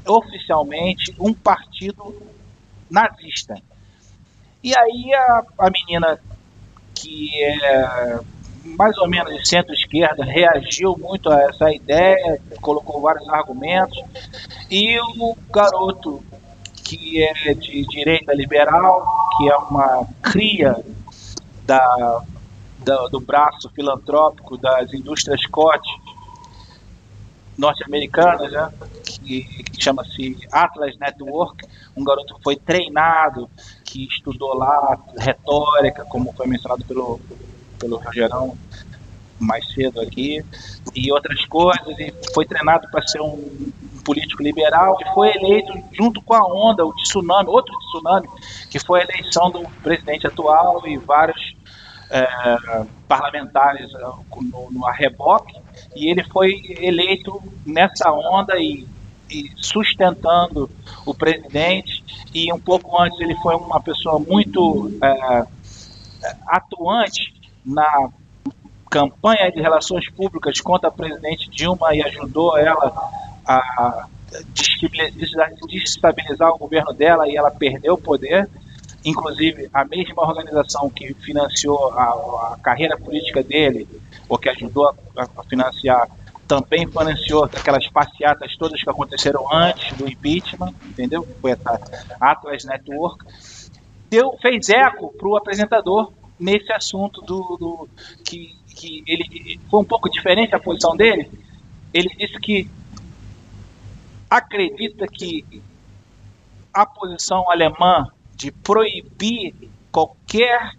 oficialmente 0.07 1.16
um 1.20 1.34
partido 1.34 2.16
nazista. 2.89 3.55
E 4.63 4.76
aí 4.76 5.13
a, 5.13 5.43
a 5.59 5.70
menina 5.70 6.20
que 6.93 7.43
é 7.43 8.20
mais 8.66 8.97
ou 8.97 9.07
menos 9.07 9.36
de 9.36 9.47
centro-esquerda 9.47 10.24
reagiu 10.24 10.97
muito 10.97 11.32
a 11.32 11.39
essa 11.43 11.72
ideia, 11.72 12.41
colocou 12.61 12.99
vários 12.99 13.28
argumentos, 13.30 14.01
e 14.72 14.99
o 14.99 15.38
garoto 15.53 16.24
que 16.84 17.24
é 17.24 17.53
de 17.53 17.86
direita 17.86 18.34
liberal, 18.34 19.05
que 19.38 19.49
é 19.49 19.57
uma 19.57 20.07
cria 20.22 20.76
da 21.66 22.24
do, 22.86 23.09
do 23.09 23.19
braço 23.19 23.69
filantrópico 23.71 24.57
das 24.57 24.93
indústrias 24.93 25.41
Scott 25.41 25.81
norte-americanas, 27.57 28.51
né, 28.51 28.71
que, 29.03 29.43
que 29.63 29.81
chama-se 29.81 30.38
Atlas 30.51 30.97
Network, 30.99 31.65
um 31.95 32.03
garoto 32.03 32.36
que 32.36 32.43
foi 32.43 32.55
treinado, 32.55 33.49
que 33.83 34.05
estudou 34.07 34.53
lá 34.55 34.97
retórica, 35.17 36.05
como 36.05 36.33
foi 36.33 36.47
mencionado 36.47 36.83
pelo, 36.86 37.19
pelo 37.79 37.97
Rogerão 37.97 38.57
mais 39.39 39.65
cedo 39.73 39.99
aqui, 40.01 40.43
e 40.93 41.11
outras 41.11 41.43
coisas, 41.45 41.97
e 41.99 42.13
foi 42.33 42.45
treinado 42.45 42.89
para 42.89 43.05
ser 43.07 43.21
um, 43.21 43.33
um, 43.33 44.01
político 44.03 44.43
liberal 44.43 44.97
e 45.01 45.13
foi 45.13 45.36
eleito 45.36 45.73
junto 45.91 46.21
com 46.21 46.33
a 46.33 46.45
onda, 46.45 46.86
o 46.86 46.93
tsunami, 46.93 47.49
outro 47.49 47.73
tsunami, 47.79 48.27
que 48.69 48.79
foi 48.79 49.01
a 49.01 49.03
eleição 49.03 49.49
do 49.49 49.61
presidente 49.81 50.27
atual 50.27 50.88
e 50.88 50.97
vários 50.97 51.55
é, 52.10 52.86
parlamentares 53.08 53.93
é, 53.93 53.99
no, 53.99 54.72
no 54.72 54.86
arreboque, 54.88 55.56
e 55.95 56.10
ele 56.10 56.24
foi 56.24 56.53
eleito 56.80 57.41
nessa 57.66 58.12
onda 58.12 58.58
e, 58.58 58.88
e, 59.30 59.51
sustentando 59.56 60.70
o 61.06 61.14
presidente. 61.14 62.03
E 62.34 62.51
um 62.51 62.60
pouco 62.60 63.01
antes 63.01 63.20
ele 63.20 63.36
foi 63.36 63.56
uma 63.56 63.82
pessoa 63.82 64.20
muito 64.20 64.91
é, 65.01 65.45
atuante 66.47 67.34
na 67.66 68.10
campanha 68.89 69.51
de 69.51 69.62
relações 69.62 70.10
públicas 70.12 70.60
contra 70.62 70.89
a 70.89 70.91
presidente 70.91 71.49
Dilma 71.49 71.93
e 71.95 72.01
ajudou 72.03 72.58
ela 72.58 73.12
a 73.45 74.08
desestabilizar 75.68 76.49
o 76.51 76.58
governo 76.58 76.93
dela 76.93 77.28
e 77.28 77.36
ela 77.36 77.51
perdeu 77.51 77.93
o 77.93 77.97
poder. 77.97 78.49
Inclusive, 79.06 79.70
a 79.72 79.86
mesma 79.86 80.24
organização 80.24 80.89
que 80.89 81.14
financiou 81.14 81.93
a, 81.93 82.53
a 82.53 82.58
carreira 82.62 82.97
política 82.97 83.43
dele, 83.43 83.88
ou 84.28 84.36
que 84.36 84.49
ajudou 84.49 84.89
a, 84.89 84.95
a 85.38 85.43
financiar, 85.43 86.10
também 86.47 86.88
financiou 86.88 87.43
aquelas 87.43 87.88
passeatas 87.88 88.56
todas 88.58 88.82
que 88.82 88.89
aconteceram 88.89 89.45
antes 89.53 89.95
do 89.95 90.10
impeachment, 90.10 90.74
entendeu? 90.84 91.28
Foi 91.39 91.51
essa 91.51 91.80
Atlas 92.20 92.66
Network. 92.66 93.26
Deu, 94.10 94.36
fez 94.41 94.70
eco 94.70 95.14
para 95.16 95.28
o 95.28 95.38
apresentador 95.38 96.12
nesse 96.39 96.72
assunto 96.74 97.22
do, 97.22 97.58
do 97.58 97.89
que, 98.24 98.56
que 98.76 99.03
ele 99.08 99.60
foi 99.70 99.82
um 99.82 99.86
pouco 99.86 100.10
diferente 100.10 100.56
a 100.56 100.60
posição 100.60 100.95
dele. 100.95 101.30
Ele 101.93 102.10
disse 102.18 102.39
que 102.39 102.68
acredita 104.30 105.08
que 105.08 105.62
a 106.74 106.86
posição 106.86 107.49
alemã 107.49 108.08
de 108.36 108.51
proibir 108.51 109.53
qualquer 109.91 110.71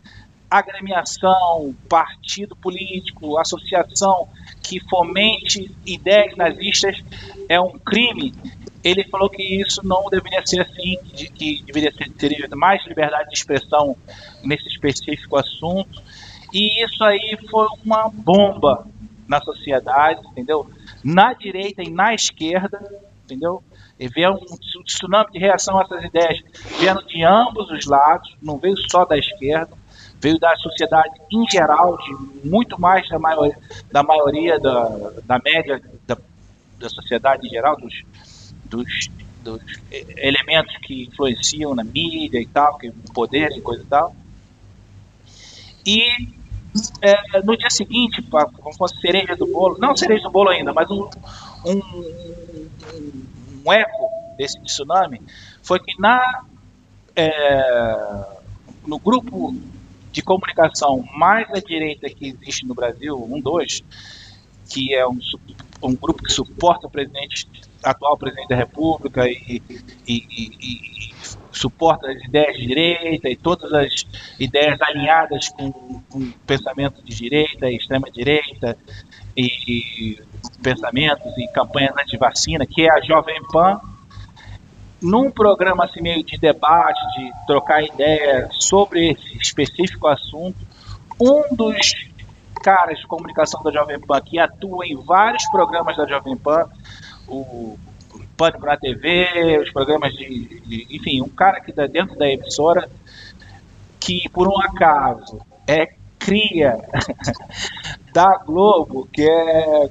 agremiação, 0.50 1.74
partido 1.88 2.54
político, 2.56 3.38
associação 3.38 4.28
que 4.62 4.80
fomente 4.88 5.70
ideias 5.84 6.36
nazistas 6.36 7.02
é 7.48 7.60
um 7.60 7.78
crime. 7.78 8.32
Ele 8.82 9.02
falou 9.04 9.28
que 9.28 9.42
isso 9.42 9.84
não 9.84 10.04
deveria 10.08 10.46
ser 10.46 10.60
assim, 10.60 10.96
que 11.34 11.62
deveria 11.64 11.92
ter 11.92 12.54
mais 12.54 12.86
liberdade 12.86 13.28
de 13.30 13.36
expressão 13.36 13.96
nesse 14.44 14.68
específico 14.68 15.36
assunto. 15.36 16.02
E 16.52 16.84
isso 16.84 17.02
aí 17.02 17.36
foi 17.50 17.66
uma 17.84 18.08
bomba 18.08 18.86
na 19.26 19.40
sociedade, 19.40 20.20
entendeu? 20.28 20.70
Na 21.02 21.32
direita 21.32 21.82
e 21.82 21.90
na 21.90 22.14
esquerda, 22.14 22.80
entendeu? 23.24 23.62
Veio 23.98 24.34
um 24.34 24.82
tsunami 24.84 25.32
de 25.32 25.38
reação 25.38 25.78
a 25.78 25.82
essas 25.82 26.04
ideias, 26.04 26.42
vendo 26.78 27.02
de 27.06 27.22
ambos 27.24 27.70
os 27.70 27.86
lados, 27.86 28.36
não 28.42 28.58
veio 28.58 28.76
só 28.90 29.06
da 29.06 29.16
esquerda, 29.16 29.72
veio 30.20 30.38
da 30.38 30.54
sociedade 30.56 31.18
em 31.32 31.48
geral, 31.50 31.96
de 31.98 32.46
muito 32.46 32.78
mais 32.78 33.08
da 33.08 33.18
maioria 33.18 33.58
da, 33.90 34.02
maioria 34.02 34.58
da, 34.58 35.12
da 35.24 35.38
média 35.38 35.80
da, 36.06 36.18
da 36.78 36.88
sociedade 36.90 37.46
em 37.46 37.50
geral, 37.50 37.76
dos, 37.76 38.02
dos, 38.64 39.08
dos 39.42 39.62
elementos 40.16 40.76
que 40.78 41.04
influenciam 41.04 41.74
na 41.74 41.82
mídia 41.82 42.38
e 42.38 42.46
tal, 42.46 42.76
que 42.76 42.90
poder 43.14 43.50
e 43.52 43.62
coisa 43.62 43.82
e 43.82 43.86
tal. 43.86 44.14
E 45.86 46.02
é, 47.00 47.42
no 47.42 47.56
dia 47.56 47.70
seguinte, 47.70 48.22
como 48.22 48.74
fosse 48.76 49.00
cereja 49.00 49.34
do 49.36 49.46
bolo, 49.46 49.78
não 49.78 49.96
cereja 49.96 50.24
do 50.24 50.30
bolo 50.30 50.50
ainda, 50.50 50.74
mas 50.74 50.90
um, 50.90 51.08
um 51.64 51.82
um 53.66 53.72
eco 53.72 54.08
desse 54.36 54.60
tsunami 54.62 55.20
foi 55.62 55.80
que 55.80 56.00
na, 56.00 56.44
é, 57.16 58.24
no 58.86 58.98
grupo 58.98 59.54
de 60.12 60.22
comunicação 60.22 61.04
mais 61.14 61.50
à 61.50 61.60
direita 61.60 62.08
que 62.08 62.28
existe 62.28 62.64
no 62.64 62.74
Brasil, 62.74 63.16
um 63.28 63.40
dois, 63.40 63.82
que 64.68 64.94
é 64.94 65.06
um, 65.06 65.18
um 65.82 65.94
grupo 65.94 66.22
que 66.22 66.32
suporta 66.32 66.86
o 66.86 66.90
presidente 66.90 67.48
atual 67.82 68.16
presidente 68.16 68.48
da 68.48 68.56
República 68.56 69.28
e, 69.28 69.62
e, 69.68 69.82
e, 70.08 70.50
e, 70.60 71.14
suporta 71.52 72.10
as 72.10 72.22
ideias 72.24 72.56
de 72.56 72.66
direita 72.66 73.28
e 73.28 73.36
todas 73.36 73.72
as 73.72 74.06
ideias 74.38 74.80
alinhadas 74.80 75.48
com, 75.48 75.72
com 76.08 76.30
pensamento 76.46 77.02
de 77.02 77.14
direita, 77.14 77.70
extrema 77.70 78.10
direita 78.10 78.76
e, 79.36 80.18
pensamentos 80.62 81.36
e 81.36 81.46
campanhas 81.48 81.94
anti-vacina, 81.96 82.66
que 82.66 82.86
é 82.86 82.90
a 82.90 83.00
Jovem 83.00 83.40
Pan, 83.52 83.80
num 85.02 85.30
programa 85.30 85.84
assim 85.84 86.00
meio 86.00 86.24
de 86.24 86.38
debate, 86.38 87.00
de 87.16 87.30
trocar 87.46 87.82
ideias 87.82 88.48
sobre 88.54 89.10
esse 89.10 89.36
específico 89.38 90.06
assunto, 90.06 90.56
um 91.20 91.54
dos 91.54 91.76
caras 92.62 92.98
de 92.98 93.06
comunicação 93.06 93.62
da 93.62 93.70
Jovem 93.70 94.00
Pan 94.00 94.20
que 94.20 94.38
atua 94.38 94.86
em 94.86 94.96
vários 94.96 95.44
programas 95.50 95.96
da 95.96 96.06
Jovem 96.06 96.36
Pan, 96.36 96.68
o 97.28 97.78
Pânico 98.36 98.66
na 98.66 98.76
TV, 98.76 99.60
os 99.62 99.70
programas 99.72 100.12
de, 100.12 100.60
de 100.60 100.86
enfim, 100.90 101.22
um 101.22 101.28
cara 101.28 101.60
que 101.60 101.70
está 101.70 101.86
dentro 101.86 102.16
da 102.16 102.28
emissora 102.28 102.88
que 103.98 104.28
por 104.28 104.46
um 104.46 104.60
acaso 104.60 105.40
é 105.66 105.95
cria 106.26 106.76
da 108.12 108.36
Globo, 108.38 109.08
que 109.12 109.22
é 109.22 109.88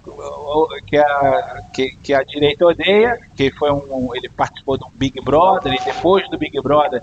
que 0.86 0.98
a, 0.98 1.62
que, 1.74 1.96
que 2.04 2.14
a 2.14 2.24
direita 2.24 2.66
odeia, 2.66 3.18
que 3.38 3.50
foi 3.52 3.72
um, 3.72 4.14
ele 4.14 4.28
participou 4.28 4.78
de 4.78 4.84
um 4.84 4.90
Big 4.94 5.22
Brother 5.22 5.74
e 5.74 5.86
depois 5.86 6.30
do 6.30 6.38
Big 6.38 6.60
Brother 6.62 7.02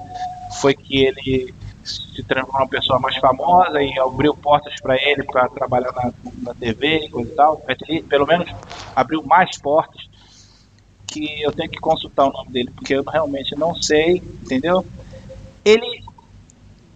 foi 0.60 0.74
que 0.74 1.06
ele 1.06 1.54
se 1.82 2.22
transformou 2.24 2.62
uma 2.62 2.68
pessoa 2.68 2.98
mais 2.98 3.16
famosa 3.16 3.82
e 3.82 3.98
abriu 3.98 4.36
portas 4.36 4.74
para 4.80 4.96
ele 4.96 5.24
para 5.24 5.48
trabalhar 5.48 5.92
na, 5.92 6.12
na 6.42 6.54
TV 6.54 7.06
e 7.06 7.08
coisa 7.08 7.30
e 7.30 7.34
tal. 7.34 7.62
Pelo 8.08 8.26
menos 8.26 8.54
abriu 8.94 9.22
mais 9.24 9.58
portas 9.58 10.08
que 11.06 11.42
eu 11.42 11.52
tenho 11.52 11.70
que 11.70 11.80
consultar 11.80 12.26
o 12.26 12.32
nome 12.32 12.50
dele, 12.50 12.70
porque 12.74 12.94
eu 12.94 13.02
realmente 13.02 13.56
não 13.56 13.74
sei, 13.74 14.22
entendeu? 14.42 14.84
Ele 15.64 16.02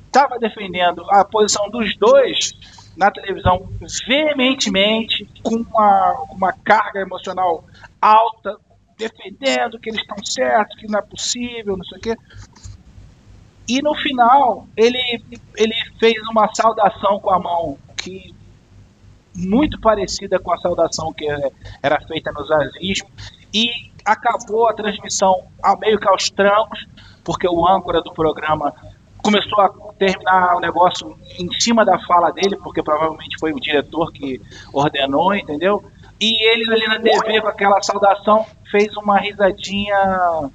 estava 0.06 0.38
defendendo 0.38 1.04
a 1.10 1.24
posição 1.24 1.68
dos 1.70 1.96
dois 1.96 2.52
na 2.96 3.10
televisão 3.10 3.68
veementemente, 4.06 5.28
com 5.42 5.56
uma, 5.56 6.12
uma 6.30 6.52
carga 6.52 7.00
emocional 7.00 7.64
alta, 8.00 8.56
defendendo 8.96 9.78
que 9.78 9.90
eles 9.90 10.00
estão 10.00 10.16
certos, 10.24 10.78
que 10.78 10.86
não 10.86 10.98
é 10.98 11.02
possível, 11.02 11.76
não 11.76 11.84
sei 11.84 11.98
o 11.98 12.00
quê. 12.00 12.16
E 13.68 13.82
no 13.82 13.94
final, 13.96 14.66
ele, 14.76 14.98
ele 15.56 15.74
fez 15.98 16.16
uma 16.30 16.52
saudação 16.54 17.20
com 17.20 17.30
a 17.30 17.38
mão 17.38 17.76
que 17.96 18.34
muito 19.34 19.78
parecida 19.80 20.38
com 20.38 20.52
a 20.52 20.58
saudação 20.58 21.12
que 21.12 21.26
era 21.82 22.00
feita 22.06 22.32
nos 22.32 22.48
nazismo 22.48 23.10
e 23.52 23.68
acabou 24.04 24.68
a 24.68 24.72
transmissão 24.72 25.46
ao 25.62 25.78
meio 25.78 25.98
que 25.98 26.08
aos 26.08 26.30
trancos, 26.30 26.86
porque 27.22 27.46
o 27.46 27.66
âncora 27.68 28.00
do 28.00 28.12
programa 28.12 28.72
começou 29.22 29.60
a 29.60 29.68
terminar 29.98 30.56
o 30.56 30.60
negócio 30.60 31.16
em 31.38 31.50
cima 31.60 31.84
da 31.84 31.98
fala 32.06 32.30
dele, 32.30 32.56
porque 32.56 32.82
provavelmente 32.82 33.38
foi 33.38 33.52
o 33.52 33.60
diretor 33.60 34.12
que 34.12 34.40
ordenou, 34.72 35.34
entendeu? 35.34 35.84
E 36.20 36.50
ele 36.50 36.72
ali 36.72 36.86
na 36.88 37.00
TV 37.00 37.40
com 37.40 37.48
aquela 37.48 37.82
saudação 37.82 38.46
fez 38.70 38.96
uma 38.96 39.18
risadinha 39.18 40.50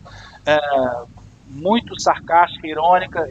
é, 0.46 0.60
muito 1.48 2.00
sarcástica, 2.00 2.68
irônica, 2.68 3.30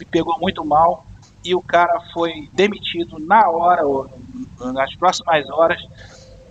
e 0.00 0.04
pegou 0.04 0.38
muito 0.38 0.64
mal. 0.64 1.04
E 1.44 1.54
o 1.54 1.62
cara 1.62 2.00
foi 2.12 2.48
demitido 2.52 3.18
na 3.18 3.48
hora, 3.48 3.86
ou 3.86 4.08
nas 4.72 4.94
próximas 4.96 5.48
horas, 5.50 5.80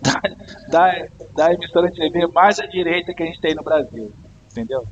da, 0.00 0.20
da, 0.68 1.06
da 1.34 1.52
emissora 1.52 1.90
de 1.90 1.96
TV 1.96 2.26
mais 2.28 2.58
à 2.58 2.66
direita 2.66 3.12
que 3.12 3.22
a 3.22 3.26
gente 3.26 3.40
tem 3.40 3.54
no 3.54 3.62
Brasil. 3.62 4.12
Entendeu? 4.50 4.86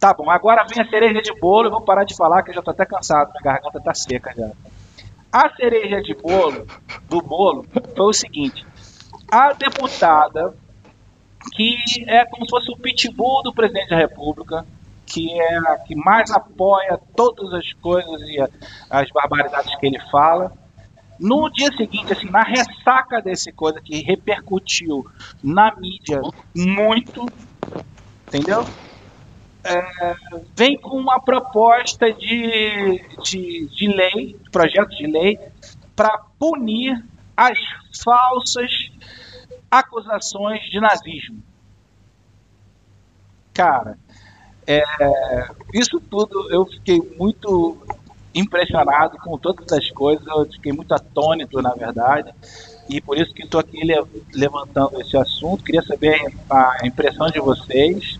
Tá 0.00 0.14
bom, 0.14 0.30
agora 0.30 0.64
vem 0.64 0.82
a 0.82 0.88
cereja 0.88 1.20
de 1.20 1.38
bolo. 1.38 1.66
Eu 1.66 1.72
vou 1.72 1.82
parar 1.82 2.04
de 2.04 2.16
falar 2.16 2.42
que 2.42 2.50
eu 2.50 2.54
já 2.54 2.62
tô 2.62 2.70
até 2.70 2.86
cansado, 2.86 3.30
minha 3.32 3.52
garganta 3.52 3.80
tá 3.80 3.92
seca 3.92 4.32
já. 4.34 4.50
A 5.30 5.54
cereja 5.54 6.00
de 6.00 6.14
bolo 6.14 6.66
do 7.06 7.20
bolo 7.20 7.66
foi 7.94 8.06
o 8.06 8.12
seguinte: 8.12 8.66
a 9.30 9.52
deputada 9.52 10.54
que 11.52 11.76
é 12.06 12.24
como 12.26 12.44
se 12.44 12.50
fosse 12.50 12.72
o 12.72 12.76
pitbull 12.76 13.42
do 13.42 13.52
presidente 13.52 13.90
da 13.90 13.96
República, 13.96 14.64
que 15.06 15.38
é 15.38 15.56
a 15.58 15.78
que 15.78 15.94
mais 15.94 16.30
apoia 16.30 16.98
todas 17.14 17.52
as 17.52 17.72
coisas 17.74 18.20
e 18.22 18.40
as 18.90 19.10
barbaridades 19.10 19.74
que 19.76 19.86
ele 19.86 20.00
fala. 20.10 20.52
No 21.18 21.50
dia 21.50 21.70
seguinte, 21.76 22.12
assim, 22.12 22.30
na 22.30 22.42
ressaca 22.42 23.20
desse 23.20 23.52
coisa 23.52 23.80
que 23.80 24.02
repercutiu 24.02 25.04
na 25.42 25.74
mídia 25.76 26.20
muito, 26.56 27.26
entendeu? 28.26 28.64
É, 29.62 30.14
vem 30.56 30.78
com 30.78 30.96
uma 30.96 31.20
proposta 31.20 32.12
de, 32.12 33.02
de, 33.22 33.68
de 33.68 33.88
lei, 33.88 34.36
projeto 34.50 34.90
de 34.96 35.06
lei, 35.06 35.38
para 35.94 36.18
punir 36.38 37.04
as 37.36 37.58
falsas 38.02 38.70
acusações 39.70 40.62
de 40.70 40.80
nazismo. 40.80 41.42
Cara, 43.52 43.98
é, 44.66 44.82
isso 45.74 46.00
tudo 46.00 46.50
eu 46.50 46.64
fiquei 46.66 47.00
muito 47.18 47.76
impressionado 48.34 49.18
com 49.18 49.36
todas 49.36 49.70
as 49.72 49.90
coisas, 49.90 50.26
eu 50.26 50.46
fiquei 50.52 50.72
muito 50.72 50.94
atônito, 50.94 51.60
na 51.60 51.74
verdade, 51.74 52.32
e 52.88 53.00
por 53.00 53.18
isso 53.18 53.32
que 53.32 53.42
estou 53.42 53.60
aqui 53.60 53.80
levantando 54.32 55.00
esse 55.00 55.16
assunto. 55.16 55.64
Queria 55.64 55.82
saber 55.82 56.20
a 56.48 56.78
impressão 56.84 57.28
de 57.28 57.40
vocês, 57.40 58.18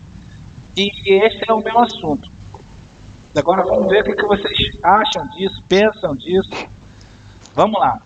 e 0.81 1.13
esse 1.13 1.43
é 1.47 1.53
o 1.53 1.63
meu 1.63 1.79
assunto. 1.81 2.31
Agora 3.37 3.63
vamos 3.63 3.89
ver 3.89 4.03
o 4.03 4.05
que, 4.05 4.15
que 4.15 4.27
vocês 4.27 4.79
acham 4.83 5.27
disso, 5.29 5.63
pensam 5.69 6.17
disso. 6.17 6.51
Vamos 7.55 7.81
lá. 7.81 8.01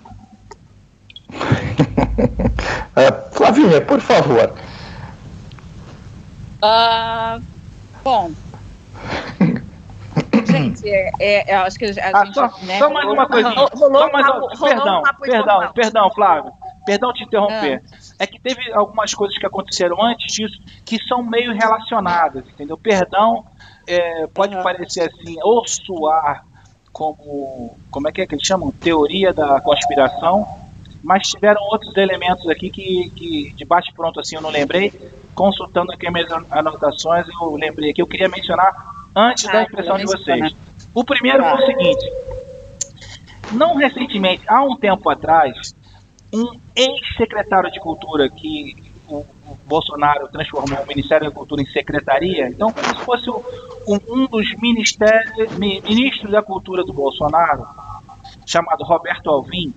uh, 1.31 3.31
Flavinha, 3.33 3.81
por 3.81 4.01
favor. 4.01 4.53
Uh, 6.63 7.43
Bom. 8.03 8.33
Gente, 10.47 10.89
é, 10.89 11.11
é, 11.19 11.55
eu 11.55 11.61
acho 11.61 11.79
que 11.79 11.87
a 11.87 11.89
ah, 11.89 12.25
gente. 12.25 12.35
Só, 12.35 12.53
né, 12.63 12.79
só 12.79 12.91
mais 12.91 13.07
uma 13.07 13.27
coisinha. 13.27 13.55
Rolou, 13.55 14.03
só 14.03 14.13
mais 14.13 14.27
rolou, 14.27 14.49
uma, 14.49 14.59
perdão, 14.59 15.01
um 15.01 15.21
perdão, 15.21 15.73
perdão, 15.73 16.11
Flávio. 16.11 16.53
Perdão 16.85 17.13
te 17.13 17.25
interromper. 17.25 17.83
Ah. 17.85 17.99
É 18.19 18.27
que 18.27 18.41
teve 18.41 18.73
algumas 18.73 19.15
coisas 19.15 19.37
que 19.39 19.47
aconteceram 19.47 20.03
antes 20.03 20.33
disso 20.33 20.61
que 20.85 20.99
são 21.07 21.23
meio 21.23 21.53
relacionadas, 21.53 22.45
entendeu? 22.49 22.77
Perdão 22.77 23.45
é, 23.87 24.27
pode 24.29 24.55
uhum. 24.55 24.63
parecer 24.63 25.11
assim, 25.11 25.37
ou 25.43 25.67
soar 25.67 26.45
como. 26.93 27.77
Como 27.91 28.09
é 28.09 28.13
que 28.13 28.21
é 28.21 28.27
que 28.27 28.35
eles 28.35 28.47
chamam? 28.47 28.71
Teoria 28.71 29.33
da 29.33 29.61
conspiração 29.61 30.65
mas 31.05 31.29
tiveram 31.29 31.61
outros 31.65 31.95
elementos 31.99 32.49
aqui 32.49 32.71
que, 32.71 33.11
que 33.11 33.53
de 33.53 33.65
bate-pronto 33.67 34.19
assim 34.19 34.37
eu 34.37 34.41
não 34.41 34.49
lembrei. 34.49 34.91
Consultando 35.35 35.93
aqui 35.93 36.11
minhas 36.11 36.33
anotações, 36.51 37.27
eu 37.29 37.57
lembrei 37.57 37.91
aqui, 37.91 38.01
eu 38.01 38.07
queria 38.07 38.29
mencionar 38.29 38.73
antes 39.15 39.47
ah, 39.47 39.53
da 39.53 39.63
impressão 39.65 39.99
de 39.99 40.07
vocês. 40.07 40.57
O 40.95 41.05
primeiro 41.05 41.43
foi 41.43 41.53
o 41.53 41.57
ah. 41.57 41.67
seguinte: 41.67 42.13
não 43.53 43.77
recentemente, 43.77 44.45
há 44.49 44.63
um 44.63 44.77
tempo 44.77 45.11
atrás, 45.11 45.75
um 46.35 46.59
ex-secretário 46.75 47.71
de 47.71 47.79
Cultura 47.79 48.29
que 48.29 48.77
o, 49.09 49.25
Bolsonaro 49.67 50.29
transformou 50.29 50.83
o 50.83 50.87
Ministério 50.87 51.29
da 51.29 51.33
Cultura 51.33 51.63
em 51.63 51.67
secretaria, 51.67 52.49
então 52.49 52.73
como 52.73 52.87
se 52.87 53.05
fosse 53.05 53.31
um, 53.31 53.99
um 54.09 54.27
dos 54.27 54.53
ministérios, 54.57 55.57
ministros 55.57 56.33
da 56.33 56.43
Cultura 56.43 56.83
do 56.85 56.93
Bolsonaro, 56.93 57.67
chamado 58.45 58.85
Roberto 58.85 59.31
Alvim, 59.31 59.73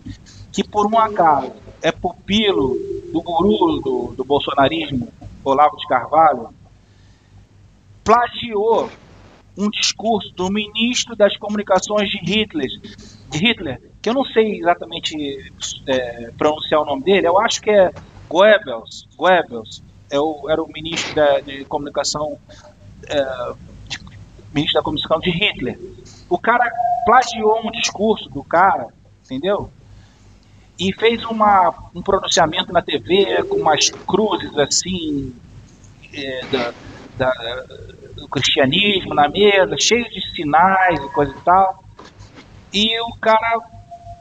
que 0.51 0.63
por 0.63 0.87
um 0.87 0.97
acaso 0.97 1.53
é 1.81 1.91
pupilo 1.91 2.75
do 3.13 3.21
guru 3.21 3.79
do, 3.81 4.13
do 4.15 4.25
bolsonarismo, 4.25 5.07
Olavo 5.43 5.77
de 5.77 5.87
Carvalho, 5.87 6.49
plagiou 8.03 8.89
um 9.57 9.69
discurso 9.69 10.33
do 10.33 10.51
ministro 10.51 11.15
das 11.15 11.35
comunicações 11.37 12.09
de 12.09 12.17
Hitler, 12.17 12.67
de 13.29 13.37
Hitler, 13.37 13.86
que 14.01 14.09
eu 14.09 14.13
não 14.13 14.23
sei 14.25 14.59
exatamente 14.59 15.51
é, 15.87 16.31
pronunciar 16.37 16.81
o 16.81 16.85
nome 16.85 17.03
dele, 17.03 17.27
eu 17.27 17.39
acho 17.39 17.61
que 17.61 17.69
é 17.69 17.91
Goebbels, 18.29 19.07
Goebbels 19.17 19.83
é 20.09 20.19
o, 20.19 20.49
era 20.49 20.61
o 20.61 20.71
ministro 20.71 21.15
da, 21.15 21.39
de 21.39 21.65
comunicação, 21.65 22.37
é, 23.07 23.53
de, 23.87 23.99
ministro 24.53 24.79
da 24.79 24.83
comunicação 24.83 25.19
de 25.19 25.31
Hitler. 25.31 25.79
O 26.29 26.37
cara 26.37 26.69
plagiou 27.05 27.65
um 27.65 27.71
discurso 27.71 28.29
do 28.29 28.43
cara, 28.43 28.87
entendeu? 29.25 29.69
e 30.79 30.93
fez 30.93 31.23
uma, 31.25 31.73
um 31.93 32.01
pronunciamento 32.01 32.71
na 32.71 32.81
TV 32.81 33.43
com 33.45 33.55
umas 33.55 33.89
cruzes 33.89 34.55
assim 34.57 35.33
é, 36.13 36.45
da, 36.51 36.73
da, 37.17 37.63
do 38.15 38.27
cristianismo 38.27 39.13
na 39.13 39.27
mesa, 39.27 39.75
cheio 39.79 40.07
de 40.09 40.21
sinais 40.35 40.99
e 40.99 41.09
coisa 41.09 41.31
e 41.31 41.41
tal. 41.41 41.83
E 42.71 43.01
o 43.01 43.15
cara, 43.19 43.59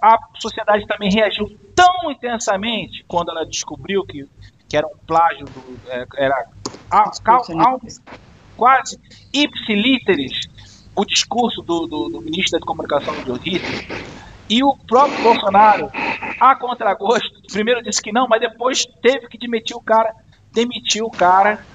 a 0.02 0.18
sociedade 0.38 0.86
também 0.86 1.10
reagiu 1.10 1.46
tão 1.74 2.10
intensamente 2.10 3.04
quando 3.08 3.30
ela 3.30 3.44
descobriu 3.44 4.04
que, 4.04 4.26
que 4.68 4.76
era 4.76 4.86
um 4.86 4.96
plágio, 5.06 5.44
do, 5.46 5.78
é, 5.88 6.06
era 6.16 6.46
a, 6.90 7.10
a, 7.24 7.36
a, 7.36 7.76
quase 8.56 8.98
ipsiliteris 9.32 10.48
o 10.94 11.04
discurso 11.04 11.60
do, 11.62 11.86
do, 11.86 12.08
do 12.08 12.20
ministro 12.22 12.58
da 12.58 12.66
comunicação 12.66 13.14
do 13.22 13.34
Hitler 13.34 13.84
e 14.48 14.62
o 14.62 14.76
próprio 14.86 15.22
Bolsonaro, 15.22 15.90
a 16.40 16.54
contragosto, 16.54 17.42
primeiro 17.52 17.82
disse 17.82 18.00
que 18.00 18.12
não, 18.12 18.28
mas 18.28 18.40
depois 18.40 18.86
teve 19.02 19.26
que 19.28 19.36
demitir 19.36 19.76
o 19.76 19.80
cara, 19.80 20.14
demitiu 20.52 21.06
o 21.06 21.10
cara. 21.10 21.66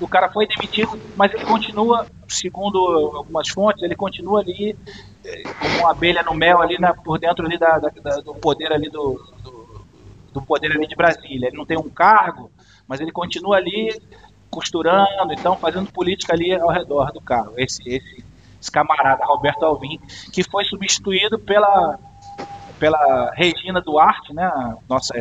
O 0.00 0.08
cara 0.08 0.30
foi 0.32 0.46
demitido, 0.46 1.00
mas 1.16 1.32
ele 1.32 1.44
continua, 1.44 2.06
segundo 2.28 2.78
algumas 3.16 3.48
fontes, 3.48 3.82
ele 3.82 3.94
continua 3.94 4.40
ali 4.40 4.76
como 5.58 5.78
uma 5.78 5.90
abelha 5.90 6.22
no 6.22 6.34
mel 6.34 6.60
ali 6.60 6.78
na, 6.78 6.94
por 6.94 7.18
dentro 7.18 7.46
ali 7.46 7.58
da, 7.58 7.78
da, 7.78 7.88
do 8.20 8.34
poder 8.34 8.72
ali 8.72 8.88
do, 8.88 9.20
do, 9.42 9.84
do, 10.32 10.42
poder 10.42 10.72
ali 10.72 10.86
de 10.86 10.96
Brasília. 10.96 11.48
Ele 11.48 11.56
não 11.56 11.66
tem 11.66 11.78
um 11.78 11.88
cargo, 11.88 12.50
mas 12.86 13.00
ele 13.00 13.12
continua 13.12 13.56
ali 13.56 14.00
costurando, 14.50 15.32
então 15.32 15.56
fazendo 15.56 15.90
política 15.90 16.34
ali 16.34 16.52
ao 16.54 16.70
redor 16.70 17.12
do 17.12 17.20
carro. 17.20 17.54
Esse, 17.56 17.82
esse, 17.88 18.24
esse 18.60 18.70
camarada 18.70 19.24
Roberto 19.24 19.64
Alvim, 19.64 19.98
que 20.32 20.42
foi 20.42 20.64
substituído 20.64 21.38
pela 21.38 21.98
pela 22.82 23.30
Regina 23.36 23.80
Duarte, 23.80 24.34
né, 24.34 24.50
nossa 24.88 25.14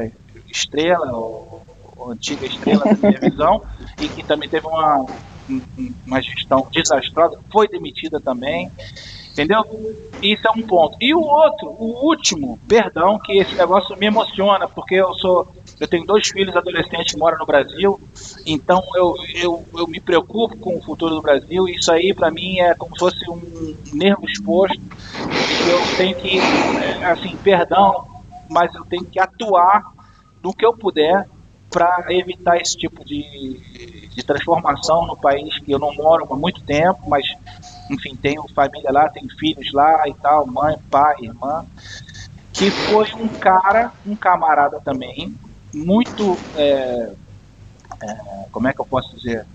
estrela, 0.49 1.15
ou, 1.15 1.61
ou 1.95 2.11
antiga 2.11 2.47
estrela 2.47 2.83
da 2.83 2.95
televisão, 2.95 3.61
e 4.01 4.09
que 4.09 4.23
também 4.23 4.49
teve 4.49 4.65
uma, 4.65 5.05
uma 6.07 6.19
gestão 6.19 6.67
desastrosa, 6.71 7.39
foi 7.51 7.67
demitida 7.67 8.19
também. 8.19 8.71
Entendeu? 9.41 9.63
Isso 10.21 10.47
é 10.47 10.51
um 10.51 10.61
ponto. 10.61 10.95
E 11.01 11.15
o 11.15 11.19
outro, 11.19 11.67
o 11.67 12.05
último, 12.05 12.59
perdão, 12.67 13.17
que 13.17 13.39
esse 13.39 13.55
negócio 13.55 13.97
me 13.97 14.05
emociona, 14.05 14.67
porque 14.67 14.93
eu 14.93 15.11
sou. 15.15 15.47
Eu 15.79 15.87
tenho 15.87 16.05
dois 16.05 16.27
filhos 16.27 16.55
adolescentes 16.55 17.13
que 17.13 17.19
moram 17.19 17.39
no 17.39 17.45
Brasil, 17.45 17.99
então 18.45 18.83
eu, 18.95 19.15
eu, 19.33 19.65
eu 19.73 19.87
me 19.87 19.99
preocupo 19.99 20.55
com 20.57 20.77
o 20.77 20.83
futuro 20.83 21.15
do 21.15 21.23
Brasil. 21.23 21.67
E 21.67 21.71
isso 21.71 21.91
aí, 21.91 22.13
para 22.13 22.29
mim, 22.29 22.59
é 22.59 22.75
como 22.75 22.93
se 22.93 22.99
fosse 22.99 23.31
um 23.31 23.75
nervo 23.91 24.23
exposto. 24.27 24.79
Eu 24.79 25.97
tenho 25.97 26.15
que, 26.15 26.37
é, 26.37 27.05
assim, 27.05 27.35
perdão, 27.37 28.05
mas 28.47 28.71
eu 28.75 28.85
tenho 28.85 29.05
que 29.05 29.19
atuar 29.19 29.83
no 30.43 30.53
que 30.53 30.63
eu 30.63 30.73
puder 30.77 31.27
para 31.71 32.05
evitar 32.09 32.57
esse 32.57 32.77
tipo 32.77 33.03
de, 33.03 34.07
de 34.13 34.23
transformação 34.23 35.07
no 35.07 35.17
país 35.17 35.57
que 35.59 35.71
eu 35.71 35.79
não 35.79 35.95
moro 35.95 36.27
há 36.29 36.35
muito 36.35 36.61
tempo, 36.61 36.99
mas 37.07 37.25
enfim, 37.91 38.15
tenho 38.15 38.43
família 38.55 38.91
lá, 38.91 39.09
tenho 39.09 39.29
filhos 39.37 39.71
lá 39.73 40.07
e 40.07 40.13
tal, 40.15 40.47
mãe, 40.47 40.77
pai, 40.89 41.15
irmã, 41.21 41.65
que 42.53 42.71
foi 42.71 43.07
um 43.15 43.27
cara, 43.27 43.91
um 44.05 44.15
camarada 44.15 44.79
também, 44.79 45.35
muito, 45.73 46.37
é, 46.55 47.11
é, 48.01 48.17
como 48.51 48.67
é 48.67 48.73
que 48.73 48.79
eu 48.79 48.85
posso 48.85 49.15
dizer, 49.15 49.45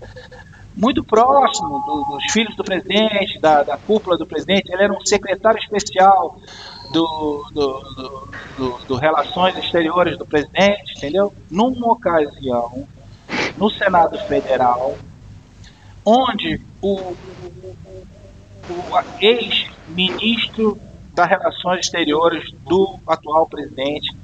muito 0.75 1.03
próximo 1.03 1.79
do, 1.79 2.15
dos 2.15 2.31
filhos 2.31 2.55
do 2.55 2.63
presidente, 2.63 3.39
da, 3.39 3.63
da, 3.63 3.77
cúpula 3.77 4.15
do 4.17 4.27
presidente, 4.27 4.71
ele 4.71 4.83
era 4.83 4.93
um 4.93 5.03
secretário 5.03 5.59
especial 5.59 6.39
do, 6.91 7.45
do, 7.51 8.29
do, 8.57 8.77
do 8.87 8.95
Relações 8.95 9.57
Exteriores 9.57 10.17
do 10.17 10.25
presidente, 10.25 10.95
entendeu? 10.95 11.33
Numa 11.49 11.91
ocasião, 11.91 12.87
no 13.57 13.71
Senado 13.71 14.19
Federal, 14.27 14.95
onde 16.05 16.61
o, 16.81 17.15
o 18.69 18.83
ex-ministro 19.19 20.79
das 21.13 21.27
Relações 21.27 21.85
Exteriores 21.85 22.51
do 22.67 22.99
atual 23.07 23.47
presidente, 23.47 24.15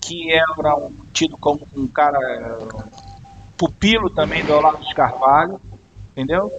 que 0.00 0.32
era 0.32 0.76
um, 0.76 0.92
tido 1.12 1.36
como 1.36 1.66
um 1.76 1.86
cara 1.88 2.18
pupilo 3.56 4.08
também 4.08 4.44
do 4.44 4.52
Olavo 4.52 4.84
de 4.84 4.94
Carvalho, 4.94 5.60
entendeu? 6.12 6.50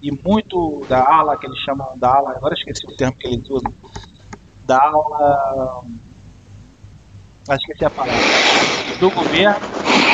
E 0.00 0.10
muito 0.12 0.86
da 0.88 1.02
ala, 1.02 1.36
que 1.36 1.46
eles 1.46 1.58
chamam 1.58 1.98
da 1.98 2.14
ala, 2.14 2.30
agora 2.30 2.54
esqueci 2.54 2.86
o 2.86 2.96
termo 2.96 3.16
que 3.16 3.26
eles 3.26 3.48
usam, 3.50 3.72
da 4.64 4.78
ala. 4.78 5.82
Acho 7.48 7.60
esqueci 7.60 7.84
a 7.84 7.90
palavra. 7.90 8.22
Do 9.00 9.10
governo, 9.10 9.66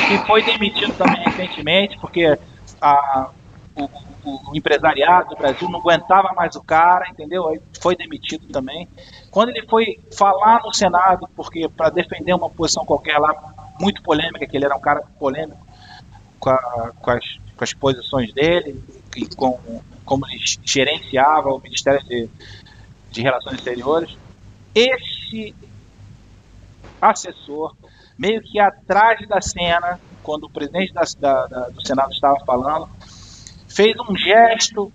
que 0.09 0.19
foi 0.27 0.43
demitido 0.43 0.97
também 0.97 1.23
recentemente, 1.25 1.99
porque 2.01 2.39
a, 2.81 3.29
o, 3.77 3.89
o, 4.25 4.57
empresariado 4.57 5.31
do 5.31 5.37
Brasil 5.37 5.69
não 5.69 5.81
aguentava 5.81 6.33
mais 6.35 6.55
o 6.57 6.63
cara, 6.63 7.09
entendeu? 7.09 7.49
Aí 7.49 7.61
foi 7.81 7.97
demitido 7.97 8.47
também. 8.49 8.89
Quando 9.31 9.51
ele 9.51 9.67
foi 9.67 9.99
falar 10.17 10.61
no 10.65 10.73
Senado, 10.73 11.29
porque 11.37 11.69
para 11.69 11.91
defender 11.91 12.35
uma 12.35 12.51
posição 12.51 12.85
qualquer 12.85 13.19
lá, 13.19 13.35
muito 13.81 14.03
polêmica, 14.03 14.47
que 14.47 14.57
ele 14.57 14.65
era 14.65 14.77
um 14.77 14.81
cara 14.81 15.03
polêmico 15.19 15.67
com, 16.39 16.51
a, 16.51 16.93
com, 17.01 17.11
as, 17.11 17.25
com 17.57 17.65
as 17.65 17.73
posições 17.75 18.33
dele 18.33 18.83
e 19.17 19.27
com 19.35 19.59
como 20.05 20.27
ele 20.27 20.41
gerenciava 20.65 21.51
o 21.51 21.61
Ministério 21.61 22.05
de, 22.05 22.29
de 23.13 23.23
Relações 23.23 23.59
Exteriores, 23.59 24.17
esse 24.75 25.55
assessor, 27.01 27.77
meio 28.19 28.43
que 28.43 28.59
atrás 28.59 29.27
da 29.29 29.41
cena, 29.41 30.01
quando 30.23 30.45
o 30.45 30.51
presidente 30.51 30.93
da, 30.93 31.03
da, 31.19 31.47
da, 31.47 31.69
do 31.69 31.87
Senado 31.87 32.11
estava 32.11 32.39
falando, 32.45 32.89
fez 33.71 33.95
um 34.01 34.17
gesto 34.17 34.93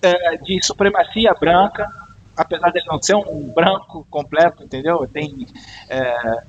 é, 0.00 0.36
de 0.38 0.64
supremacia 0.64 1.32
branca, 1.34 1.88
apesar 2.36 2.70
de 2.70 2.78
ele 2.78 2.88
não 2.88 3.00
ser 3.00 3.14
um 3.14 3.52
branco 3.52 4.06
completo, 4.10 4.64
entendeu? 4.64 5.06
Tem, 5.12 5.46
é, 5.88 6.42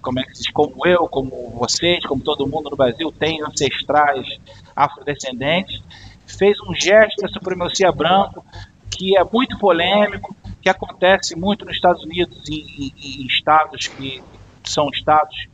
como 0.00 0.18
é 0.18 0.24
que 0.24 0.32
diz, 0.32 0.50
como 0.50 0.86
eu, 0.86 1.06
como 1.08 1.50
vocês, 1.50 2.04
como 2.06 2.22
todo 2.22 2.46
mundo 2.46 2.70
no 2.70 2.76
Brasil, 2.76 3.12
tem 3.12 3.42
ancestrais 3.42 4.26
afrodescendentes, 4.74 5.82
fez 6.26 6.58
um 6.62 6.74
gesto 6.74 7.24
de 7.24 7.32
supremacia 7.32 7.92
branco 7.92 8.44
que 8.90 9.16
é 9.16 9.22
muito 9.22 9.58
polêmico, 9.58 10.34
que 10.62 10.68
acontece 10.68 11.36
muito 11.36 11.64
nos 11.64 11.74
Estados 11.74 12.02
Unidos, 12.02 12.48
em, 12.48 12.64
em, 12.78 13.22
em 13.22 13.26
estados 13.26 13.86
que 13.88 14.22
são 14.64 14.88
estados 14.88 15.48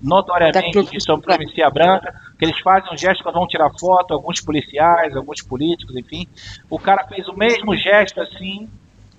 notoriamente 0.00 0.82
de 0.82 1.00
supremacia 1.00 1.70
branca, 1.70 2.14
que 2.40 2.46
eles 2.46 2.58
fazem 2.60 2.90
um 2.90 2.96
gesto 2.96 3.22
quando 3.22 3.34
vão 3.34 3.46
tirar 3.46 3.70
foto, 3.78 4.14
alguns 4.14 4.40
policiais, 4.40 5.14
alguns 5.14 5.42
políticos, 5.42 5.94
enfim. 5.94 6.26
O 6.70 6.78
cara 6.78 7.06
fez 7.06 7.28
o 7.28 7.36
mesmo 7.36 7.76
gesto 7.76 8.18
assim 8.18 8.66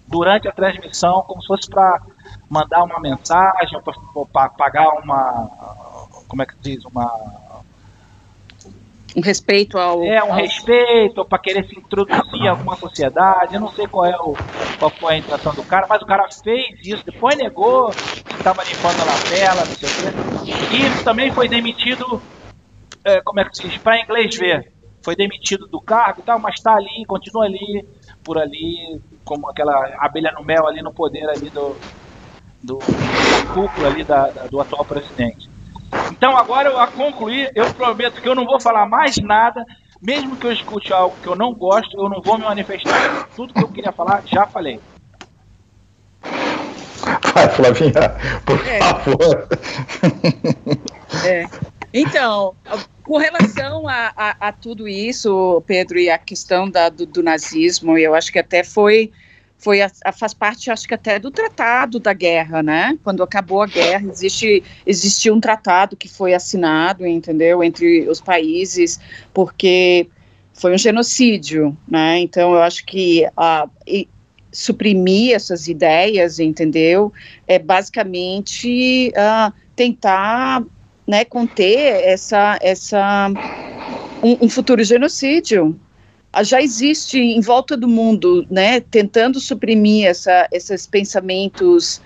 durante 0.07 0.47
a 0.47 0.51
transmissão, 0.51 1.21
como 1.27 1.39
se 1.39 1.47
fosse 1.47 1.69
para 1.69 2.01
mandar 2.49 2.83
uma 2.83 2.99
mensagem, 2.99 3.79
para 4.33 4.49
pagar 4.49 4.89
uma, 5.03 5.47
como 6.27 6.41
é 6.41 6.47
que 6.47 6.55
diz, 6.59 6.83
uma 6.83 7.61
um 9.15 9.21
respeito 9.21 9.77
ao. 9.77 10.03
É, 10.03 10.23
um 10.23 10.31
ao... 10.31 10.39
respeito, 10.39 11.23
para 11.23 11.37
querer 11.37 11.67
se 11.67 11.77
introduzir 11.77 12.41
em 12.41 12.47
alguma 12.47 12.75
sociedade. 12.77 13.53
Eu 13.53 13.61
não 13.61 13.71
sei 13.71 13.85
qual 13.85 14.05
é 14.05 14.15
o, 14.15 14.35
qual 14.79 14.89
foi 14.89 15.13
a 15.13 15.17
intenção 15.17 15.53
do 15.53 15.63
cara, 15.63 15.85
mas 15.87 16.01
o 16.01 16.05
cara 16.07 16.27
fez 16.31 16.79
isso, 16.81 17.05
depois 17.05 17.35
negou 17.35 17.91
que 17.91 18.33
estava 18.35 18.63
limpando 18.63 19.01
a 19.01 19.03
lapela, 19.03 19.65
não 19.65 19.75
sei 19.75 19.89
o 19.89 19.93
quê. 19.93 20.75
E 20.75 21.03
também 21.03 21.29
foi 21.31 21.47
demitido 21.47 22.21
é, 23.03 23.21
como 23.21 23.39
é 23.39 23.45
que 23.45 23.55
se 23.55 23.67
diz, 23.67 23.77
para 23.77 23.99
inglês 23.99 24.35
ver, 24.35 24.71
foi 25.03 25.15
demitido 25.15 25.67
do 25.67 25.81
cargo 25.81 26.21
e 26.21 26.23
tal, 26.23 26.39
mas 26.39 26.55
está 26.55 26.73
ali, 26.75 27.05
continua 27.07 27.45
ali, 27.45 27.85
por 28.23 28.37
ali, 28.37 29.01
como 29.25 29.49
aquela 29.49 29.73
abelha 29.99 30.31
no 30.31 30.43
mel 30.43 30.67
ali 30.67 30.81
no 30.81 30.93
poder 30.93 31.27
ali 31.29 31.49
do, 31.49 31.75
do 32.61 32.79
cúpula 33.53 33.87
ali 33.87 34.03
da, 34.03 34.27
da, 34.27 34.47
do 34.47 34.61
atual 34.61 34.85
presidente. 34.85 35.49
Então 36.11 36.37
agora 36.37 36.69
eu 36.69 36.79
a 36.79 36.87
concluir, 36.87 37.51
eu 37.55 37.73
prometo 37.73 38.21
que 38.21 38.29
eu 38.29 38.35
não 38.35 38.45
vou 38.45 38.59
falar 38.59 38.85
mais 38.85 39.17
nada, 39.17 39.65
mesmo 40.01 40.35
que 40.35 40.47
eu 40.47 40.51
escute 40.51 40.93
algo 40.93 41.15
que 41.21 41.27
eu 41.27 41.35
não 41.35 41.53
gosto, 41.53 41.97
eu 41.97 42.09
não 42.09 42.21
vou 42.21 42.37
me 42.37 42.45
manifestar. 42.45 43.27
Tudo 43.35 43.53
que 43.53 43.63
eu 43.63 43.67
queria 43.67 43.91
falar, 43.91 44.23
já 44.25 44.45
falei. 44.47 44.79
Vai, 47.33 47.49
Flavinha, 47.49 48.15
por 48.45 48.67
é. 48.67 48.79
favor. 48.79 49.47
É. 51.25 51.45
Então, 51.93 52.55
com 53.03 53.17
relação 53.17 53.87
a, 53.87 54.13
a, 54.15 54.47
a, 54.47 54.51
tudo 54.51 54.87
isso, 54.87 55.61
Pedro, 55.67 55.99
e 55.99 56.09
a 56.09 56.17
questão 56.17 56.69
da, 56.69 56.89
do, 56.89 57.05
do, 57.05 57.21
nazismo, 57.21 57.97
eu 57.97 58.15
acho 58.15 58.31
que 58.31 58.39
até 58.39 58.63
foi, 58.63 59.11
foi 59.57 59.81
a, 59.81 59.89
faz 60.13 60.33
parte, 60.33 60.71
acho 60.71 60.87
que 60.87 60.93
até 60.93 61.19
do 61.19 61.29
tratado 61.29 61.99
da 61.99 62.13
guerra, 62.13 62.63
né? 62.63 62.97
Quando 63.03 63.21
acabou 63.21 63.61
a 63.61 63.67
guerra, 63.67 64.07
existe, 64.09 64.63
existe 64.85 65.29
um 65.29 65.41
tratado 65.41 65.97
que 65.97 66.07
foi 66.07 66.33
assinado, 66.33 67.05
entendeu, 67.05 67.61
entre 67.63 68.07
os 68.07 68.21
países, 68.21 68.99
porque 69.33 70.07
foi 70.53 70.73
um 70.73 70.77
genocídio, 70.77 71.75
né? 71.87 72.19
Então, 72.19 72.53
eu 72.53 72.61
acho 72.61 72.85
que 72.85 73.27
a, 73.35 73.67
e, 73.85 74.07
suprimir 74.51 75.35
essas 75.35 75.67
ideias, 75.67 76.39
entendeu? 76.39 77.11
É 77.47 77.57
basicamente 77.57 79.11
uh, 79.11 79.53
tentar 79.75 80.63
né, 81.11 81.25
conter 81.25 82.05
essa, 82.05 82.57
essa 82.61 83.29
um, 84.23 84.45
um 84.45 84.49
futuro 84.49 84.81
genocídio. 84.81 85.77
Ah, 86.31 86.41
já 86.41 86.61
existe 86.61 87.19
em 87.19 87.41
volta 87.41 87.75
do 87.75 87.85
mundo, 87.85 88.47
né, 88.49 88.79
tentando 88.79 89.37
suprimir 89.37 90.07
essa, 90.07 90.47
esses 90.53 90.87
pensamentos, 90.87 91.97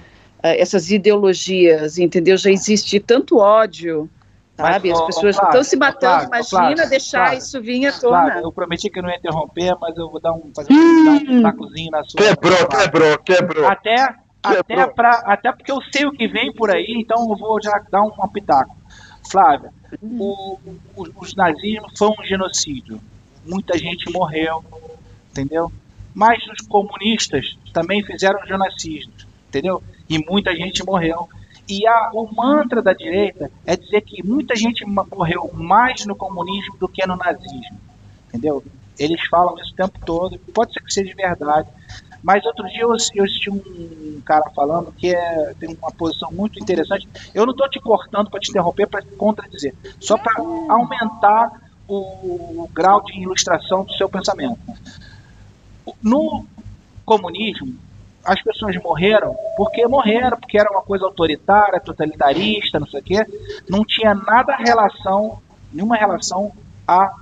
uh, 0.43 0.57
essas 0.57 0.89
ideologias, 0.89 1.99
entendeu? 1.99 2.35
Já 2.35 2.49
existe 2.49 2.99
tanto 2.99 3.37
ódio, 3.37 4.09
sabe? 4.57 4.89
Mas, 4.89 4.99
As 4.99 5.05
pessoas 5.05 5.35
estão 5.35 5.63
se 5.63 5.77
matando, 5.77 6.25
imagina 6.25 6.87
deixar 6.87 7.37
isso 7.37 7.61
vir 7.61 7.85
à 7.85 7.91
tona. 7.91 8.41
eu 8.41 8.51
prometi 8.51 8.89
que 8.89 8.97
eu 8.97 9.03
não 9.03 9.11
ia 9.11 9.17
interromper, 9.17 9.77
mas 9.79 9.95
eu 9.95 10.09
vou 10.09 10.19
dar 10.19 10.33
um, 10.33 10.51
fazer 10.55 10.73
um, 10.73 11.43
tacozinho 11.43 11.91
na 11.91 12.03
sua. 12.03 12.19
Quebrou, 12.19 12.67
quebrou, 12.67 13.17
quebrou. 13.19 13.67
Até, 13.67 14.15
até, 14.41 14.87
pra, 14.87 15.21
até 15.27 15.51
porque 15.51 15.71
eu 15.71 15.79
sei 15.93 16.07
o 16.07 16.11
que 16.11 16.27
vem 16.27 16.51
por 16.51 16.71
aí, 16.71 16.95
então 16.97 17.29
eu 17.29 17.37
vou 17.37 17.61
já 17.61 17.79
dar 17.91 18.01
um, 18.01 18.07
um 18.07 18.27
pitaco. 18.27 18.75
Flávia, 19.35 19.69
o, 20.01 20.57
o, 20.95 21.07
os 21.17 21.35
nazismos 21.35 21.91
foi 21.97 22.07
um 22.07 22.23
genocídio. 22.23 23.01
Muita 23.45 23.77
gente 23.77 24.09
morreu, 24.09 24.63
entendeu? 25.29 25.69
Mas 26.13 26.41
os 26.47 26.65
comunistas 26.65 27.57
também 27.73 28.01
fizeram 28.01 28.39
genocídio, 28.47 29.11
entendeu? 29.49 29.83
E 30.09 30.17
muita 30.19 30.55
gente 30.55 30.85
morreu. 30.85 31.27
E 31.67 31.85
a, 31.85 32.11
o 32.13 32.33
mantra 32.33 32.81
da 32.81 32.93
direita 32.93 33.51
é 33.65 33.75
dizer 33.75 33.99
que 34.03 34.25
muita 34.25 34.55
gente 34.55 34.85
morreu 34.85 35.51
mais 35.53 36.05
no 36.05 36.15
comunismo 36.15 36.77
do 36.77 36.87
que 36.87 37.05
no 37.05 37.17
nazismo, 37.17 37.77
entendeu? 38.29 38.63
Eles 38.97 39.19
falam 39.27 39.59
isso 39.59 39.73
o 39.73 39.75
tempo 39.75 39.99
todo, 40.05 40.39
pode 40.53 40.71
ser 40.71 40.79
que 40.79 40.93
seja 40.93 41.13
verdade, 41.13 41.67
Mas 42.25 42.43
outro 42.43 42.67
dia 42.69 42.81
eu, 42.81 42.89
eu 43.13 43.23
assisti 43.23 43.51
um 43.51 44.19
cara 44.25 44.49
falando 44.49 44.91
que 44.91 45.13
é, 45.13 45.53
tem 45.59 45.77
uma 45.79 45.91
posição 45.91 46.31
muito 46.31 46.59
interessante. 46.59 47.07
Eu 47.35 47.45
não 47.45 47.51
estou 47.51 47.69
te 47.69 47.79
cortando 47.79 48.31
para 48.31 48.39
te 48.39 48.49
interromper, 48.49 48.87
para 48.87 49.03
contradizer, 49.15 49.75
só 49.99 50.17
para 50.17 50.33
aumentar 50.67 51.61
o, 51.87 52.63
o 52.63 52.69
grau 52.73 53.03
de 53.03 53.21
ilustração 53.21 53.83
do 53.83 53.93
seu 53.93 54.09
pensamento. 54.09 54.57
No 56.01 56.43
comunismo, 57.05 57.75
as 58.23 58.41
pessoas 58.41 58.75
morreram 58.77 59.35
porque 59.55 59.87
morreram, 59.87 60.39
porque 60.39 60.57
era 60.57 60.71
uma 60.71 60.81
coisa 60.81 61.05
autoritária, 61.05 61.79
totalitarista, 61.79 62.79
não 62.79 62.87
sei 62.87 63.01
o 63.01 63.03
quê. 63.03 63.25
Não 63.69 63.85
tinha 63.85 64.15
nada 64.15 64.55
relação, 64.55 65.39
nenhuma 65.71 65.95
relação 65.95 66.51
à 66.87 67.13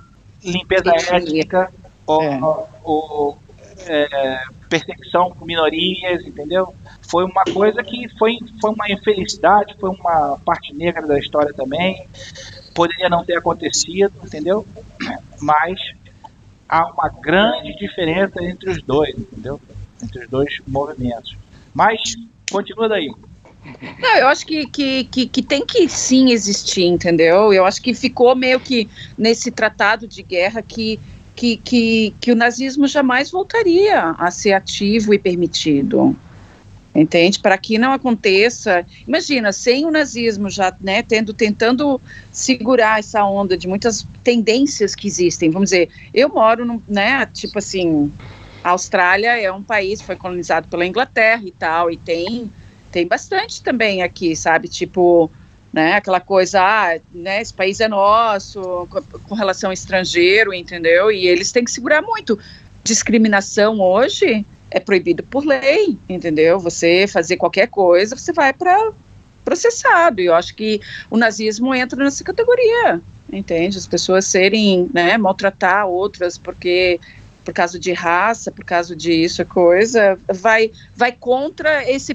limpeza 0.42 0.94
étnica 1.14 1.70
ou, 2.06 2.22
é. 2.22 2.40
ou 2.82 3.38
é, 3.86 4.40
perseguição 4.74 5.30
com 5.30 5.44
minorias, 5.44 6.26
entendeu? 6.26 6.74
Foi 7.02 7.24
uma 7.24 7.44
coisa 7.44 7.82
que 7.82 8.08
foi, 8.18 8.38
foi 8.60 8.70
uma 8.72 8.90
infelicidade, 8.90 9.76
foi 9.78 9.90
uma 9.90 10.38
parte 10.44 10.74
negra 10.74 11.06
da 11.06 11.18
história 11.18 11.52
também. 11.54 12.06
Poderia 12.74 13.08
não 13.08 13.24
ter 13.24 13.38
acontecido, 13.38 14.12
entendeu? 14.24 14.66
Mas 15.40 15.78
há 16.68 16.90
uma 16.90 17.08
grande 17.08 17.76
diferença 17.76 18.42
entre 18.42 18.70
os 18.70 18.82
dois, 18.82 19.14
entendeu? 19.16 19.60
Entre 20.02 20.24
os 20.24 20.28
dois 20.28 20.58
movimentos. 20.66 21.36
Mas 21.72 22.00
continua 22.50 22.88
daí. 22.88 23.10
Não, 23.98 24.16
eu 24.16 24.26
acho 24.26 24.44
que, 24.44 24.66
que, 24.66 25.04
que, 25.04 25.26
que, 25.26 25.42
tem 25.42 25.64
que 25.64 25.88
sim 25.88 26.32
existir, 26.32 26.84
entendeu? 26.84 27.52
Eu 27.52 27.64
acho 27.64 27.80
que 27.80 27.94
ficou 27.94 28.34
meio 28.34 28.60
que 28.60 28.90
nesse 29.16 29.50
tratado 29.50 30.06
de 30.06 30.22
guerra 30.22 30.60
que 30.60 30.98
que, 31.34 31.56
que, 31.56 32.14
que 32.20 32.32
o 32.32 32.36
nazismo 32.36 32.86
jamais 32.86 33.30
voltaria 33.30 34.14
a 34.18 34.30
ser 34.30 34.52
ativo 34.52 35.12
e 35.12 35.18
permitido. 35.18 36.16
Entende? 36.94 37.40
Para 37.40 37.58
que 37.58 37.76
não 37.76 37.92
aconteça. 37.92 38.86
Imagina, 39.06 39.52
sem 39.52 39.84
o 39.84 39.90
nazismo 39.90 40.48
já 40.48 40.72
né, 40.80 41.02
tendo, 41.02 41.34
tentando 41.34 42.00
segurar 42.30 43.00
essa 43.00 43.24
onda 43.24 43.56
de 43.56 43.66
muitas 43.66 44.06
tendências 44.22 44.94
que 44.94 45.08
existem. 45.08 45.50
Vamos 45.50 45.70
dizer, 45.70 45.88
eu 46.12 46.28
moro, 46.28 46.64
no, 46.64 46.80
né, 46.86 47.26
tipo 47.26 47.58
assim, 47.58 48.12
a 48.62 48.70
Austrália 48.70 49.40
é 49.40 49.50
um 49.50 49.62
país, 49.62 50.00
foi 50.00 50.14
colonizado 50.14 50.68
pela 50.68 50.86
Inglaterra 50.86 51.42
e 51.44 51.50
tal, 51.50 51.90
e 51.90 51.96
tem, 51.96 52.50
tem 52.92 53.08
bastante 53.08 53.60
também 53.60 54.00
aqui, 54.00 54.36
sabe? 54.36 54.68
Tipo, 54.68 55.28
né? 55.74 55.94
Aquela 55.94 56.20
coisa, 56.20 56.60
ah, 56.62 57.00
né, 57.12 57.42
esse 57.42 57.52
país 57.52 57.80
é 57.80 57.88
nosso, 57.88 58.86
com, 59.28 59.34
relação 59.34 59.70
ao 59.70 59.74
estrangeiro, 59.74 60.54
entendeu? 60.54 61.10
E 61.10 61.26
eles 61.26 61.50
têm 61.50 61.64
que 61.64 61.70
segurar 61.72 62.00
muito. 62.00 62.38
Discriminação 62.84 63.80
hoje 63.80 64.46
é 64.70 64.78
proibido 64.78 65.24
por 65.24 65.44
lei, 65.44 65.98
entendeu? 66.08 66.60
Você 66.60 67.08
fazer 67.08 67.36
qualquer 67.38 67.66
coisa, 67.66 68.16
você 68.16 68.32
vai 68.32 68.52
para 68.52 68.92
processado. 69.44 70.20
E 70.20 70.26
eu 70.26 70.34
acho 70.36 70.54
que 70.54 70.80
o 71.10 71.16
nazismo 71.16 71.74
entra 71.74 72.04
nessa 72.04 72.22
categoria, 72.22 73.02
entende? 73.32 73.76
As 73.76 73.86
pessoas 73.88 74.26
serem, 74.26 74.88
né, 74.94 75.18
maltratar 75.18 75.88
outras 75.88 76.38
porque 76.38 77.00
por 77.44 77.52
causa 77.52 77.80
de 77.80 77.92
raça, 77.92 78.52
por 78.52 78.64
causa 78.64 78.94
disso, 78.94 79.44
coisa, 79.44 80.16
vai 80.32 80.70
vai 80.94 81.10
contra 81.10 81.90
esse 81.90 82.14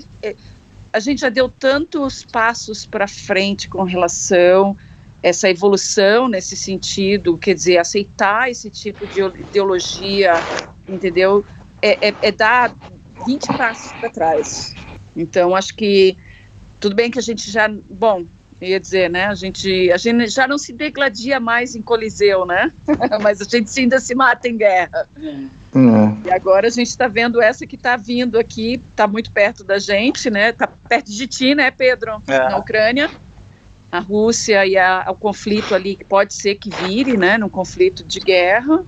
a 0.91 0.99
gente 0.99 1.21
já 1.21 1.29
deu 1.29 1.49
tantos 1.49 2.23
passos 2.23 2.85
para 2.85 3.07
frente 3.07 3.67
com 3.67 3.83
relação 3.83 4.75
essa 5.21 5.49
evolução 5.49 6.27
nesse 6.29 6.55
sentido, 6.55 7.37
quer 7.37 7.53
dizer, 7.53 7.77
aceitar 7.77 8.49
esse 8.49 8.69
tipo 8.69 9.05
de 9.05 9.21
ideologia, 9.21 10.33
entendeu? 10.87 11.45
É, 11.81 12.09
é, 12.09 12.15
é 12.21 12.31
dar 12.31 12.73
20 13.25 13.47
passos 13.47 13.91
para 13.93 14.09
trás. 14.09 14.73
Então, 15.15 15.55
acho 15.55 15.75
que 15.75 16.15
tudo 16.79 16.95
bem 16.95 17.11
que 17.11 17.19
a 17.19 17.21
gente 17.21 17.51
já, 17.51 17.67
bom, 17.67 18.25
ia 18.61 18.79
dizer, 18.79 19.09
né? 19.09 19.25
A 19.25 19.35
gente, 19.35 19.91
a 19.91 19.97
gente 19.97 20.27
já 20.27 20.47
não 20.47 20.57
se 20.57 20.73
degladia 20.73 21.39
mais 21.39 21.75
em 21.75 21.81
coliseu, 21.81 22.45
né? 22.45 22.71
Mas 23.21 23.41
a 23.41 23.45
gente 23.45 23.79
ainda 23.79 23.99
se 23.99 24.13
mata 24.13 24.47
em 24.47 24.57
guerra. 24.57 25.07
É. 25.17 26.27
E 26.27 26.31
agora 26.31 26.67
a 26.67 26.69
gente 26.69 26.87
está 26.87 27.07
vendo 27.07 27.41
essa 27.41 27.65
que 27.65 27.75
está 27.75 27.95
vindo 27.95 28.37
aqui, 28.37 28.81
está 28.91 29.07
muito 29.07 29.31
perto 29.31 29.63
da 29.63 29.79
gente, 29.79 30.29
né? 30.29 30.49
Está 30.49 30.67
perto 30.67 31.11
de 31.11 31.27
ti, 31.27 31.55
né, 31.55 31.71
Pedro? 31.71 32.21
É. 32.27 32.49
Na 32.49 32.57
Ucrânia. 32.57 33.09
A 33.91 33.99
Rússia 33.99 34.65
e 34.67 34.77
a, 34.77 35.05
o 35.09 35.15
conflito 35.15 35.73
ali 35.73 35.95
que 35.95 36.03
pode 36.03 36.33
ser 36.33 36.55
que 36.55 36.69
vire, 36.69 37.17
né? 37.17 37.37
Num 37.37 37.49
conflito 37.49 38.03
de 38.03 38.19
guerra, 38.19 38.83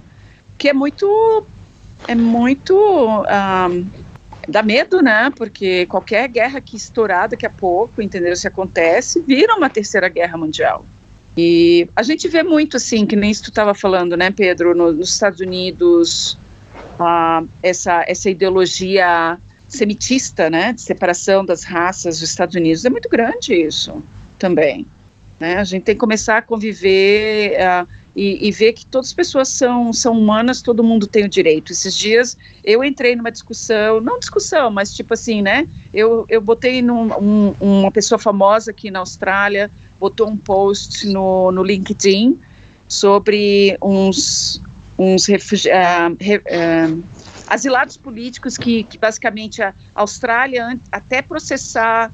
que 0.57 0.69
é 0.69 0.73
muito, 0.73 1.43
é 2.07 2.13
muito 2.13 2.75
um, 2.75 3.85
dá 4.51 4.61
medo, 4.61 5.01
né? 5.01 5.31
Porque 5.35 5.85
qualquer 5.87 6.27
guerra 6.27 6.61
que 6.61 6.75
estourar 6.75 7.29
daqui 7.29 7.45
a 7.45 7.49
pouco, 7.49 8.01
entendeu? 8.01 8.35
Se 8.35 8.47
acontece, 8.47 9.23
vira 9.25 9.55
uma 9.55 9.69
terceira 9.69 10.09
guerra 10.09 10.37
mundial. 10.37 10.85
E 11.35 11.87
a 11.95 12.03
gente 12.03 12.27
vê 12.27 12.43
muito 12.43 12.77
assim, 12.77 13.05
que 13.05 13.15
nem 13.15 13.31
isso 13.31 13.43
tu 13.43 13.49
estava 13.49 13.73
falando, 13.73 14.17
né, 14.17 14.31
Pedro, 14.31 14.75
no, 14.75 14.91
nos 14.91 15.11
Estados 15.11 15.39
Unidos, 15.39 16.37
uh, 16.99 17.47
essa, 17.63 18.03
essa 18.07 18.29
ideologia 18.29 19.37
semitista, 19.67 20.49
né, 20.49 20.73
de 20.73 20.81
separação 20.81 21.45
das 21.45 21.63
raças 21.63 22.19
dos 22.19 22.29
Estados 22.29 22.55
Unidos, 22.55 22.83
é 22.83 22.89
muito 22.89 23.07
grande 23.07 23.53
isso 23.53 24.03
também. 24.37 24.85
Né? 25.39 25.55
A 25.55 25.63
gente 25.63 25.83
tem 25.83 25.95
que 25.95 25.99
começar 25.99 26.37
a 26.37 26.41
conviver 26.41 27.53
uh, 27.53 27.87
e, 28.15 28.47
e, 28.47 28.51
ver 28.51 28.73
que 28.73 28.85
todas 28.85 29.07
as 29.07 29.13
pessoas 29.13 29.47
são, 29.47 29.93
são 29.93 30.17
humanas, 30.17 30.61
todo 30.61 30.83
mundo 30.83 31.07
tem 31.07 31.25
o 31.25 31.29
direito. 31.29 31.71
Esses 31.71 31.97
dias 31.97 32.37
eu 32.63 32.83
entrei 32.83 33.15
numa 33.15 33.31
discussão, 33.31 34.01
não 34.01 34.19
discussão, 34.19 34.69
mas 34.69 34.93
tipo 34.93 35.13
assim, 35.13 35.41
né? 35.41 35.67
Eu, 35.93 36.25
eu 36.27 36.41
botei 36.41 36.81
num, 36.81 37.11
um, 37.13 37.55
uma 37.59 37.91
pessoa 37.91 38.19
famosa 38.19 38.71
aqui 38.71 38.91
na 38.91 38.99
Austrália, 38.99 39.71
botou 39.99 40.27
um 40.27 40.35
post 40.35 41.07
no, 41.07 41.51
no 41.51 41.63
LinkedIn 41.63 42.37
sobre 42.87 43.77
uns, 43.81 44.61
uns 44.97 45.25
refugi 45.25 45.69
uh, 45.69 46.15
re, 46.19 46.37
uh, 46.37 47.03
asilados 47.47 47.95
políticos 47.95 48.57
que, 48.57 48.83
que 48.83 48.97
basicamente 48.97 49.61
a 49.61 49.73
Austrália, 49.95 50.77
até 50.91 51.21
processar 51.21 52.11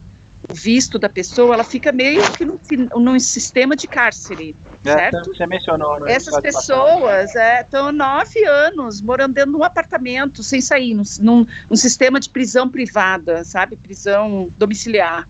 o 0.49 0.53
visto 0.53 0.97
da 0.97 1.09
pessoa, 1.09 1.53
ela 1.53 1.63
fica 1.63 1.91
meio 1.91 2.21
que 2.33 2.45
num, 2.45 2.57
num 2.95 3.19
sistema 3.19 3.75
de 3.75 3.87
cárcere, 3.87 4.55
é, 4.85 4.93
certo? 4.93 5.35
Você 5.35 5.45
mencionou. 5.45 5.99
Né, 5.99 6.13
Essas 6.13 6.39
pessoas 6.39 7.35
estão 7.35 7.89
é, 7.89 7.91
nove 7.91 8.45
anos 8.45 9.01
morando 9.01 9.33
dentro 9.33 9.51
de 9.51 9.57
um 9.57 9.63
apartamento, 9.63 10.41
sem 10.43 10.61
sair, 10.61 10.93
num, 10.93 11.03
num, 11.19 11.45
num 11.69 11.75
sistema 11.75 12.19
de 12.19 12.29
prisão 12.29 12.69
privada, 12.69 13.43
sabe? 13.43 13.75
Prisão 13.75 14.49
domiciliar 14.57 15.27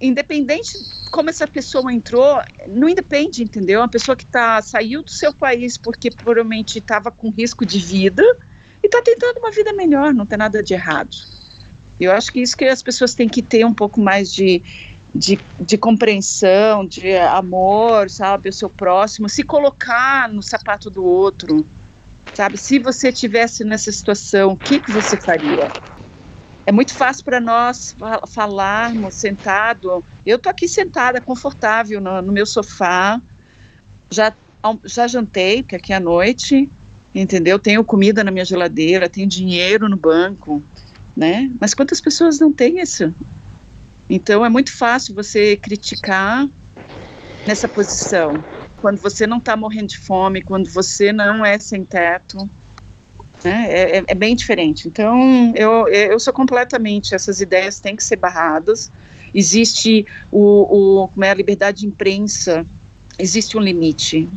independente 0.00 0.78
como 1.10 1.28
essa 1.28 1.46
pessoa 1.46 1.92
entrou, 1.92 2.40
não 2.68 2.88
independe, 2.88 3.42
entendeu? 3.42 3.80
Uma 3.80 3.88
pessoa 3.88 4.16
que 4.16 4.24
tá, 4.24 4.62
saiu 4.62 5.02
do 5.02 5.10
seu 5.10 5.34
país 5.34 5.76
porque 5.76 6.10
provavelmente 6.10 6.78
estava 6.78 7.10
com 7.10 7.30
risco 7.30 7.66
de 7.66 7.78
vida 7.78 8.22
e 8.82 8.86
está 8.86 9.02
tentando 9.02 9.38
uma 9.38 9.50
vida 9.50 9.72
melhor, 9.72 10.14
não 10.14 10.24
tem 10.24 10.38
nada 10.38 10.62
de 10.62 10.72
errado. 10.72 11.14
Eu 12.00 12.12
acho 12.12 12.32
que 12.32 12.40
isso 12.40 12.56
que 12.56 12.64
as 12.64 12.82
pessoas 12.82 13.14
têm 13.14 13.28
que 13.28 13.42
ter 13.42 13.64
um 13.64 13.74
pouco 13.74 14.00
mais 14.00 14.32
de, 14.32 14.62
de, 15.14 15.38
de 15.60 15.76
compreensão, 15.76 16.86
de 16.86 17.16
amor, 17.16 18.08
sabe, 18.08 18.48
o 18.48 18.52
seu 18.52 18.70
próximo, 18.70 19.28
se 19.28 19.42
colocar 19.44 20.28
no 20.28 20.42
sapato 20.42 20.88
do 20.90 21.04
outro, 21.04 21.68
sabe? 22.34 22.56
Se 22.56 22.78
você 22.78 23.12
tivesse 23.12 23.64
nessa 23.64 23.92
situação, 23.92 24.52
o 24.52 24.56
que, 24.56 24.80
que 24.80 24.90
você 24.92 25.20
faria? 25.20 25.68
É 26.66 26.72
muito 26.72 26.94
fácil 26.94 27.24
para 27.24 27.40
nós 27.40 27.94
falarmos 28.28 29.14
sentado. 29.16 30.04
Eu 30.24 30.38
tô 30.38 30.48
aqui 30.48 30.68
sentada, 30.68 31.20
confortável 31.20 32.00
no, 32.00 32.22
no 32.22 32.32
meu 32.32 32.46
sofá. 32.46 33.20
Já 34.12 34.34
já 34.84 35.06
jantei, 35.06 35.62
porque 35.62 35.76
aqui 35.76 35.92
é 35.92 35.96
à 35.96 36.00
noite, 36.00 36.70
entendeu? 37.14 37.58
Tenho 37.58 37.82
comida 37.84 38.22
na 38.22 38.30
minha 38.30 38.44
geladeira, 38.44 39.08
tenho 39.08 39.26
dinheiro 39.26 39.88
no 39.88 39.96
banco, 39.96 40.62
né? 41.20 41.52
Mas 41.60 41.74
quantas 41.74 42.00
pessoas 42.00 42.40
não 42.40 42.50
têm 42.50 42.80
isso? 42.80 43.14
Então 44.08 44.42
é 44.42 44.48
muito 44.48 44.74
fácil 44.74 45.14
você 45.14 45.54
criticar 45.54 46.48
nessa 47.46 47.68
posição. 47.68 48.42
Quando 48.80 48.98
você 49.02 49.26
não 49.26 49.36
está 49.36 49.54
morrendo 49.54 49.88
de 49.88 49.98
fome, 49.98 50.40
quando 50.40 50.70
você 50.70 51.12
não 51.12 51.44
é 51.44 51.58
sem 51.58 51.84
teto, 51.84 52.38
né? 53.44 53.70
É, 53.70 53.98
é, 53.98 54.04
é, 54.08 54.14
bem 54.14 54.34
diferente. 54.34 54.88
Então, 54.88 55.52
eu, 55.54 55.86
eu 55.88 56.18
sou 56.18 56.32
completamente, 56.32 57.14
essas 57.14 57.40
ideias 57.40 57.80
têm 57.80 57.96
que 57.96 58.02
ser 58.04 58.16
barradas. 58.16 58.90
Existe 59.34 60.06
o, 60.30 61.02
o 61.02 61.08
como 61.08 61.24
é 61.24 61.30
a 61.30 61.34
liberdade 61.34 61.80
de 61.80 61.86
imprensa, 61.86 62.66
existe 63.18 63.58
um 63.58 63.60
limite. 63.60 64.30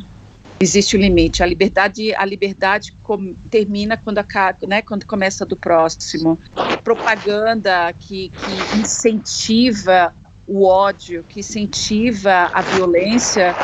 Existe 0.60 0.96
um 0.96 1.00
limite. 1.00 1.42
A 1.42 1.46
liberdade, 1.46 2.14
a 2.14 2.24
liberdade 2.24 2.94
com, 3.02 3.34
termina 3.50 3.96
quando, 3.96 4.18
acaba, 4.18 4.58
né, 4.66 4.82
quando 4.82 5.04
começa 5.06 5.44
do 5.44 5.56
próximo. 5.56 6.38
Propaganda 6.82 7.92
que, 7.98 8.30
que 8.30 8.78
incentiva 8.78 10.14
o 10.46 10.66
ódio, 10.66 11.24
que 11.28 11.40
incentiva 11.40 12.50
a 12.52 12.60
violência, 12.60 13.54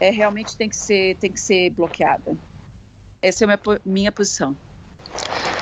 é 0.00 0.10
realmente 0.10 0.56
tem 0.56 0.68
que 0.68 0.76
ser 0.76 1.16
tem 1.16 1.30
que 1.30 1.40
ser 1.40 1.70
bloqueada. 1.70 2.36
Essa 3.20 3.44
é 3.44 3.46
a 3.46 3.48
minha, 3.48 3.80
minha 3.84 4.12
posição. 4.12 4.56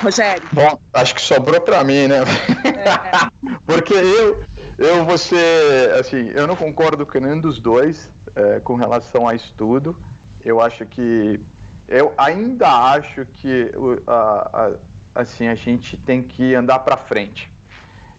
Rogério. 0.01 0.43
Bom, 0.51 0.79
acho 0.93 1.15
que 1.15 1.21
sobrou 1.21 1.61
para 1.61 1.83
mim, 1.83 2.07
né? 2.07 2.19
É. 2.65 3.55
Porque 3.65 3.93
eu, 3.93 4.43
eu 4.77 5.05
vou 5.05 5.17
ser, 5.17 5.91
assim, 5.99 6.29
eu 6.35 6.45
não 6.45 6.55
concordo 6.55 7.05
com 7.05 7.19
nenhum 7.19 7.39
dos 7.39 7.59
dois 7.59 8.11
é, 8.35 8.59
com 8.59 8.75
relação 8.75 9.27
a 9.27 9.33
estudo. 9.33 9.97
Eu 10.45 10.61
acho 10.61 10.85
que, 10.85 11.41
eu 11.87 12.13
ainda 12.15 12.69
acho 12.69 13.25
que, 13.25 13.71
a, 14.05 14.73
assim, 15.15 15.47
a 15.47 15.55
gente 15.55 15.97
tem 15.97 16.21
que 16.21 16.53
andar 16.53 16.79
para 16.79 16.95
frente. 16.97 17.51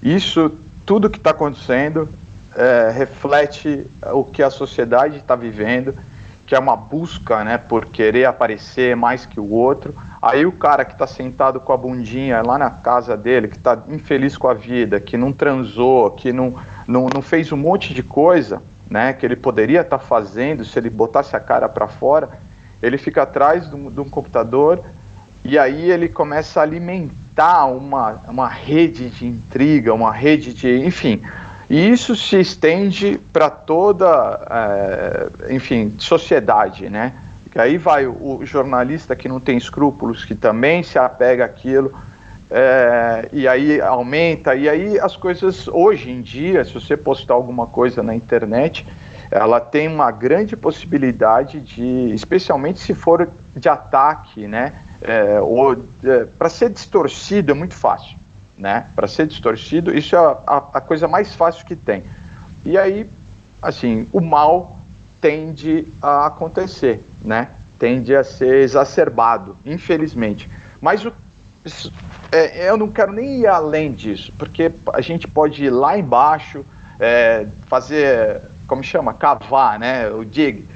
Isso, 0.03 0.51
tudo 0.85 1.09
que 1.09 1.19
está 1.19 1.31
acontecendo, 1.31 2.09
é, 2.57 2.91
reflete 2.93 3.87
o 4.13 4.25
que 4.25 4.43
a 4.43 4.51
sociedade 4.51 5.19
está 5.19 5.37
vivendo, 5.37 5.95
que 6.45 6.55
é 6.55 6.59
uma 6.59 6.77
busca, 6.77 7.45
né, 7.45 7.59
por 7.59 7.87
querer 7.87 8.25
aparecer 8.25 8.97
mais 8.97 9.25
que 9.25 9.39
o 9.39 9.53
outro. 9.53 9.95
Aí 10.21 10.45
o 10.45 10.53
cara 10.53 10.85
que 10.85 10.95
está 10.95 11.07
sentado 11.07 11.61
com 11.61 11.73
a 11.73 11.77
bundinha 11.77 12.43
lá 12.43 12.59
na 12.59 12.71
casa 12.71 13.17
dele, 13.17 13.47
que 13.47 13.57
está 13.57 13.79
infeliz 13.89 14.37
com 14.37 14.49
a 14.49 14.55
vida, 14.55 14.99
que 14.99 15.17
não 15.17 15.33
transou, 15.33 16.11
que 16.11 16.33
não, 16.33 16.55
não, 16.89 17.07
não 17.15 17.23
fez 17.23 17.53
um 17.53 17.57
monte 17.57 17.95
de 17.95 18.03
coisa, 18.03 18.61
né, 18.91 19.13
que 19.13 19.27
ele 19.27 19.37
poderia 19.37 19.81
estar 19.81 19.99
tá 19.99 20.05
fazendo 20.05 20.65
se 20.65 20.79
ele 20.79 20.91
botasse 20.91 21.35
a 21.35 21.41
cara 21.41 21.69
para 21.69 21.89
fora, 21.89 22.29
ele 22.83 22.99
fica 22.99 23.23
atrás 23.23 23.69
de 23.69 23.75
um, 23.75 24.09
computador 24.09 24.83
e 25.45 25.59
aí 25.59 25.91
ele 25.91 26.09
começa 26.09 26.61
a 26.61 26.63
alimentar 26.63 27.67
uma, 27.67 28.21
uma 28.29 28.49
rede 28.49 29.11
de 29.11 29.27
intriga, 29.27 29.93
uma 29.93 30.13
rede 30.13 30.53
de, 30.53 30.85
enfim, 30.85 31.23
e 31.69 31.89
isso 31.89 32.15
se 32.15 32.39
estende 32.39 33.19
para 33.33 33.51
toda, 33.51 34.41
é, 34.49 35.55
enfim, 35.55 35.95
sociedade, 35.99 36.89
né? 36.89 37.13
Que 37.51 37.59
aí 37.59 37.77
vai 37.77 38.07
o, 38.07 38.39
o, 38.39 38.47
jornalista 38.47 39.17
que 39.17 39.29
não 39.29 39.41
tem 39.41 39.57
escrúpulos, 39.57 40.25
que 40.25 40.35
também 40.35 40.83
se 40.83 40.99
apega 40.99 41.45
àquilo, 41.45 41.93
é, 42.51 43.29
e 43.33 43.49
aí 43.49 43.81
aumenta, 43.81 44.55
e 44.55 44.69
aí 44.69 44.99
as 45.01 45.17
coisas, 45.17 45.67
hoje 45.69 46.11
em 46.11 46.21
dia, 46.21 46.65
se 46.65 46.73
você 46.73 46.97
postar 46.97 47.35
alguma 47.35 47.67
coisa 47.67 48.03
na 48.03 48.15
internet, 48.15 48.87
ela 49.31 49.61
tem 49.61 49.89
uma 49.89 50.11
grande 50.11 50.57
possibilidade 50.57 51.61
de, 51.61 52.15
especialmente 52.15 52.79
se 52.79 52.95
for 52.95 53.29
de 53.55 53.69
ataque, 53.69 54.47
né? 54.47 54.73
É, 55.03 55.41
ou 55.41 55.73
é, 56.05 56.25
para 56.39 56.49
ser 56.49 56.71
distorcido 56.71 57.53
é 57.53 57.55
muito 57.55 57.75
fácil 57.75 58.17
né? 58.57 58.87
Para 58.95 59.07
ser 59.07 59.27
distorcido, 59.27 59.97
isso 59.97 60.17
é 60.17 60.19
a, 60.19 60.63
a, 60.75 60.81
coisa 60.81 61.07
mais 61.07 61.35
fácil 61.35 61.67
que 61.67 61.77
tem. 61.77 62.05
E 62.65 62.79
aí, 62.79 63.09
assim, 63.61 64.09
o 64.13 64.21
mal 64.21 64.79
tende 65.21 65.87
a 66.01 66.27
acontecer, 66.27 67.05
né? 67.23 67.51
Tende 67.79 68.15
a 68.17 68.25
ser 68.25 68.63
exacerbado, 68.63 69.57
infelizmente. 69.65 70.49
Mas 70.81 71.05
o, 71.05 71.13
é, 72.33 72.69
eu 72.69 72.77
não 72.77 72.89
quero 72.89 73.13
nem 73.13 73.41
ir 73.41 73.47
além 73.47 73.93
disso, 73.93 74.33
porque 74.39 74.73
a 74.93 75.01
gente 75.01 75.27
pode 75.27 75.65
ir 75.65 75.71
lá 75.71 75.99
embaixo, 75.99 76.65
é, 76.99 77.47
fazer, 77.67 78.41
como 78.67 78.83
chama, 78.83 79.13
cavar, 79.15 79.79
né? 79.79 80.09
O 80.11 80.25
dig. 80.25 80.67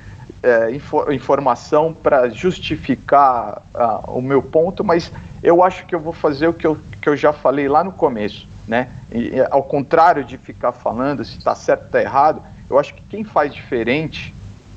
É, 0.42 0.70
infor, 0.70 1.12
informação 1.12 1.92
para 1.92 2.30
justificar 2.30 3.60
uh, 3.74 4.10
o 4.10 4.22
meu 4.22 4.42
ponto, 4.42 4.82
mas 4.82 5.12
eu 5.42 5.62
acho 5.62 5.84
que 5.84 5.94
eu 5.94 6.00
vou 6.00 6.14
fazer 6.14 6.48
o 6.48 6.54
que 6.54 6.66
eu, 6.66 6.78
que 7.02 7.10
eu 7.10 7.14
já 7.14 7.30
falei 7.30 7.68
lá 7.68 7.84
no 7.84 7.92
começo, 7.92 8.48
né? 8.66 8.88
E, 9.12 9.32
ao 9.50 9.62
contrário 9.62 10.24
de 10.24 10.38
ficar 10.38 10.72
falando 10.72 11.22
se 11.26 11.36
está 11.36 11.54
certo 11.54 11.82
ou 11.82 11.86
está 11.88 12.00
errado, 12.00 12.42
eu 12.70 12.78
acho 12.78 12.94
que 12.94 13.02
quem 13.02 13.22
faz 13.22 13.52
diferente 13.52 14.34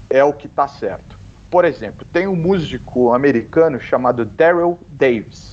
é 0.09 0.21
o 0.21 0.33
que 0.33 0.47
está 0.47 0.67
certo. 0.67 1.17
Por 1.49 1.63
exemplo, 1.63 2.05
tem 2.11 2.27
um 2.27 2.35
músico 2.35 3.13
americano 3.13 3.79
chamado 3.79 4.25
Daryl 4.25 4.77
Davis, 4.89 5.52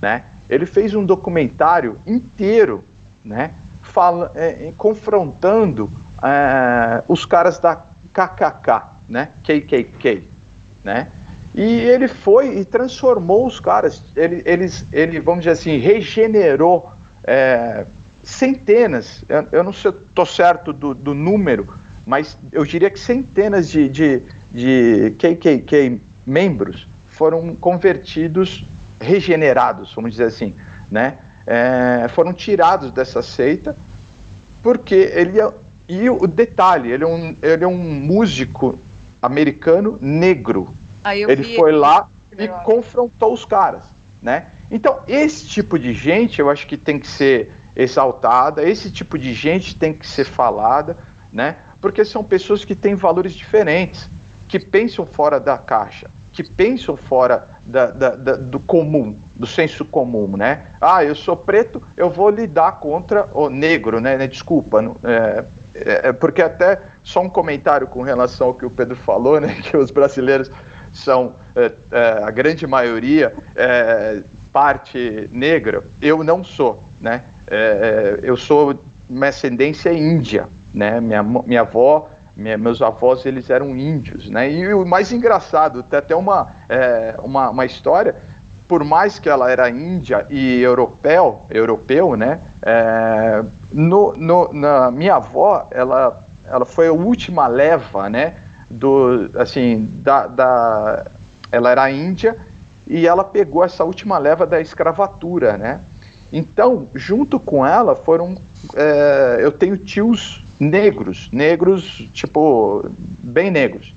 né? 0.00 0.24
Ele 0.48 0.66
fez 0.66 0.94
um 0.94 1.04
documentário 1.04 1.98
inteiro, 2.06 2.84
né? 3.24 3.52
Fala, 3.82 4.32
é, 4.34 4.72
confrontando 4.76 5.90
é, 6.22 7.02
os 7.08 7.24
caras 7.24 7.58
da 7.58 7.76
KKK, 8.12 8.82
né? 9.08 9.28
KKK, 9.42 10.28
né? 10.84 11.08
E 11.54 11.62
ele 11.62 12.06
foi 12.06 12.58
e 12.58 12.64
transformou 12.64 13.46
os 13.46 13.58
caras. 13.58 14.02
Ele, 14.14 14.42
eles, 14.44 14.84
ele 14.92 15.18
vamos 15.18 15.40
dizer 15.40 15.52
assim, 15.52 15.78
regenerou 15.78 16.90
é, 17.24 17.84
centenas. 18.22 19.24
Eu, 19.28 19.46
eu 19.52 19.64
não 19.64 19.70
estou 19.70 20.26
certo 20.26 20.72
do, 20.72 20.94
do, 20.94 21.14
número, 21.14 21.68
mas 22.06 22.36
eu 22.52 22.64
diria 22.64 22.90
que 22.90 23.00
centenas 23.00 23.68
de, 23.68 23.88
de, 23.88 24.22
de 24.50 25.14
KKK 25.18 26.00
membros 26.24 26.86
foram 27.08 27.54
convertidos, 27.56 28.64
regenerados, 29.00 29.92
vamos 29.94 30.12
dizer 30.12 30.24
assim, 30.24 30.54
né? 30.90 31.18
É, 31.46 32.06
foram 32.08 32.32
tirados 32.32 32.92
dessa 32.92 33.22
seita 33.22 33.76
porque 34.62 34.94
ele 34.94 35.40
é, 35.40 35.50
e 35.88 36.08
o 36.08 36.26
detalhe, 36.26 36.92
ele 36.92 37.02
é 37.02 37.06
um, 37.06 37.36
ele 37.42 37.64
é 37.64 37.66
um 37.66 37.76
músico 37.76 38.78
americano 39.20 39.98
negro, 40.00 40.74
ele 41.30 41.42
foi 41.56 41.72
lá 41.72 42.08
e 42.38 42.46
confrontou 42.64 43.32
os 43.32 43.44
caras, 43.44 43.84
né? 44.22 44.46
Então, 44.70 45.00
esse 45.08 45.48
tipo 45.48 45.78
de 45.78 45.92
gente, 45.92 46.38
eu 46.38 46.48
acho 46.48 46.66
que 46.66 46.76
tem 46.76 46.98
que 46.98 47.08
ser 47.08 47.50
exaltada, 47.74 48.62
esse 48.68 48.90
tipo 48.90 49.18
de 49.18 49.32
gente 49.32 49.74
tem 49.74 49.92
que 49.92 50.06
ser 50.06 50.24
falada, 50.24 50.96
né? 51.32 51.56
Porque 51.80 52.04
são 52.04 52.22
pessoas 52.22 52.64
que 52.64 52.74
têm 52.74 52.94
valores 52.94 53.32
diferentes, 53.32 54.08
que 54.46 54.58
pensam 54.58 55.06
fora 55.06 55.40
da 55.40 55.56
caixa, 55.58 56.10
que 56.42 56.50
pensam 56.50 56.96
fora 56.96 57.46
da, 57.64 57.86
da, 57.90 58.10
da, 58.14 58.36
do 58.36 58.58
comum, 58.58 59.16
do 59.36 59.46
senso 59.46 59.84
comum, 59.84 60.36
né? 60.36 60.62
Ah, 60.80 61.04
eu 61.04 61.14
sou 61.14 61.36
preto, 61.36 61.82
eu 61.96 62.08
vou 62.08 62.30
lidar 62.30 62.72
contra 62.72 63.26
o 63.34 63.48
negro, 63.50 64.00
né? 64.00 64.26
Desculpa, 64.26 64.82
é, 65.04 65.44
é, 65.74 66.08
é, 66.08 66.12
porque 66.12 66.40
até 66.40 66.80
só 67.04 67.20
um 67.20 67.28
comentário 67.28 67.86
com 67.86 68.02
relação 68.02 68.48
ao 68.48 68.54
que 68.54 68.64
o 68.64 68.70
Pedro 68.70 68.96
falou, 68.96 69.40
né? 69.40 69.60
Que 69.62 69.76
os 69.76 69.90
brasileiros 69.90 70.50
são 70.92 71.34
é, 71.54 71.72
é, 71.92 72.24
a 72.24 72.30
grande 72.30 72.66
maioria 72.66 73.34
é, 73.54 74.22
parte 74.52 75.28
negra, 75.30 75.84
eu 76.00 76.24
não 76.24 76.42
sou, 76.42 76.82
né? 77.00 77.22
Eu 78.22 78.36
sou 78.36 78.78
uma 79.08 79.26
ascendência 79.26 79.92
índia, 79.92 80.46
né? 80.72 81.00
Minha, 81.00 81.22
minha 81.22 81.62
avó, 81.62 82.08
minha, 82.40 82.58
meus 82.58 82.80
avós, 82.82 83.24
eles 83.26 83.50
eram 83.50 83.76
índios, 83.76 84.28
né? 84.28 84.50
E 84.50 84.72
o 84.72 84.84
mais 84.86 85.12
engraçado, 85.12 85.82
tem 85.82 85.98
até 85.98 86.16
uma, 86.16 86.48
é, 86.68 87.14
uma, 87.22 87.50
uma 87.50 87.66
história, 87.66 88.16
por 88.66 88.82
mais 88.82 89.18
que 89.18 89.28
ela 89.28 89.50
era 89.50 89.68
índia 89.68 90.26
e 90.30 90.60
europeu, 90.60 91.42
europeu, 91.50 92.16
né? 92.16 92.40
no, 93.72 94.12
no, 94.12 94.52
na 94.52 94.90
minha 94.90 95.16
avó, 95.16 95.66
ela, 95.70 96.22
ela 96.46 96.64
foi 96.64 96.86
a 96.88 96.92
última 96.92 97.46
leva, 97.46 98.08
né? 98.08 98.34
do 98.70 99.28
assim 99.34 99.88
da, 100.00 100.28
da 100.28 101.06
ela 101.50 101.70
era 101.70 101.90
índia 101.90 102.36
e 102.86 103.06
ela 103.06 103.24
pegou 103.24 103.64
essa 103.64 103.82
última 103.82 104.16
leva 104.16 104.46
da 104.46 104.60
escravatura, 104.60 105.58
né? 105.58 105.80
Então, 106.32 106.86
junto 106.94 107.40
com 107.40 107.66
ela 107.66 107.96
foram 107.96 108.36
é, 108.76 109.38
eu 109.40 109.50
tenho 109.50 109.76
tios 109.76 110.44
negros, 110.60 111.28
negros 111.32 112.06
tipo 112.12 112.84
bem 113.18 113.50
negros. 113.50 113.94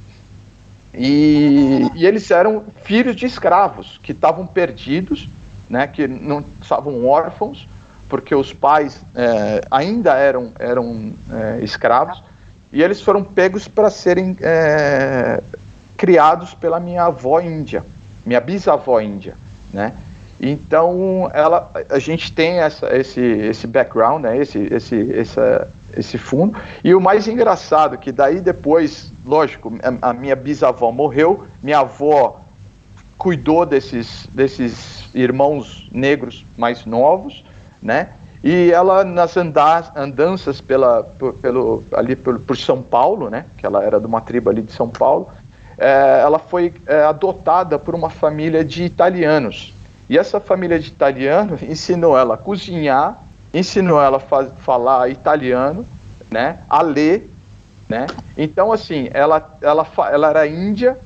E, 0.94 1.82
e 1.96 2.06
eles 2.06 2.30
eram 2.32 2.64
filhos 2.84 3.16
de 3.16 3.26
escravos 3.26 4.00
que 4.02 4.14
estavam 4.14 4.48
perdidos, 4.48 5.28
né? 5.70 5.86
Que 5.88 6.08
não 6.08 6.44
estavam 6.62 7.06
órfãos 7.06 7.68
porque 8.08 8.34
os 8.34 8.54
pais 8.54 9.04
é, 9.16 9.62
ainda 9.72 10.16
eram 10.16 10.52
eram 10.60 11.14
é, 11.32 11.64
escravos 11.64 12.24
e 12.72 12.82
eles 12.82 13.02
foram 13.02 13.24
pegos 13.24 13.68
para 13.68 13.90
serem 13.90 14.38
é, 14.40 15.42
criados 15.98 16.54
pela 16.54 16.80
minha 16.80 17.06
avó 17.06 17.40
índia, 17.40 17.84
minha 18.26 18.40
bisavó 18.40 19.00
índia, 19.00 19.36
né? 19.72 19.94
Então, 20.46 21.32
ela, 21.34 21.72
a 21.90 22.00
gente 22.00 22.34
tem 22.34 22.60
essa, 22.60 22.94
esse, 22.98 23.22
esse 23.22 23.66
background, 23.66 24.24
né? 24.24 24.38
esse, 24.38 24.60
esse, 24.74 25.18
essa, 25.18 25.70
esse 25.98 26.18
fundo. 26.18 26.58
E 26.84 26.94
o 26.94 27.02
mais 27.02 27.28
engraçado, 27.28 27.98
que 27.98 28.12
daí 28.12 28.40
depois, 28.40 29.12
lógico, 29.26 29.74
a, 30.02 30.10
a 30.10 30.14
minha 30.14 30.36
bisavó 30.36 30.92
morreu, 30.92 31.46
minha 31.62 31.80
avó 31.80 32.42
cuidou 33.18 33.66
desses, 33.66 34.28
desses 34.32 35.10
irmãos 35.14 35.88
negros 35.92 36.46
mais 36.58 36.86
novos, 36.86 37.44
né? 37.82 38.10
E 38.44 38.72
ela, 38.72 39.06
nas 39.06 39.38
andanças 39.38 40.60
pela, 40.60 41.04
pelo, 41.42 41.82
ali 41.94 42.14
por, 42.14 42.38
por, 42.40 42.58
São 42.58 42.82
Paulo, 42.82 43.30
né, 43.30 43.46
que 43.58 43.66
ela 43.66 43.82
era 43.82 44.02
de 44.02 44.06
uma 44.06 44.20
tribo 44.20 44.50
ali 44.50 44.62
de 44.62 44.74
São 44.74 44.90
Paulo, 44.90 45.30
é, 45.78 46.20
ela 46.22 46.38
foi 46.38 46.74
é, 46.86 47.04
adotada 47.04 47.80
por 47.80 47.96
uma 47.96 48.10
família 48.10 48.64
de 48.64 48.84
italianos. 48.84 49.74
E 50.10 50.18
essa 50.18 50.42
família 50.42 50.78
de 50.78 50.90
italianos 50.90 51.64
ensinou 51.64 52.18
ela 52.18 52.34
a 52.34 52.38
cozinhar, 52.38 53.23
ensinou 53.54 54.02
ela 54.02 54.18
a 54.18 54.46
falar 54.58 55.10
italiano, 55.10 55.86
né, 56.32 56.60
a 56.70 56.82
ler, 56.82 57.30
né? 57.88 58.08
Então, 58.36 58.72
assim, 58.72 59.10
ela, 59.14 59.58
ela, 59.62 59.88
ela 60.12 60.30
era 60.30 60.48
índia, 60.48 60.98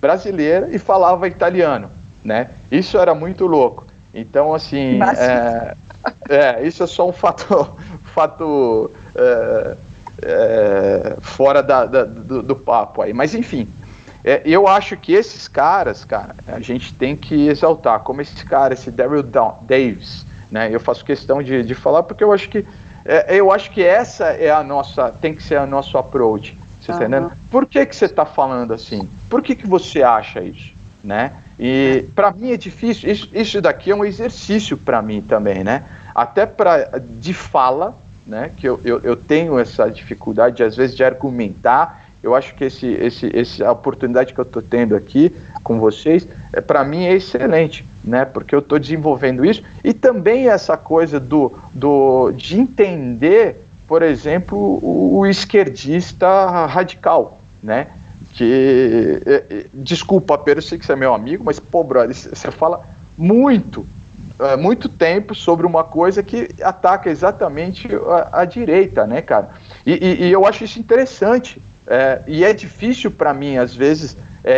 brasileira 0.00 0.68
e 0.70 0.78
falava 0.78 1.26
italiano, 1.26 1.90
né? 2.22 2.50
Isso 2.70 2.98
era 2.98 3.14
muito 3.14 3.46
louco. 3.46 3.86
Então, 4.12 4.54
assim, 4.54 5.00
é, 5.02 5.74
é, 6.28 6.66
isso 6.66 6.82
é 6.82 6.86
só 6.86 7.08
um 7.08 7.12
fato, 7.12 7.74
fato 8.14 8.90
é, 9.14 9.76
é, 10.22 11.16
fora 11.20 11.62
da, 11.62 11.86
da, 11.86 12.04
do, 12.04 12.42
do, 12.42 12.54
papo 12.54 13.00
aí. 13.00 13.12
Mas, 13.14 13.34
enfim, 13.34 13.66
é, 14.22 14.42
eu 14.44 14.68
acho 14.68 14.94
que 14.96 15.14
esses 15.14 15.48
caras, 15.48 16.04
cara, 16.04 16.34
a 16.46 16.60
gente 16.60 16.92
tem 16.94 17.16
que 17.16 17.48
exaltar, 17.48 18.00
como 18.00 18.20
esse 18.20 18.44
cara, 18.44 18.74
esse 18.74 18.90
Daryl 18.90 19.22
Davis, 19.22 20.26
né? 20.54 20.68
Eu 20.70 20.78
faço 20.78 21.04
questão 21.04 21.42
de, 21.42 21.64
de 21.64 21.74
falar 21.74 22.04
porque 22.04 22.22
eu 22.22 22.32
acho 22.32 22.48
que 22.48 22.64
é, 23.04 23.36
eu 23.36 23.50
acho 23.50 23.72
que 23.72 23.82
essa 23.82 24.26
é 24.26 24.52
a 24.52 24.62
nossa, 24.62 25.10
tem 25.10 25.34
que 25.34 25.42
ser 25.42 25.56
a 25.56 25.66
nosso 25.66 25.98
approach. 25.98 26.56
Você 26.80 26.92
uhum. 26.92 26.98
tá 26.98 27.04
entendendo? 27.04 27.32
Por 27.50 27.66
que, 27.66 27.84
que 27.84 27.96
você 27.96 28.04
está 28.04 28.24
falando 28.24 28.72
assim? 28.72 29.08
Por 29.28 29.42
que, 29.42 29.56
que 29.56 29.66
você 29.66 30.04
acha 30.04 30.40
isso? 30.40 30.72
Né? 31.02 31.32
E 31.58 32.04
para 32.14 32.30
mim 32.30 32.52
é 32.52 32.56
difícil. 32.56 33.10
Isso, 33.10 33.28
isso 33.32 33.60
daqui 33.60 33.90
é 33.90 33.96
um 33.96 34.04
exercício 34.04 34.76
para 34.76 35.02
mim 35.02 35.20
também, 35.20 35.64
né? 35.64 35.82
Até 36.14 36.46
para 36.46 37.00
de 37.00 37.34
fala, 37.34 37.96
né? 38.24 38.52
Que 38.56 38.68
eu, 38.68 38.80
eu, 38.84 39.00
eu, 39.00 39.16
tenho 39.16 39.58
essa 39.58 39.90
dificuldade 39.90 40.62
às 40.62 40.76
vezes 40.76 40.94
de 40.94 41.02
argumentar. 41.02 42.04
Eu 42.22 42.32
acho 42.32 42.54
que 42.54 42.64
esse, 42.64 42.86
esse, 42.86 43.28
essa 43.36 43.72
oportunidade 43.72 44.32
que 44.32 44.38
eu 44.38 44.44
estou 44.44 44.62
tendo 44.62 44.94
aqui 44.94 45.34
com 45.64 45.80
vocês, 45.80 46.28
é, 46.52 46.60
para 46.60 46.84
mim 46.84 47.04
é 47.04 47.12
excelente, 47.12 47.84
né? 48.04 48.24
Porque 48.24 48.54
eu 48.54 48.58
estou 48.60 48.78
desenvolvendo 48.78 49.44
isso 49.44 49.62
e 49.82 49.92
também 49.92 50.48
essa 50.48 50.76
coisa 50.76 51.18
do, 51.18 51.52
do 51.72 52.30
de 52.32 52.60
entender, 52.60 53.64
por 53.88 54.02
exemplo, 54.02 54.58
o, 54.58 55.18
o 55.18 55.26
esquerdista 55.26 56.66
radical, 56.66 57.40
né? 57.62 57.88
que. 58.34 59.22
É, 59.24 59.44
é, 59.48 59.66
desculpa, 59.72 60.36
Pedro, 60.36 60.62
sei 60.62 60.78
que 60.78 60.84
você 60.84 60.92
é 60.92 60.96
meu 60.96 61.14
amigo, 61.14 61.42
mas, 61.44 61.58
pô, 61.58 61.82
brother, 61.82 62.14
você 62.14 62.50
fala 62.50 62.84
muito, 63.16 63.86
é, 64.38 64.56
muito 64.56 64.88
tempo 64.88 65.34
sobre 65.34 65.66
uma 65.66 65.84
coisa 65.84 66.22
que 66.22 66.50
ataca 66.62 67.08
exatamente 67.08 67.88
a, 67.94 68.40
a 68.40 68.44
direita, 68.44 69.06
né, 69.06 69.22
cara? 69.22 69.50
E, 69.86 69.92
e, 69.92 70.24
e, 70.26 70.32
eu 70.32 70.44
acho 70.44 70.64
isso 70.64 70.78
interessante. 70.78 71.60
E 72.26 72.42
é 72.42 72.54
difícil 72.54 73.10
para 73.10 73.34
mim, 73.34 73.58
às 73.58 73.74
vezes, 73.74 74.16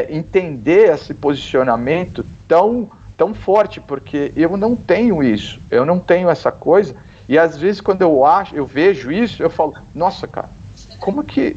entender 0.09 0.95
esse 0.95 1.13
posicionamento 1.13 2.25
tão, 2.47 2.89
tão 3.17 3.35
forte, 3.35 3.81
porque 3.81 4.33
eu 4.37 4.57
não 4.57 4.77
tenho 4.77 5.23
isso, 5.23 5.61
eu 5.71 5.85
não 5.85 5.99
tenho 5.99 6.29
essa 6.29 6.53
coisa. 6.53 6.95
E 7.29 7.39
às 7.39 7.57
vezes, 7.57 7.81
quando 7.81 8.03
eu 8.03 8.25
acho, 8.25 8.55
eu 8.55 8.65
vejo 8.65 9.11
isso, 9.11 9.43
eu 9.43 9.51
falo, 9.51 9.75
nossa, 9.95 10.29
cara, 10.29 10.49
como 11.01 11.25
que 11.25 11.57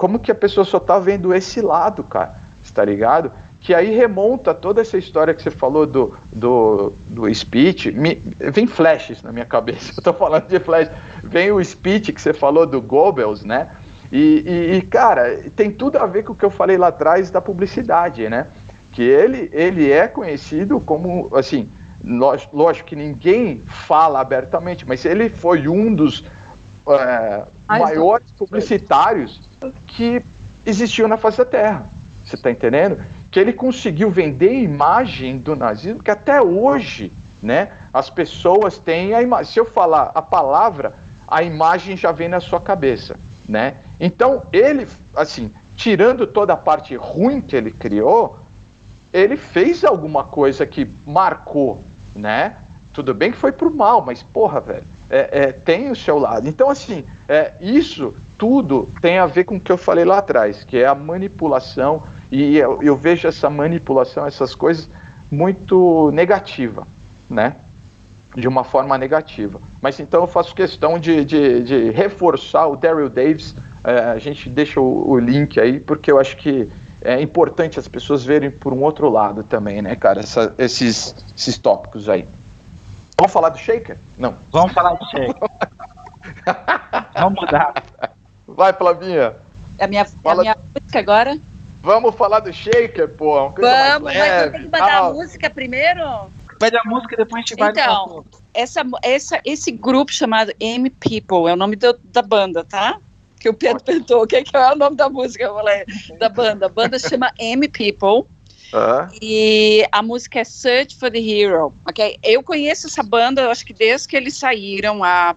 como 0.00 0.18
que 0.18 0.32
a 0.32 0.34
pessoa 0.34 0.64
só 0.64 0.80
tá 0.80 0.98
vendo 0.98 1.34
esse 1.34 1.60
lado, 1.60 2.02
cara? 2.02 2.34
Está 2.64 2.82
ligado? 2.82 3.30
Que 3.60 3.74
aí 3.74 3.94
remonta 3.94 4.54
toda 4.54 4.80
essa 4.80 4.96
história 4.96 5.34
que 5.34 5.42
você 5.42 5.50
falou 5.50 5.86
do, 5.86 6.14
do, 6.32 6.94
do 7.06 7.34
speech. 7.34 7.92
Me, 7.92 8.14
vem 8.38 8.66
flashes 8.66 9.22
na 9.22 9.30
minha 9.30 9.44
cabeça. 9.44 9.92
Eu 9.98 10.02
tô 10.02 10.14
falando 10.14 10.46
de 10.46 10.58
flash. 10.58 10.88
Vem 11.22 11.52
o 11.52 11.62
speech 11.62 12.14
que 12.14 12.22
você 12.22 12.32
falou 12.32 12.66
do 12.66 12.80
Goebbels, 12.80 13.44
né? 13.44 13.68
E, 14.10 14.42
e, 14.46 14.76
e, 14.76 14.82
cara, 14.82 15.50
tem 15.54 15.70
tudo 15.70 15.98
a 15.98 16.06
ver 16.06 16.24
com 16.24 16.32
o 16.32 16.34
que 16.34 16.44
eu 16.44 16.50
falei 16.50 16.78
lá 16.78 16.88
atrás 16.88 17.30
da 17.30 17.40
publicidade, 17.40 18.26
né? 18.28 18.46
Que 18.92 19.02
ele, 19.02 19.50
ele 19.52 19.90
é 19.90 20.08
conhecido 20.08 20.80
como, 20.80 21.28
assim, 21.34 21.68
lógico 22.52 22.88
que 22.88 22.96
ninguém 22.96 23.62
fala 23.66 24.20
abertamente, 24.20 24.86
mas 24.86 25.04
ele 25.04 25.28
foi 25.28 25.68
um 25.68 25.94
dos 25.94 26.24
é, 26.88 27.44
maiores 27.68 28.30
publicitários 28.32 29.40
que 29.86 30.22
existiu 30.64 31.06
na 31.06 31.16
face 31.16 31.38
da 31.38 31.44
Terra. 31.44 31.86
Você 32.24 32.36
está 32.36 32.50
entendendo? 32.50 32.98
Que 33.30 33.38
ele 33.38 33.52
conseguiu 33.52 34.10
vender 34.10 34.50
a 34.50 34.54
imagem 34.54 35.38
do 35.38 35.54
nazismo 35.54 36.02
que 36.02 36.10
até 36.10 36.40
hoje, 36.40 37.12
né, 37.42 37.70
as 37.92 38.10
pessoas 38.10 38.78
têm 38.78 39.14
a 39.14 39.22
imagem. 39.22 39.52
Se 39.52 39.60
eu 39.60 39.64
falar 39.64 40.10
a 40.14 40.22
palavra, 40.22 40.94
a 41.28 41.42
imagem 41.42 41.96
já 41.96 42.12
vem 42.12 42.28
na 42.28 42.40
sua 42.40 42.60
cabeça, 42.60 43.16
né? 43.48 43.76
Então 43.98 44.42
ele, 44.52 44.86
assim, 45.14 45.52
tirando 45.76 46.26
toda 46.26 46.54
a 46.54 46.56
parte 46.56 46.96
ruim 46.96 47.40
que 47.40 47.54
ele 47.54 47.70
criou, 47.70 48.39
ele 49.12 49.36
fez 49.36 49.84
alguma 49.84 50.24
coisa 50.24 50.64
que 50.66 50.88
marcou, 51.06 51.82
né? 52.14 52.56
Tudo 52.92 53.14
bem 53.14 53.32
que 53.32 53.38
foi 53.38 53.52
pro 53.52 53.70
mal, 53.70 54.04
mas 54.04 54.22
porra, 54.22 54.60
velho, 54.60 54.84
é, 55.08 55.28
é, 55.32 55.52
tem 55.52 55.90
o 55.90 55.96
seu 55.96 56.18
lado. 56.18 56.48
Então, 56.48 56.70
assim, 56.70 57.04
é, 57.28 57.52
isso 57.60 58.14
tudo 58.38 58.88
tem 59.02 59.18
a 59.18 59.26
ver 59.26 59.44
com 59.44 59.56
o 59.56 59.60
que 59.60 59.70
eu 59.70 59.76
falei 59.76 60.04
lá 60.04 60.18
atrás, 60.18 60.64
que 60.64 60.78
é 60.78 60.86
a 60.86 60.94
manipulação, 60.94 62.02
e 62.30 62.56
eu, 62.56 62.80
eu 62.82 62.96
vejo 62.96 63.26
essa 63.26 63.50
manipulação, 63.50 64.26
essas 64.26 64.54
coisas, 64.54 64.88
muito 65.30 66.10
negativa, 66.12 66.86
né? 67.28 67.56
De 68.34 68.46
uma 68.46 68.62
forma 68.62 68.96
negativa. 68.96 69.60
Mas 69.82 69.98
então 69.98 70.22
eu 70.22 70.26
faço 70.26 70.54
questão 70.54 70.98
de, 70.98 71.24
de, 71.24 71.62
de 71.64 71.90
reforçar 71.90 72.68
o 72.68 72.76
Daryl 72.76 73.08
Davis, 73.08 73.54
é, 73.82 73.98
a 73.98 74.18
gente 74.18 74.48
deixa 74.48 74.80
o, 74.80 75.10
o 75.10 75.18
link 75.18 75.58
aí, 75.58 75.80
porque 75.80 76.10
eu 76.10 76.18
acho 76.20 76.36
que 76.36 76.68
é 77.02 77.20
importante 77.20 77.78
as 77.78 77.88
pessoas 77.88 78.24
verem 78.24 78.50
por 78.50 78.72
um 78.72 78.82
outro 78.82 79.08
lado 79.08 79.42
também, 79.42 79.80
né, 79.80 79.96
cara, 79.96 80.20
essa, 80.20 80.54
esses, 80.58 81.14
esses 81.36 81.58
tópicos 81.58 82.08
aí. 82.08 82.26
Vamos 83.16 83.32
falar 83.32 83.50
do 83.50 83.58
Shaker? 83.58 83.98
Não. 84.18 84.34
Vamos 84.50 84.72
falar 84.72 84.94
do 84.94 85.04
Shaker. 85.06 85.34
Vamos 87.14 87.40
mudar. 87.40 87.74
Vai, 88.46 88.72
Flavinha. 88.72 89.34
É 89.78 89.84
a 89.84 89.88
minha, 89.88 90.04
Fala... 90.04 90.40
a 90.40 90.42
minha 90.42 90.56
música 90.74 90.98
agora? 90.98 91.38
Vamos 91.82 92.14
falar 92.14 92.40
do 92.40 92.52
Shaker, 92.52 93.08
pô. 93.08 93.50
Vamos, 93.50 94.02
mas 94.02 94.16
eu 94.16 94.52
tenho 94.52 94.64
que 94.64 94.70
mandar 94.70 94.98
a 94.98 95.12
música 95.12 95.50
primeiro? 95.50 96.30
Pede 96.58 96.76
a 96.76 96.82
música 96.84 97.14
e 97.14 97.16
depois 97.16 97.42
a 97.42 97.46
gente 97.46 97.58
vai 97.58 97.70
Então, 97.70 98.24
essa, 98.52 98.82
essa, 99.02 99.40
esse 99.44 99.70
grupo 99.70 100.12
chamado 100.12 100.52
M 100.60 100.90
People 100.90 101.48
é 101.48 101.54
o 101.54 101.56
nome 101.56 101.76
do, 101.76 101.98
da 102.04 102.20
banda, 102.20 102.64
tá? 102.64 102.98
Que 103.40 103.48
o 103.48 103.54
Pedro 103.54 103.82
perguntou 103.82 104.22
o 104.22 104.26
que, 104.26 104.42
que 104.42 104.56
é 104.56 104.72
o 104.72 104.76
nome 104.76 104.96
da 104.96 105.08
música, 105.08 105.42
eu 105.44 105.54
falei, 105.54 105.84
da 106.18 106.28
banda. 106.28 106.66
A 106.66 106.68
banda 106.68 106.98
se 106.98 107.08
chama 107.08 107.32
M 107.38 107.66
People. 107.66 108.28
Uhum. 108.72 109.18
E 109.20 109.84
a 109.90 110.02
música 110.02 110.40
é 110.40 110.44
Search 110.44 110.96
for 110.96 111.10
the 111.10 111.18
Hero. 111.18 111.72
Okay? 111.88 112.18
Eu 112.22 112.42
conheço 112.42 112.86
essa 112.86 113.02
banda, 113.02 113.50
acho 113.50 113.64
que 113.64 113.72
desde 113.72 114.06
que 114.06 114.16
eles 114.16 114.36
saíram, 114.36 115.02
há 115.02 115.34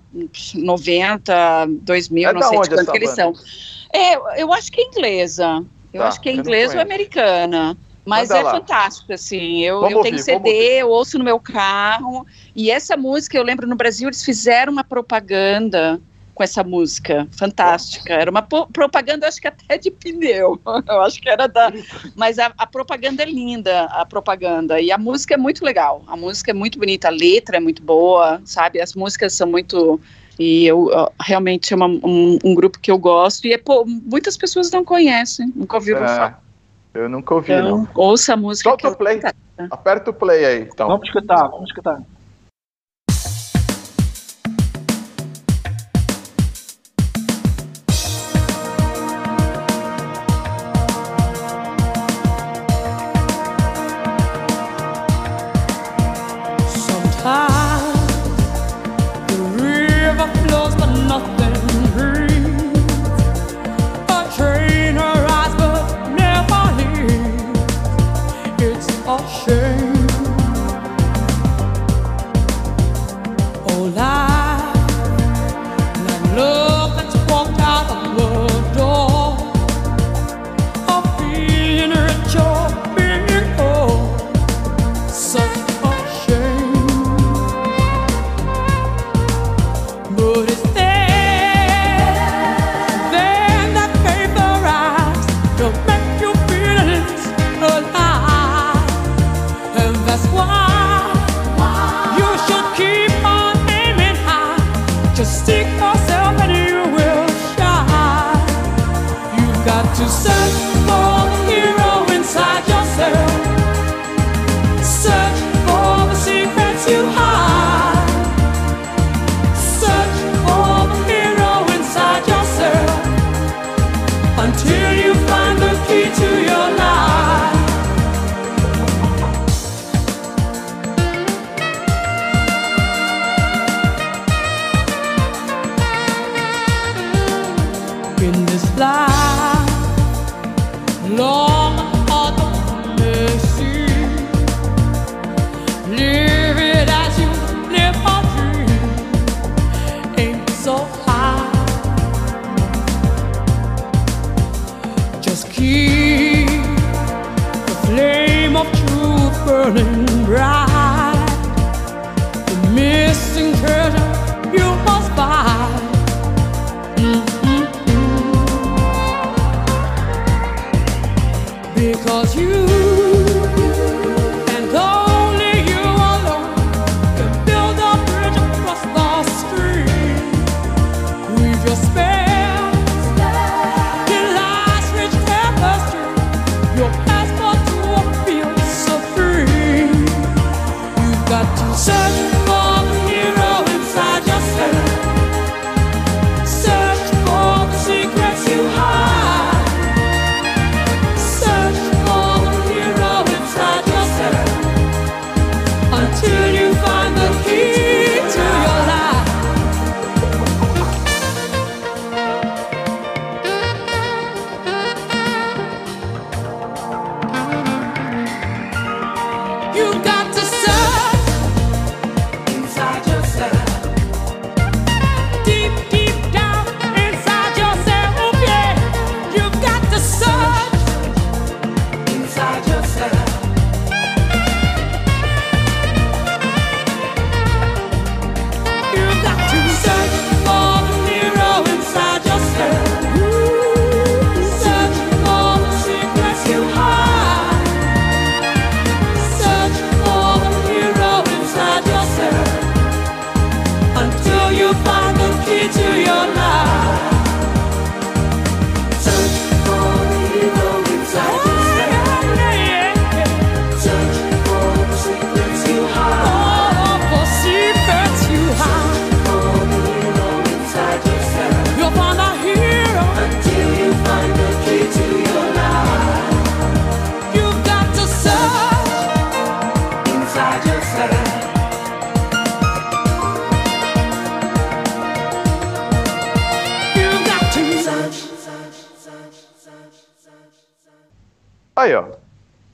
90, 0.53 1.67
2000, 1.81 2.29
é 2.29 2.33
não 2.33 2.41
sei 2.41 2.59
de 2.59 2.69
quanto 2.69 2.91
que 2.91 2.97
eles 2.97 3.09
são. 3.11 3.33
É, 3.91 4.41
eu 4.41 4.51
acho 4.53 4.71
que 4.71 4.81
é 4.81 4.83
inglesa. 4.83 5.65
Eu 5.93 6.01
tá, 6.01 6.07
acho 6.09 6.21
que 6.21 6.29
é 6.29 6.33
inglesa 6.33 6.75
ou 6.75 6.81
americana. 6.81 7.77
Mas 8.05 8.29
Manda 8.29 8.41
é 8.41 8.43
lá. 8.43 8.51
fantástico, 8.51 9.13
assim. 9.13 9.61
Eu, 9.61 9.81
eu 9.83 10.01
tenho 10.01 10.15
ouvir, 10.15 10.19
CD, 10.19 10.81
eu 10.81 10.89
ouço 10.89 11.17
no 11.17 11.23
meu 11.23 11.39
carro. 11.39 12.25
E 12.53 12.69
essa 12.69 12.97
música, 12.97 13.37
eu 13.37 13.43
lembro, 13.43 13.65
no 13.65 13.75
Brasil, 13.75 14.09
eles 14.09 14.23
fizeram 14.23 14.73
uma 14.73 14.83
propaganda 14.83 16.01
com 16.33 16.43
essa 16.43 16.63
música 16.63 17.27
fantástica. 17.31 18.13
Era 18.13 18.29
uma 18.29 18.41
propaganda, 18.41 19.27
acho 19.27 19.39
que 19.39 19.47
até 19.47 19.77
de 19.77 19.91
pneu. 19.91 20.59
Eu 20.87 21.01
acho 21.01 21.21
que 21.21 21.29
era 21.29 21.47
da. 21.47 21.71
Mas 22.15 22.39
a, 22.39 22.51
a, 22.57 22.65
propaganda 22.65 23.23
é 23.23 23.25
linda, 23.25 23.85
a 23.85 24.05
propaganda. 24.05 24.79
E 24.81 24.91
a 24.91 24.97
música 24.97 25.35
é 25.35 25.37
muito 25.37 25.63
legal. 25.63 26.03
A 26.07 26.15
música 26.15 26.51
é 26.51 26.53
muito 26.53 26.79
bonita, 26.79 27.07
a 27.07 27.11
letra 27.11 27.57
é 27.57 27.59
muito 27.59 27.83
boa, 27.83 28.41
sabe? 28.45 28.81
As 28.81 28.93
músicas 28.93 29.33
são 29.33 29.47
muito. 29.47 29.99
E 30.39 30.65
eu 30.65 30.89
realmente 31.21 31.73
é 31.73 31.75
uma, 31.75 31.87
um, 31.87 32.39
um, 32.43 32.55
grupo 32.55 32.79
que 32.79 32.89
eu 32.89 32.97
gosto. 32.97 33.45
E 33.45 33.53
é, 33.53 33.57
pô, 33.57 33.85
muitas 33.85 34.35
pessoas 34.35 34.71
não 34.71 34.83
conhecem, 34.83 35.51
nunca 35.55 35.77
ouviram 35.77 36.03
é, 36.03 36.07
falar. 36.07 36.43
Eu 36.93 37.07
nunca 37.07 37.35
ouvi, 37.35 37.53
então, 37.53 37.77
não. 37.77 37.89
Ouça 37.93 38.33
a 38.33 38.37
música. 38.37 38.69
Solta 38.69 38.89
o 38.89 38.95
play. 38.95 39.21
Aperta 39.69 40.09
o 40.09 40.13
play 40.13 40.45
aí, 40.45 40.61
então. 40.61 40.87
Vamos 40.87 41.07
escutar, 41.07 41.47
vamos 41.47 41.69
escutar. 41.69 42.01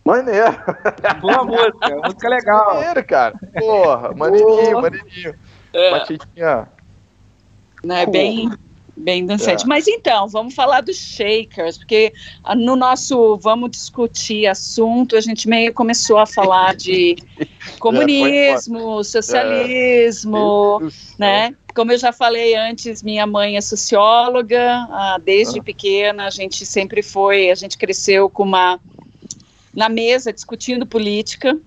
Maneiro. 0.05 0.57
Boa 1.21 1.43
música, 1.43 1.95
música 2.03 2.29
legal. 2.29 2.75
Maneiro, 2.75 3.03
cara. 3.05 3.39
Porra, 3.57 4.13
maneirinho, 4.15 4.81
maneirinho. 4.81 5.35
É. 5.73 5.91
Batidinha. 5.91 6.67
Né, 7.83 8.05
bem, 8.05 8.51
bem 8.95 9.25
dançante. 9.25 9.63
É. 9.63 9.67
Mas 9.67 9.87
então, 9.87 10.27
vamos 10.27 10.53
falar 10.53 10.81
dos 10.81 10.97
Shakers, 10.97 11.77
porque 11.77 12.13
ah, 12.43 12.55
no 12.55 12.75
nosso 12.75 13.37
Vamos 13.37 13.71
Discutir 13.71 14.47
assunto, 14.47 15.15
a 15.15 15.21
gente 15.21 15.47
meio 15.47 15.73
começou 15.73 16.17
a 16.17 16.25
falar 16.25 16.75
de 16.75 17.15
comunismo, 17.79 19.03
socialismo, 19.03 20.79
é. 20.81 20.89
né? 21.17 21.55
Como 21.75 21.91
eu 21.91 21.97
já 21.97 22.11
falei 22.11 22.55
antes, 22.55 23.03
minha 23.03 23.25
mãe 23.25 23.55
é 23.55 23.61
socióloga, 23.61 24.87
ah, 24.89 25.17
desde 25.23 25.59
ah. 25.59 25.63
pequena 25.63 26.25
a 26.25 26.29
gente 26.29 26.65
sempre 26.65 27.01
foi, 27.01 27.49
a 27.51 27.55
gente 27.55 27.77
cresceu 27.77 28.29
com 28.29 28.43
uma 28.43 28.79
na 29.73 29.89
mesa 29.89 30.33
discutindo 30.33 30.85
política. 30.85 31.57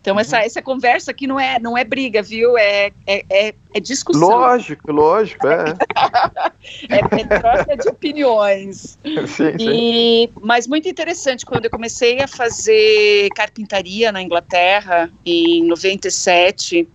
Então, 0.00 0.14
uhum. 0.14 0.20
essa, 0.20 0.38
essa 0.38 0.62
conversa 0.62 1.10
aqui 1.10 1.26
não 1.26 1.38
é, 1.38 1.58
não 1.58 1.76
é 1.76 1.84
briga, 1.84 2.22
viu? 2.22 2.56
É, 2.56 2.92
é, 3.06 3.24
é, 3.28 3.54
é 3.74 3.80
discussão. 3.80 4.28
Lógico, 4.28 4.92
lógico, 4.92 5.46
é. 5.46 5.74
é, 6.88 7.20
é 7.20 7.38
troca 7.38 7.76
de 7.76 7.88
opiniões. 7.88 8.98
Sim, 9.26 9.54
e, 9.58 10.28
sim. 10.28 10.32
Mas 10.40 10.66
muito 10.66 10.88
interessante, 10.88 11.44
quando 11.44 11.64
eu 11.66 11.70
comecei 11.70 12.20
a 12.20 12.28
fazer 12.28 13.28
carpintaria 13.34 14.10
na 14.12 14.22
Inglaterra, 14.22 15.10
em 15.26 15.64
97, 15.64 16.88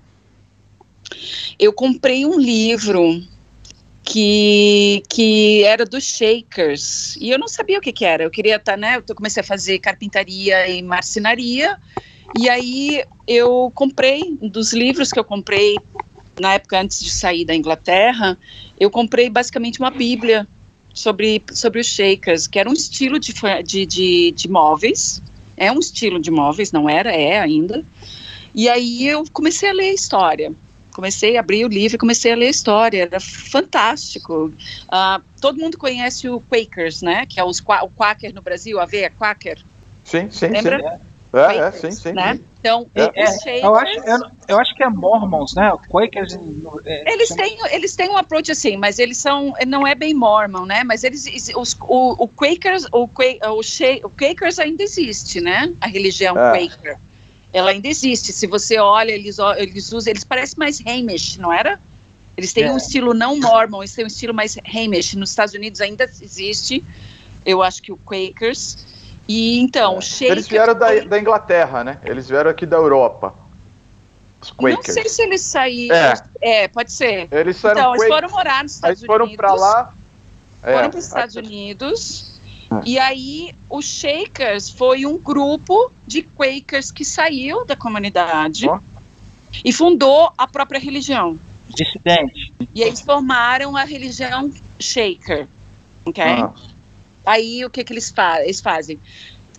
eu 1.59 1.73
comprei 1.73 2.25
um 2.25 2.39
livro 2.39 3.21
que, 4.03 5.01
que 5.09 5.63
era 5.63 5.85
dos 5.85 6.03
Shakers. 6.03 7.15
E 7.19 7.31
eu 7.31 7.39
não 7.39 7.47
sabia 7.47 7.80
o 7.80 7.81
que, 7.81 7.91
que 7.91 8.05
era. 8.05 8.23
Eu 8.23 8.30
queria 8.30 8.57
estar, 8.57 8.73
tá, 8.73 8.77
né? 8.77 9.01
Eu 9.07 9.15
comecei 9.15 9.41
a 9.41 9.43
fazer 9.43 9.80
carpintaria 9.80 10.67
e 10.67 10.81
marcenaria. 10.81 11.77
E 12.38 12.49
aí 12.49 13.03
eu 13.27 13.71
comprei, 13.73 14.38
dos 14.41 14.73
livros 14.73 15.11
que 15.11 15.19
eu 15.19 15.23
comprei 15.23 15.77
na 16.39 16.55
época 16.55 16.80
antes 16.80 16.99
de 16.99 17.11
sair 17.11 17.45
da 17.45 17.55
Inglaterra, 17.55 18.38
eu 18.80 18.89
comprei 18.89 19.30
basicamente 19.30 19.80
uma 19.80 19.91
bíblia 19.91 20.47
sobre, 20.93 21.41
sobre 21.53 21.80
os 21.80 21.88
Shakers, 21.88 22.47
que 22.47 22.59
era 22.59 22.69
um 22.69 22.73
estilo 22.73 23.19
de, 23.19 23.34
de, 23.63 23.85
de, 23.85 24.31
de 24.31 24.49
móveis. 24.49 25.21
É 25.55 25.71
um 25.71 25.80
estilo 25.80 26.19
de 26.19 26.31
móveis, 26.31 26.71
não 26.71 26.89
era, 26.89 27.11
é 27.11 27.39
ainda. 27.39 27.85
E 28.53 28.67
aí 28.67 29.07
eu 29.07 29.23
comecei 29.31 29.69
a 29.69 29.73
ler 29.73 29.89
a 29.89 29.93
história 29.93 30.53
comecei 30.93 31.37
a 31.37 31.39
abrir 31.39 31.65
o 31.65 31.67
livro 31.67 31.95
e 31.95 31.99
comecei 31.99 32.31
a 32.31 32.35
ler 32.35 32.47
a 32.47 32.51
história, 32.51 33.03
era 33.03 33.19
fantástico. 33.19 34.53
Uh, 34.85 35.21
todo 35.41 35.59
mundo 35.59 35.77
conhece 35.77 36.29
o 36.29 36.41
Quakers, 36.41 37.01
né? 37.01 37.25
Que 37.25 37.39
é 37.39 37.43
os, 37.43 37.59
o 37.59 37.89
Quaker 37.89 38.33
no 38.33 38.41
Brasil, 38.41 38.79
a 38.79 38.85
veia 38.85 39.09
Quaker. 39.09 39.59
Sim, 40.03 40.29
sim, 40.29 40.47
Lembra? 40.47 40.79
sim. 40.79 40.85
É, 40.85 40.99
Quakers, 41.31 41.75
é, 41.75 41.79
sim, 41.79 41.91
sim. 41.91 42.13
Né? 42.13 42.39
Então, 42.59 42.87
é, 42.95 43.01
é, 43.03 43.65
eu, 43.65 43.75
acho, 43.75 43.99
eu, 43.99 44.19
eu, 44.47 44.59
acho 44.59 44.73
que 44.75 44.83
é 44.83 44.89
Mormons, 44.89 45.53
né? 45.53 45.71
Quakers. 45.89 46.37
É, 46.85 47.11
eles, 47.11 47.29
têm, 47.29 47.57
eles 47.71 47.95
têm 47.95 48.09
um 48.09 48.15
approach 48.15 48.51
assim, 48.51 48.77
mas 48.77 48.99
eles 48.99 49.17
são. 49.17 49.53
Não 49.67 49.85
é 49.85 49.95
bem 49.95 50.13
Mormon, 50.13 50.65
né? 50.65 50.83
Mas 50.83 51.03
eles. 51.03 51.25
Os, 51.57 51.75
o, 51.81 52.23
o 52.23 52.27
Quakers, 52.27 52.85
o, 52.91 53.03
o, 53.03 53.59
o, 53.59 54.09
Quakers 54.09 54.59
ainda 54.59 54.83
existe, 54.83 55.41
né? 55.41 55.73
A 55.81 55.87
religião 55.87 56.37
é. 56.37 56.67
Quaker 56.67 56.97
ela 57.53 57.69
ainda 57.69 57.88
existe. 57.88 58.34
Se 58.34 58.47
você 58.47 58.80
olha, 58.80 59.11
eles, 59.11 59.38
eles 59.57 59.93
usam, 59.93 60.11
eles 60.11 60.23
parecem 60.23 60.57
mais 60.57 60.81
Hamish, 60.81 61.38
não 61.38 61.53
era? 61.53 61.80
Eles 62.35 62.51
têm 62.51 62.63
é. 62.63 62.71
um 62.71 62.77
estilo 62.77 63.13
não 63.13 63.39
Mormon, 63.39 63.84
eles 63.84 63.93
têm 63.93 64.03
um 64.03 64.07
estilo 64.07 64.34
mais 64.34 64.57
Hamish. 64.57 65.13
Nos 65.13 65.30
Estados 65.30 65.53
Unidos 65.53 65.80
ainda 65.80 66.03
existe, 66.03 66.84
eu 67.45 67.61
acho 67.61 67.81
que 67.81 67.91
o 67.91 67.97
Quakers. 67.97 68.85
E 69.27 69.59
então, 69.59 69.99
é. 69.99 70.25
Eles 70.25 70.47
vieram 70.47 70.73
da, 70.73 70.99
da, 71.05 71.19
Inglaterra, 71.19 71.84
né? 71.84 71.99
Eles 72.03 72.27
vieram 72.27 72.49
aqui 72.49 72.65
da 72.65 72.77
Europa. 72.77 73.35
Os 74.41 74.49
Quakers. 74.49 74.88
Não 74.88 74.93
sei 74.95 75.09
se 75.09 75.21
eles 75.21 75.41
saíram. 75.41 75.95
É, 75.95 76.63
é 76.63 76.67
pode 76.67 76.91
ser. 76.91 77.27
Eles 77.31 77.63
então, 77.63 77.95
eles 77.95 78.07
foram 78.07 78.30
morar 78.30 78.63
nos 78.63 78.73
Estados 78.73 79.03
Unidos. 79.03 79.19
Eles 79.19 79.35
foram 79.35 79.35
para 79.35 79.53
lá. 79.53 79.93
Foram 80.63 80.89
para 80.89 80.99
os 80.99 81.05
Estados 81.05 81.35
Unidos 81.35 82.32
e 82.85 82.97
aí, 82.97 83.53
os 83.69 83.85
Shakers 83.85 84.69
foi 84.69 85.05
um 85.05 85.17
grupo 85.17 85.91
de 86.07 86.21
Quakers 86.21 86.91
que 86.91 87.03
saiu 87.03 87.65
da 87.65 87.75
comunidade 87.75 88.67
oh. 88.67 88.79
e 89.63 89.71
fundou 89.71 90.31
a 90.37 90.47
própria 90.47 90.79
religião. 90.79 91.39
Dissidente. 91.69 92.53
E 92.73 92.81
eles 92.81 93.01
formaram 93.01 93.75
a 93.75 93.83
religião 93.83 94.51
Shaker. 94.79 95.47
Ok? 96.05 96.23
Ah. 96.23 96.53
Aí 97.25 97.63
o 97.65 97.69
que, 97.69 97.83
que 97.83 97.93
eles, 97.93 98.11
fa 98.11 98.41
eles 98.43 98.59
fazem? 98.59 98.99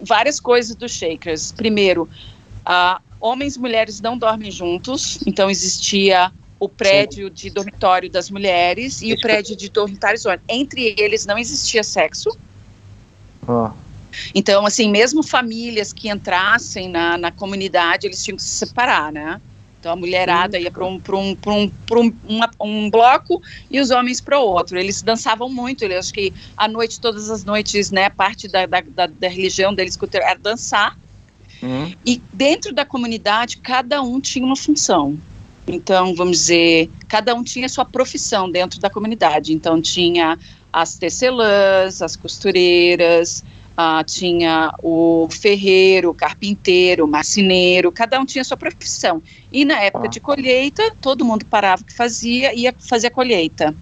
Várias 0.03 0.39
coisas 0.39 0.77
dos 0.77 0.93
Shakers. 0.93 1.53
Primeiro, 1.53 2.09
uh, 2.66 3.01
homens 3.20 3.57
e 3.57 3.61
mulheres 3.61 4.01
não 4.01 4.19
dormem 4.19 4.51
juntos, 4.51 5.19
então 5.27 5.51
existia 5.51 6.31
o 6.61 6.69
prédio 6.69 7.28
Sim. 7.28 7.35
de 7.35 7.51
dormitório 7.51 8.11
das 8.11 8.31
mulheres 8.31 9.03
e 9.03 9.09
Isso 9.09 9.16
o 9.16 9.20
prédio 9.20 9.57
de 9.57 9.69
dormitórios 9.69 10.24
Entre 10.49 10.95
eles 10.99 11.27
não 11.27 11.39
existia 11.39 11.82
sexo. 11.82 12.36
Ah. 13.49 13.73
Então, 14.35 14.65
assim, 14.65 14.91
mesmo 14.91 15.23
famílias 15.23 15.93
que 15.93 16.09
entrassem 16.09 16.89
na, 16.89 17.19
na 17.19 17.31
comunidade, 17.31 18.07
eles 18.07 18.23
tinham 18.23 18.37
que 18.37 18.43
se 18.43 18.66
separar, 18.66 19.12
né? 19.12 19.41
Então 19.85 19.93
a 19.93 19.97
mulherada 19.97 20.59
ia 20.59 20.71
para 20.71 20.87
um, 20.87 20.99
um, 21.11 21.37
um, 21.47 22.12
um, 22.27 22.41
um 22.59 22.91
bloco 22.91 23.43
e 23.71 23.79
os 23.79 23.91
homens 23.91 24.19
para 24.19 24.39
outro. 24.39 24.79
Eles 24.79 25.03
dançavam 25.03 25.51
muito, 25.51 25.85
eles, 25.85 25.99
acho 25.99 26.15
que 26.15 26.33
à 26.57 26.66
noite, 26.66 26.99
todas 26.99 27.29
as 27.29 27.45
noites, 27.45 27.91
né, 27.91 28.09
parte 28.09 28.49
da, 28.49 28.65
da, 28.65 28.81
da, 28.81 29.07
da 29.07 29.29
religião 29.29 29.75
deles 29.75 29.99
era 30.15 30.35
dançar. 30.37 30.99
Uhum. 31.62 31.93
E 32.05 32.23
dentro 32.33 32.73
da 32.73 32.87
comunidade, 32.87 33.59
cada 33.59 34.01
um 34.01 34.21
tinha 34.23 34.47
uma 34.47 34.57
função. 34.57 35.19
Então, 35.66 36.15
vamos 36.15 36.39
dizer, 36.39 36.91
cada 37.07 37.35
um 37.35 37.45
tinha 37.45 37.69
sua 37.69 37.85
profissão 37.85 38.51
dentro 38.51 38.81
da 38.81 38.89
comunidade. 38.89 39.53
Então, 39.53 39.83
tinha 39.83 40.39
as 40.75 40.97
tecelãs, 40.97 42.03
as 42.03 42.17
costureiras, 42.17 43.45
ah, 43.77 44.03
tinha 44.03 44.75
o 44.83 45.29
ferreiro, 45.31 46.11
o 46.11 46.15
carpinteiro, 46.15 47.05
o 47.05 47.09
marceneiro, 47.09 47.93
cada 47.93 48.19
um 48.19 48.25
tinha 48.25 48.43
sua 48.43 48.57
profissão. 48.57 49.23
E 49.53 49.65
na 49.65 49.81
época 49.81 50.09
de 50.09 50.19
colheita, 50.19 50.83
todo 51.01 51.25
mundo 51.25 51.47
parava 51.47 51.83
o 51.83 51.85
que 51.85 51.95
fazia 51.95 52.53
e 52.53 52.63
ia 52.63 52.75
fazer 52.77 53.07
a 53.07 53.11
colheita. 53.13 53.73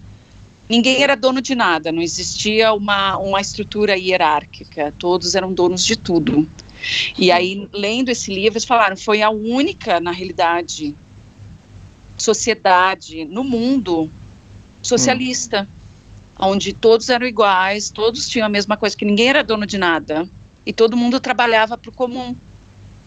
Ninguém 0.69 1.03
era 1.03 1.17
dono 1.17 1.41
de 1.41 1.55
nada, 1.55 1.91
não 1.91 2.03
existia 2.03 2.75
uma, 2.75 3.17
uma 3.17 3.41
estrutura 3.41 3.97
hierárquica, 3.97 4.93
todos 4.99 5.35
eram 5.35 5.51
donos 5.51 5.87
de 5.87 5.97
tudo. 5.97 6.47
E 7.19 7.33
aí, 7.33 7.67
lendo 7.73 8.11
esse 8.11 8.31
livro, 8.35 8.59
eles 8.59 8.67
falaram, 8.67 8.99
foi 8.99 9.23
a 9.23 9.31
única, 9.31 9.99
na 9.99 10.11
realidade, 10.11 10.95
sociedade 12.19 13.25
no 13.25 13.43
mundo 13.43 14.11
socialista. 14.83 15.67
Hum 15.79 15.82
onde 16.43 16.73
todos 16.73 17.09
eram 17.09 17.27
iguais, 17.27 17.89
todos 17.89 18.29
tinham 18.29 18.47
a 18.47 18.49
mesma 18.49 18.77
coisa, 18.77 18.97
que 18.97 19.05
ninguém 19.05 19.29
era 19.29 19.45
dono 19.45 19.65
de 19.65 19.79
nada 19.79 20.29
e 20.67 20.73
todo 20.73 20.97
mundo 20.97 21.21
trabalhava 21.21 21.79
para 21.79 21.91
o 21.91 21.93
comum. 21.93 22.35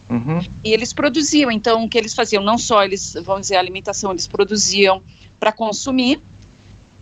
Uhum. 0.10 0.40
E 0.64 0.72
eles 0.72 0.94
produziam, 0.94 1.52
então 1.52 1.84
o 1.84 1.90
que 1.90 1.98
eles 1.98 2.14
faziam? 2.14 2.44
Não 2.44 2.58
só 2.58 2.84
eles, 2.84 3.14
vamos 3.24 3.42
dizer, 3.42 3.56
a 3.56 3.60
alimentação, 3.60 4.12
eles 4.12 4.28
produziam 4.28 5.02
para 5.40 5.52
consumir 5.52 6.22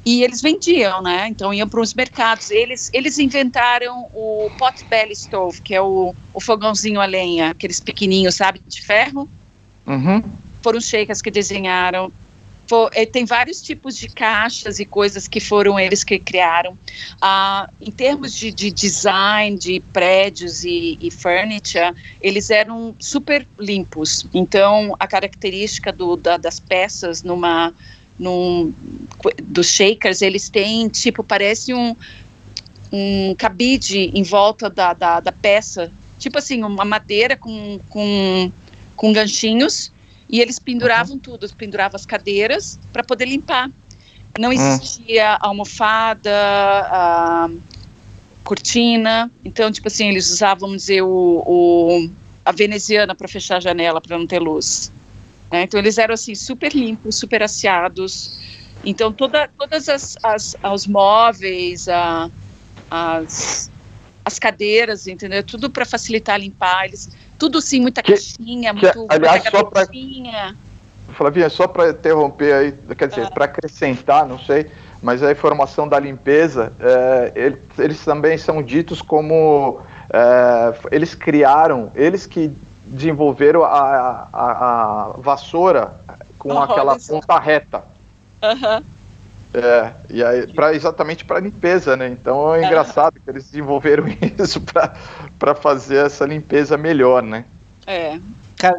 e 0.05 0.23
eles 0.23 0.41
vendiam, 0.41 1.01
né? 1.01 1.27
Então 1.27 1.53
iam 1.53 1.68
para 1.68 1.81
os 1.81 1.93
mercados. 1.93 2.49
Eles, 2.49 2.89
eles 2.93 3.19
inventaram 3.19 4.07
o 4.14 4.49
pot 4.57 4.84
belly 4.85 5.15
stove, 5.15 5.61
que 5.61 5.76
é 5.76 5.81
o, 5.81 6.15
o 6.34 6.41
fogãozinho 6.41 6.99
a 6.99 7.05
lenha, 7.05 7.51
aqueles 7.51 7.80
pequenininhos, 7.80 8.35
sabe, 8.35 8.61
de 8.68 8.81
ferro. 8.81 9.30
Uhum. 9.85 10.23
Foram 10.61 10.80
os 10.80 10.85
sheikas 10.85 11.22
que 11.22 11.30
desenharam. 11.30 12.11
For, 12.73 12.89
é, 12.91 13.05
tem 13.05 13.23
vários 13.23 13.61
tipos 13.61 13.95
de 13.95 14.07
caixas 14.07 14.79
e 14.79 14.85
coisas 14.85 15.27
que 15.27 15.39
foram 15.39 15.79
eles 15.79 16.03
que 16.03 16.17
criaram. 16.17 16.75
Ah, 17.21 17.69
em 17.79 17.91
termos 17.91 18.33
de, 18.33 18.51
de, 18.51 18.71
design 18.71 19.55
de 19.55 19.79
prédios 19.93 20.63
e, 20.63 20.97
e, 20.99 21.11
furniture, 21.11 21.93
eles 22.19 22.49
eram 22.49 22.95
super 22.97 23.45
limpos. 23.59 24.25
Então, 24.33 24.95
a 24.99 25.05
característica 25.05 25.91
do, 25.91 26.15
da, 26.15 26.35
das 26.35 26.59
peças 26.59 27.21
numa, 27.21 27.71
num, 28.17 28.73
dos 29.43 29.67
shakers, 29.67 30.23
eles 30.23 30.49
têm, 30.49 30.89
tipo, 30.89 31.23
parece 31.23 31.75
um, 31.75 31.95
um 32.91 33.35
cabide 33.37 34.09
em 34.15 34.23
volta 34.23 34.67
da, 34.67 34.93
da, 34.93 35.19
da 35.19 35.31
peça. 35.31 35.91
Tipo 36.17 36.39
assim, 36.39 36.63
uma 36.63 36.85
madeira 36.85 37.37
com, 37.37 37.79
com, 37.87 38.51
com 38.95 39.13
ganchinhos 39.13 39.92
e 40.29 40.41
eles 40.41 40.59
penduravam 40.59 41.13
uhum. 41.13 41.19
tudo, 41.19 41.47
penduravam 41.55 41.95
as 41.95 42.05
cadeiras 42.05 42.79
para 42.91 43.03
poder 43.03 43.25
limpar. 43.25 43.69
Não 44.39 44.51
existia 44.51 45.37
almofada, 45.39 46.31
a 46.31 47.49
cortina. 48.43 49.31
Então, 49.45 49.71
tipo 49.71 49.87
assim, 49.87 50.09
eles 50.09 50.29
usavam, 50.29 50.69
vamos 50.69 50.83
dizer, 50.83 51.01
o, 51.03 51.43
o 51.45 52.09
a 52.45 52.51
veneziana 52.51 53.15
para 53.15 53.27
fechar 53.27 53.57
a 53.57 53.59
janela 53.59 54.01
para 54.01 54.17
não 54.17 54.27
ter 54.27 54.39
luz. 54.39 54.91
Né? 55.51 55.63
Então, 55.63 55.79
eles 55.79 55.97
eram 55.97 56.13
assim 56.13 56.35
super 56.35 56.73
limpos, 56.73 57.15
super 57.15 57.43
asseados. 57.43 58.39
Então, 58.83 59.13
toda, 59.13 59.47
todas 59.57 59.87
as, 59.87 60.17
as 60.23 60.57
os 60.73 60.87
móveis, 60.87 61.87
a, 61.87 62.29
as, 62.89 63.71
as 64.25 64.39
cadeiras, 64.39 65.07
entendeu? 65.07 65.43
Tudo 65.43 65.69
para 65.69 65.85
facilitar 65.85 66.39
limpar. 66.39 66.85
Eles 66.85 67.09
tudo 67.38 67.61
sim, 67.61 67.81
muita 67.81 68.01
que, 68.01 68.11
caixinha, 68.11 68.73
que, 68.73 68.81
muito, 68.81 69.05
aliás, 69.10 69.43
só 69.43 69.64
pra, 69.64 69.85
Flavinha, 71.14 71.49
só 71.49 71.68
para 71.68 71.89
interromper 71.89 72.53
aí, 72.53 72.72
quer 72.95 73.07
dizer, 73.07 73.27
ah. 73.27 73.31
para 73.31 73.45
acrescentar, 73.45 74.26
não 74.26 74.39
sei, 74.39 74.69
mas 75.01 75.22
a 75.22 75.31
informação 75.31 75.88
da 75.88 75.99
limpeza, 75.99 76.73
é, 76.80 77.31
eles, 77.35 77.60
eles, 77.77 78.05
também 78.05 78.38
são 78.38 78.64
ditos 78.64 79.01
como 79.01 79.81
é, 80.10 80.73
eles 80.91 81.14
criaram, 81.14 81.91
eles 81.95 82.26
que 82.26 82.51
desenvolveram 82.85 83.64
a, 83.64 84.27
a, 84.31 85.07
a 85.11 85.14
vassoura 85.18 85.93
com 86.38 86.60
aquela 86.60 86.97
ponta 86.99 87.39
reta. 87.39 87.84
Uhum. 88.43 88.84
É, 89.53 89.93
e 90.10 90.23
aí, 90.23 90.47
pra, 90.47 90.73
exatamente 90.73 91.23
para 91.23 91.39
limpeza, 91.39 91.95
né? 91.95 92.07
Então 92.07 92.55
é 92.55 92.65
engraçado 92.65 93.19
que 93.19 93.30
eles 93.30 93.51
desenvolveram 93.51 94.05
isso 94.39 94.60
para 94.61 94.93
fazer 95.55 96.05
essa 96.05 96.26
limpeza 96.26 96.77
melhor, 96.77 97.22
né? 97.22 97.45
É. 97.85 98.19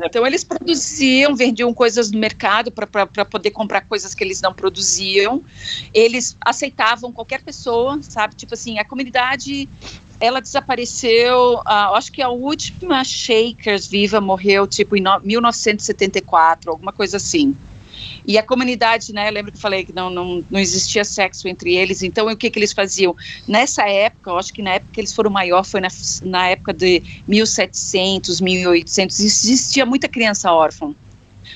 Então 0.02 0.26
eles 0.26 0.42
produziam, 0.42 1.36
vendiam 1.36 1.74
coisas 1.74 2.10
no 2.10 2.18
mercado 2.18 2.72
para 2.72 3.24
poder 3.26 3.50
comprar 3.50 3.82
coisas 3.82 4.14
que 4.14 4.24
eles 4.24 4.40
não 4.40 4.54
produziam. 4.54 5.44
Eles 5.92 6.36
aceitavam 6.40 7.12
qualquer 7.12 7.42
pessoa, 7.42 7.98
sabe? 8.02 8.34
Tipo 8.34 8.54
assim, 8.54 8.78
a 8.78 8.84
comunidade 8.84 9.68
ela 10.18 10.40
desapareceu. 10.40 11.56
Uh, 11.56 11.94
acho 11.94 12.10
que 12.10 12.22
a 12.22 12.30
última 12.30 13.04
Shakers 13.04 13.86
viva 13.86 14.20
morreu 14.20 14.66
tipo 14.66 14.96
em 14.96 15.02
no, 15.02 15.20
1974, 15.20 16.70
alguma 16.70 16.92
coisa 16.92 17.18
assim. 17.18 17.54
E 18.26 18.38
a 18.38 18.42
comunidade, 18.42 19.12
né, 19.12 19.30
lembra 19.30 19.52
que 19.52 19.58
eu 19.58 19.60
falei 19.60 19.84
que 19.84 19.92
não, 19.92 20.08
não, 20.08 20.44
não 20.50 20.58
existia 20.58 21.04
sexo 21.04 21.46
entre 21.46 21.74
eles, 21.74 22.02
então 22.02 22.26
o 22.26 22.36
que, 22.36 22.48
que 22.50 22.58
eles 22.58 22.72
faziam? 22.72 23.14
Nessa 23.46 23.86
época, 23.88 24.30
eu 24.30 24.38
acho 24.38 24.52
que 24.52 24.62
na 24.62 24.74
época 24.74 24.92
que 24.92 25.00
eles 25.00 25.12
foram 25.12 25.30
maior 25.30 25.64
foi 25.64 25.80
na, 25.80 25.88
na 26.22 26.48
época 26.48 26.72
de 26.72 27.02
1700, 27.28 28.40
1800, 28.40 29.20
existia 29.20 29.84
muita 29.84 30.08
criança 30.08 30.50
órfã, 30.50 30.94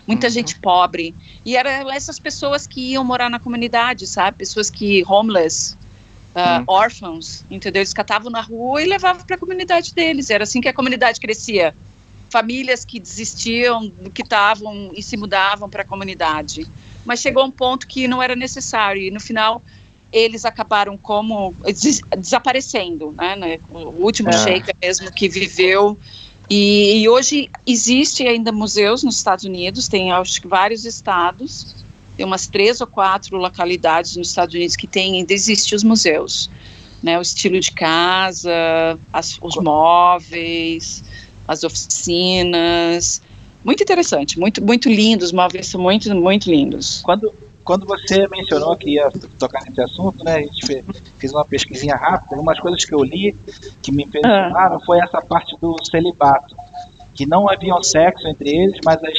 muita 0.07 0.27
uhum. 0.27 0.33
gente 0.33 0.59
pobre, 0.59 1.15
e 1.45 1.57
eram 1.57 1.91
essas 1.91 2.19
pessoas 2.19 2.67
que 2.67 2.93
iam 2.93 3.03
morar 3.03 3.31
na 3.31 3.39
comunidade, 3.39 4.07
sabe? 4.07 4.37
Pessoas 4.37 4.69
que, 4.69 5.03
homeless, 5.07 5.75
uh, 6.35 6.59
uhum. 6.59 6.65
órfãos, 6.67 7.45
entendeu? 7.51 7.81
Eles 7.81 7.95
catavam 7.95 8.31
na 8.31 8.43
rua 8.43 8.83
e 8.83 8.87
levavam 8.87 9.25
para 9.25 9.37
a 9.37 9.39
comunidade 9.39 9.95
deles, 9.95 10.29
era 10.29 10.45
assim 10.45 10.61
que 10.61 10.69
a 10.69 10.75
comunidade 10.75 11.19
crescia 11.19 11.75
famílias 12.31 12.85
que 12.85 12.99
desistiam 13.01 13.91
que 14.13 14.23
estavam 14.23 14.91
e 14.95 15.03
se 15.03 15.17
mudavam 15.17 15.69
para 15.69 15.83
a 15.83 15.85
comunidade. 15.85 16.67
Mas 17.05 17.21
chegou 17.21 17.45
um 17.45 17.51
ponto 17.51 17.87
que 17.87 18.07
não 18.07 18.23
era 18.23 18.37
necessário 18.37 19.03
e 19.03 19.11
no 19.11 19.21
final 19.21 19.63
eles 20.11 20.45
acabaram 20.45 20.97
como 20.97 21.55
des 21.67 22.01
desaparecendo, 22.17 23.13
né, 23.13 23.37
né? 23.37 23.59
O 23.71 24.05
último 24.05 24.31
é. 24.31 24.33
sheik 24.33 24.71
mesmo 24.81 25.13
que 25.13 25.29
viveu 25.29 25.99
e, 26.51 27.03
e, 27.03 27.09
hoje 27.09 27.51
existe 27.67 28.27
ainda 28.27 28.51
museus 28.51 29.03
nos 29.03 29.17
Estados 29.17 29.45
Unidos, 29.45 29.87
tem 29.87 30.11
acho 30.11 30.41
que 30.41 30.49
vários 30.49 30.87
estados, 30.87 31.75
tem 32.17 32.25
umas 32.25 32.47
três 32.47 32.81
ou 32.81 32.87
quatro 32.87 33.37
localidades 33.37 34.17
nos 34.17 34.29
Estados 34.29 34.55
Unidos 34.55 34.75
que 34.75 34.87
tem 34.87 35.17
ainda 35.17 35.33
existem 35.33 35.77
os 35.77 35.85
museus, 35.85 36.51
né? 37.03 37.19
O 37.19 37.23
estilo 37.23 37.61
de 37.61 37.71
casa, 37.71 38.99
as, 39.13 39.39
os 39.43 39.57
móveis, 39.57 41.05
as 41.49 41.65
oficinas. 41.65 43.23
Muito 43.65 43.83
interessante, 43.83 44.39
muito, 44.39 44.63
muito 44.63 44.89
lindos, 44.89 45.33
móveis 45.33 45.67
são 45.67 45.81
muito, 45.81 46.15
muito 46.15 46.49
lindos. 46.49 47.03
Quando, 47.03 47.35
quando 47.65 47.87
você 47.87 48.29
mencionou 48.29 48.77
que 48.77 48.91
ia 48.91 49.11
tocar 49.39 49.65
nesse 49.65 49.81
assunto, 49.81 50.23
né, 50.23 50.37
a 50.37 50.41
gente 50.41 50.65
fez, 50.65 50.85
fez 51.19 51.33
uma 51.33 51.45
pesquisinha 51.45 51.97
rápida, 51.97 52.37
algumas 52.37 52.61
coisas 52.61 52.85
que 52.85 52.95
eu 52.95 53.03
li 53.03 53.35
que 53.83 53.91
me 53.91 54.05
impressionaram 54.05 54.77
ah. 54.77 54.85
foi 54.87 54.99
essa 55.01 55.21
parte 55.21 55.57
do 55.61 55.77
celibato, 55.85 56.55
que 57.15 57.27
não 57.27 57.51
havia 57.51 57.75
sexo 57.83 58.29
entre 58.29 58.49
eles, 58.49 58.79
mas 58.85 59.03
as, 59.03 59.19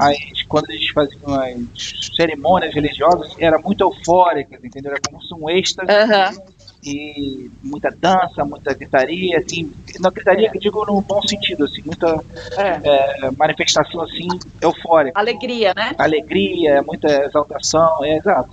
as, 0.00 0.42
quando 0.48 0.68
eles 0.70 0.88
faziam 0.88 1.32
as 1.32 2.16
cerimônias 2.16 2.74
religiosas, 2.74 3.32
era 3.38 3.56
muito 3.58 3.82
eufóricas, 3.82 4.64
entendeu? 4.64 4.90
Era 4.90 5.00
como 5.08 5.22
se 5.22 5.32
um 5.32 5.48
êxtase 5.48 5.88
uhum 5.88 6.49
e 6.82 7.50
muita 7.62 7.90
dança, 7.90 8.44
muita 8.44 8.72
gritaria, 8.72 9.38
assim, 9.38 9.72
não 9.98 10.10
gritaria 10.10 10.50
que 10.50 10.58
digo 10.58 10.84
no 10.86 11.00
bom 11.02 11.20
sentido, 11.22 11.64
assim, 11.64 11.82
muita 11.84 12.22
é. 12.56 13.26
É, 13.26 13.30
manifestação 13.36 14.02
assim 14.02 14.28
eufórica. 14.60 15.18
Alegria, 15.18 15.74
né? 15.76 15.94
Alegria, 15.98 16.82
muita 16.82 17.08
exaltação, 17.24 18.04
é 18.04 18.16
exato. 18.16 18.50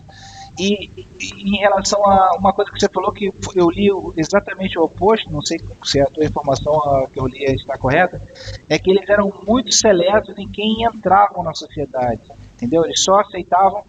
E, 0.59 0.89
e, 1.19 1.55
em 1.55 1.57
relação 1.57 2.03
a 2.03 2.35
uma 2.35 2.51
coisa 2.51 2.71
que 2.71 2.79
você 2.79 2.89
falou 2.89 3.11
que 3.11 3.31
eu 3.55 3.69
li 3.69 3.89
exatamente 4.17 4.77
o 4.77 4.83
oposto, 4.83 5.31
não 5.31 5.41
sei 5.41 5.61
se 5.83 6.01
a 6.01 6.07
tua 6.07 6.25
informação 6.25 7.07
que 7.13 7.19
eu 7.19 7.27
li 7.27 7.43
está 7.45 7.77
correta, 7.77 8.19
é 8.67 8.77
que 8.79 8.89
eles 8.89 9.07
eram 9.07 9.31
muito 9.47 9.71
seletos 9.71 10.37
em 10.37 10.47
quem 10.47 10.83
entravam 10.83 11.43
na 11.43 11.53
sociedade, 11.53 12.21
entendeu? 12.55 12.83
Eles 12.83 13.01
só 13.01 13.19
aceitavam 13.19 13.83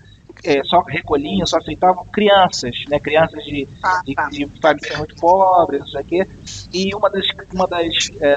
é, 0.44 0.62
só 0.65 0.81
recolhiam, 0.81 1.47
só 1.47 1.59
aceitavam 1.59 2.05
crianças, 2.06 2.85
né? 2.89 2.98
Crianças 2.98 3.44
de, 3.44 3.69
ah, 3.82 4.02
tá. 4.15 4.28
de, 4.28 4.44
de 4.44 4.60
famílias 4.60 4.98
muito 4.98 5.16
pobres, 5.16 5.81
não 5.81 5.89
sei 5.89 6.01
o 6.01 6.05
quê. 6.05 6.28
E 6.73 6.94
uma 6.94 7.10
das, 7.10 7.27
uma 7.52 7.66
das 7.66 8.10
é, 8.20 8.36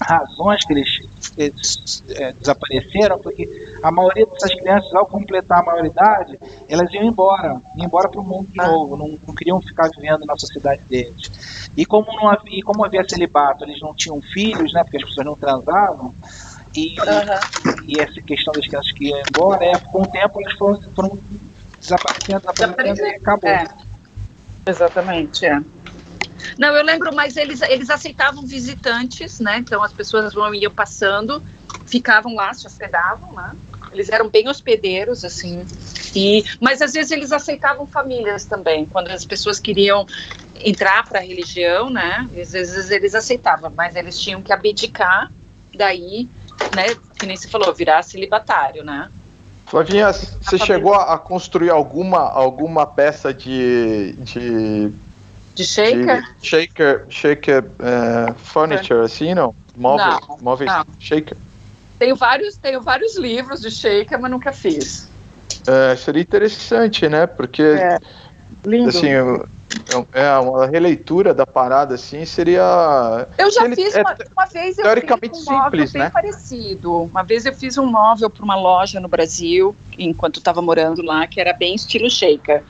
razões 0.00 0.64
que 0.64 0.72
eles, 0.72 1.00
eles 1.36 2.02
é, 2.10 2.32
desapareceram 2.32 3.18
foi 3.18 3.34
que 3.34 3.74
a 3.82 3.90
maioria 3.90 4.26
dessas 4.26 4.54
crianças, 4.54 4.92
ao 4.94 5.06
completar 5.06 5.60
a 5.60 5.64
maioridade, 5.64 6.38
elas 6.68 6.92
iam 6.92 7.04
embora, 7.04 7.60
iam 7.76 7.86
embora 7.86 8.08
para 8.08 8.20
o 8.20 8.24
mundo 8.24 8.48
de 8.48 8.60
ah. 8.60 8.68
novo, 8.68 8.96
não, 8.96 9.18
não, 9.26 9.34
queriam 9.34 9.60
ficar 9.60 9.88
vivendo 9.96 10.24
na 10.24 10.36
sociedade 10.36 10.82
deles. 10.88 11.68
E 11.76 11.84
como, 11.84 12.06
não 12.12 12.28
havia, 12.28 12.58
e 12.58 12.62
como 12.62 12.84
havia 12.84 13.06
celibato, 13.08 13.64
eles 13.64 13.80
não 13.80 13.94
tinham 13.94 14.20
filhos, 14.20 14.72
né? 14.72 14.82
Porque 14.82 14.96
as 14.96 15.04
pessoas 15.04 15.26
não 15.26 15.36
transavam, 15.36 16.14
e, 16.74 16.96
uhum. 17.00 17.76
e 17.86 18.00
essa 18.00 18.20
questão 18.22 18.52
das 18.52 18.66
crianças 18.66 18.92
que 18.92 19.08
iam 19.08 19.22
embora, 19.28 19.64
é, 19.64 19.78
com 19.78 20.02
o 20.02 20.06
tempo 20.06 20.40
eles 20.40 20.52
foram, 20.54 20.80
foram 20.94 21.18
desaparecendo, 21.80 22.52
desaparecendo 22.52 23.08
e 23.08 23.16
acabou. 23.16 23.50
É. 23.50 23.66
Exatamente, 24.66 25.46
é. 25.46 25.60
Não, 26.58 26.74
eu 26.74 26.84
lembro, 26.84 27.14
mas 27.14 27.36
eles, 27.36 27.62
eles 27.62 27.90
aceitavam 27.90 28.44
visitantes, 28.46 29.40
né? 29.40 29.58
Então 29.58 29.82
as 29.82 29.92
pessoas 29.92 30.34
vão 30.34 30.54
iam 30.54 30.70
passando, 30.70 31.42
ficavam 31.86 32.34
lá, 32.34 32.52
se 32.52 32.66
hospedavam, 32.66 33.32
né? 33.32 33.52
Eles 33.92 34.08
eram 34.08 34.28
bem 34.28 34.48
hospedeiros, 34.48 35.24
assim. 35.24 35.64
E, 36.14 36.44
mas 36.60 36.82
às 36.82 36.92
vezes 36.92 37.12
eles 37.12 37.32
aceitavam 37.32 37.86
famílias 37.86 38.44
também, 38.44 38.84
quando 38.86 39.08
as 39.08 39.24
pessoas 39.24 39.60
queriam 39.60 40.06
entrar 40.56 41.04
para 41.04 41.20
a 41.20 41.22
religião, 41.22 41.90
né? 41.90 42.28
Às 42.40 42.52
vezes 42.52 42.90
eles 42.90 43.14
aceitavam, 43.14 43.72
mas 43.74 43.94
eles 43.94 44.18
tinham 44.18 44.42
que 44.42 44.52
abdicar 44.52 45.30
daí 45.74 46.28
né, 46.74 46.94
que 47.18 47.26
nem 47.26 47.36
se 47.36 47.48
falou, 47.48 47.72
virar 47.74 48.02
celibatário, 48.02 48.84
né? 48.84 49.10
Flavinha, 49.66 50.12
você 50.12 50.58
chegou 50.58 50.94
a 50.94 51.18
construir 51.18 51.70
alguma, 51.70 52.20
alguma 52.30 52.86
peça 52.86 53.32
de, 53.32 54.12
de 54.18 54.92
de 55.54 55.64
shaker? 55.64 56.22
De 56.40 56.46
shaker, 56.48 57.06
shaker 57.08 57.64
uh, 57.64 58.34
furniture, 58.34 59.00
é. 59.00 59.04
assim, 59.04 59.34
não? 59.34 59.54
Móveis, 59.76 60.18
não, 60.28 60.38
móveis 60.40 60.70
não. 60.70 60.84
shaker? 60.98 61.36
Tenho 61.98 62.16
vários, 62.16 62.56
tenho 62.56 62.80
vários 62.80 63.16
livros 63.16 63.60
de 63.60 63.70
shaker, 63.70 64.20
mas 64.20 64.30
nunca 64.30 64.52
fiz. 64.52 65.08
É, 65.66 65.94
seria 65.96 66.22
interessante, 66.22 67.08
né? 67.08 67.26
Porque, 67.26 67.62
é, 67.62 67.98
lindo. 68.66 68.88
assim, 68.88 69.08
é, 70.12 70.22
é 70.22 70.38
uma 70.38 70.66
releitura 70.66 71.34
da 71.34 71.46
parada 71.46 71.94
assim 71.94 72.24
seria. 72.24 73.26
Eu 73.38 73.50
já 73.50 73.64
ele, 73.64 73.76
fiz 73.76 73.94
uma, 73.94 74.12
é, 74.12 74.16
uma 74.36 74.46
vez 74.46 74.78
eu 74.78 74.84
teoricamente 74.84 75.38
fiz 75.38 75.48
um 75.48 75.62
simples, 75.62 75.92
bem 75.92 76.02
né? 76.02 76.10
parecido. 76.10 77.02
Uma 77.02 77.22
vez 77.22 77.44
eu 77.46 77.52
fiz 77.52 77.78
um 77.78 77.86
móvel 77.86 78.30
para 78.30 78.44
uma 78.44 78.56
loja 78.56 79.00
no 79.00 79.08
Brasil 79.08 79.74
enquanto 79.98 80.38
estava 80.38 80.60
morando 80.62 81.02
lá 81.02 81.26
que 81.26 81.40
era 81.40 81.52
bem 81.52 81.74
estilo 81.74 82.10
shaker. 82.10 82.62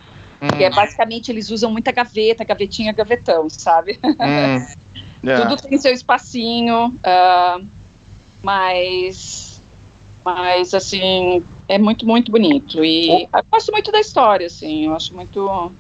Hum. 0.43 0.49
Que 0.49 0.65
é 0.65 0.71
basicamente 0.71 1.31
eles 1.31 1.51
usam 1.51 1.71
muita 1.71 1.93
gaveta, 1.93 2.45
gavetinha, 2.45 2.93
gavetão, 2.93 3.49
sabe? 3.49 3.99
Hum. 4.05 4.67
Tudo 5.25 5.57
tem 5.57 5.79
seu 5.79 5.93
espacinho, 5.93 6.89
uh, 6.89 7.67
mas 8.43 9.63
mas 10.23 10.75
assim 10.75 11.43
é 11.69 11.79
muito 11.79 12.07
muito 12.07 12.31
bonito 12.31 12.85
e 12.85 13.29
oh. 13.33 13.39
eu 13.39 13.45
gosto 13.51 13.73
muito 13.73 13.91
da 13.91 14.01
história, 14.01 14.47
assim. 14.47 14.87
Eu 14.87 14.95
acho 14.95 15.15
muito 15.15 15.73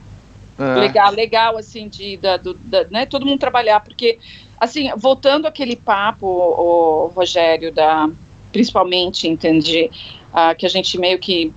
é. 0.58 0.74
Legal, 0.80 1.12
legal, 1.12 1.56
assim, 1.56 1.88
de, 1.88 2.16
da, 2.16 2.36
do, 2.36 2.54
da, 2.54 2.84
né, 2.84 3.06
todo 3.06 3.26
mundo 3.26 3.38
trabalhar, 3.38 3.80
porque, 3.80 4.18
assim, 4.58 4.90
voltando 4.96 5.46
aquele 5.46 5.74
papo, 5.74 6.26
o, 6.26 7.12
Rogério, 7.14 7.72
da, 7.72 8.08
principalmente, 8.52 9.26
entendi, 9.26 9.90
uh, 10.32 10.54
que 10.56 10.64
a 10.64 10.68
gente 10.68 10.96
meio 10.96 11.18
que 11.18 11.52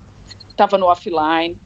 estava 0.49 0.77
no 0.77 0.87
offline, 0.87 1.57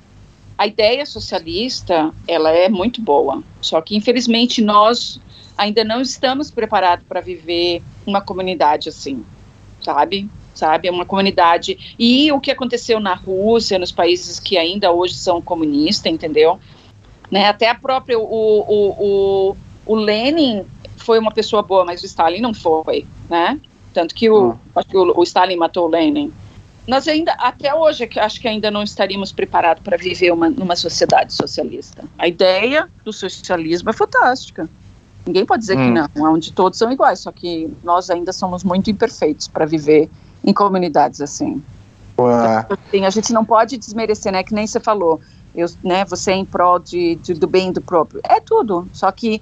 a 0.57 0.67
ideia 0.67 1.05
socialista, 1.05 2.13
ela 2.27 2.51
é 2.51 2.67
muito 2.67 3.01
boa, 3.01 3.41
só 3.61 3.79
que, 3.81 3.95
infelizmente, 3.95 4.61
nós 4.61 5.19
ainda 5.57 5.83
não 5.83 6.01
estamos 6.01 6.51
preparados 6.51 7.05
para 7.07 7.21
viver 7.21 7.81
uma 8.05 8.21
comunidade 8.21 8.89
assim, 8.89 9.23
sabe? 9.81 10.29
Sabe, 10.53 10.89
é 10.89 10.91
uma 10.91 11.05
comunidade. 11.05 11.95
E 11.97 12.29
o 12.31 12.39
que 12.39 12.51
aconteceu 12.51 12.99
na 12.99 13.13
Rússia, 13.13 13.79
nos 13.79 13.91
países 13.91 14.37
que 14.37 14.57
ainda 14.57 14.91
hoje 14.91 15.13
são 15.13 15.41
comunistas, 15.41 16.11
entendeu? 16.11 16.59
Né? 17.31 17.47
Até 17.47 17.69
a 17.69 17.75
própria, 17.75 18.19
o, 18.19 18.23
o, 18.23 18.89
o, 18.99 19.57
o 19.85 19.95
Lenin 19.95 20.65
foi 20.97 21.17
uma 21.17 21.31
pessoa 21.31 21.63
boa, 21.63 21.85
mas 21.85 22.03
o 22.03 22.05
Stalin 22.05 22.41
não 22.41 22.53
foi, 22.53 23.07
né? 23.29 23.59
Tanto 23.93 24.13
que 24.13 24.29
o, 24.29 24.51
ah. 24.51 24.79
acho 24.79 24.89
que 24.89 24.97
o, 24.97 25.17
o, 25.17 25.23
Stalin 25.23 25.55
matou 25.55 25.85
o 25.85 25.89
Lenin. 25.89 26.31
Nós 26.87 27.07
ainda, 27.07 27.31
até 27.33 27.73
hoje, 27.73 28.09
acho 28.17 28.41
que 28.41 28.47
ainda 28.47 28.69
não 28.69 28.83
estaríamos 28.83 29.31
preparados 29.31 29.81
para 29.83 29.97
viver 29.97 30.31
uma, 30.31 30.49
numa 30.49 30.75
sociedade 30.75 31.33
socialista. 31.33 32.03
A 32.17 32.27
ideia 32.27 32.89
do 33.05 33.13
socialismo 33.13 33.89
é 33.89 33.93
fantástica. 33.93 34.69
Ninguém 35.25 35.45
pode 35.45 35.61
dizer 35.61 35.77
hum. 35.77 35.93
que 35.93 36.19
não, 36.19 36.33
onde 36.33 36.51
todos 36.51 36.77
são 36.77 36.91
iguais, 36.91 37.19
só 37.19 37.31
que 37.31 37.71
nós 37.83 38.09
ainda 38.09 38.33
somos 38.33 38.63
muito 38.63 38.89
imperfeitos 38.89 39.47
para 39.47 39.65
viver 39.65 40.09
em 40.43 40.51
comunidades 40.51 41.21
assim. 41.21 41.63
Ué. 42.19 42.65
Assim, 42.69 43.05
a 43.05 43.09
gente 43.09 43.31
não 43.31 43.45
pode 43.45 43.77
desmerecer, 43.77 44.31
né? 44.31 44.43
Que 44.43 44.53
nem 44.53 44.67
você 44.67 44.79
falou 44.79 45.21
eu, 45.55 45.67
né, 45.83 46.05
você 46.05 46.31
é 46.31 46.35
em 46.35 46.45
prol 46.45 46.79
de, 46.79 47.15
de, 47.15 47.33
do 47.33 47.47
bem 47.47 47.71
do 47.71 47.81
próprio. 47.81 48.21
É 48.23 48.39
tudo, 48.39 48.87
só 48.93 49.11
que 49.11 49.41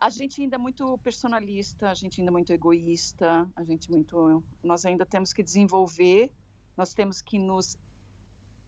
a 0.00 0.10
gente 0.10 0.42
ainda 0.42 0.56
é 0.56 0.58
muito 0.58 0.98
personalista, 0.98 1.90
a 1.90 1.94
gente 1.94 2.20
ainda 2.20 2.30
é 2.30 2.32
muito 2.32 2.52
egoísta, 2.52 3.48
a 3.54 3.62
gente 3.62 3.90
muito, 3.90 4.42
nós 4.62 4.84
ainda 4.84 5.06
temos 5.06 5.32
que 5.32 5.42
desenvolver, 5.42 6.32
nós 6.76 6.92
temos 6.92 7.22
que 7.22 7.38
nos 7.38 7.78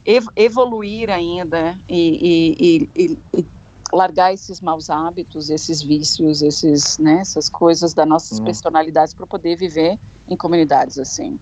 ev 0.04 0.26
evoluir 0.36 1.10
ainda 1.10 1.78
e, 1.88 2.54
e, 2.56 2.88
e, 2.94 3.18
e, 3.34 3.46
largar 3.92 4.32
esses 4.32 4.60
maus 4.60 4.90
hábitos, 4.90 5.50
esses 5.50 5.82
vícios, 5.82 6.42
esses, 6.42 6.98
né, 6.98 7.20
essas 7.20 7.48
coisas 7.48 7.94
das 7.94 8.06
nossas 8.06 8.38
hum. 8.38 8.44
personalidades 8.44 9.14
para 9.14 9.26
poder 9.26 9.56
viver 9.56 9.98
em 10.28 10.36
comunidades 10.36 10.98
assim. 10.98 11.38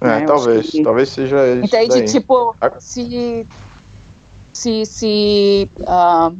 É, 0.00 0.20
né, 0.20 0.20
talvez, 0.22 0.70
que... 0.70 0.82
talvez 0.82 1.08
seja 1.10 1.46
isso. 1.56 1.66
Entende? 1.66 2.10
Tipo, 2.10 2.56
se 2.78 3.46
se, 4.62 4.86
se 4.86 5.70
uh, 5.80 6.36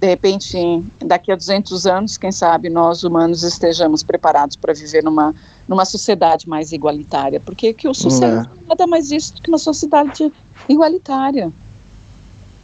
de 0.00 0.06
repente, 0.06 0.56
daqui 0.98 1.30
a 1.30 1.36
200 1.36 1.86
anos, 1.86 2.16
quem 2.16 2.32
sabe, 2.32 2.70
nós 2.70 3.04
humanos 3.04 3.42
estejamos 3.42 4.02
preparados 4.02 4.56
para 4.56 4.72
viver 4.72 5.04
numa, 5.04 5.34
numa 5.68 5.84
sociedade 5.84 6.48
mais 6.48 6.72
igualitária. 6.72 7.38
Porque 7.38 7.74
que 7.74 7.86
o 7.86 7.92
socialismo 7.92 8.50
é. 8.64 8.68
nada 8.68 8.86
mais 8.86 9.10
isso 9.10 9.34
do 9.34 9.42
que 9.42 9.50
uma 9.50 9.58
sociedade 9.58 10.32
igualitária. 10.68 11.52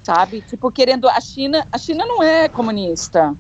Sabe? 0.03 0.41
Tipo, 0.41 0.71
querendo. 0.71 1.09
A 1.09 1.21
China, 1.21 1.67
a 1.71 1.77
China 1.77 2.07
não 2.07 2.23
é 2.23 2.49
comunista. 2.49 3.37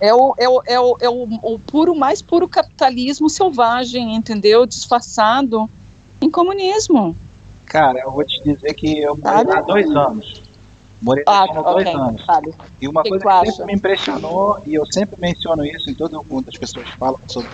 É 0.00 0.12
o, 0.12 0.34
é 0.36 0.48
o, 0.48 0.62
é 0.66 0.80
o, 0.80 0.96
é 1.00 1.08
o, 1.08 1.28
o 1.42 1.58
puro, 1.60 1.94
mais 1.94 2.20
puro 2.20 2.48
capitalismo 2.48 3.30
selvagem, 3.30 4.16
entendeu? 4.16 4.66
Disfarçado 4.66 5.70
em 6.20 6.28
comunismo. 6.28 7.14
Cara, 7.66 7.98
eu 8.00 8.10
vou 8.10 8.24
te 8.24 8.42
dizer 8.42 8.74
que 8.74 9.00
eu 9.00 9.16
morei 9.16 9.44
lá 9.44 9.60
dois 9.62 9.90
anos. 9.90 10.42
Morei 11.00 11.24
lá 11.26 11.42
ah, 11.42 11.46
dois 11.46 11.86
okay, 11.86 11.94
anos. 11.94 12.24
Sabe. 12.24 12.54
E 12.80 12.88
uma 12.88 13.02
que 13.02 13.10
coisa 13.10 13.40
que, 13.40 13.46
sempre 13.50 13.66
me 13.66 13.72
impressionou, 13.74 14.62
e 14.66 14.74
eu 14.74 14.86
sempre 14.86 15.20
menciono 15.20 15.64
isso 15.64 15.90
em 15.90 15.94
todo 15.94 16.24
mundo, 16.24 16.48
as 16.48 16.56
pessoas 16.56 16.88
falam 16.90 17.20
sobre, 17.26 17.50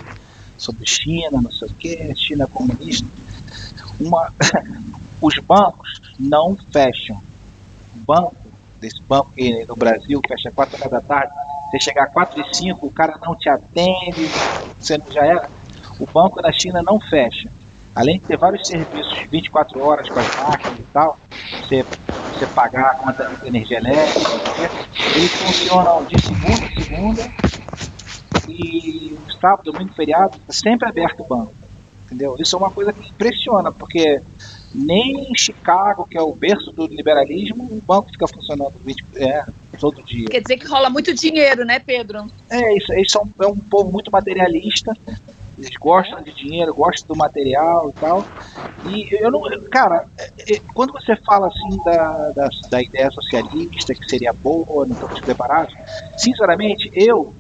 sobre 0.57 0.87
China, 0.87 1.41
não 1.43 1.51
sei 1.51 1.69
o 1.69 1.75
que, 1.75 2.15
China 2.17 2.47
comunista. 2.47 3.07
Uma, 3.99 4.33
os 5.21 5.39
bancos 5.39 6.01
não 6.19 6.57
fecham. 6.73 7.21
O 7.97 7.99
banco, 8.07 8.37
desse 8.81 9.03
banco 9.03 9.33
que 9.33 9.65
no 9.67 9.77
Brasil 9.77 10.21
fecha 10.27 10.51
4 10.51 10.77
horas 10.77 10.91
da 10.91 11.01
tarde, 11.01 11.33
você 11.71 11.81
chegar 11.81 12.07
4 12.07 12.41
e 12.41 12.57
5, 12.57 12.87
o 12.87 12.91
cara 12.91 13.19
não 13.25 13.35
te 13.35 13.49
atende, 13.49 14.29
você 14.79 15.01
já 15.11 15.25
era. 15.25 15.51
O 15.99 16.07
banco 16.07 16.41
na 16.41 16.53
China 16.53 16.83
não 16.83 17.01
fecha 17.01 17.51
além 18.01 18.19
de 18.19 18.27
ter 18.27 18.39
vários 18.39 18.67
serviços 18.67 19.27
24 19.31 19.81
horas 19.81 20.09
com 20.09 20.19
as 20.19 20.37
máquinas 20.37 20.79
e 20.79 20.83
tal, 20.93 21.19
você, 21.63 21.85
você 22.33 22.47
pagar 22.47 22.87
a 22.87 22.95
conta 22.95 23.31
de 23.43 23.49
energia 23.49 23.79
elétrica, 23.79 24.31
eles 25.15 25.31
funcionam 25.33 26.05
de 26.05 26.21
segunda 26.21 26.65
a 26.65 26.83
segunda 26.83 27.51
e 28.49 29.19
sábado, 29.41 29.71
domingo, 29.71 29.93
feriado, 29.95 30.39
tá 30.39 30.53
sempre 30.53 30.89
aberto 30.89 31.21
o 31.21 31.27
banco. 31.27 31.53
Entendeu? 32.07 32.37
Isso 32.41 32.57
é 32.57 32.59
uma 32.59 32.71
coisa 32.71 32.93
que 32.93 33.09
impressiona, 33.09 33.71
porque 33.71 34.21
nem 34.75 35.31
em 35.31 35.37
Chicago, 35.37 36.07
que 36.11 36.19
é 36.19 36.23
o 36.23 36.35
berço 36.35 36.73
do 36.73 36.87
liberalismo, 36.87 37.65
o 37.65 37.81
banco 37.81 38.11
fica 38.11 38.27
funcionando 38.27 38.75
20, 38.85 39.05
é, 39.17 39.45
todo 39.79 40.03
dia. 40.03 40.27
Quer 40.29 40.41
dizer 40.41 40.57
que 40.57 40.67
rola 40.67 40.91
muito 40.91 41.15
dinheiro, 41.15 41.65
né, 41.65 41.79
Pedro? 41.79 42.27
É, 42.49 42.77
isso, 42.77 42.93
isso 42.95 43.19
é 43.19 43.21
um, 43.21 43.45
é 43.45 43.47
um 43.47 43.57
povo 43.57 43.93
muito 43.93 44.11
materialista 44.11 44.97
Eles 45.61 45.77
gostam 45.77 46.23
de 46.23 46.33
dinheiro, 46.33 46.75
gostam 46.75 47.15
do 47.15 47.19
material 47.19 47.91
e 47.91 47.93
tal. 48.01 48.25
E 48.83 49.09
eu 49.23 49.31
não. 49.31 49.43
Cara, 49.71 50.07
é, 50.19 50.55
é, 50.55 50.61
quando 50.75 50.93
você 50.93 51.15
fala 51.17 51.49
assim 51.49 51.79
da, 51.85 52.31
da, 52.31 52.49
da 52.71 52.83
ideia 52.83 53.11
socialista, 53.11 53.95
que 53.95 54.09
seria 54.09 54.33
boa, 54.33 54.87
não 54.87 54.95
estamos 54.95 55.21
preparados, 55.21 55.75
sinceramente, 56.17 56.91
eu 56.95 57.35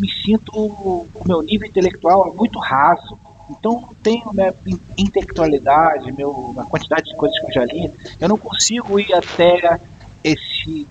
me 0.00 0.10
sinto. 0.24 0.50
O 0.52 1.22
meu 1.24 1.42
nível 1.42 1.68
intelectual 1.68 2.32
é 2.32 2.36
muito 2.36 2.58
raso. 2.58 3.16
Então 3.50 3.82
não 3.82 3.94
tenho 4.02 4.32
minha 4.32 4.52
intelectualidade, 4.98 6.10
meu, 6.12 6.54
a 6.58 6.64
quantidade 6.64 7.04
de 7.04 7.16
coisas 7.16 7.38
que 7.38 7.46
eu 7.46 7.52
já 7.52 7.64
li. 7.64 7.92
Eu 8.18 8.28
não 8.28 8.38
consigo 8.38 8.98
ir 8.98 9.12
até 9.12 9.78
esse 10.24 10.88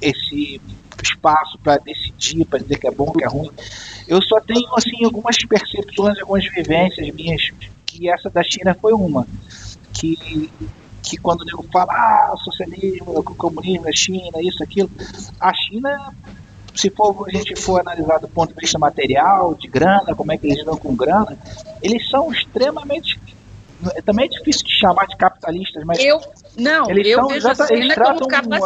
esse 0.00 0.60
espaço 1.02 1.58
para 1.58 1.78
decidir, 1.78 2.44
para 2.44 2.58
dizer 2.58 2.78
que 2.78 2.86
é 2.86 2.90
bom, 2.90 3.12
que 3.12 3.24
é 3.24 3.28
ruim. 3.28 3.50
Eu 4.06 4.22
só 4.22 4.40
tenho 4.40 4.68
assim 4.76 5.04
algumas 5.04 5.36
percepções, 5.44 6.18
algumas 6.20 6.44
vivências 6.52 7.14
minhas, 7.14 7.52
que 7.84 8.08
essa 8.10 8.30
da 8.30 8.42
China 8.42 8.76
foi 8.80 8.92
uma. 8.92 9.26
Que, 9.92 10.50
que 11.02 11.16
quando 11.16 11.44
eu 11.48 11.64
falo, 11.72 11.90
ah, 11.90 12.32
o 12.34 12.38
socialismo, 12.38 13.18
o 13.18 13.22
comunismo, 13.22 13.86
China, 13.94 14.40
isso, 14.40 14.62
aquilo, 14.62 14.90
a 15.40 15.52
China, 15.54 16.14
se 16.74 16.90
for, 16.90 17.26
a 17.26 17.30
gente 17.30 17.56
for 17.56 17.80
analisar 17.80 18.18
do 18.18 18.28
ponto 18.28 18.54
de 18.54 18.60
vista 18.60 18.78
material, 18.78 19.54
de 19.54 19.68
grana, 19.68 20.14
como 20.14 20.32
é 20.32 20.36
que 20.36 20.46
eles 20.46 20.58
lidam 20.58 20.76
com 20.76 20.94
grana, 20.94 21.38
eles 21.82 22.08
são 22.10 22.30
extremamente 22.32 23.18
também 24.04 24.26
é 24.26 24.28
difícil 24.28 24.64
de 24.64 24.72
chamar 24.72 25.06
de 25.06 25.16
capitalistas, 25.16 25.84
mas 25.84 25.98
eu 25.98 26.20
não, 26.56 26.90
eles 26.90 27.06
eu 27.08 27.18
são, 27.20 27.28
vejo 27.28 27.48
a 27.48 27.66
eles 27.70 27.94
tratam 27.94 28.26
uma, 28.26 28.58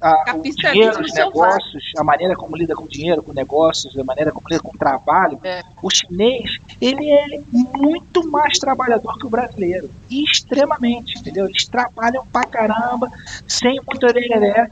a, 0.00 0.34
o 0.34 0.42
dinheiro, 0.42 1.02
os 1.02 1.12
negócios, 1.12 1.84
a 1.96 2.02
maneira 2.02 2.34
como 2.34 2.56
lida 2.56 2.74
com 2.74 2.86
dinheiro, 2.86 3.22
com 3.22 3.32
negócios, 3.32 3.96
a 3.98 4.04
maneira 4.04 4.32
como 4.32 4.46
lida 4.48 4.62
com 4.62 4.76
trabalho. 4.76 5.38
É. 5.44 5.62
O 5.82 5.90
chinês, 5.90 6.58
ele 6.80 7.10
é 7.10 7.40
muito 7.52 8.26
mais 8.30 8.58
trabalhador 8.58 9.18
que 9.18 9.26
o 9.26 9.30
brasileiro. 9.30 9.90
Extremamente, 10.10 11.18
entendeu? 11.18 11.46
Eles 11.46 11.66
trabalham 11.66 12.26
pra 12.32 12.44
caramba, 12.44 13.10
sem 13.46 13.78
muito 13.86 14.06
orelha. 14.06 14.70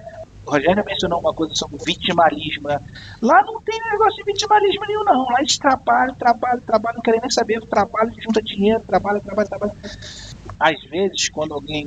O 0.49 0.51
Rogério 0.51 0.83
mencionou 0.83 1.20
uma 1.20 1.35
coisa 1.35 1.55
sobre 1.55 1.77
vitimalismo. 1.85 2.69
Lá 3.20 3.43
não 3.43 3.61
tem 3.61 3.79
negócio 3.91 4.16
de 4.16 4.33
vitimalismo 4.33 4.87
nenhum, 4.87 5.05
não. 5.05 5.27
Lá 5.27 5.41
eles 5.41 5.59
trabalham, 5.59 6.15
trabalham, 6.15 6.61
trabalham, 6.61 6.97
não 6.97 7.03
querem 7.03 7.20
nem 7.20 7.31
saber. 7.31 7.61
Trabalham, 7.66 8.15
junta 8.19 8.41
dinheiro, 8.41 8.81
trabalham, 8.81 9.20
trabalham, 9.20 9.49
trabalham. 9.49 9.77
Às 10.59 10.83
vezes, 10.91 11.29
quando 11.29 11.53
alguém 11.53 11.87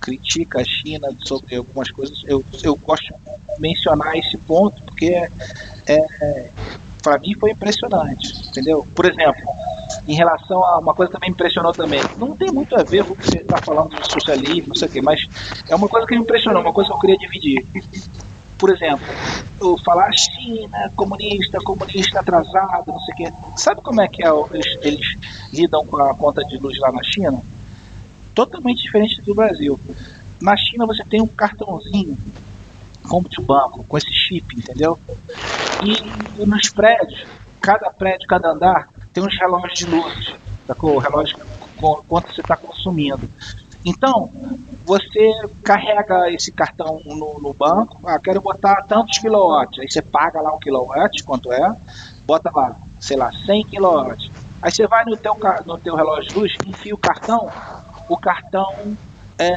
critica 0.00 0.60
a 0.60 0.64
China 0.64 1.08
sobre 1.24 1.56
algumas 1.56 1.90
coisas, 1.90 2.22
eu, 2.24 2.44
eu 2.62 2.76
gosto 2.76 3.04
de 3.04 3.60
mencionar 3.60 4.16
esse 4.16 4.36
ponto, 4.38 4.80
porque 4.84 5.06
é, 5.06 5.28
é 5.88 6.50
para 7.02 7.18
mim 7.18 7.34
foi 7.34 7.50
impressionante, 7.50 8.48
entendeu? 8.48 8.86
Por 8.94 9.06
exemplo, 9.06 9.42
em 10.06 10.14
relação 10.14 10.64
a 10.64 10.78
uma 10.78 10.94
coisa 10.94 11.10
que 11.10 11.14
também 11.14 11.30
me 11.30 11.34
impressionou 11.34 11.72
também, 11.72 12.00
não 12.18 12.36
tem 12.36 12.50
muito 12.50 12.74
a 12.74 12.82
ver 12.82 13.04
com 13.04 13.12
o 13.12 13.16
que 13.16 13.26
você 13.26 13.38
está 13.38 13.56
falando 13.58 13.90
de 13.90 14.12
socialismo, 14.12 14.68
não 14.68 14.74
sei 14.74 14.88
o 14.88 14.90
quê, 14.90 15.00
mas 15.00 15.26
é 15.68 15.74
uma 15.74 15.88
coisa 15.88 16.06
que 16.06 16.14
me 16.14 16.22
impressionou, 16.22 16.60
uma 16.60 16.72
coisa 16.72 16.90
que 16.90 16.96
eu 16.96 17.00
queria 17.00 17.16
dividir. 17.16 17.66
Por 18.58 18.70
exemplo, 18.70 19.06
eu 19.60 19.76
falar 19.78 20.10
China, 20.12 20.90
comunista, 20.94 21.58
comunista 21.58 22.20
atrasado, 22.20 22.84
não 22.86 23.00
sei 23.00 23.14
o 23.14 23.16
quê. 23.16 23.32
Sabe 23.56 23.80
como 23.82 24.00
é 24.00 24.08
que 24.08 24.24
é, 24.24 24.30
eles, 24.52 24.78
eles 24.82 25.16
lidam 25.52 25.84
com 25.86 25.96
a 25.96 26.14
conta 26.14 26.44
de 26.44 26.56
luz 26.58 26.78
lá 26.78 26.92
na 26.92 27.02
China? 27.02 27.42
totalmente 28.34 28.82
diferente 28.82 29.20
do 29.22 29.34
Brasil. 29.34 29.78
Na 30.40 30.56
China 30.56 30.86
você 30.86 31.04
tem 31.04 31.20
um 31.20 31.26
cartãozinho 31.26 32.16
como 33.08 33.28
de 33.28 33.40
banco, 33.42 33.84
com 33.84 33.98
esse 33.98 34.12
chip, 34.12 34.56
entendeu? 34.56 34.98
E, 35.84 36.46
nos 36.46 36.70
prédios, 36.70 37.26
cada 37.60 37.90
prédio, 37.90 38.26
cada 38.28 38.50
andar, 38.50 38.88
tem 39.12 39.22
uns 39.22 39.38
relógios 39.38 39.78
de 39.78 39.86
luz, 39.86 40.34
sacou? 40.66 40.96
O 40.96 40.98
relógio 40.98 41.36
quanto 42.08 42.32
você 42.32 42.40
está 42.40 42.56
consumindo. 42.56 43.28
Então, 43.84 44.30
você 44.84 45.32
carrega 45.64 46.30
esse 46.30 46.52
cartão 46.52 47.00
no, 47.04 47.40
no, 47.40 47.52
banco, 47.52 47.98
ah, 48.06 48.18
quero 48.18 48.40
botar 48.40 48.82
tantos 48.82 49.18
quilowatts, 49.18 49.80
aí 49.80 49.90
você 49.90 50.00
paga 50.00 50.40
lá 50.40 50.54
um 50.54 50.58
quilowatt, 50.58 51.24
quanto 51.24 51.52
é, 51.52 51.76
bota 52.24 52.50
lá, 52.54 52.76
sei 53.00 53.16
lá, 53.16 53.32
100 53.32 53.64
quilowatts. 53.64 54.30
Aí 54.60 54.70
você 54.70 54.86
vai 54.86 55.04
no 55.04 55.16
teu, 55.16 55.36
no 55.66 55.76
teu 55.78 55.96
relógio 55.96 56.30
de 56.30 56.38
luz, 56.38 56.56
enfia 56.64 56.94
o 56.94 56.98
cartão, 56.98 57.50
o 58.08 58.16
cartão 58.16 58.96
é, 59.36 59.56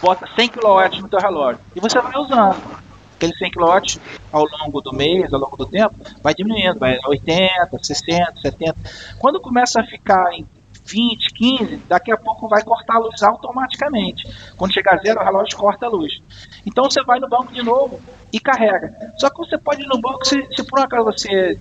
bota 0.00 0.28
100 0.36 0.48
kW 0.50 1.00
no 1.00 1.08
teu 1.08 1.18
relógio 1.18 1.60
e 1.74 1.80
você 1.80 2.00
vai 2.00 2.16
usando. 2.16 2.80
Aquele 3.20 3.36
100 3.36 3.50
kW 3.50 4.00
ao 4.32 4.46
longo 4.46 4.80
do 4.80 4.94
mês, 4.94 5.30
ao 5.30 5.40
longo 5.40 5.54
do 5.54 5.66
tempo, 5.66 5.94
vai 6.22 6.34
diminuindo, 6.34 6.78
vai 6.78 6.98
80, 7.06 7.78
60, 7.82 8.40
70. 8.40 8.74
Quando 9.18 9.38
começa 9.38 9.78
a 9.78 9.84
ficar 9.84 10.32
em 10.32 10.46
20, 10.86 11.34
15, 11.34 11.76
daqui 11.88 12.12
a 12.12 12.16
pouco 12.16 12.48
vai 12.48 12.62
cortar 12.62 12.96
a 12.96 12.98
luz 12.98 13.22
automaticamente. 13.22 14.28
Quando 14.56 14.74
chegar 14.74 14.94
a 14.94 14.98
zero, 14.98 15.20
o 15.20 15.24
relógio 15.24 15.56
corta 15.56 15.86
a 15.86 15.88
luz. 15.88 16.20
Então 16.66 16.84
você 16.84 17.02
vai 17.04 17.18
no 17.18 17.28
banco 17.28 17.52
de 17.52 17.62
novo 17.62 18.00
e 18.32 18.38
carrega. 18.38 18.94
Só 19.18 19.30
que 19.30 19.38
você 19.38 19.58
pode 19.58 19.82
ir 19.82 19.86
no 19.86 20.00
banco, 20.00 20.24
se, 20.26 20.46
se 20.54 20.62
por 20.64 20.80
um 20.80 20.82
acaso 20.82 21.04
você. 21.04 21.58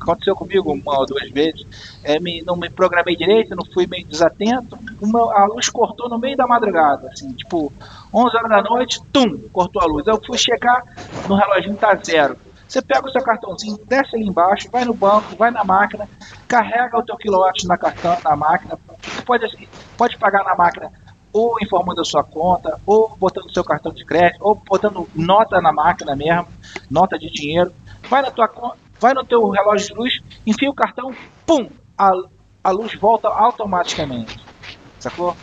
Aconteceu 0.00 0.34
comigo 0.34 0.72
uma 0.72 0.98
ou 0.98 1.06
duas 1.06 1.30
vezes, 1.30 1.66
é, 2.02 2.18
me, 2.18 2.42
não 2.42 2.56
me 2.56 2.68
programei 2.70 3.16
direito, 3.16 3.54
não 3.54 3.64
fui 3.72 3.86
meio 3.86 4.06
desatento, 4.06 4.78
uma, 5.00 5.20
a 5.34 5.46
luz 5.46 5.68
cortou 5.68 6.08
no 6.08 6.18
meio 6.18 6.36
da 6.36 6.46
madrugada, 6.46 7.08
assim, 7.08 7.32
tipo, 7.32 7.72
11 8.12 8.36
horas 8.36 8.50
da 8.50 8.62
noite, 8.62 9.00
tum, 9.12 9.38
cortou 9.52 9.82
a 9.82 9.86
luz. 9.86 10.06
Eu 10.06 10.20
fui 10.24 10.38
checar, 10.38 10.82
no 11.28 11.34
reloginho 11.34 11.76
tá 11.76 11.98
zero. 12.04 12.36
Você 12.70 12.80
pega 12.80 13.04
o 13.04 13.10
seu 13.10 13.20
cartãozinho, 13.20 13.80
desce 13.84 14.14
ali 14.14 14.28
embaixo, 14.28 14.68
vai 14.70 14.84
no 14.84 14.94
banco, 14.94 15.34
vai 15.34 15.50
na 15.50 15.64
máquina, 15.64 16.08
carrega 16.46 16.96
o 16.96 17.02
teu 17.02 17.16
quilowatt 17.16 17.66
na 17.66 17.76
cartão, 17.76 18.16
na 18.22 18.36
máquina. 18.36 18.78
Você 19.02 19.22
pode, 19.22 19.68
pode 19.98 20.16
pagar 20.18 20.44
na 20.44 20.54
máquina 20.54 20.88
ou 21.32 21.56
informando 21.60 22.00
a 22.00 22.04
sua 22.04 22.22
conta, 22.22 22.78
ou 22.86 23.16
botando 23.18 23.46
o 23.46 23.52
seu 23.52 23.64
cartão 23.64 23.92
de 23.92 24.04
crédito, 24.04 24.38
ou 24.40 24.54
botando 24.54 25.08
nota 25.16 25.60
na 25.60 25.72
máquina 25.72 26.14
mesmo, 26.14 26.46
nota 26.88 27.18
de 27.18 27.28
dinheiro. 27.32 27.72
Vai 28.08 28.22
na 28.22 28.30
tua 28.30 28.48
vai 29.00 29.14
no 29.14 29.24
teu 29.24 29.48
relógio 29.48 29.88
de 29.88 29.94
luz, 29.94 30.20
enfia 30.46 30.70
o 30.70 30.74
cartão, 30.74 31.12
pum, 31.44 31.68
a, 31.98 32.12
a 32.62 32.70
luz 32.70 32.94
volta 33.00 33.26
automaticamente. 33.26 34.38
Sacou? 35.00 35.36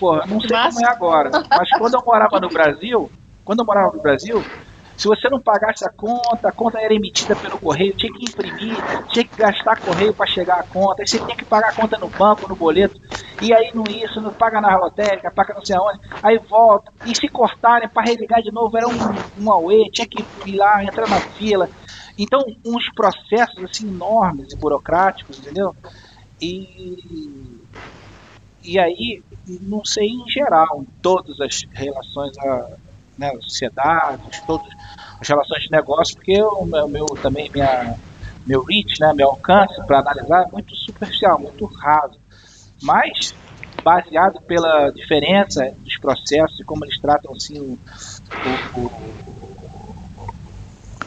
Pô, 0.00 0.16
não 0.26 0.40
sei 0.40 0.56
como 0.56 0.86
é 0.86 0.88
agora, 0.88 1.30
mas 1.50 1.68
quando 1.76 1.94
eu 1.94 2.02
morava 2.06 2.40
no 2.40 2.48
Brasil, 2.48 3.10
quando 3.44 3.60
eu 3.60 3.66
morava 3.66 3.94
no 3.94 4.02
Brasil, 4.02 4.42
se 4.96 5.08
você 5.08 5.28
não 5.28 5.40
pagasse 5.40 5.84
a 5.84 5.90
conta, 5.90 6.48
a 6.48 6.52
conta 6.52 6.78
era 6.78 6.94
emitida 6.94 7.34
pelo 7.34 7.58
correio, 7.58 7.96
tinha 7.96 8.12
que 8.12 8.24
imprimir, 8.24 8.76
tinha 9.08 9.24
que 9.24 9.36
gastar 9.36 9.80
correio 9.80 10.14
para 10.14 10.26
chegar 10.26 10.60
a 10.60 10.62
conta, 10.62 11.02
aí 11.02 11.08
você 11.08 11.18
tinha 11.18 11.36
que 11.36 11.44
pagar 11.44 11.70
a 11.70 11.74
conta 11.74 11.98
no 11.98 12.08
banco, 12.08 12.48
no 12.48 12.54
boleto, 12.54 12.94
e 13.42 13.52
aí 13.52 13.70
não 13.74 13.84
isso, 13.88 14.20
não 14.20 14.32
paga 14.32 14.60
na 14.60 14.76
lotérica, 14.76 15.32
paga 15.32 15.54
não 15.54 15.64
sei 15.64 15.76
aonde, 15.76 15.98
aí 16.22 16.38
volta, 16.48 16.92
e 17.06 17.14
se 17.14 17.28
cortarem 17.28 17.88
para 17.88 18.04
religar 18.04 18.40
de 18.40 18.52
novo, 18.52 18.76
era 18.76 18.86
um, 18.86 19.44
um 19.44 19.50
auê, 19.50 19.90
tinha 19.90 20.06
que 20.06 20.24
ir 20.46 20.56
lá, 20.56 20.82
entrar 20.82 21.08
na 21.08 21.20
fila. 21.20 21.68
Então, 22.16 22.40
uns 22.64 22.88
processos 22.94 23.64
assim 23.64 23.88
enormes 23.88 24.52
e 24.52 24.56
burocráticos, 24.56 25.38
entendeu? 25.38 25.74
E, 26.40 27.60
e 28.62 28.78
aí, 28.78 29.22
não 29.62 29.84
sei 29.84 30.06
em 30.06 30.28
geral, 30.28 30.82
em 30.82 31.02
todas 31.02 31.40
as 31.40 31.62
relações 31.72 32.38
a 32.38 32.83
né, 33.18 33.30
sociedades, 33.40 34.40
todas 34.46 34.66
as 35.20 35.28
relações 35.28 35.62
de 35.62 35.70
negócio, 35.70 36.16
porque 36.16 36.40
o 36.42 36.64
meu, 36.64 36.88
meu 36.88 37.06
também 37.06 37.50
minha 37.52 37.96
meu 38.46 38.62
reach, 38.62 39.00
né, 39.00 39.12
meu 39.14 39.30
alcance 39.30 39.74
para 39.86 40.00
analisar 40.00 40.44
é 40.46 40.52
muito 40.52 40.74
superficial, 40.76 41.38
muito 41.38 41.64
raso, 41.64 42.18
mas 42.82 43.34
baseado 43.82 44.40
pela 44.42 44.90
diferença 44.90 45.74
dos 45.78 45.96
processos 45.98 46.60
e 46.60 46.64
como 46.64 46.84
eles 46.84 46.98
tratam 46.98 47.32
assim 47.32 47.58
o, 47.58 47.78
o, 48.78 48.84
o, 48.84 49.14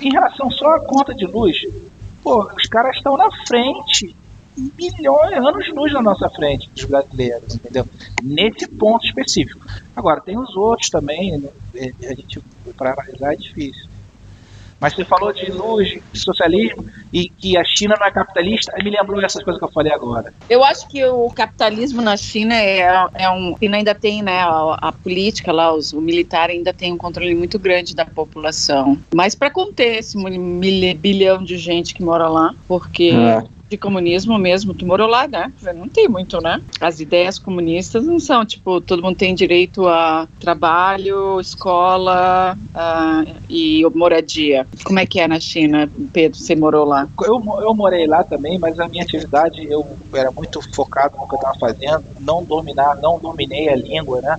em 0.02 0.12
relação 0.12 0.50
só 0.52 0.76
à 0.76 0.80
conta 0.80 1.14
de 1.14 1.26
luz, 1.26 1.58
pô, 2.24 2.52
os 2.56 2.68
caras 2.68 2.96
estão 2.96 3.18
na 3.18 3.30
frente 3.48 4.16
milhões, 4.58 5.34
anos 5.34 5.66
de 5.66 5.72
luz 5.72 5.94
na 5.94 6.02
nossa 6.02 6.30
frente 6.30 6.70
dos 6.70 6.86
brasileiros, 6.86 7.56
entendeu? 7.56 7.86
Nesse 8.24 8.68
ponto 8.68 9.06
específico. 9.06 9.66
Agora, 9.96 10.22
tem 10.22 10.38
os 10.38 10.56
outros 10.56 10.90
também, 10.90 11.38
né? 11.38 11.50
É, 11.76 11.92
a 12.08 12.14
gente, 12.14 12.42
para 12.76 12.94
analisar, 12.94 13.34
é 13.34 13.36
difícil. 13.36 13.88
Mas 14.80 14.94
você 14.94 15.04
falou 15.04 15.34
de 15.34 15.52
luz, 15.52 16.00
de 16.12 16.20
socialismo 16.20 16.86
e 17.12 17.30
que 17.30 17.58
a 17.58 17.64
China 17.64 17.96
não 18.00 18.06
é 18.06 18.12
capitalista, 18.12 18.72
aí 18.76 18.84
me 18.84 18.92
lembrou 18.92 19.20
essas 19.24 19.44
coisas 19.44 19.60
que 19.60 19.66
eu 19.66 19.72
falei 19.72 19.92
agora. 19.92 20.32
Eu 20.48 20.64
acho 20.64 20.88
que 20.88 21.04
o 21.04 21.30
capitalismo 21.32 22.00
na 22.02 22.16
China 22.16 22.54
é, 22.56 23.08
é 23.16 23.30
um. 23.30 23.56
China 23.58 23.78
ainda 23.78 23.96
tem, 23.96 24.22
né, 24.22 24.40
a, 24.42 24.78
a 24.80 24.92
política 24.92 25.52
lá, 25.52 25.74
os, 25.74 25.94
o 25.94 26.02
militar 26.02 26.52
ainda 26.52 26.72
tem 26.72 26.94
um 26.94 26.98
controle 26.98 27.34
muito 27.34 27.58
grande 27.58 27.96
da 27.96 28.06
população. 28.06 29.00
Mas 29.14 29.34
para 29.34 29.50
conter 29.50 29.98
esse 29.98 30.16
mil, 30.16 30.96
bilhão 30.96 31.44
de 31.44 31.58
gente 31.58 31.96
que 31.96 32.04
mora 32.04 32.28
lá, 32.28 32.54
porque. 32.68 33.10
É 33.10 33.57
de 33.70 33.78
comunismo 33.78 34.38
mesmo, 34.38 34.74
tu 34.74 34.86
morou 34.86 35.08
lá, 35.08 35.28
né? 35.28 35.52
Não 35.76 35.90
tem 35.90 36.08
muito, 36.08 36.40
né? 36.40 36.60
As 36.80 37.00
ideias 37.00 37.38
comunistas 37.38 38.06
não 38.06 38.20
são, 38.20 38.46
tipo, 38.46 38.80
todo 38.80 39.04
mundo 39.04 39.18
tem 39.18 39.36
direito 39.36 39.88
a 39.88 40.28
trabalho, 40.40 41.40
escola 41.40 42.56
uh, 42.56 43.42
e 43.50 43.84
moradia. 43.94 44.68
Como 44.86 45.00
é 45.00 45.06
que 45.06 45.20
é 45.20 45.28
na 45.28 45.40
China, 45.40 45.92
Pedro? 46.14 46.38
Você 46.38 46.56
morou 46.56 46.86
lá? 46.86 47.08
Eu, 47.26 47.42
eu 47.62 47.76
morei 47.76 48.08
lá 48.08 48.24
também, 48.24 48.58
mas 48.60 48.80
a 48.80 48.88
minha 48.88 49.04
atividade, 49.04 49.56
eu 49.70 49.98
era 50.14 50.32
muito 50.32 50.62
focado 50.74 51.18
no 51.18 51.28
que 51.28 51.36
eu 51.36 51.40
estava 51.40 51.56
fazendo, 51.60 52.06
não 52.20 52.44
dominar, 52.46 52.96
não 53.02 53.20
dominei 53.20 53.70
a 53.70 53.76
língua, 53.76 54.22
né? 54.22 54.38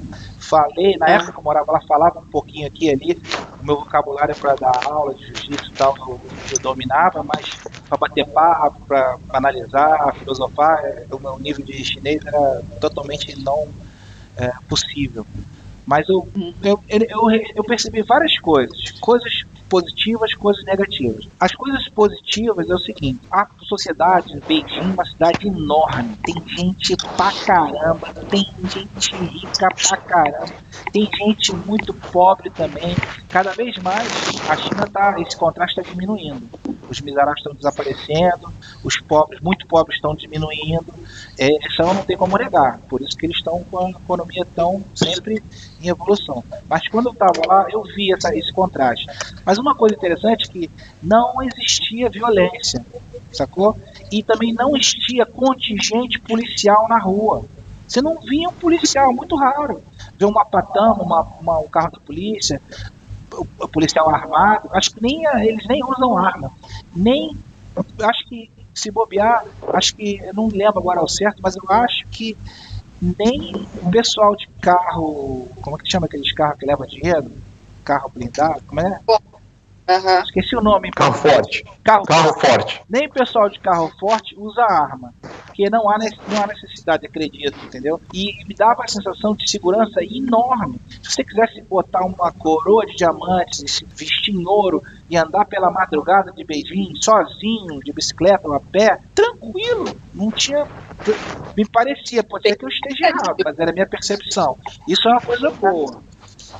Falei, 0.49 0.97
na 0.97 1.09
época 1.11 1.33
que 1.33 1.39
eu 1.39 1.45
morava 1.45 1.71
lá, 1.71 1.81
falava 1.87 2.21
um 2.21 2.31
pouquinho 2.31 2.67
aqui 2.67 2.87
e 2.87 2.91
ali, 2.91 3.23
o 3.61 3.67
meu 3.67 3.77
vocabulário 3.77 4.35
para 4.37 4.55
dar 4.55 4.81
aula 4.87 5.15
de 5.15 5.27
jiu-jitsu 5.27 5.71
e 5.71 5.75
tal, 5.75 5.95
eu, 5.99 6.21
eu 6.53 6.59
dominava, 6.61 7.23
mas 7.23 7.55
para 7.87 7.99
bater 7.99 8.27
papo, 8.33 8.81
para 8.87 9.19
analisar, 9.35 10.15
filosofar, 10.19 10.79
é, 10.83 11.07
o 11.13 11.19
meu 11.19 11.39
nível 11.39 11.63
de 11.65 11.85
chinês 11.85 12.21
era 12.25 12.63
totalmente 12.81 13.39
não 13.45 13.69
é, 14.39 14.51
possível. 14.67 15.27
Mas 15.89 16.07
eu, 16.07 16.29
eu, 16.63 16.79
eu, 16.87 17.31
eu 17.57 17.65
percebi 17.65 18.03
várias 18.03 18.39
coisas, 18.39 18.91
coisas 19.01 19.33
positivas, 19.71 20.35
coisas 20.35 20.63
negativas. 20.65 21.27
As 21.41 21.53
coisas 21.53 21.89
positivas 21.89 22.69
é 22.69 22.75
o 22.75 22.79
seguinte: 22.79 23.21
a 23.31 23.47
sociedade, 23.67 24.39
Beijing 24.47 24.81
é 24.81 24.83
uma 24.83 25.05
cidade 25.07 25.49
enorme, 25.49 26.15
tem 26.25 26.35
gente 26.59 26.95
pra 27.17 27.33
caramba, 27.47 28.13
tem 28.29 28.45
gente 28.69 29.17
rica 29.17 29.69
pra 29.89 29.97
caramba, 29.97 30.55
tem 30.93 31.09
gente 31.17 31.55
muito 31.55 31.95
pobre 32.13 32.51
também. 32.51 32.95
Cada 33.31 33.53
vez 33.55 33.77
mais 33.79 34.09
a 34.49 34.57
China 34.57 34.87
tá, 34.93 35.17
esse 35.21 35.37
contraste 35.37 35.81
está 35.81 35.91
diminuindo. 35.91 36.49
Os 36.89 37.01
miseráveis 37.01 37.39
estão 37.39 37.55
desaparecendo, 37.55 38.53
os 38.83 38.99
pobres, 39.01 39.41
muito 39.41 39.67
pobres 39.67 39.97
estão 39.97 40.15
diminuindo. 40.15 40.95
É, 41.39 41.49
isso 41.67 41.83
não 41.83 42.03
tem 42.03 42.17
como 42.17 42.39
negar. 42.39 42.79
Por 42.89 43.03
isso 43.03 43.17
que 43.17 43.27
eles 43.27 43.37
estão 43.37 43.63
com 43.65 43.79
a 43.79 43.91
economia 43.91 44.47
tão 44.55 44.83
sempre 44.95 45.43
em 45.81 45.89
evolução. 45.89 46.43
Mas 46.69 46.87
quando 46.89 47.07
eu 47.07 47.13
estava 47.13 47.41
lá, 47.47 47.67
eu 47.71 47.83
vi 47.83 48.13
essa, 48.13 48.35
esse 48.35 48.53
contraste. 48.53 49.07
Mas 49.45 49.59
uma 49.59 49.75
coisa 49.75 49.95
interessante 49.95 50.45
é 50.45 50.53
que 50.53 50.71
não 51.03 51.43
existia 51.43 52.09
violência, 52.09 52.85
sacou? 53.33 53.77
E 54.11 54.23
também 54.23 54.53
não 54.53 54.77
existia 54.77 55.25
contingente 55.27 56.19
policial 56.21 56.89
na 56.89 56.99
rua. 56.99 57.45
Você 57.87 58.03
não 58.03 58.21
via 58.21 58.49
um 58.49 58.53
policial, 58.53 59.13
muito 59.13 59.37
raro. 59.37 59.83
Ver 60.19 60.27
uma 60.27 60.45
patama, 60.45 61.03
uma, 61.03 61.23
uma, 61.41 61.59
um 61.59 61.69
carro 61.69 61.93
da 61.93 62.01
polícia, 62.01 62.61
o 63.59 63.69
policial 63.69 64.11
armado, 64.11 64.69
acho 64.73 64.91
que 64.91 65.03
nem 65.03 65.25
eles 65.43 65.67
nem 65.67 65.83
usam 65.85 66.17
arma. 66.17 66.51
Nem 66.95 67.37
acho 68.03 68.29
que 68.29 68.51
se 68.75 68.91
bobear, 68.91 69.45
acho 69.73 69.95
que 69.97 70.21
eu 70.23 70.35
não 70.35 70.49
lembro 70.49 70.79
agora 70.79 71.01
ao 71.01 71.09
certo, 71.09 71.41
mas 71.43 71.57
eu 71.57 71.63
acho 71.69 72.07
que 72.09 72.37
nem 73.01 73.67
o 73.83 73.91
pessoal 73.91 74.35
de 74.37 74.49
carro, 74.61 75.49
como 75.63 75.77
é 75.77 75.81
que 75.81 75.91
chama 75.91 76.07
aqueles 76.07 76.33
carros 76.33 76.59
que 76.59 76.67
leva 76.67 76.87
dinheiro? 76.87 77.31
Carro 77.85 78.11
blindado, 78.15 78.63
como 78.67 78.81
é? 78.81 79.01
Uhum. 79.89 80.21
Esqueci 80.23 80.55
o 80.55 80.61
nome. 80.61 80.91
Carro 80.91 81.15
forte. 81.15 81.65
Carro, 81.83 82.05
carro 82.05 82.35
forte. 82.35 82.47
forte. 82.47 82.83
Nem 82.91 83.07
o 83.07 83.11
pessoal 83.11 83.49
de 83.49 83.59
carro 83.59 83.91
forte 83.99 84.35
usa 84.37 84.63
arma. 84.63 85.15
Porque 85.47 85.71
não 85.71 85.89
há, 85.89 85.97
não 86.29 86.43
há 86.43 86.47
necessidade, 86.47 87.07
acredito, 87.07 87.59
entendeu? 87.65 87.99
E 88.13 88.45
me 88.47 88.55
dava 88.55 88.85
a 88.85 88.89
sensação 88.89 89.35
de 89.35 89.51
segurança 89.51 90.05
enorme. 90.05 90.79
Se 91.03 91.11
você 91.11 91.25
quisesse 91.25 91.63
botar 91.63 92.05
uma 92.05 92.31
coroa 92.33 92.85
de 92.85 92.97
diamantes, 92.97 93.73
se 93.73 93.87
vestir 93.87 94.35
em 94.35 94.47
ouro 94.47 94.83
e 95.09 95.17
andar 95.17 95.47
pela 95.47 95.71
madrugada 95.71 96.33
de 96.33 96.45
Beijing, 96.45 96.95
sozinho, 96.97 97.83
de 97.83 97.93
bicicleta 97.93 98.47
ou 98.47 98.55
a 98.55 98.61
pé, 98.61 99.01
tranquilo. 99.15 99.97
Não 100.15 100.31
tinha. 100.31 100.67
Me 101.57 101.65
parecia, 101.69 102.23
pode 102.23 102.49
ser 102.49 102.57
que 102.57 102.65
eu 102.65 102.69
esteja 102.69 103.09
errado, 103.09 103.37
mas 103.45 103.59
era 103.59 103.71
a 103.71 103.75
minha 103.75 103.87
percepção. 103.87 104.57
Isso 104.87 105.09
é 105.09 105.13
uma 105.13 105.21
coisa 105.21 105.51
boa. 105.51 106.03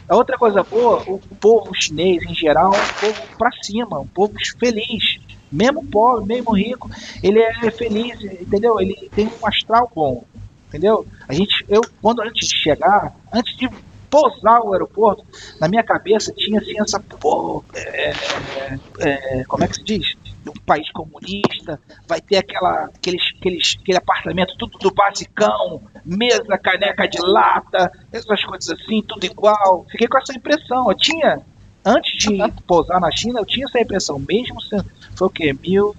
A 0.09 0.17
outra 0.17 0.37
coisa 0.37 0.63
boa, 0.63 1.03
o 1.07 1.19
povo 1.41 1.73
chinês 1.75 2.23
em 2.23 2.35
geral 2.35 2.73
é 2.75 2.79
um 2.79 3.13
povo 3.13 3.29
pra 3.39 3.51
cima, 3.63 4.01
um 4.01 4.07
povo 4.07 4.35
feliz. 4.59 5.19
Mesmo 5.51 5.85
pobre, 5.87 6.27
mesmo 6.27 6.55
rico, 6.55 6.91
ele 7.23 7.41
é 7.41 7.71
feliz, 7.71 8.21
entendeu? 8.23 8.79
Ele 8.81 9.11
tem 9.15 9.27
um 9.27 9.47
astral 9.47 9.91
bom, 9.95 10.25
entendeu? 10.69 11.07
A 11.27 11.33
gente, 11.33 11.65
eu, 11.69 11.81
quando 12.03 12.21
antes 12.21 12.49
de 12.49 12.57
chegar, 12.57 13.15
antes 13.33 13.57
de 13.57 13.69
pousar 14.11 14.61
o 14.61 14.73
aeroporto, 14.73 15.25
na 15.61 15.69
minha 15.69 15.83
cabeça 15.83 16.33
tinha 16.37 16.61
assim 16.61 16.75
essa. 16.81 17.01
Pô, 17.01 17.63
é, 17.75 18.11
é, 18.11 18.79
é, 19.01 19.45
como 19.45 19.65
é 19.65 19.69
que 19.69 19.77
se 19.77 19.85
diz? 19.85 20.18
Um 20.49 20.65
país 20.65 20.91
comunista, 20.93 21.81
vai 22.07 22.21
ter 22.21 22.39
aquela, 22.39 22.85
aqueles, 22.87 23.23
aqueles, 23.39 23.77
aquele 23.81 23.99
apartamento 23.99 24.57
tudo 24.57 24.79
do 24.79 24.93
basicão, 24.93 25.83
mesa, 26.05 26.59
caneca 26.59 27.07
de 27.09 27.19
lata, 27.21 27.93
essas 28.13 28.45
coisas 28.45 28.71
assim, 28.71 29.03
tudo 29.03 29.25
igual. 29.25 29.87
Fiquei 29.91 30.09
com 30.09 30.19
essa 30.19 30.37
impressão. 30.37 30.91
Eu 30.91 30.97
tinha, 30.97 31.41
antes 31.85 32.17
de 32.19 32.53
pousar 32.67 33.01
na 33.01 33.11
China, 33.11 33.41
eu 33.41 33.47
tinha 33.47 33.67
essa 33.67 33.81
impressão, 33.81 34.19
mesmo 34.19 34.61
sendo. 34.63 34.87
Foi 35.15 35.27
o 35.27 35.31
quê? 35.31 35.53
Mil 35.53 35.95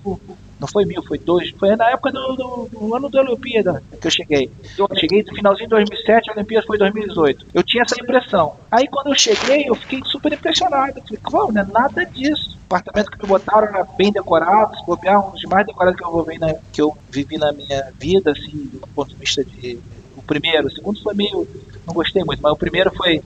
não 0.60 0.68
foi 0.68 0.86
mil, 0.86 1.02
foi 1.04 1.18
dois. 1.18 1.50
Foi 1.52 1.76
na 1.76 1.90
época 1.90 2.12
do, 2.12 2.36
do, 2.36 2.70
do 2.72 2.96
ano 2.96 3.10
da 3.10 3.22
Olimpíada 3.22 3.82
que 4.00 4.08
eu 4.08 4.12
cheguei. 4.12 4.52
Eu 4.78 4.88
cheguei 4.96 5.24
no 5.24 5.34
finalzinho 5.34 5.70
de 5.70 5.76
2007, 5.76 6.30
a 6.30 6.34
Olimpíada 6.34 6.68
foi 6.68 6.78
2018. 6.78 7.48
Eu 7.54 7.64
tinha 7.64 7.84
essa 7.84 7.96
impressão. 8.02 8.56
Aí 8.70 8.88
quando 8.88 9.08
eu 9.08 9.16
cheguei, 9.16 9.70
eu 9.70 9.76
fiquei 9.76 10.02
super 10.06 10.34
impressionado. 10.34 10.98
Eu 10.98 11.04
falei, 11.04 11.20
claro, 11.24 11.52
não 11.54 11.62
é 11.62 11.66
nada 11.66 12.06
disso. 12.06 12.58
O 12.70 12.76
apartamento 12.76 13.12
que 13.12 13.24
me 13.24 13.28
botaram 13.28 13.68
era 13.68 13.84
bem 13.84 14.12
decorado, 14.12 14.76
se 14.76 14.86
bobear, 14.86 15.28
um 15.28 15.32
dos 15.32 15.44
mais 15.44 15.66
decorados 15.66 15.98
que 15.98 16.06
eu, 16.06 16.12
vou 16.12 16.24
ver 16.24 16.40
na, 16.40 16.54
que 16.72 16.82
eu 16.82 16.96
vivi 17.10 17.38
na 17.38 17.52
minha 17.52 17.92
vida, 17.98 18.32
assim, 18.32 18.70
do 18.72 18.88
ponto 18.94 19.10
de 19.10 19.16
vista 19.16 19.44
de. 19.44 19.80
O 20.16 20.22
primeiro, 20.22 20.68
o 20.68 20.72
segundo 20.72 21.02
foi 21.02 21.16
meio. 21.16 21.48
Não 21.88 21.94
gostei 21.94 22.24
muito, 22.24 22.42
mas 22.44 22.52
o 22.52 22.58
primeiro 22.58 22.92
foi, 22.96 23.24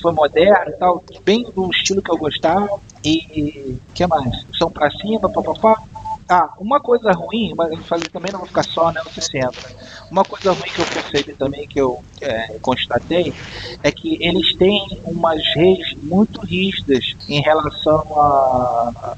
foi 0.00 0.12
moderno 0.12 0.70
e 0.70 0.78
tal, 0.78 1.04
bem 1.24 1.44
do 1.54 1.70
estilo 1.70 2.00
que 2.00 2.10
eu 2.10 2.16
gostava. 2.16 2.80
E. 3.04 3.78
o 3.90 3.92
que 3.92 4.06
mais? 4.06 4.46
São 4.56 4.70
pra 4.70 4.90
cima, 4.90 5.28
papapá. 5.28 5.82
Ah, 6.28 6.52
uma 6.58 6.80
coisa 6.80 7.12
ruim, 7.12 7.52
mas 7.56 7.70
eu 7.72 7.78
falei 7.78 8.08
também 8.08 8.32
não 8.32 8.38
vou 8.40 8.48
ficar 8.48 8.62
só 8.62 8.90
né, 8.92 9.00
no 9.04 9.22
centro. 9.22 9.68
Uma 10.10 10.24
coisa 10.24 10.52
ruim 10.52 10.70
que 10.70 10.80
eu 10.80 10.86
percebi 10.86 11.32
também, 11.34 11.66
que 11.66 11.80
eu 11.80 12.02
é, 12.20 12.58
constatei, 12.60 13.34
é 13.82 13.90
que 13.90 14.16
eles 14.20 14.54
têm 14.56 15.00
umas 15.04 15.42
redes 15.54 15.94
muito 16.02 16.40
rígidas 16.40 17.16
em 17.28 17.40
relação 17.40 18.00
à 18.18 19.16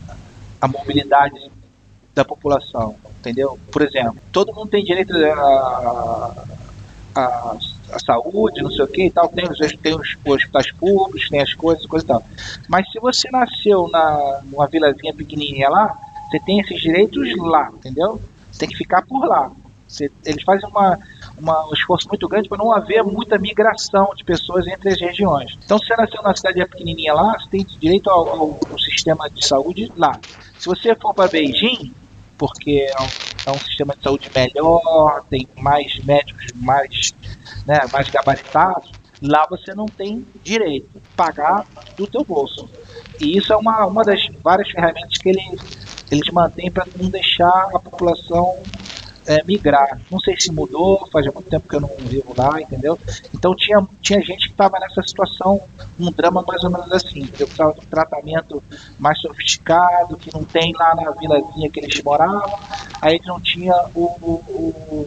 a, 0.60 0.68
mobilidade 0.68 1.50
da 2.14 2.24
população, 2.24 2.96
entendeu? 3.20 3.58
Por 3.70 3.82
exemplo, 3.82 4.16
todo 4.32 4.54
mundo 4.54 4.70
tem 4.70 4.84
direito 4.84 5.14
a, 5.14 6.44
a, 7.14 7.56
a 7.92 7.98
saúde, 7.98 8.62
não 8.62 8.70
sei 8.70 8.84
o 8.84 8.88
que 8.88 9.06
e 9.06 9.10
tal, 9.10 9.28
tem 9.28 9.44
os, 9.48 9.58
tem 9.58 9.94
os 9.94 10.16
hospitais 10.24 10.72
públicos, 10.72 11.28
tem 11.28 11.40
as 11.40 11.54
coisas, 11.54 11.86
coisas 11.86 12.04
e 12.04 12.08
tal. 12.08 12.24
Mas 12.68 12.90
se 12.90 12.98
você 12.98 13.28
nasceu 13.30 13.88
na, 13.88 14.40
numa 14.44 14.66
vilazinha 14.66 15.14
pequenininha 15.14 15.68
lá, 15.68 15.96
você 16.34 16.40
tem 16.40 16.58
esses 16.58 16.80
direitos 16.80 17.36
lá, 17.36 17.70
entendeu? 17.72 18.20
Você 18.50 18.60
tem 18.60 18.68
que 18.68 18.76
ficar 18.76 19.02
por 19.02 19.24
lá. 19.24 19.52
Você, 19.86 20.10
eles 20.24 20.42
fazem 20.42 20.68
uma, 20.68 20.98
uma, 21.38 21.68
um 21.68 21.72
esforço 21.72 22.08
muito 22.08 22.26
grande 22.26 22.48
para 22.48 22.58
não 22.58 22.72
haver 22.72 23.04
muita 23.04 23.38
migração 23.38 24.10
de 24.16 24.24
pessoas 24.24 24.66
entre 24.66 24.88
as 24.88 25.00
regiões. 25.00 25.56
Então, 25.64 25.78
se 25.78 25.86
você 25.86 25.96
nasceu 25.96 26.22
na 26.22 26.34
cidade 26.34 26.66
pequenininha 26.66 27.14
lá, 27.14 27.38
você 27.38 27.48
tem 27.50 27.66
direito 27.78 28.10
ao, 28.10 28.28
ao, 28.28 28.60
ao 28.68 28.78
sistema 28.78 29.30
de 29.30 29.46
saúde 29.46 29.92
lá. 29.96 30.18
Se 30.58 30.66
você 30.66 30.96
for 30.96 31.14
para 31.14 31.28
Beijing, 31.28 31.92
porque 32.36 32.88
é 32.90 33.00
um, 33.00 33.52
é 33.52 33.56
um, 33.56 33.58
sistema 33.58 33.94
de 33.96 34.02
saúde 34.02 34.28
melhor, 34.34 35.24
tem 35.30 35.46
mais 35.56 35.96
médicos 36.04 36.46
mais, 36.56 37.12
né, 37.64 37.80
mais 37.92 38.08
gabaritados, 38.08 38.90
lá 39.22 39.46
você 39.48 39.72
não 39.72 39.86
tem 39.86 40.26
direito 40.42 41.00
pagar 41.14 41.64
do 41.96 42.08
teu 42.08 42.24
bolso. 42.24 42.68
E 43.20 43.36
isso 43.36 43.52
é 43.52 43.56
uma, 43.56 43.86
uma 43.86 44.02
das 44.02 44.26
várias 44.42 44.68
ferramentas 44.70 45.16
que 45.18 45.28
ele 45.28 45.40
eles 46.14 46.30
mantêm 46.30 46.70
para 46.70 46.86
não 46.96 47.10
deixar 47.10 47.68
a 47.74 47.78
população 47.78 48.56
é, 49.26 49.42
migrar. 49.44 50.00
Não 50.10 50.20
sei 50.20 50.38
se 50.38 50.52
mudou, 50.52 51.08
faz 51.12 51.26
muito 51.26 51.48
tempo 51.48 51.68
que 51.68 51.74
eu 51.74 51.80
não 51.80 51.90
vivo 51.98 52.34
lá, 52.36 52.60
entendeu? 52.60 52.98
Então 53.32 53.54
tinha, 53.56 53.84
tinha 54.00 54.20
gente 54.20 54.46
que 54.46 54.52
estava 54.52 54.78
nessa 54.78 55.02
situação, 55.02 55.60
um 55.98 56.10
drama 56.10 56.44
mais 56.46 56.62
ou 56.62 56.70
menos 56.70 56.90
assim, 56.92 57.20
entendeu? 57.20 57.46
Precisava 57.46 57.72
de 57.72 57.80
um 57.80 57.88
tratamento 57.88 58.62
mais 58.98 59.20
sofisticado, 59.20 60.16
que 60.16 60.32
não 60.32 60.44
tem 60.44 60.72
lá 60.74 60.94
na 60.94 61.10
vilazinha 61.12 61.70
que 61.70 61.80
eles 61.80 62.02
moravam, 62.02 62.58
aí 63.00 63.20
não 63.24 63.40
tinha 63.40 63.74
o, 63.94 64.04
o, 64.04 65.06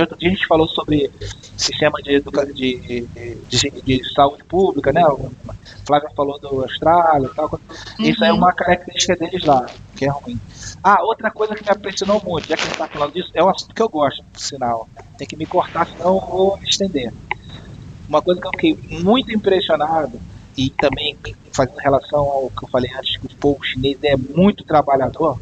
outro 0.00 0.16
dia 0.16 0.28
a 0.28 0.32
gente 0.32 0.46
falou 0.46 0.66
sobre 0.66 1.10
sistema 1.56 1.98
de, 2.02 2.20
de, 2.52 3.06
de, 3.48 3.70
de, 3.82 4.14
saúde 4.14 4.42
pública, 4.44 4.92
né? 4.92 5.04
O 5.06 5.30
Flávio 5.86 6.08
falou 6.16 6.38
do 6.40 6.62
Austrália 6.62 7.28
e 7.28 7.34
tal. 7.34 7.50
Uhum. 7.98 8.04
Isso 8.04 8.24
é 8.24 8.32
uma 8.32 8.52
característica 8.52 9.16
deles 9.16 9.44
lá, 9.44 9.66
que 9.94 10.04
é 10.04 10.08
ruim. 10.08 10.40
Ah, 10.82 11.02
outra 11.02 11.30
coisa 11.30 11.54
que 11.54 11.64
me 11.64 11.76
impressionou 11.76 12.20
muito, 12.24 12.48
já 12.48 12.56
que 12.56 12.62
a 12.62 12.64
gente 12.64 12.72
está 12.72 12.88
falando 12.88 13.12
disso, 13.12 13.30
é 13.32 13.42
um 13.42 13.48
assunto 13.48 13.74
que 13.74 13.82
eu 13.82 13.88
gosto, 13.88 14.24
por 14.32 14.40
sinal. 14.40 14.88
Tem 15.16 15.26
que 15.26 15.36
me 15.36 15.46
cortar, 15.46 15.86
senão 15.86 16.16
eu 16.16 16.20
vou 16.20 16.56
me 16.58 16.68
estender. 16.68 17.12
Uma 18.08 18.20
coisa 18.22 18.40
que 18.40 18.46
eu 18.46 18.52
fiquei 18.52 18.78
muito 19.00 19.32
impressionado, 19.32 20.20
e 20.56 20.70
também 20.70 21.16
fazendo 21.52 21.76
relação 21.76 22.20
ao 22.20 22.50
que 22.50 22.64
eu 22.64 22.68
falei 22.68 22.90
antes, 22.98 23.16
que 23.18 23.26
o 23.26 23.36
povo 23.36 23.62
chinês 23.62 23.98
é 24.02 24.16
muito 24.16 24.64
trabalhador, 24.64 25.38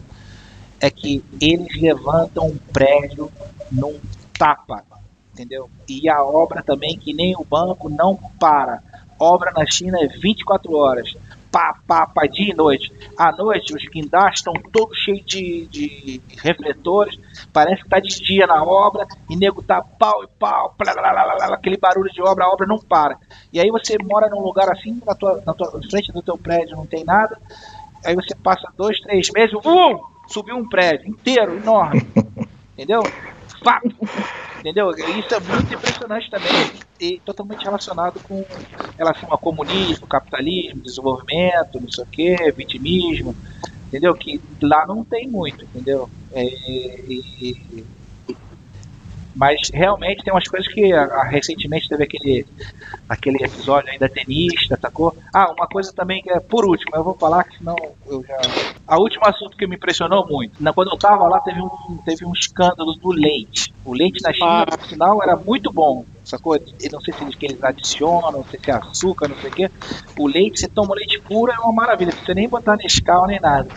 é 0.80 0.90
que 0.90 1.24
eles 1.40 1.80
levantam 1.80 2.48
um 2.48 2.58
prédio 2.72 3.30
num 3.70 3.98
tapa, 4.38 4.84
entendeu? 5.32 5.70
E 5.88 6.08
a 6.08 6.22
obra 6.22 6.62
também, 6.62 6.98
que 6.98 7.12
nem 7.12 7.34
o 7.36 7.44
banco, 7.44 7.88
não 7.88 8.16
para. 8.38 8.82
Obra 9.18 9.52
na 9.52 9.64
China 9.66 9.98
é 10.00 10.06
24 10.06 10.74
horas 10.74 11.14
pá, 11.54 11.76
pá, 11.86 12.06
pá, 12.08 12.26
dia 12.26 12.50
e 12.52 12.56
noite. 12.56 12.92
À 13.16 13.30
noite, 13.30 13.72
os 13.72 13.88
guindastes 13.88 14.40
estão 14.40 14.54
todos 14.72 14.98
cheios 14.98 15.24
de, 15.24 15.66
de 15.66 16.20
refletores, 16.42 17.16
parece 17.52 17.84
que 17.84 17.88
tá 17.88 18.00
de 18.00 18.08
dia 18.08 18.44
na 18.44 18.60
obra, 18.64 19.06
e 19.30 19.36
nego 19.36 19.62
tá 19.62 19.80
pau 19.80 20.24
e 20.24 20.26
pau, 20.36 20.74
blá, 20.76 20.92
blá, 20.92 21.12
blá, 21.12 21.54
aquele 21.54 21.76
barulho 21.76 22.10
de 22.12 22.20
obra, 22.20 22.44
a 22.44 22.48
obra 22.48 22.66
não 22.66 22.78
para. 22.80 23.16
E 23.52 23.60
aí 23.60 23.70
você 23.70 23.96
mora 24.02 24.28
num 24.28 24.40
lugar 24.40 24.68
assim, 24.68 25.00
na 25.06 25.14
tua, 25.14 25.40
na 25.46 25.54
tua 25.54 25.80
frente 25.88 26.10
do 26.10 26.22
teu 26.22 26.36
prédio 26.36 26.76
não 26.76 26.86
tem 26.86 27.04
nada, 27.04 27.38
aí 28.04 28.16
você 28.16 28.34
passa 28.34 28.68
dois, 28.76 28.98
três 28.98 29.30
meses, 29.30 29.54
um, 29.64 30.00
subiu 30.26 30.56
um 30.56 30.68
prédio 30.68 31.08
inteiro, 31.08 31.56
enorme, 31.56 32.04
entendeu? 32.74 33.04
Fato. 33.64 33.96
Entendeu? 34.60 34.90
Isso 34.90 35.34
é 35.34 35.40
muito 35.40 35.74
impressionante 35.74 36.30
também 36.30 36.84
e 37.00 37.20
totalmente 37.20 37.64
relacionado 37.64 38.20
com 38.20 38.44
relação 38.96 39.28
ao 39.30 39.38
comunismo, 39.38 40.06
capitalismo, 40.06 40.80
desenvolvimento, 40.82 41.80
não 41.80 41.90
sei 41.90 42.04
o 42.04 42.06
que, 42.06 42.52
vitimismo, 42.52 43.34
entendeu? 43.88 44.14
Que 44.14 44.40
lá 44.62 44.86
não 44.86 45.04
tem 45.04 45.28
muito, 45.28 45.64
entendeu? 45.64 46.08
É, 46.32 46.44
e, 46.44 47.84
mas 49.34 49.70
realmente 49.72 50.22
tem 50.22 50.32
umas 50.32 50.46
coisas 50.46 50.72
que 50.72 50.92
a, 50.92 51.04
a, 51.04 51.24
recentemente 51.24 51.88
teve 51.88 52.04
aquele, 52.04 52.46
aquele 53.08 53.44
episódio 53.44 53.90
ainda 53.90 54.08
tenista, 54.08 54.78
sacou? 54.80 55.14
Ah, 55.32 55.50
uma 55.50 55.66
coisa 55.66 55.92
também 55.92 56.22
que 56.22 56.30
é 56.30 56.38
por 56.40 56.64
último, 56.64 56.94
eu 56.94 57.02
vou 57.02 57.14
falar 57.14 57.44
que 57.44 57.58
senão 57.58 57.76
eu 58.06 58.24
já. 58.24 58.38
A 58.86 58.98
último 58.98 59.26
assunto 59.26 59.56
que 59.56 59.66
me 59.66 59.76
impressionou 59.76 60.26
muito, 60.28 60.62
na, 60.62 60.72
quando 60.72 60.90
eu 60.92 60.98
tava 60.98 61.26
lá, 61.28 61.40
teve 61.40 61.60
um, 61.60 61.98
teve 62.04 62.24
um 62.24 62.32
escândalo 62.32 62.94
do 62.94 63.10
leite. 63.10 63.74
O 63.84 63.92
leite 63.92 64.22
na 64.22 64.32
China, 64.32 64.62
ah. 64.62 64.78
por 64.78 64.88
sinal, 64.88 65.22
era 65.22 65.36
muito 65.36 65.72
bom, 65.72 66.04
sacou? 66.24 66.56
Eu 66.56 66.90
não 66.92 67.00
sei 67.00 67.14
se 67.14 67.22
eles, 67.22 67.34
que 67.34 67.46
eles 67.46 67.62
adicionam, 67.62 68.30
não 68.30 68.44
sei 68.44 68.60
se 68.62 68.70
é 68.70 68.74
açúcar, 68.74 69.28
não 69.28 69.36
sei 69.36 69.50
o 69.50 69.52
quê. 69.52 69.70
O 70.18 70.26
leite, 70.26 70.60
você 70.60 70.68
toma 70.68 70.94
leite 70.94 71.20
puro, 71.20 71.52
é 71.52 71.58
uma 71.58 71.72
maravilha, 71.72 72.10
não 72.10 72.16
precisa 72.16 72.34
nem 72.34 72.48
botar 72.48 72.76
Nescau 72.76 73.26
nem 73.26 73.40
nada. 73.40 73.68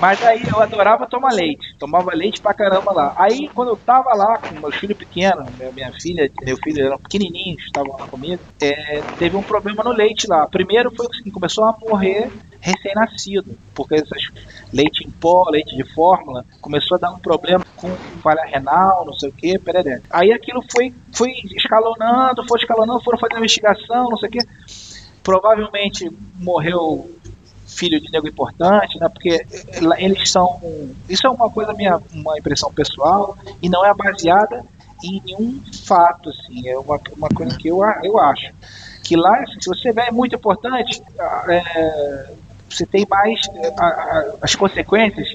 Mas 0.00 0.20
aí 0.22 0.42
eu 0.46 0.60
adorava 0.60 1.06
tomar 1.06 1.32
leite. 1.32 1.76
Tomava 1.78 2.14
leite 2.14 2.40
pra 2.40 2.54
caramba 2.54 2.92
lá. 2.92 3.14
Aí 3.18 3.50
quando 3.54 3.68
eu 3.68 3.76
tava 3.76 4.14
lá 4.14 4.38
com 4.38 4.54
meu 4.54 4.72
filho 4.72 4.96
pequeno, 4.96 5.50
minha 5.72 5.92
filha, 6.00 6.30
meu 6.42 6.56
filho 6.56 6.86
eram 6.86 6.98
pequenininhos, 6.98 7.62
estavam 7.64 7.98
lá 7.98 8.06
comigo, 8.06 8.42
é, 8.62 9.02
teve 9.18 9.36
um 9.36 9.42
problema 9.42 9.82
no 9.84 9.92
leite 9.92 10.26
lá. 10.26 10.46
Primeiro 10.46 10.90
foi 10.96 11.06
que 11.22 11.30
começou 11.30 11.64
a 11.64 11.76
morrer 11.80 12.32
recém-nascido, 12.60 13.58
porque 13.74 13.94
esses 13.94 14.30
leite 14.72 15.06
em 15.06 15.10
pó, 15.10 15.48
leite 15.50 15.74
de 15.76 15.84
fórmula, 15.94 16.44
começou 16.60 16.96
a 16.96 17.00
dar 17.00 17.10
um 17.12 17.18
problema 17.18 17.64
com 17.74 17.96
falha 18.22 18.44
renal, 18.44 19.04
não 19.06 19.14
sei 19.14 19.30
o 19.30 19.32
que, 19.32 19.58
pereré. 19.58 20.00
Aí 20.10 20.32
aquilo 20.32 20.62
foi, 20.70 20.92
foi 21.14 21.30
escalonando, 21.56 22.46
foi 22.46 22.58
escalonando, 22.58 23.02
foram 23.02 23.18
fazendo 23.18 23.38
investigação, 23.38 24.10
não 24.10 24.16
sei 24.18 24.28
o 24.28 24.32
que. 24.32 24.38
Provavelmente 25.22 26.08
morreu 26.38 27.19
filho 27.70 28.00
de 28.00 28.10
nego 28.10 28.28
importante, 28.28 28.98
né? 28.98 29.08
Porque 29.08 29.46
eles 29.98 30.30
são. 30.30 30.60
Isso 31.08 31.26
é 31.26 31.30
uma 31.30 31.50
coisa 31.50 31.72
minha, 31.72 32.00
uma 32.12 32.38
impressão 32.38 32.72
pessoal 32.72 33.36
e 33.62 33.68
não 33.68 33.84
é 33.84 33.94
baseada 33.94 34.64
em 35.02 35.22
nenhum 35.24 35.62
fato, 35.84 36.30
assim. 36.30 36.68
É 36.68 36.78
uma, 36.78 37.00
uma 37.16 37.28
coisa 37.28 37.56
que 37.56 37.68
eu, 37.68 37.80
eu 38.02 38.18
acho. 38.18 38.52
Que 39.02 39.16
lá, 39.16 39.44
se 39.46 39.66
você 39.66 39.88
é 39.88 40.10
muito 40.10 40.36
importante, 40.36 41.02
é, 41.48 42.32
você 42.68 42.86
tem 42.86 43.06
mais. 43.08 43.40
A, 43.78 43.86
a, 43.86 44.34
as 44.42 44.54
consequências, 44.54 45.28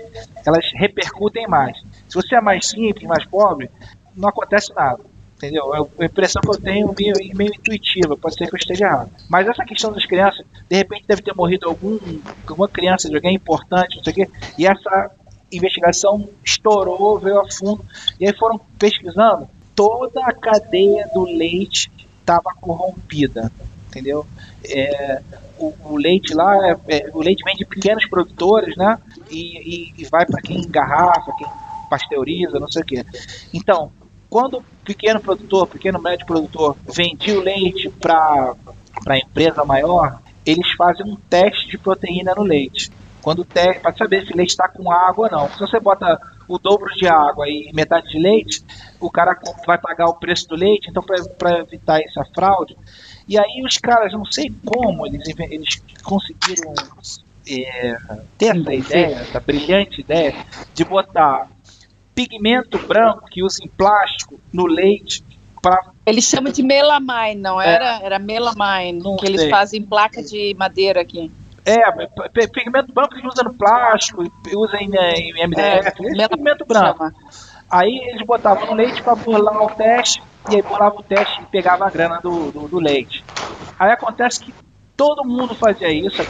elas 0.46 0.66
repercutem 0.76 1.48
mais. 1.48 1.78
Se 2.08 2.16
você 2.16 2.36
é 2.36 2.42
mais 2.42 2.68
simples, 2.70 3.08
mais 3.08 3.26
pobre, 3.26 3.70
não 4.16 4.30
acontece 4.30 4.74
nada. 4.74 5.00
Entendeu? 5.36 5.76
É 5.76 6.04
a 6.04 6.06
impressão 6.06 6.42
que 6.42 6.50
eu 6.50 6.58
tenho 6.58 6.94
meio, 6.98 7.14
meio 7.36 7.52
intuitiva, 7.54 8.16
pode 8.16 8.36
ser 8.36 8.48
que 8.48 8.56
eu 8.56 8.58
esteja 8.58 8.86
errado. 8.86 9.12
Mas 9.30 9.48
essa 9.48 9.66
questão 9.66 9.92
das 9.92 10.06
crianças, 10.06 10.46
de 10.70 10.76
repente 10.78 11.04
deve 11.08 11.22
ter 11.22 11.36
morrido 11.36 11.68
algum, 11.68 12.00
alguma 12.48 12.70
criança 12.70 13.10
de 13.10 13.16
alguém 13.16 13.36
importante, 13.36 13.98
não 13.98 14.04
sei 14.04 14.14
o 14.14 14.16
quê, 14.16 14.30
e 14.58 14.66
essa 14.66 15.12
investigação 15.52 16.30
estourou, 16.44 17.20
veio 17.20 17.40
a 17.40 17.52
fundo, 17.52 17.84
e 18.20 18.26
aí 18.26 18.36
foram 18.38 18.60
pesquisando, 18.80 19.48
toda 19.76 20.26
a 20.26 20.34
cadeia 20.34 21.08
do 21.14 21.26
leite 21.26 21.92
estava 22.20 22.54
corrompida, 22.60 23.52
entendeu? 23.90 24.26
É, 24.64 25.22
o, 25.60 25.74
o, 25.84 25.98
leite 25.98 26.34
lá, 26.34 26.56
é, 26.70 26.78
é, 26.88 27.10
o 27.14 27.22
leite 27.22 27.44
vem 27.44 27.56
de 27.56 27.66
pequenos 27.66 28.08
produtores, 28.08 28.76
né? 28.78 28.98
E, 29.30 29.92
e, 29.92 29.94
e 29.98 30.06
vai 30.06 30.26
para 30.26 30.42
quem 30.42 30.60
engarrafa, 30.60 31.32
quem 31.38 31.48
pasteuriza, 31.90 32.60
não 32.60 32.70
sei 32.70 32.82
o 32.82 32.86
quê. 32.86 33.06
Então, 33.54 33.92
quando 34.30 34.58
o 34.58 34.64
pequeno 34.84 35.20
produtor, 35.20 35.68
pequeno 35.68 36.02
médio 36.02 36.26
produtor, 36.26 36.76
vendia 36.86 37.40
o 37.40 37.44
leite 37.44 37.90
para 37.90 38.54
a 39.08 39.18
empresa 39.18 39.64
maior, 39.64 40.20
eles 40.46 40.72
fazem 40.74 41.06
um 41.06 41.16
teste 41.30 41.68
de 41.70 41.78
proteína 41.78 42.34
no 42.36 42.44
leite. 42.44 42.92
Quando 43.22 43.44
para 43.44 43.94
saber 43.98 44.26
se 44.26 44.34
o 44.34 44.38
leite 44.38 44.52
está 44.52 44.68
com 44.70 44.92
água 44.92 45.26
ou 45.26 45.32
não. 45.32 45.50
Se 45.50 45.60
você 45.60 45.80
bota 45.80 46.20
o 46.48 46.60
dobro 46.60 46.94
de 46.94 47.08
água 47.08 47.50
e 47.50 47.72
metade 47.74 48.10
de 48.10 48.20
leite, 48.20 48.64
o 49.00 49.10
cara 49.10 49.36
vai 49.66 49.80
pagar 49.80 50.06
o 50.06 50.14
preço 50.14 50.48
do 50.48 50.56
leite, 50.56 50.90
então 50.90 51.04
para 51.04 51.60
evitar 51.60 52.00
essa 52.02 52.24
fraude. 52.36 52.78
E 53.28 53.38
aí 53.38 53.64
os 53.66 53.80
caras, 53.80 54.14
não 54.14 54.26
sei 54.26 54.54
como, 54.64 55.08
eles, 55.08 55.28
eles 55.50 55.82
conseguiram 56.04 56.72
é, 57.50 57.98
ter 58.38 58.56
essa 58.56 58.74
ideia, 58.74 59.16
essa 59.16 59.40
brilhante 59.40 60.02
ideia, 60.02 60.36
de 60.76 60.86
botar 60.86 61.48
pigmento 62.16 62.80
branco 62.80 63.26
que 63.30 63.44
usa 63.44 63.64
em 63.64 63.68
plástico 63.68 64.40
no 64.52 64.66
leite 64.66 65.24
para 65.62 65.80
eles 66.06 66.26
chamam 66.26 66.52
de 66.52 66.62
melamine, 66.62 67.42
não 67.42 67.60
é. 67.60 67.74
era? 67.74 68.00
Era 68.04 68.20
melamine, 68.20 69.02
não 69.02 69.18
que 69.18 69.26
sei. 69.26 69.36
eles 69.36 69.50
fazem 69.50 69.82
placa 69.82 70.24
de 70.24 70.56
madeira 70.58 71.02
aqui. 71.02 71.32
É, 71.66 71.82
pigmento 72.48 72.94
branco 72.94 73.16
que 73.16 73.28
usa 73.28 73.44
no 73.44 73.54
plástico, 73.54 74.24
usa 74.56 74.78
em, 74.78 74.92
em 74.96 75.48
MDF, 75.48 75.88
é, 75.88 76.28
pigmento 76.28 76.64
branco. 76.66 77.00
Chama. 77.00 77.16
Aí 77.72 77.98
eles 78.10 78.22
botavam 78.22 78.68
no 78.68 78.74
leite 78.74 79.02
para 79.02 79.16
burlar 79.16 79.64
o 79.64 79.70
teste, 79.72 80.22
e 80.52 80.56
aí 80.56 80.62
burlava 80.62 81.00
o 81.00 81.04
teste 81.04 81.42
e 81.42 81.46
pegava 81.46 81.88
a 81.88 81.90
grana 81.90 82.20
do, 82.22 82.52
do, 82.52 82.68
do 82.68 82.80
leite. 82.80 83.26
Aí 83.80 83.92
acontece 83.92 84.42
que 84.42 84.54
todo 84.96 85.26
mundo 85.26 85.56
fazia 85.56 85.92
isso, 85.92 86.22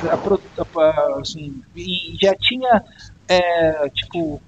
assim, 1.20 1.62
e 1.76 2.16
já 2.22 2.34
tinha, 2.36 2.82
é, 3.28 3.90
tipo, 3.90 4.42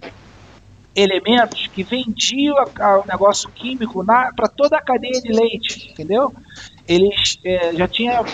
elementos 0.98 1.68
que 1.68 1.84
vendiam 1.84 2.56
o 2.58 3.08
negócio 3.08 3.48
químico 3.52 4.04
para 4.04 4.48
toda 4.48 4.78
a 4.78 4.82
cadeia 4.82 5.22
de 5.22 5.32
leite, 5.32 5.92
entendeu? 5.92 6.34
Eles 6.88 7.38
é, 7.46 7.76
já 7.76 7.88
tinham 7.88 8.26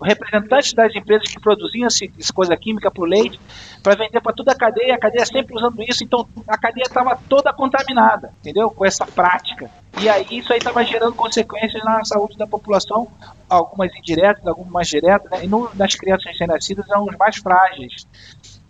representantes 0.00 0.72
das 0.72 0.94
empresas 0.94 1.28
que 1.28 1.40
produziam 1.40 1.86
essa 1.86 2.32
coisa 2.32 2.56
química 2.56 2.90
para 2.90 3.02
o 3.02 3.06
leite 3.06 3.40
para 3.82 3.96
vender 3.96 4.20
para 4.20 4.32
toda 4.32 4.52
a 4.52 4.54
cadeia, 4.54 4.94
a 4.94 4.98
cadeia 4.98 5.24
sempre 5.26 5.56
usando 5.56 5.82
isso, 5.82 6.04
então 6.04 6.28
a 6.46 6.56
cadeia 6.56 6.84
estava 6.84 7.18
toda 7.28 7.52
contaminada, 7.52 8.32
entendeu? 8.40 8.70
Com 8.70 8.84
essa 8.84 9.06
prática. 9.06 9.68
E 10.00 10.08
aí 10.08 10.26
isso 10.30 10.52
aí 10.52 10.58
estava 10.58 10.84
gerando 10.84 11.14
consequências 11.14 11.82
na 11.82 12.04
saúde 12.04 12.36
da 12.36 12.46
população, 12.46 13.08
algumas 13.48 13.92
indiretas, 13.96 14.46
algumas 14.46 14.72
mais 14.72 14.88
diretas, 14.88 15.30
né? 15.30 15.44
e 15.44 15.48
no, 15.48 15.70
nas 15.74 15.94
crianças 15.94 16.26
recém-nascidas 16.26 16.86
são 16.86 17.04
os 17.04 17.16
mais 17.16 17.36
frágeis, 17.36 18.06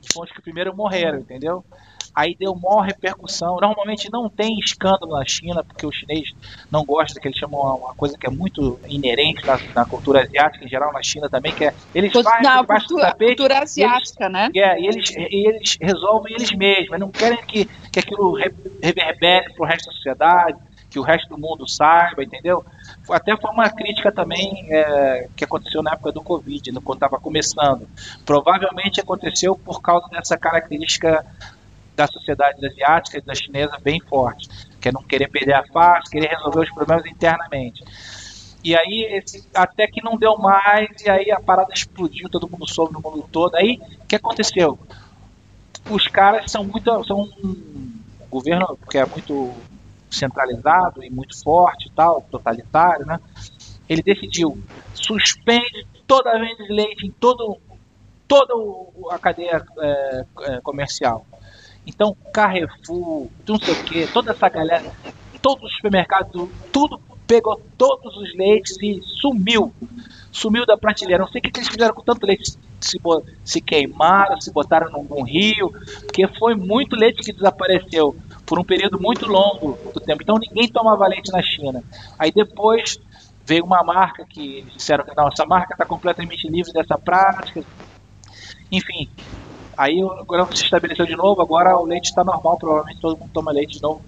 que 0.00 0.12
foram 0.12 0.26
os 0.26 0.32
que 0.32 0.40
primeiro 0.40 0.74
morreram, 0.74 1.18
entendeu? 1.18 1.64
Aí 2.16 2.34
deu 2.34 2.55
maior 2.55 2.80
repercussão. 2.80 3.59
Normalmente 3.60 4.10
não 4.10 4.26
tem 4.26 4.59
escândalo 4.59 5.18
na 5.18 5.24
China, 5.26 5.62
porque 5.62 5.84
o 5.86 5.93
chinês 5.93 6.32
não 6.72 6.82
gosta, 6.82 7.20
que 7.20 7.28
eles 7.28 7.38
chamam 7.38 7.60
uma 7.76 7.94
coisa 7.94 8.16
que 8.16 8.26
é 8.26 8.30
muito 8.30 8.80
inerente 8.88 9.47
na, 9.47 9.60
na 9.74 9.84
cultura 9.84 10.22
asiática, 10.22 10.64
em 10.64 10.68
geral 10.68 10.90
na 10.94 11.02
China 11.02 11.28
também, 11.28 11.52
que 11.52 11.66
é 11.66 11.74
eles 11.94 12.10
fazem 12.10 12.43
na 12.43 12.64
cultura, 12.64 13.09
tapete, 13.09 13.36
cultura 13.36 13.59
asiática, 13.62 14.24
eles, 14.24 14.32
né? 14.32 14.51
É, 14.56 14.80
e 14.80 14.86
eles, 14.86 15.10
e 15.10 15.48
eles 15.48 15.76
resolvem 15.78 16.34
eles 16.34 16.51
mesmos, 16.52 16.98
não 16.98 17.10
querem 17.10 17.44
que, 17.44 17.66
que 17.93 17.98
aquilo 17.98 18.32
reverbere 18.82 19.52
para 19.52 19.62
o 19.62 19.68
resto 19.68 19.86
da 19.86 19.93
sociedade, 19.93 20.59
que 20.88 20.98
o 20.98 21.02
resto 21.02 21.28
do 21.28 21.38
mundo 21.38 21.68
saiba, 21.68 22.24
entendeu? 22.24 22.64
Até 23.10 23.36
foi 23.36 23.51
uma 23.51 23.68
crítica 23.68 24.10
também 24.10 24.66
é, 24.70 25.28
que 25.36 25.44
aconteceu 25.44 25.82
na 25.82 25.93
época 25.93 26.12
do 26.12 26.22
Covid, 26.22 26.72
quando 26.80 26.97
estava 26.97 27.20
começando. 27.20 27.86
Provavelmente 28.24 29.01
aconteceu 29.01 29.55
por 29.56 29.82
causa 29.82 30.09
dessa 30.09 30.38
característica 30.38 31.22
da 31.97 32.06
sociedade 32.06 32.64
asiática 32.64 33.18
e 33.18 33.23
da 33.23 33.35
chinesa 33.35 33.78
bem 33.82 33.98
forte, 34.01 34.48
que 34.78 34.89
é 34.89 34.93
não 34.93 35.02
querer 35.02 35.28
perder 35.28 35.55
a 35.55 35.66
face, 35.66 36.10
querer 36.10 36.28
resolver 36.28 36.60
os 36.60 36.70
problemas 36.70 37.06
internamente. 37.06 37.82
E 38.62 38.77
aí, 38.77 39.09
esse, 39.12 39.48
até 39.55 39.86
que 39.86 40.02
não 40.05 40.18
deu 40.18 40.36
mais, 40.36 40.89
e 41.02 41.09
aí 41.09 41.31
a 41.31 41.40
parada 41.40 41.73
explodiu, 41.73 42.28
todo 42.28 42.48
mundo 42.48 42.68
soube 42.68 42.93
no 42.93 43.01
mundo 43.01 43.27
todo. 43.32 43.55
Aí, 43.55 43.81
o 44.02 44.06
que 44.06 44.16
aconteceu? 44.16 44.78
Os 45.89 46.06
caras 46.09 46.51
são 46.51 46.64
muito. 46.64 47.05
São 47.05 47.20
um 47.23 47.93
governo 48.28 48.77
que 48.90 48.98
é 48.98 49.06
muito 49.06 49.55
centralizado 50.10 51.02
e 51.02 51.10
muito 51.10 51.40
forte 51.43 51.90
tal, 51.94 52.23
totalitário, 52.31 53.06
né? 53.06 53.20
Ele 53.89 54.02
decidiu, 54.02 54.60
suspende 54.94 55.86
toda 56.06 56.31
a 56.31 56.39
venda 56.39 56.64
de 56.64 56.73
leite 56.73 57.06
em 57.06 57.10
todo, 57.12 57.59
toda 58.27 58.52
a 59.14 59.18
cadeia 59.18 59.64
é, 59.78 60.24
é, 60.40 60.60
comercial 60.60 61.24
Então, 61.86 62.16
Carrefour, 62.32 63.28
não 63.46 63.58
sei 63.58 63.74
o 63.74 63.84
que, 63.84 64.06
toda 64.08 64.32
essa 64.32 64.48
galera, 64.48 64.92
todos 65.40 65.64
os 65.64 65.76
supermercados, 65.76 66.48
tudo 66.72 67.00
pegou 67.26 67.60
todos 67.76 68.16
os 68.16 68.34
leites 68.36 68.76
e 68.80 69.00
sumiu. 69.02 69.72
Sumiu 70.30 70.64
da 70.64 70.76
prateleira. 70.76 71.24
Não 71.24 71.30
sei 71.30 71.40
o 71.40 71.42
que, 71.42 71.58
eles 71.58 71.68
fizeram 71.68 71.94
com 71.94 72.02
tanto 72.02 72.24
leite. 72.26 72.56
Se, 72.80 72.98
se 73.44 73.60
queimaram, 73.60 74.40
se 74.40 74.52
botaram 74.52 74.90
num, 74.92 75.22
rio, 75.22 75.72
porque 76.04 76.28
foi 76.38 76.54
muito 76.54 76.94
leite 76.94 77.22
que 77.22 77.32
desapareceu 77.32 78.14
por 78.44 78.58
um 78.58 78.64
período 78.64 79.00
muito 79.00 79.26
longo 79.26 79.78
do 79.92 80.00
tempo. 80.00 80.22
Então 80.22 80.38
ninguém 80.38 80.68
tomava 80.68 81.06
leite 81.08 81.32
na 81.32 81.42
China. 81.42 81.82
Aí 82.18 82.30
depois 82.30 83.00
veio 83.44 83.64
uma 83.64 83.82
marca 83.82 84.24
que 84.28 84.62
disseram 84.74 85.04
que 85.04 85.16
não, 85.16 85.28
essa 85.28 85.46
marca 85.46 85.74
está 85.74 85.86
completamente 85.86 86.48
livre 86.48 86.72
dessa 86.72 86.98
prática. 86.98 87.64
Enfim, 88.70 89.08
aí 89.76 90.00
agora 90.18 90.46
se 90.54 90.64
estabeleceu 90.64 91.06
de 91.06 91.16
novo, 91.16 91.40
agora 91.40 91.76
o 91.76 91.84
leite 91.84 92.06
está 92.06 92.24
normal, 92.24 92.58
provavelmente 92.58 93.00
todo 93.00 93.18
mundo 93.18 93.30
toma 93.32 93.52
leite 93.52 93.76
de 93.76 93.82
novo 93.82 94.02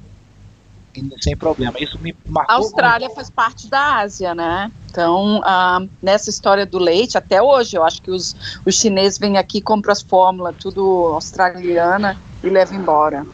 sem 1.20 1.36
problema. 1.36 1.78
Isso 1.78 1.98
me 2.00 2.14
marcou. 2.26 2.54
A 2.54 2.58
Austrália 2.58 3.06
muito. 3.06 3.16
faz 3.16 3.30
parte 3.30 3.68
da 3.68 3.98
Ásia, 3.98 4.34
né? 4.34 4.70
Então, 4.90 5.40
ah, 5.44 5.80
nessa 6.02 6.30
história 6.30 6.64
do 6.66 6.78
leite, 6.78 7.18
até 7.18 7.42
hoje, 7.42 7.76
eu 7.76 7.84
acho 7.84 8.02
que 8.02 8.10
os, 8.10 8.34
os 8.64 8.74
chineses 8.74 9.18
vêm 9.18 9.36
aqui, 9.36 9.60
compram 9.60 9.92
as 9.92 10.02
fórmulas, 10.02 10.56
tudo 10.58 11.12
australiana 11.14 12.20
e 12.42 12.48
levam 12.48 12.78
embora. 12.78 13.26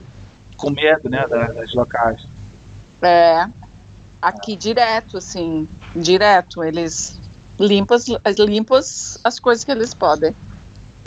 Com 0.57 0.71
medo, 0.71 1.09
né, 1.09 1.27
das 1.29 1.73
locais. 1.75 2.23
É, 3.03 3.47
aqui 4.21 4.57
direto, 4.57 5.19
assim, 5.19 5.69
direto, 5.95 6.63
eles 6.65 7.21
limpam, 7.59 7.97
limpam 8.39 8.79
as 8.79 9.39
coisas 9.39 9.65
que 9.65 9.71
eles 9.71 9.95
podem. 9.95 10.35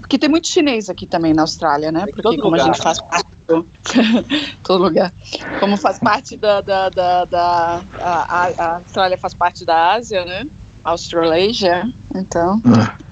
Porque 0.08 0.18
tem 0.18 0.30
muito 0.30 0.48
chinês 0.48 0.90
aqui 0.90 1.06
também 1.06 1.34
na 1.34 1.42
Austrália, 1.42 1.92
né? 1.92 2.06
Porque 2.06 2.22
como 2.22 2.52
lugar, 2.52 2.62
a 2.62 2.64
gente 2.64 2.82
faz 2.82 3.02
parte 3.02 3.28
do, 3.46 3.68
todo 4.64 4.84
lugar. 4.86 5.12
Como 5.60 5.76
faz 5.76 6.00
parte 6.00 6.38
da, 6.38 6.62
da, 6.62 6.88
da, 6.88 7.26
da 7.26 7.82
a, 8.00 8.48
a, 8.58 8.76
Austrália 8.78 9.18
faz 9.18 9.34
parte 9.34 9.66
da 9.66 9.96
Ásia, 9.96 10.24
né? 10.24 10.48
Australasia, 10.82 11.92
então. 12.16 12.62
É. 12.66 13.04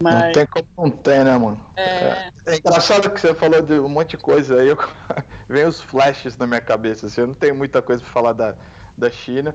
Mas... 0.00 0.14
Não 0.14 0.32
tem 0.32 0.46
como 0.46 0.68
não 0.78 0.90
tem, 0.90 1.24
né, 1.24 1.36
mano? 1.36 1.66
É... 1.74 2.30
é 2.46 2.56
engraçado 2.58 3.10
que 3.10 3.20
você 3.20 3.34
falou 3.34 3.60
de 3.60 3.80
um 3.80 3.88
monte 3.88 4.10
de 4.10 4.18
coisa 4.18 4.60
aí, 4.60 4.68
eu... 4.68 4.78
vem 5.48 5.64
os 5.64 5.80
flashes 5.80 6.36
na 6.36 6.46
minha 6.46 6.60
cabeça, 6.60 7.06
assim, 7.06 7.22
eu 7.22 7.26
não 7.26 7.34
tenho 7.34 7.56
muita 7.56 7.82
coisa 7.82 8.00
pra 8.00 8.12
falar 8.12 8.34
da, 8.34 8.54
da 8.96 9.10
China. 9.10 9.52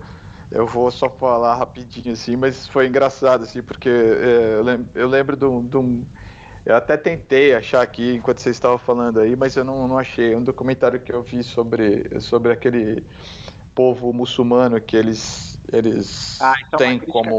Eu 0.52 0.68
vou 0.68 0.92
só 0.92 1.10
falar 1.10 1.56
rapidinho 1.56 2.14
assim, 2.14 2.36
mas 2.36 2.68
foi 2.68 2.88
engraçado 2.88 3.44
assim, 3.44 3.64
porque 3.64 3.90
é, 3.90 4.56
eu, 4.56 4.64
lembro, 4.64 4.90
eu 4.94 5.08
lembro 5.08 5.38
de 5.38 5.46
um, 5.46 5.66
de 5.66 5.78
um, 5.78 6.06
Eu 6.66 6.76
até 6.76 6.96
tentei 6.96 7.54
achar 7.54 7.82
aqui 7.82 8.16
enquanto 8.16 8.40
você 8.40 8.50
estava 8.50 8.78
falando 8.78 9.20
aí, 9.20 9.36
mas 9.36 9.56
eu 9.56 9.64
não, 9.64 9.88
não 9.88 9.98
achei. 9.98 10.36
Um 10.36 10.44
documentário 10.44 11.00
que 11.00 11.12
eu 11.12 11.22
vi 11.22 11.44
sobre, 11.44 12.20
sobre 12.22 12.54
aquele 12.54 13.06
povo 13.76 14.14
muçulmano 14.14 14.80
que 14.80 14.96
eles, 14.96 15.60
eles 15.72 16.42
ah, 16.42 16.54
então 16.66 16.78
têm 16.78 17.00
como. 17.00 17.38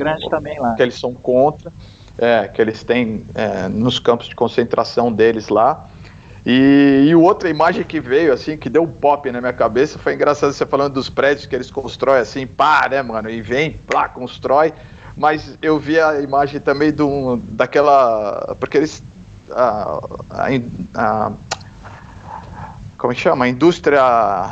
Que 0.77 0.83
eles 0.83 0.99
são 0.99 1.15
contra, 1.15 1.73
é, 2.19 2.49
que 2.49 2.61
eles 2.61 2.83
têm 2.83 3.25
é, 3.35 3.69
nos 3.69 3.99
campos 3.99 4.29
de 4.29 4.35
concentração 4.35 5.11
deles 5.11 5.49
lá. 5.49 5.89
E, 6.47 7.07
e 7.09 7.15
outra 7.15 7.49
imagem 7.49 7.85
que 7.85 7.99
veio, 7.99 8.31
assim, 8.31 8.57
que 8.59 8.69
deu 8.69 8.83
um 8.83 8.93
pop 8.93 9.31
na 9.31 9.41
minha 9.41 9.53
cabeça, 9.53 9.99
foi 9.99 10.13
engraçado 10.13 10.53
você 10.53 10.67
falando 10.67 10.93
dos 10.93 11.09
prédios 11.09 11.47
que 11.47 11.55
eles 11.55 11.71
constroem 11.71 12.21
assim, 12.21 12.47
pá, 12.47 12.87
né, 12.91 13.01
mano? 13.01 13.31
E 13.31 13.41
vem, 13.41 13.73
plá, 13.87 14.09
constrói. 14.09 14.73
Mas 15.17 15.57
eu 15.63 15.79
vi 15.79 15.99
a 15.99 16.21
imagem 16.21 16.61
também 16.61 16.93
do, 16.93 17.37
daquela. 17.37 18.55
Porque 18.59 18.77
eles. 18.77 19.03
A, 19.51 20.01
a, 20.31 20.49
a 20.95 21.33
como 22.99 23.15
chama? 23.15 23.45
A 23.45 23.49
indústria 23.49 24.51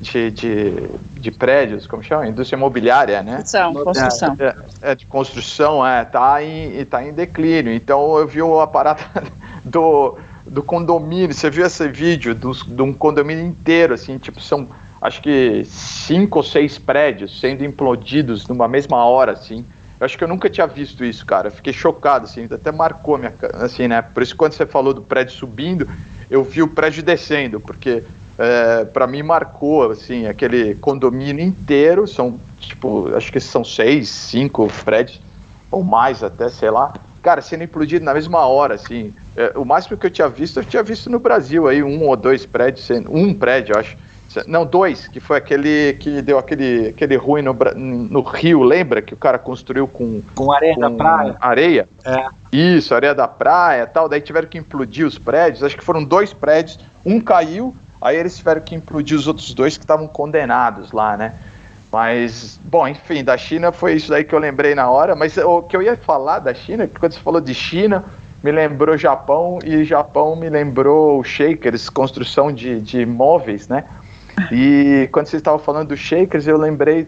de, 0.00 0.30
de, 0.30 0.88
de, 1.14 1.30
prédios, 1.30 1.86
como 1.86 2.02
chama? 2.02 2.28
Indústria 2.28 2.56
imobiliária, 2.56 3.22
né? 3.22 3.36
Construção, 3.36 3.72
construção. 3.72 4.36
É, 4.38 4.44
é, 4.44 4.56
é, 4.82 4.94
de 4.94 5.06
construção, 5.06 5.86
é, 5.86 6.04
tá 6.04 6.42
em, 6.42 6.84
tá 6.84 7.02
em 7.02 7.12
declínio. 7.12 7.72
Então 7.72 8.18
eu 8.18 8.26
vi 8.26 8.42
o 8.42 8.60
aparato 8.60 9.04
do 9.64 10.18
do 10.48 10.62
condomínio. 10.62 11.34
Você 11.34 11.50
viu 11.50 11.66
esse 11.66 11.86
vídeo 11.88 12.34
dos, 12.34 12.62
de 12.62 12.82
um 12.82 12.92
condomínio 12.92 13.44
inteiro, 13.44 13.94
assim, 13.94 14.18
tipo, 14.18 14.40
são 14.40 14.68
acho 15.00 15.22
que 15.22 15.64
cinco 15.64 16.38
ou 16.38 16.42
seis 16.42 16.76
prédios 16.76 17.38
sendo 17.38 17.64
implodidos 17.64 18.48
numa 18.48 18.66
mesma 18.66 19.04
hora, 19.04 19.32
assim. 19.32 19.64
Eu 20.00 20.04
acho 20.04 20.16
que 20.16 20.22
eu 20.22 20.28
nunca 20.28 20.48
tinha 20.48 20.66
visto 20.66 21.04
isso, 21.04 21.26
cara. 21.26 21.48
Eu 21.48 21.52
fiquei 21.52 21.72
chocado, 21.72 22.24
assim, 22.24 22.46
até 22.50 22.70
marcou 22.70 23.18
minha, 23.18 23.34
assim, 23.54 23.88
né? 23.88 24.00
Por 24.00 24.22
isso 24.22 24.36
quando 24.36 24.52
você 24.52 24.64
falou 24.64 24.94
do 24.94 25.02
prédio 25.02 25.34
subindo, 25.34 25.88
eu 26.30 26.44
vi 26.44 26.62
o 26.62 26.68
prédio 26.68 27.02
descendo, 27.02 27.60
porque 27.60 28.04
é, 28.38 28.84
para 28.84 29.06
mim 29.06 29.22
marcou, 29.22 29.90
assim, 29.90 30.26
aquele 30.26 30.76
condomínio 30.76 31.44
inteiro, 31.44 32.06
são, 32.06 32.40
tipo, 32.58 33.12
acho 33.16 33.32
que 33.32 33.40
são 33.40 33.64
seis, 33.64 34.08
cinco 34.08 34.68
prédios, 34.84 35.20
ou 35.70 35.82
mais 35.82 36.22
até, 36.22 36.48
sei 36.48 36.70
lá, 36.70 36.92
cara, 37.20 37.42
sendo 37.42 37.64
implodido 37.64 38.04
na 38.04 38.14
mesma 38.14 38.46
hora, 38.46 38.74
assim. 38.74 39.14
É, 39.34 39.52
o 39.58 39.64
máximo 39.64 39.98
que 39.98 40.06
eu 40.06 40.10
tinha 40.10 40.28
visto, 40.28 40.60
eu 40.60 40.64
tinha 40.64 40.82
visto 40.82 41.10
no 41.10 41.18
Brasil 41.18 41.66
aí, 41.66 41.82
um 41.82 42.06
ou 42.06 42.16
dois 42.16 42.46
prédios, 42.46 42.86
sendo, 42.86 43.12
um 43.12 43.34
prédio, 43.34 43.76
acho. 43.76 43.96
Não, 44.46 44.66
dois, 44.66 45.08
que 45.08 45.20
foi 45.20 45.38
aquele 45.38 45.94
que 45.94 46.20
deu 46.20 46.38
aquele, 46.38 46.88
aquele 46.88 47.16
ruim 47.16 47.40
no, 47.40 47.54
no 47.74 48.20
Rio, 48.20 48.62
lembra? 48.62 49.00
Que 49.00 49.14
o 49.14 49.16
cara 49.16 49.38
construiu 49.38 49.88
com. 49.88 50.20
Com 50.34 50.52
areia 50.52 50.74
com 50.74 50.80
da 50.80 50.90
praia. 50.90 51.36
Areia? 51.40 51.88
É. 52.04 52.26
Isso, 52.52 52.94
areia 52.94 53.14
da 53.14 53.26
praia 53.26 53.86
tal. 53.86 54.08
Daí 54.08 54.20
tiveram 54.20 54.46
que 54.46 54.58
implodir 54.58 55.06
os 55.06 55.18
prédios. 55.18 55.64
Acho 55.64 55.76
que 55.76 55.84
foram 55.84 56.04
dois 56.04 56.32
prédios. 56.34 56.78
Um 57.06 57.20
caiu, 57.20 57.74
aí 58.02 58.16
eles 58.16 58.36
tiveram 58.36 58.60
que 58.60 58.74
implodir 58.74 59.16
os 59.16 59.26
outros 59.26 59.54
dois 59.54 59.78
que 59.78 59.84
estavam 59.84 60.06
condenados 60.06 60.92
lá, 60.92 61.16
né? 61.16 61.34
Mas, 61.90 62.60
bom, 62.62 62.86
enfim, 62.86 63.24
da 63.24 63.36
China 63.38 63.72
foi 63.72 63.94
isso 63.94 64.10
daí 64.10 64.22
que 64.24 64.34
eu 64.34 64.38
lembrei 64.38 64.74
na 64.74 64.90
hora. 64.90 65.16
Mas 65.16 65.38
o 65.38 65.62
que 65.62 65.74
eu 65.74 65.82
ia 65.82 65.96
falar 65.96 66.40
da 66.40 66.52
China, 66.52 66.88
quando 67.00 67.12
você 67.12 67.20
falou 67.20 67.40
de 67.40 67.54
China, 67.54 68.04
me 68.42 68.52
lembrou 68.52 68.96
Japão 68.98 69.58
e 69.64 69.84
Japão 69.84 70.36
me 70.36 70.50
lembrou 70.50 71.24
Shakers, 71.24 71.88
construção 71.88 72.52
de, 72.52 72.80
de 72.82 73.06
móveis, 73.06 73.68
né? 73.68 73.84
E 74.52 75.08
quando 75.12 75.26
você 75.26 75.36
estava 75.36 75.58
falando 75.58 75.88
do 75.88 75.96
Shakers, 75.96 76.46
eu 76.46 76.56
lembrei 76.56 77.06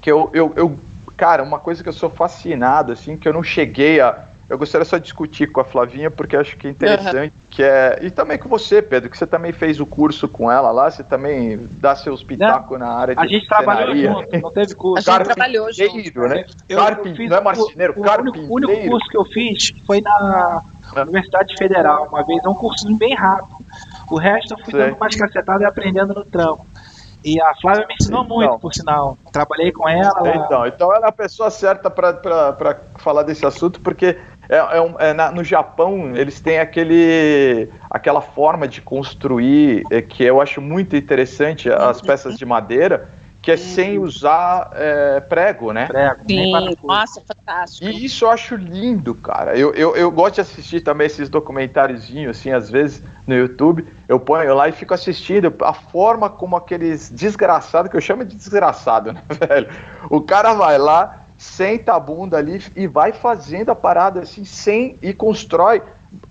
que 0.00 0.10
eu, 0.10 0.30
eu, 0.32 0.52
eu, 0.56 0.78
cara, 1.16 1.42
uma 1.42 1.58
coisa 1.58 1.82
que 1.82 1.88
eu 1.88 1.92
sou 1.92 2.10
fascinado, 2.10 2.92
assim, 2.92 3.16
que 3.16 3.28
eu 3.28 3.32
não 3.32 3.42
cheguei 3.42 4.00
a 4.00 4.24
eu 4.48 4.58
gostaria 4.58 4.84
só 4.84 4.98
de 4.98 5.04
discutir 5.04 5.50
com 5.50 5.60
a 5.60 5.64
Flavinha, 5.64 6.10
porque 6.10 6.36
acho 6.36 6.56
que 6.56 6.66
é 6.66 6.70
interessante, 6.70 7.32
uhum. 7.32 7.40
que 7.48 7.62
é. 7.62 7.98
E 8.02 8.10
também 8.10 8.36
com 8.36 8.48
você, 8.48 8.82
Pedro, 8.82 9.08
que 9.08 9.16
você 9.16 9.26
também 9.26 9.52
fez 9.52 9.80
o 9.80 9.86
curso 9.86 10.28
com 10.28 10.52
ela 10.52 10.70
lá, 10.70 10.90
você 10.90 11.02
também 11.02 11.58
dá 11.72 11.96
seus 11.96 12.22
pitacos 12.22 12.78
na 12.78 12.88
área 12.88 13.14
de. 13.14 13.20
A 13.22 13.26
gente 13.26 13.48
trabalhou 13.48 13.96
junto, 13.96 14.38
não 14.38 14.52
teve 14.52 14.74
curso. 14.74 15.10
A 15.10 15.16
gente 15.16 15.24
trabalhou 15.24 15.72
junto. 15.72 16.20
Né? 16.28 16.44
Eu, 16.68 16.78
eu 16.78 17.28
não 17.28 17.36
é 17.36 17.40
marceneiro, 17.40 17.94
o, 17.96 18.02
carpinteiro. 18.02 18.48
O 18.48 18.54
único 18.54 18.88
curso 18.88 19.08
que 19.08 19.16
eu 19.16 19.24
fiz 19.24 19.72
foi 19.86 20.02
na 20.02 20.62
Universidade 20.94 21.56
Federal, 21.56 22.08
uma 22.08 22.22
vez, 22.22 22.44
é 22.44 22.48
um 22.48 22.54
curso 22.54 22.94
bem 22.96 23.14
rápido. 23.14 23.63
O 24.10 24.18
resto 24.18 24.54
eu 24.54 24.58
fui 24.58 24.72
Sei. 24.72 24.80
dando 24.80 24.98
mais 24.98 25.16
cacetada 25.16 25.62
e 25.62 25.66
aprendendo 25.66 26.14
no 26.14 26.24
trampo. 26.24 26.66
E 27.24 27.40
a 27.40 27.54
Flávia 27.54 27.86
me 27.88 27.94
ensinou 27.98 28.22
então, 28.22 28.36
muito, 28.36 28.58
por 28.58 28.74
sinal. 28.74 29.16
Trabalhei 29.32 29.72
com 29.72 29.88
ela. 29.88 30.36
Então, 30.36 30.66
então 30.66 30.94
ela 30.94 31.06
é 31.06 31.08
a 31.08 31.12
pessoa 31.12 31.50
certa 31.50 31.90
para 31.90 32.80
falar 32.98 33.22
desse 33.22 33.46
assunto, 33.46 33.80
porque 33.80 34.18
é, 34.48 34.56
é, 34.56 34.80
um, 34.80 34.94
é 34.98 35.14
na, 35.14 35.30
no 35.30 35.42
Japão, 35.42 36.14
eles 36.14 36.40
têm 36.40 36.58
aquele, 36.58 37.70
aquela 37.88 38.20
forma 38.20 38.68
de 38.68 38.82
construir 38.82 39.84
é, 39.90 40.02
que 40.02 40.22
eu 40.22 40.38
acho 40.38 40.60
muito 40.60 40.94
interessante, 40.96 41.70
as 41.70 42.02
peças 42.02 42.36
de 42.36 42.44
madeira, 42.44 43.08
que 43.44 43.50
é 43.50 43.58
sem 43.58 43.98
usar 43.98 44.70
é, 44.72 45.20
prego, 45.20 45.70
né? 45.70 45.86
Prego. 45.86 46.20
Sim, 46.26 46.50
nossa, 46.82 47.20
fantástico. 47.20 47.86
E 47.86 48.06
isso 48.06 48.24
eu 48.24 48.30
acho 48.30 48.56
lindo, 48.56 49.14
cara. 49.14 49.54
Eu, 49.54 49.74
eu, 49.74 49.94
eu 49.94 50.10
gosto 50.10 50.36
de 50.36 50.40
assistir 50.40 50.80
também 50.80 51.06
esses 51.06 51.28
documentáriozinhos, 51.28 52.38
assim, 52.38 52.50
às 52.50 52.70
vezes 52.70 53.02
no 53.26 53.34
YouTube. 53.34 53.86
Eu 54.08 54.18
ponho 54.18 54.54
lá 54.54 54.66
e 54.70 54.72
fico 54.72 54.94
assistindo 54.94 55.54
a 55.60 55.74
forma 55.74 56.30
como 56.30 56.56
aqueles 56.56 57.10
desgraçados, 57.10 57.90
que 57.90 57.96
eu 57.98 58.00
chamo 58.00 58.24
de 58.24 58.34
desgraçado, 58.34 59.12
né, 59.12 59.22
velho? 59.46 59.68
O 60.08 60.22
cara 60.22 60.54
vai 60.54 60.78
lá, 60.78 61.24
senta 61.36 61.94
a 61.94 62.00
bunda 62.00 62.38
ali 62.38 62.62
e 62.74 62.86
vai 62.86 63.12
fazendo 63.12 63.68
a 63.68 63.74
parada 63.74 64.20
assim, 64.20 64.46
sem 64.46 64.96
e 65.02 65.12
constrói. 65.12 65.82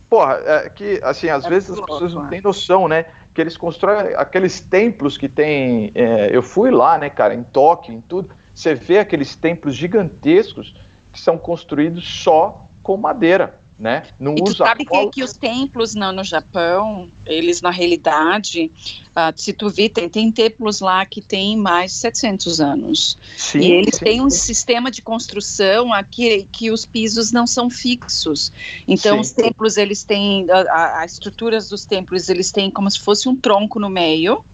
Porra, 0.10 0.41
é, 0.44 0.69
que 0.69 0.99
assim, 1.03 1.30
às 1.30 1.45
é 1.45 1.49
vezes 1.49 1.69
as 1.69 1.80
pessoas 1.80 2.14
não 2.15 2.27
têm 2.27 2.41
noção, 2.41 2.88
né? 2.88 3.06
Que 3.34 3.41
eles 3.41 3.57
constroem 3.57 4.14
aqueles 4.15 4.60
templos 4.60 5.18
que 5.18 5.27
tem. 5.27 5.91
É, 5.95 6.30
eu 6.31 6.41
fui 6.41 6.69
lá, 6.69 6.97
né, 6.97 7.10
cara, 7.10 7.34
em 7.34 7.43
Tóquio, 7.43 7.93
em 7.93 8.01
tudo. 8.01 8.30
Você 8.53 8.76
vê 8.76 8.99
aqueles 8.99 9.35
templos 9.35 9.76
gigantescos 9.76 10.76
que 11.11 11.19
são 11.19 11.38
construídos 11.38 12.07
só 12.07 12.65
com 12.84 12.95
madeira. 12.97 13.60
Né? 13.78 14.04
Não 14.20 14.34
e 14.34 14.38
tu 14.38 14.44
usa 14.50 14.66
sabe 14.66 14.86
que, 14.86 15.08
que, 15.08 15.24
os 15.24 15.34
templos 15.34 15.95
não, 15.95 16.12
no 16.12 16.24
Japão, 16.24 17.10
eles 17.26 17.62
na 17.62 17.72
realidade, 17.72 18.72
uh, 19.10 19.34
se 19.36 19.52
tu 19.54 19.70
vê, 19.70 19.90
tem, 19.90 20.08
tem 20.08 20.32
templos 20.32 20.80
lá 20.80 21.06
que 21.06 21.22
tem 21.22 21.58
mais 21.58 21.91
de 21.91 21.98
700 21.98 22.62
anos. 22.62 23.18
Sim, 23.36 23.60
e 23.60 23.72
eles 23.72 23.95
sim, 23.95 24.06
têm 24.06 24.22
um 24.22 24.30
sistema 24.30 24.91
de 24.91 25.02
construção 25.02 25.91
aqui 25.91 26.48
que 26.52 26.72
os 26.72 26.86
pisos 26.86 27.32
não 27.32 27.48
são 27.48 27.70
fixos. 27.70 28.52
Então 28.88 29.20
os 29.20 29.32
templos, 29.32 29.78
eles 29.78 30.04
têm, 30.04 30.45
as 30.70 31.14
estruturas 31.14 31.70
dos 31.70 31.86
templos, 31.86 32.30
eles 32.30 32.52
têm 32.52 32.70
como 32.70 32.90
se 32.90 33.00
fosse 33.00 33.28
um 33.28 33.36
tronco 33.36 33.80
no 33.80 33.90
meio. 33.90 34.45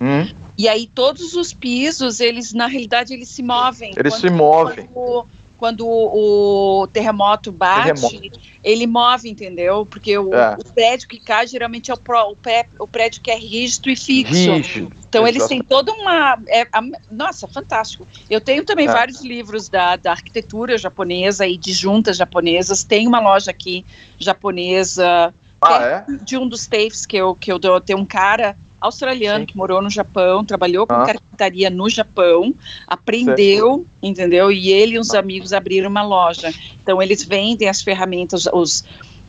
Hum. 0.00 0.28
E 0.56 0.68
aí 0.68 0.88
todos 0.92 1.34
os 1.34 1.52
pisos, 1.52 2.20
eles 2.20 2.52
na 2.52 2.66
realidade 2.66 3.12
eles 3.12 3.28
se 3.28 3.42
movem. 3.42 3.92
Eles 3.96 4.14
se 4.14 4.30
movem. 4.30 4.88
Quando, 4.92 5.26
quando 5.58 5.84
o, 5.86 6.86
terremoto 6.92 7.50
bate, 7.50 8.00
terremoto. 8.00 8.40
ele 8.62 8.86
move, 8.86 9.28
entendeu? 9.28 9.84
Porque 9.84 10.16
o, 10.16 10.32
é. 10.32 10.56
o, 10.56 10.72
prédio 10.72 11.08
que 11.08 11.18
cai 11.18 11.48
geralmente 11.48 11.90
é 11.90 11.94
o, 11.94 11.96
pro, 11.96 12.30
o, 12.30 12.36
pré, 12.36 12.66
o, 12.78 12.86
prédio 12.86 13.20
que 13.20 13.30
é 13.30 13.36
rígido 13.36 13.90
e 13.90 13.96
fixo. 13.96 14.52
Rígido. 14.52 14.92
Então 15.08 15.26
eles 15.26 15.46
têm 15.48 15.60
toda 15.60 15.92
uma. 15.92 16.38
É, 16.46 16.62
a, 16.72 16.80
nossa, 17.10 17.48
fantástico. 17.48 18.06
Eu 18.30 18.40
tenho 18.40 18.64
também 18.64 18.86
é. 18.86 18.92
vários 18.92 19.20
livros 19.22 19.68
da, 19.68 19.96
da 19.96 20.12
arquitetura 20.12 20.78
japonesa 20.78 21.44
e 21.46 21.56
de 21.56 21.72
juntas 21.72 22.16
japonesas. 22.16 22.84
Tem 22.84 23.06
uma 23.06 23.18
loja 23.18 23.50
aqui 23.50 23.84
japonesa. 24.16 25.34
Ah, 25.60 25.82
é? 25.82 26.04
De 26.22 26.36
um 26.36 26.48
dos 26.48 26.68
TAFEs 26.68 27.04
que 27.04 27.16
eu, 27.16 27.34
que 27.34 27.50
eu 27.50 27.58
dou. 27.58 27.80
Tem 27.80 27.96
um 27.96 28.06
cara 28.06 28.56
australiano 28.80 29.40
Sim. 29.40 29.46
que 29.46 29.56
morou 29.56 29.82
no 29.82 29.90
Japão, 29.90 30.44
trabalhou 30.44 30.86
com 30.86 30.94
ah. 30.94 31.06
carpintaria 31.06 31.70
no 31.70 31.88
Japão, 31.88 32.54
aprendeu, 32.86 33.76
certo. 33.76 33.86
entendeu? 34.02 34.52
E 34.52 34.70
ele 34.70 34.94
e 34.94 34.98
os 34.98 35.14
amigos 35.14 35.52
abriram 35.52 35.90
uma 35.90 36.02
loja. 36.02 36.52
Então 36.82 37.02
eles 37.02 37.24
vendem 37.24 37.68
as 37.68 37.82
ferramentas, 37.82 38.46
os, 38.52 38.84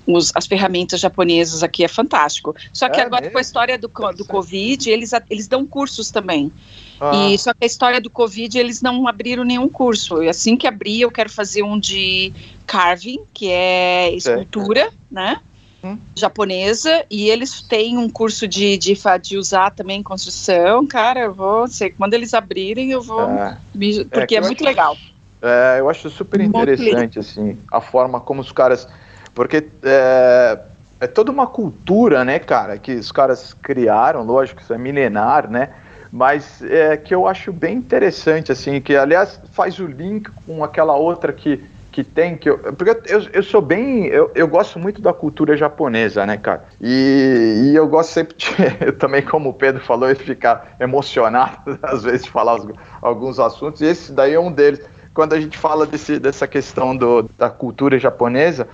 os, 0.05 0.31
as 0.35 0.47
ferramentas 0.47 0.99
japonesas 0.99 1.63
aqui 1.63 1.83
é 1.83 1.87
fantástico. 1.87 2.55
Só 2.73 2.89
que 2.89 2.99
é 2.99 3.03
agora 3.03 3.21
mesmo? 3.21 3.33
com 3.33 3.37
a 3.37 3.41
história 3.41 3.77
do, 3.77 3.87
do 3.87 4.25
Covid, 4.25 4.89
eles, 4.89 5.11
eles 5.29 5.47
dão 5.47 5.65
cursos 5.65 6.11
também. 6.11 6.51
Ah. 6.99 7.29
E 7.29 7.37
só 7.37 7.53
que 7.53 7.63
a 7.63 7.67
história 7.67 8.01
do 8.01 8.09
Covid, 8.09 8.57
eles 8.57 8.81
não 8.81 9.07
abriram 9.07 9.43
nenhum 9.43 9.69
curso. 9.69 10.21
E 10.21 10.29
assim 10.29 10.57
que 10.57 10.67
abrir, 10.67 11.01
eu 11.01 11.11
quero 11.11 11.29
fazer 11.29 11.63
um 11.63 11.79
de 11.79 12.33
carving, 12.65 13.19
que 13.33 13.49
é 13.49 14.13
escultura, 14.13 14.81
certo. 14.81 14.97
né? 15.09 15.39
Hum. 15.83 15.97
japonesa 16.17 17.05
e 17.09 17.29
eles 17.29 17.61
têm 17.61 17.97
um 17.97 18.09
curso 18.09 18.45
de, 18.45 18.77
de, 18.77 18.93
de 19.21 19.37
usar 19.37 19.71
também 19.71 20.03
construção. 20.03 20.85
Cara, 20.85 21.21
eu 21.21 21.33
vou, 21.33 21.67
sei, 21.67 21.89
quando 21.91 22.13
eles 22.13 22.33
abrirem, 22.33 22.91
eu 22.91 23.01
vou. 23.01 23.21
É, 23.21 23.57
me, 23.73 24.03
porque 24.05 24.35
é, 24.35 24.39
é 24.39 24.41
muito 24.41 24.61
acho, 24.61 24.69
legal. 24.69 24.97
É, 25.41 25.77
eu 25.79 25.89
acho 25.89 26.09
super 26.09 26.41
interessante, 26.41 27.17
assim, 27.17 27.57
a 27.71 27.79
forma 27.79 28.19
como 28.19 28.41
os 28.41 28.51
caras. 28.51 28.87
Porque 29.33 29.69
é, 29.83 30.59
é 30.99 31.07
toda 31.07 31.31
uma 31.31 31.47
cultura, 31.47 32.25
né, 32.25 32.39
cara, 32.39 32.77
que 32.77 32.95
os 32.95 33.11
caras 33.11 33.53
criaram, 33.53 34.23
lógico, 34.23 34.61
isso 34.61 34.73
é 34.73 34.77
milenar, 34.77 35.49
né? 35.49 35.69
Mas 36.11 36.61
é 36.63 36.97
que 36.97 37.15
eu 37.15 37.27
acho 37.27 37.53
bem 37.53 37.77
interessante, 37.77 38.51
assim, 38.51 38.81
que 38.81 38.95
aliás 38.95 39.39
faz 39.51 39.79
o 39.79 39.85
link 39.85 40.29
com 40.45 40.63
aquela 40.63 40.95
outra 40.95 41.31
que 41.31 41.63
que 41.99 42.03
tem 42.03 42.37
que 42.37 42.49
eu, 42.49 42.57
porque 42.57 43.11
eu, 43.11 43.27
eu 43.33 43.43
sou 43.43 43.61
bem 43.61 44.05
eu, 44.05 44.31
eu 44.33 44.47
gosto 44.47 44.79
muito 44.79 45.01
da 45.01 45.13
cultura 45.13 45.57
japonesa 45.57 46.25
né 46.25 46.37
cara? 46.37 46.63
E, 46.79 47.71
e 47.71 47.75
eu 47.75 47.87
gosto 47.87 48.11
sempre 48.11 48.35
de, 48.37 48.47
eu 48.85 48.97
também 48.97 49.21
como 49.21 49.49
o 49.49 49.53
Pedro 49.53 49.83
falou 49.83 50.13
de 50.13 50.23
ficar 50.23 50.75
emocionado 50.79 51.77
às 51.83 52.03
vezes 52.03 52.25
falar 52.25 52.59
alguns 53.01 53.39
assuntos 53.39 53.81
e 53.81 53.85
esse 53.85 54.11
daí 54.11 54.33
é 54.33 54.39
um 54.39 54.51
deles. 54.51 54.81
Quando 55.13 55.33
a 55.33 55.41
gente 55.41 55.57
fala 55.57 55.85
desse, 55.85 56.19
dessa 56.19 56.47
questão 56.47 56.95
do, 56.95 57.29
da 57.37 57.49
cultura 57.49 57.99
japonesa 57.99 58.67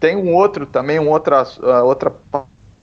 tem 0.00 0.16
um 0.16 0.34
outro 0.34 0.66
também 0.66 0.98
um 0.98 1.08
outra 1.08 1.46
outra 1.84 2.12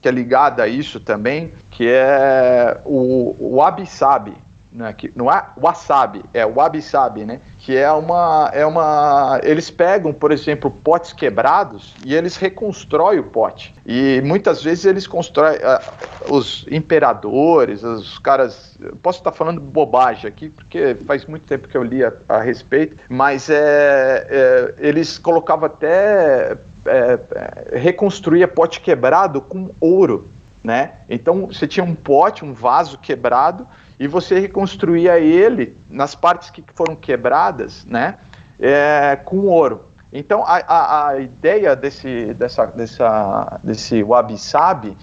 que 0.00 0.08
é 0.08 0.10
ligada 0.10 0.62
a 0.62 0.68
isso 0.68 0.98
também 0.98 1.52
que 1.70 1.86
é 1.86 2.80
o, 2.86 3.36
o 3.38 3.56
wabi-sabi 3.56 4.34
né, 4.72 4.92
que 4.92 5.10
não 5.16 5.30
é 5.30 5.44
wasabi, 5.60 6.24
é 6.32 6.46
wabi-sabi, 6.46 7.24
né? 7.24 7.40
Que 7.58 7.76
é 7.76 7.90
uma, 7.90 8.50
é 8.52 8.64
uma. 8.64 9.40
Eles 9.42 9.68
pegam, 9.68 10.12
por 10.12 10.30
exemplo, 10.30 10.70
potes 10.70 11.12
quebrados 11.12 11.94
e 12.04 12.14
eles 12.14 12.36
reconstroem 12.36 13.18
o 13.18 13.24
pote. 13.24 13.74
E 13.84 14.22
muitas 14.24 14.62
vezes 14.62 14.84
eles 14.84 15.06
constroem. 15.06 15.56
Uh, 15.56 16.10
os 16.28 16.66
imperadores, 16.70 17.82
os 17.82 18.18
caras. 18.18 18.78
Posso 19.02 19.18
estar 19.18 19.32
falando 19.32 19.60
bobagem 19.60 20.28
aqui, 20.28 20.48
porque 20.48 20.96
faz 21.06 21.24
muito 21.26 21.46
tempo 21.46 21.68
que 21.68 21.76
eu 21.76 21.82
li 21.82 22.04
a, 22.04 22.12
a 22.28 22.40
respeito, 22.40 22.96
mas 23.08 23.50
é, 23.50 24.26
é, 24.30 24.74
eles 24.78 25.18
colocavam 25.18 25.66
até. 25.66 26.56
É, 26.86 27.18
é 27.72 27.78
reconstruía 27.78 28.46
pote 28.46 28.80
quebrado 28.80 29.40
com 29.40 29.70
ouro. 29.80 30.28
Né? 30.62 30.92
Então 31.08 31.46
você 31.46 31.66
tinha 31.66 31.82
um 31.82 31.94
pote, 31.94 32.44
um 32.44 32.52
vaso 32.52 32.98
quebrado, 32.98 33.66
e 34.00 34.08
você 34.08 34.40
reconstruía 34.40 35.18
ele 35.18 35.76
nas 35.90 36.14
partes 36.14 36.48
que 36.48 36.64
foram 36.74 36.96
quebradas, 36.96 37.84
né, 37.84 38.16
é, 38.58 39.14
com 39.22 39.40
ouro. 39.40 39.90
Então 40.10 40.42
a, 40.42 40.56
a, 40.56 41.08
a, 41.08 41.18
ideia 41.20 41.76
desse, 41.76 42.32
dessa, 42.32 42.64
dessa, 42.66 43.60
desse 43.62 44.02
wabi-sabi 44.02 44.96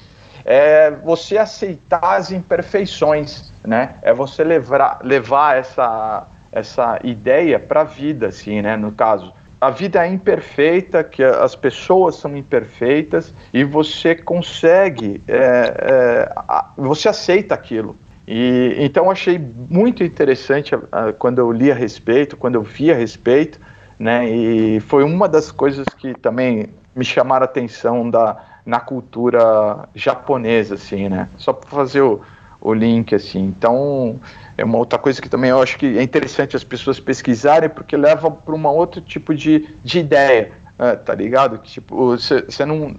é 0.43 0.89
você 0.89 1.37
aceitar 1.37 2.15
as 2.15 2.31
imperfeições, 2.31 3.51
né? 3.63 3.95
É 4.01 4.13
você 4.13 4.43
levar, 4.43 4.99
levar 5.03 5.57
essa, 5.57 6.25
essa 6.51 6.99
ideia 7.03 7.59
para 7.59 7.81
a 7.81 7.83
vida, 7.83 8.27
assim, 8.27 8.61
né? 8.61 8.75
No 8.75 8.91
caso, 8.91 9.33
a 9.59 9.69
vida 9.69 10.05
é 10.05 10.09
imperfeita, 10.09 11.03
que 11.03 11.23
as 11.23 11.55
pessoas 11.55 12.15
são 12.15 12.35
imperfeitas 12.35 13.33
e 13.53 13.63
você 13.63 14.15
consegue, 14.15 15.21
é, 15.27 15.35
é, 15.37 16.35
você 16.77 17.09
aceita 17.09 17.53
aquilo. 17.53 17.95
E 18.27 18.75
então 18.77 19.09
achei 19.09 19.39
muito 19.39 20.03
interessante 20.03 20.75
uh, 20.75 21.13
quando 21.17 21.39
eu 21.39 21.51
li 21.51 21.71
a 21.71 21.75
respeito, 21.75 22.35
quando 22.35 22.55
eu 22.55 22.61
vi 22.61 22.91
a 22.91 22.95
respeito, 22.95 23.59
né? 23.97 24.29
E 24.29 24.79
foi 24.81 25.03
uma 25.03 25.29
das 25.29 25.51
coisas 25.51 25.85
que 25.97 26.13
também 26.13 26.67
me 26.93 27.05
chamaram 27.05 27.43
a 27.43 27.45
atenção 27.45 28.09
da 28.09 28.37
na 28.65 28.81
cultura 28.81 29.87
japonesa, 29.95 30.75
assim, 30.75 31.07
né? 31.07 31.29
Só 31.37 31.53
para 31.53 31.69
fazer 31.69 32.01
o, 32.01 32.19
o 32.59 32.73
link, 32.73 33.15
assim. 33.15 33.45
Então 33.45 34.19
é 34.57 34.65
uma 34.65 34.77
outra 34.77 34.99
coisa 34.99 35.21
que 35.21 35.29
também 35.29 35.51
eu 35.51 35.61
acho 35.61 35.77
que 35.77 35.97
é 35.97 36.03
interessante 36.03 36.53
as 36.53 36.65
pessoas 36.65 36.99
pesquisarem, 36.99 37.69
porque 37.69 37.95
leva 37.95 38.29
para 38.29 38.53
um 38.53 38.67
outro 38.67 38.99
tipo 38.99 39.33
de, 39.33 39.69
de 39.85 39.99
ideia, 39.99 40.51
né? 40.77 40.97
tá 40.97 41.15
ligado? 41.15 41.59
Que 41.59 41.71
tipo 41.71 42.17
você 42.17 42.65
não 42.65 42.93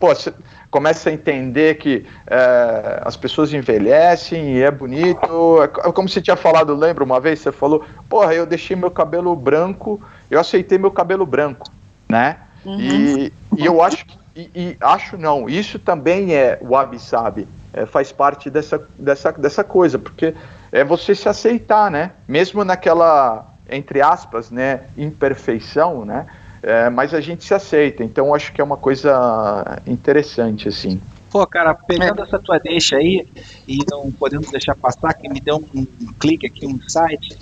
pô, 0.00 0.14
cê, 0.14 0.32
começa 0.70 1.10
a 1.10 1.12
entender 1.12 1.76
que 1.76 2.06
é, 2.26 3.02
as 3.04 3.16
pessoas 3.16 3.52
envelhecem 3.52 4.56
e 4.56 4.62
é 4.62 4.70
bonito. 4.70 5.62
É, 5.62 5.68
como 5.92 6.08
você 6.08 6.22
tinha 6.22 6.36
falado, 6.36 6.74
lembra 6.74 7.04
uma 7.04 7.20
vez? 7.20 7.40
Você 7.40 7.52
falou, 7.52 7.84
porra, 8.08 8.34
eu 8.34 8.46
deixei 8.46 8.74
meu 8.74 8.90
cabelo 8.90 9.36
branco, 9.36 10.00
eu 10.30 10.40
aceitei 10.40 10.78
meu 10.78 10.90
cabelo 10.90 11.26
branco, 11.26 11.70
né? 12.08 12.38
Uhum. 12.64 12.80
E, 12.80 13.32
e, 13.58 13.66
eu 13.66 13.82
acho 13.82 14.06
e, 14.34 14.50
e, 14.54 14.76
acho 14.80 15.18
não, 15.18 15.48
isso 15.48 15.78
também 15.78 16.34
é 16.34 16.58
o 16.60 16.68
wabi-sabi, 16.68 17.46
é, 17.72 17.84
faz 17.84 18.10
parte 18.10 18.48
dessa, 18.48 18.82
dessa, 18.98 19.32
dessa 19.32 19.62
coisa, 19.62 19.98
porque 19.98 20.34
é 20.72 20.82
você 20.82 21.14
se 21.14 21.28
aceitar, 21.28 21.90
né? 21.90 22.12
Mesmo 22.26 22.64
naquela, 22.64 23.46
entre 23.68 24.00
aspas, 24.00 24.50
né, 24.50 24.82
imperfeição, 24.96 26.04
né? 26.04 26.26
É, 26.62 26.90
mas 26.90 27.14
a 27.14 27.20
gente 27.20 27.44
se 27.44 27.54
aceita, 27.54 28.04
então 28.04 28.34
acho 28.34 28.52
que 28.52 28.60
é 28.60 28.64
uma 28.64 28.76
coisa 28.76 29.80
interessante, 29.86 30.68
assim. 30.68 31.00
Pô, 31.30 31.46
cara, 31.46 31.74
pegando 31.74 32.22
essa 32.22 32.38
tua 32.38 32.58
deixa 32.58 32.96
aí, 32.96 33.26
e 33.66 33.78
não 33.88 34.10
podendo 34.10 34.50
deixar 34.50 34.74
passar, 34.74 35.14
que 35.14 35.28
me 35.28 35.40
deu 35.40 35.56
um, 35.56 35.80
um 35.80 36.12
clique 36.18 36.46
aqui, 36.46 36.66
um 36.66 36.78
site. 36.88 37.36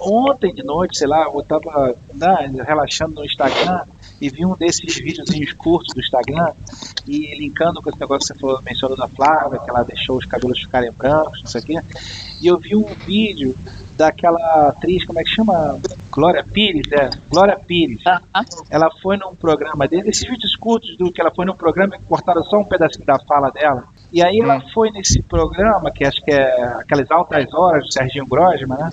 Ontem 0.00 0.54
de 0.54 0.62
noite, 0.62 0.96
sei 0.96 1.06
lá, 1.06 1.24
eu 1.24 1.42
tava 1.42 1.94
né, 2.14 2.50
relaxando 2.66 3.16
no 3.16 3.24
Instagram 3.24 3.82
e 4.20 4.30
vi 4.30 4.46
um 4.46 4.56
desses 4.56 4.96
videozinhos 4.96 5.52
curtos 5.52 5.92
do 5.92 6.00
Instagram 6.00 6.52
e 7.06 7.38
linkando 7.38 7.82
com 7.82 7.90
esse 7.90 8.00
negócio 8.00 8.20
que 8.20 8.34
você 8.34 8.40
falou, 8.40 8.62
mencionou 8.64 8.96
da 8.96 9.08
Flávia, 9.08 9.58
que 9.58 9.70
ela 9.70 9.82
deixou 9.82 10.16
os 10.16 10.24
cabelos 10.24 10.60
ficarem 10.60 10.90
brancos, 10.92 11.42
não 11.42 11.50
sei 11.50 11.60
o 11.60 11.64
quê. 11.64 11.80
E 12.40 12.46
eu 12.46 12.58
vi 12.58 12.76
um 12.76 12.86
vídeo 13.06 13.56
daquela 13.96 14.68
atriz, 14.68 15.04
como 15.04 15.20
é 15.20 15.24
que 15.24 15.30
chama? 15.30 15.80
Glória 16.18 16.42
Pires, 16.42 16.90
é. 16.90 17.10
Glória 17.30 17.56
Pires. 17.56 18.02
Ela 18.68 18.90
foi 19.00 19.16
num 19.16 19.36
programa 19.36 19.86
dele, 19.86 20.10
esses 20.10 20.28
vídeos 20.28 20.56
curtos 20.56 20.96
do 20.96 21.12
que 21.12 21.20
ela 21.20 21.30
foi 21.30 21.46
num 21.46 21.54
programa 21.54 21.96
que 21.96 22.02
cortaram 22.02 22.42
só 22.42 22.58
um 22.58 22.64
pedacinho 22.64 23.06
da 23.06 23.20
fala 23.20 23.50
dela. 23.50 23.84
E 24.12 24.20
aí 24.20 24.40
ela 24.40 24.60
foi 24.74 24.90
nesse 24.90 25.22
programa, 25.22 25.92
que 25.92 26.04
acho 26.04 26.20
que 26.24 26.32
é 26.32 26.64
aquelas 26.80 27.08
altas 27.08 27.54
horas 27.54 27.84
do 27.84 27.92
Serginho 27.92 28.26
Grosma, 28.26 28.76
né? 28.76 28.90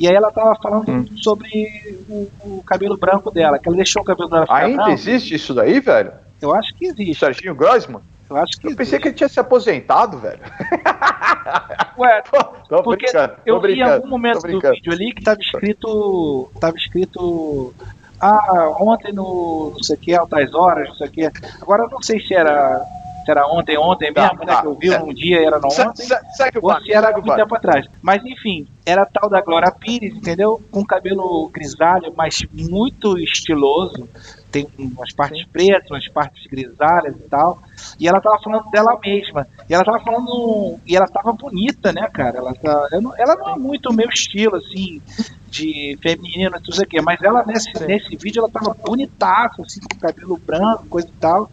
E 0.00 0.08
aí 0.08 0.14
ela 0.14 0.32
tava 0.32 0.56
falando 0.56 0.90
hum. 0.90 1.06
sobre 1.16 2.06
o, 2.08 2.30
o, 2.42 2.62
cabelo 2.66 2.96
branco 2.96 3.30
dela, 3.30 3.58
que 3.58 3.68
ela 3.68 3.76
deixou 3.76 4.00
o 4.00 4.04
cabelo 4.04 4.30
dela 4.30 4.46
Ainda 4.48 4.84
branco. 4.84 4.90
existe 4.90 5.34
isso 5.34 5.52
daí, 5.52 5.80
velho? 5.80 6.12
Eu 6.40 6.54
acho 6.54 6.74
que 6.74 6.86
existe. 6.86 7.16
Serginho 7.16 7.54
Grosman? 7.54 8.00
Eu 8.28 8.36
acho 8.36 8.58
que. 8.58 8.68
Eu 8.68 8.76
pensei 8.76 8.98
que 8.98 9.08
ele 9.08 9.14
tinha 9.14 9.28
se 9.28 9.38
aposentado, 9.38 10.18
velho. 10.18 10.40
Ué, 11.98 12.22
tô, 12.68 12.82
porque 12.82 13.06
eu 13.44 13.60
vi 13.60 13.74
em 13.74 13.82
algum 13.82 14.08
momento 14.08 14.40
do 14.40 14.60
vídeo 14.60 14.92
ali 14.92 15.12
que 15.12 15.22
tava 15.22 15.40
escrito. 15.40 16.50
Tava 16.60 16.76
escrito 16.76 17.74
ah, 18.20 18.70
ontem 18.80 19.12
no 19.12 19.72
não 19.74 19.82
sei 19.82 19.96
o 19.96 19.98
que, 19.98 20.14
altas 20.14 20.54
horas, 20.54 20.88
não 20.88 20.94
sei 20.94 21.08
o 21.08 21.10
que. 21.10 21.30
Agora 21.60 21.82
eu 21.84 21.90
não 21.90 22.00
sei 22.00 22.20
se 22.20 22.34
era 22.34 22.82
se 23.24 23.30
era 23.30 23.46
ontem, 23.46 23.76
ontem 23.78 24.12
tá, 24.12 24.22
mesmo, 24.22 24.38
tá, 24.40 24.44
né? 24.44 24.52
Tá. 24.52 24.60
Que 24.60 24.66
eu 24.66 24.74
vi 24.74 24.90
um 24.90 25.14
dia 25.14 25.46
era 25.46 25.58
no 25.58 25.68
ontem, 25.68 26.06
segue 26.36 26.58
ou 26.60 26.80
se 26.80 26.92
era 26.92 27.10
muito 27.12 27.34
tempo 27.34 27.54
atrás. 27.54 27.86
Mas 28.02 28.22
enfim, 28.24 28.66
era 28.84 29.06
tal 29.06 29.28
da 29.30 29.40
Glória 29.40 29.72
Pires, 29.72 30.14
entendeu? 30.14 30.60
Com 30.70 30.84
cabelo 30.84 31.48
grisalho, 31.48 32.12
mas 32.16 32.44
muito 32.52 33.18
estiloso. 33.18 34.08
Tem 34.54 34.68
umas 34.78 35.12
partes 35.12 35.44
pretas, 35.48 35.90
umas 35.90 36.08
partes 36.08 36.46
grisalhas 36.46 37.16
e 37.16 37.28
tal. 37.28 37.60
E 37.98 38.06
ela 38.06 38.20
tava 38.20 38.38
falando 38.40 38.70
dela 38.70 38.96
mesma. 39.04 39.48
E 39.68 39.74
ela 39.74 39.84
tava 39.84 39.98
falando. 39.98 40.78
E 40.86 40.94
ela 40.94 41.06
tava 41.06 41.32
bonita, 41.32 41.92
né, 41.92 42.08
cara? 42.12 42.38
Ela, 42.38 42.54
tá, 42.54 42.88
ela 43.18 43.34
não 43.34 43.48
é 43.50 43.58
muito 43.58 43.90
o 43.90 43.92
meu 43.92 44.08
estilo, 44.08 44.54
assim, 44.54 45.02
de 45.48 45.98
feminino, 46.00 46.52
tudo 46.60 46.70
isso 46.70 46.82
aqui. 46.84 47.02
Mas 47.02 47.20
ela, 47.20 47.44
nesse, 47.44 47.72
nesse 47.84 48.16
vídeo, 48.16 48.38
ela 48.38 48.48
tava 48.48 48.76
bonitaça, 48.80 49.60
assim, 49.60 49.80
com 49.80 49.98
cabelo 49.98 50.36
branco, 50.36 50.86
coisa 50.86 51.08
e 51.08 51.18
tal. 51.18 51.50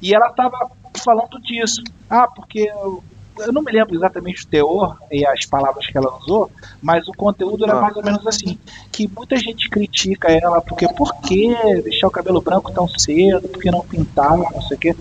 E 0.00 0.14
ela 0.14 0.30
tava 0.32 0.70
falando 1.02 1.36
disso. 1.42 1.82
Ah, 2.08 2.28
porque 2.28 2.60
eu, 2.60 3.02
eu 3.46 3.52
não 3.52 3.62
me 3.62 3.72
lembro 3.72 3.94
exatamente 3.94 4.44
o 4.44 4.48
teor 4.48 4.98
e 5.10 5.26
as 5.26 5.44
palavras 5.46 5.86
que 5.86 5.96
ela 5.96 6.16
usou, 6.18 6.50
mas 6.82 7.06
o 7.08 7.12
conteúdo 7.12 7.64
era 7.64 7.78
ah. 7.78 7.80
mais 7.80 7.96
ou 7.96 8.02
menos 8.02 8.26
assim, 8.26 8.58
que 8.90 9.08
muita 9.08 9.36
gente 9.36 9.68
critica 9.68 10.30
ela 10.30 10.60
porque 10.60 10.86
por 10.94 11.14
que 11.20 11.54
deixar 11.82 12.08
o 12.08 12.10
cabelo 12.10 12.40
branco 12.40 12.72
tão 12.72 12.88
cedo, 12.88 13.48
por 13.48 13.60
que 13.60 13.70
não 13.70 13.80
pintar, 13.80 14.36
não 14.36 14.62
sei 14.62 14.76
o 14.76 14.80
quê. 14.80 14.96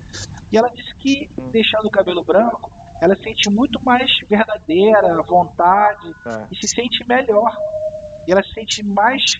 E 0.52 0.58
ela 0.58 0.70
disse 0.70 0.94
que 0.96 1.30
hum. 1.38 1.50
deixando 1.50 1.86
o 1.86 1.92
cabelo 1.92 2.24
branco, 2.24 2.72
ela 3.02 3.16
sente 3.16 3.50
muito 3.50 3.84
mais 3.84 4.20
verdadeira, 4.28 5.22
vontade 5.24 6.14
é. 6.26 6.48
e 6.52 6.56
se 6.56 6.68
sente 6.68 7.08
melhor. 7.08 7.56
E 8.28 8.32
ela 8.32 8.44
se 8.44 8.52
sente 8.52 8.84
mais 8.84 9.36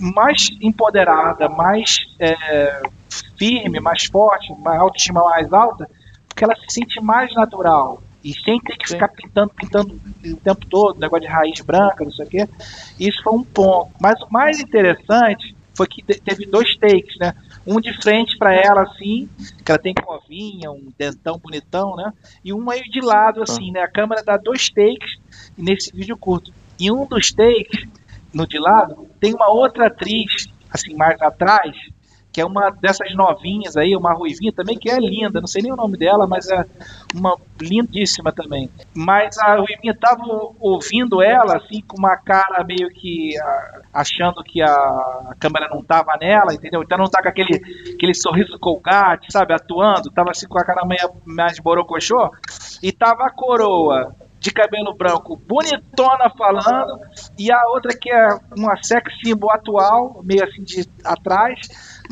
mais 0.00 0.48
empoderada, 0.62 1.46
mais 1.48 2.06
é, 2.18 2.82
firme, 3.38 3.80
mais 3.80 4.06
forte, 4.06 4.50
uma 4.50 4.76
autoestima 4.78 5.22
mais 5.24 5.52
alta, 5.52 5.88
porque 6.26 6.42
ela 6.42 6.54
se 6.56 6.74
sente 6.74 7.00
mais 7.02 7.34
natural. 7.34 8.02
E 8.22 8.34
sem 8.34 8.60
ter 8.60 8.76
que 8.76 8.88
ficar 8.88 9.08
pintando, 9.08 9.50
pintando 9.54 10.00
o 10.24 10.36
tempo 10.36 10.66
todo, 10.66 11.00
negócio 11.00 11.26
de 11.26 11.32
raiz 11.32 11.60
branca, 11.60 12.04
não 12.04 12.10
sei 12.10 12.26
o 12.26 12.28
quê. 12.28 12.48
Isso 12.98 13.22
foi 13.22 13.32
um 13.32 13.42
ponto. 13.42 13.90
Mas 14.00 14.20
o 14.20 14.30
mais 14.30 14.60
interessante 14.60 15.56
foi 15.74 15.86
que 15.86 16.02
teve 16.02 16.44
dois 16.44 16.76
takes, 16.76 17.16
né? 17.18 17.34
Um 17.66 17.80
de 17.80 17.92
frente 18.02 18.36
para 18.36 18.54
ela, 18.54 18.82
assim, 18.82 19.28
que 19.64 19.70
ela 19.70 19.78
tem 19.78 19.94
covinha, 19.94 20.70
um 20.70 20.92
dentão 20.98 21.38
bonitão, 21.38 21.96
né? 21.96 22.12
E 22.44 22.52
um 22.52 22.62
meio 22.62 22.84
de 22.84 23.00
lado, 23.00 23.42
assim, 23.42 23.70
né? 23.70 23.80
A 23.80 23.90
câmera 23.90 24.22
dá 24.22 24.36
dois 24.36 24.68
takes 24.68 25.16
nesse 25.56 25.90
vídeo 25.94 26.16
curto. 26.16 26.52
E 26.78 26.90
um 26.90 27.06
dos 27.06 27.32
takes, 27.32 27.86
no 28.32 28.46
de 28.46 28.58
lado, 28.58 29.08
tem 29.18 29.34
uma 29.34 29.50
outra 29.50 29.86
atriz, 29.86 30.46
assim, 30.70 30.94
mais 30.94 31.20
atrás, 31.22 31.74
que 32.32 32.40
é 32.40 32.44
uma 32.44 32.70
dessas 32.70 33.14
novinhas 33.14 33.76
aí, 33.76 33.96
uma 33.96 34.12
ruivinha 34.12 34.52
também, 34.52 34.78
que 34.78 34.90
é 34.90 34.96
linda, 34.98 35.40
não 35.40 35.46
sei 35.46 35.62
nem 35.62 35.72
o 35.72 35.76
nome 35.76 35.96
dela, 35.96 36.26
mas 36.26 36.48
é 36.48 36.64
uma 37.14 37.36
lindíssima 37.60 38.32
também. 38.32 38.70
Mas 38.94 39.36
a 39.38 39.56
ruivinha 39.56 39.96
tava 39.98 40.22
ouvindo 40.60 41.22
ela, 41.22 41.56
assim, 41.56 41.80
com 41.82 41.96
uma 41.98 42.16
cara 42.16 42.62
meio 42.64 42.88
que 42.88 43.34
achando 43.92 44.42
que 44.44 44.62
a 44.62 45.34
câmera 45.38 45.68
não 45.68 45.82
tava 45.82 46.16
nela, 46.20 46.54
entendeu? 46.54 46.82
Então 46.82 46.98
não 46.98 47.06
tá 47.06 47.22
com 47.22 47.28
aquele, 47.28 47.60
aquele 47.94 48.14
sorriso 48.14 48.58
colgate, 48.60 49.32
sabe, 49.32 49.52
atuando, 49.52 50.10
tava 50.10 50.30
assim 50.30 50.46
com 50.46 50.58
a 50.58 50.64
cara 50.64 50.86
meio 50.86 51.10
mais 51.24 51.58
borocochô, 51.58 52.30
e 52.82 52.92
tava 52.92 53.24
a 53.24 53.30
coroa 53.30 54.14
de 54.38 54.50
cabelo 54.50 54.94
branco, 54.94 55.36
bonitona 55.36 56.30
falando, 56.36 56.98
e 57.38 57.52
a 57.52 57.60
outra 57.68 57.92
que 57.94 58.10
é 58.10 58.28
uma 58.56 58.82
sex 58.82 59.12
symbol 59.22 59.52
atual, 59.52 60.22
meio 60.24 60.42
assim 60.42 60.64
de 60.64 60.88
atrás, 61.04 61.60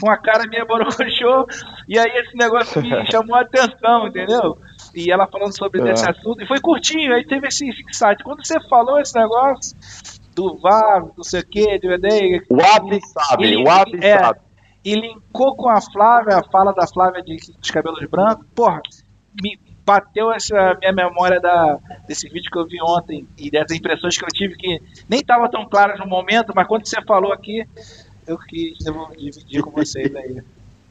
com 0.00 0.10
a 0.10 0.16
cara 0.16 0.46
meio 0.46 0.66
borocochô, 0.66 1.46
e 1.88 1.98
aí 1.98 2.10
esse 2.16 2.36
negócio 2.36 2.82
me 2.82 2.88
chamou 3.10 3.36
a 3.36 3.40
atenção, 3.40 4.08
entendeu? 4.08 4.58
E 4.94 5.10
ela 5.10 5.26
falando 5.26 5.56
sobre 5.56 5.80
é. 5.82 5.92
esse 5.92 6.08
assunto, 6.08 6.42
e 6.42 6.46
foi 6.46 6.60
curtinho, 6.60 7.14
aí 7.14 7.26
teve 7.26 7.48
esse 7.48 7.66
insight. 7.68 8.22
Quando 8.22 8.44
você 8.44 8.58
falou 8.68 8.98
esse 8.98 9.14
negócio 9.14 9.76
do 10.34 10.56
VAR, 10.58 11.04
não 11.16 11.24
sei 11.24 11.40
o 11.40 11.46
que, 11.46 11.78
do 11.78 11.92
EDEI... 11.92 12.42
O 12.48 12.60
Abi 12.62 13.00
sabe, 13.06 13.44
ele, 13.44 13.56
o 13.62 13.68
Abi 13.68 13.98
é, 14.04 14.18
sabe. 14.18 14.40
E 14.84 14.94
linkou 14.94 15.56
com 15.56 15.68
a 15.68 15.80
Flávia, 15.80 16.38
a 16.38 16.44
fala 16.44 16.72
da 16.72 16.86
Flávia 16.86 17.22
de, 17.22 17.36
dos 17.58 17.70
cabelos 17.70 18.04
brancos, 18.08 18.46
porra, 18.54 18.80
me 19.42 19.58
bateu 19.88 20.30
essa 20.30 20.76
minha 20.78 20.92
memória 20.92 21.40
da, 21.40 21.78
desse 22.06 22.28
vídeo 22.28 22.50
que 22.50 22.58
eu 22.58 22.66
vi 22.66 22.76
ontem 22.82 23.26
e 23.38 23.50
das 23.50 23.70
impressões 23.70 24.18
que 24.18 24.24
eu 24.24 24.28
tive 24.28 24.54
que 24.54 24.82
nem 25.08 25.20
estavam 25.20 25.48
tão 25.48 25.66
claras 25.66 25.98
no 25.98 26.06
momento, 26.06 26.52
mas 26.54 26.66
quando 26.66 26.86
você 26.86 27.00
falou 27.02 27.32
aqui, 27.32 27.66
eu 28.28 28.38
quis 28.38 28.78
dividir 29.16 29.62
com 29.62 29.70
vocês 29.70 30.14
aí. 30.14 30.42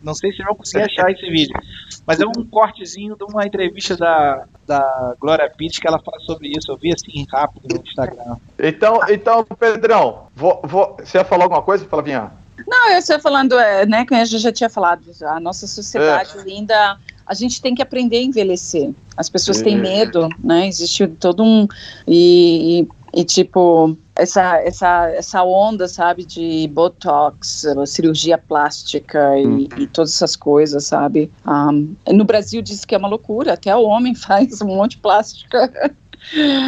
Não 0.02 0.14
sei 0.14 0.32
se 0.32 0.44
vão 0.44 0.56
conseguir 0.56 0.84
achar 0.84 1.12
esse 1.12 1.28
vídeo, 1.28 1.60
mas 2.06 2.20
é 2.20 2.26
um 2.26 2.46
cortezinho 2.46 3.16
de 3.16 3.24
uma 3.24 3.46
entrevista 3.46 3.98
da, 3.98 4.46
da 4.66 5.16
Glória 5.20 5.50
Pitt 5.50 5.82
que 5.82 5.88
ela 5.88 6.00
fala 6.00 6.20
sobre 6.20 6.50
isso. 6.50 6.72
Eu 6.72 6.78
vi 6.78 6.94
assim 6.94 7.26
rápido 7.32 7.74
no 7.74 7.82
Instagram. 7.82 8.38
Então, 8.60 9.00
então 9.10 9.44
Pedrão, 9.44 10.28
vou, 10.36 10.62
vou, 10.64 10.98
você 11.00 11.18
ia 11.18 11.26
falar 11.26 11.46
alguma 11.46 11.64
coisa, 11.64 11.86
Flavinha? 11.86 12.32
Não, 12.68 12.92
eu 12.92 12.98
estou 12.98 13.20
falando, 13.20 13.58
é, 13.60 13.86
né, 13.86 14.06
que 14.06 14.14
a 14.14 14.24
gente 14.24 14.40
já 14.40 14.52
tinha 14.52 14.70
falado, 14.70 15.04
a 15.24 15.40
nossa 15.40 15.68
sociedade 15.68 16.32
é. 16.38 16.42
ainda, 16.42 16.98
a 17.26 17.34
gente 17.34 17.62
tem 17.62 17.76
que 17.76 17.82
aprender 17.82 18.18
a 18.18 18.24
envelhecer. 18.24 18.92
As 19.16 19.30
pessoas 19.30 19.62
é. 19.62 19.64
têm 19.64 19.78
medo, 19.78 20.28
né, 20.44 20.68
existe 20.68 21.08
todo 21.08 21.44
um, 21.44 21.68
e, 22.08 22.82
e 22.82 22.88
e 23.18 23.26
tipo, 23.26 23.98
essa, 24.16 24.58
essa, 24.58 25.10
essa 25.10 25.44
onda, 25.44 25.88
sabe, 25.88 26.24
de 26.24 26.70
botox, 26.72 27.66
cirurgia 27.88 28.38
plástica 28.38 29.36
e, 29.40 29.48
hum. 29.48 29.68
e 29.76 29.88
todas 29.88 30.14
essas 30.14 30.36
coisas, 30.36 30.86
sabe? 30.86 31.32
Um, 31.44 31.96
no 32.14 32.24
Brasil 32.24 32.62
diz 32.62 32.86
que 32.86 32.94
é 32.94 32.98
uma 33.00 33.08
loucura, 33.08 33.54
até 33.54 33.76
o 33.76 33.86
homem 33.86 34.14
faz 34.16 34.62
um 34.62 34.68
monte 34.68 34.92
de 34.92 34.98
plástica. 34.98 35.92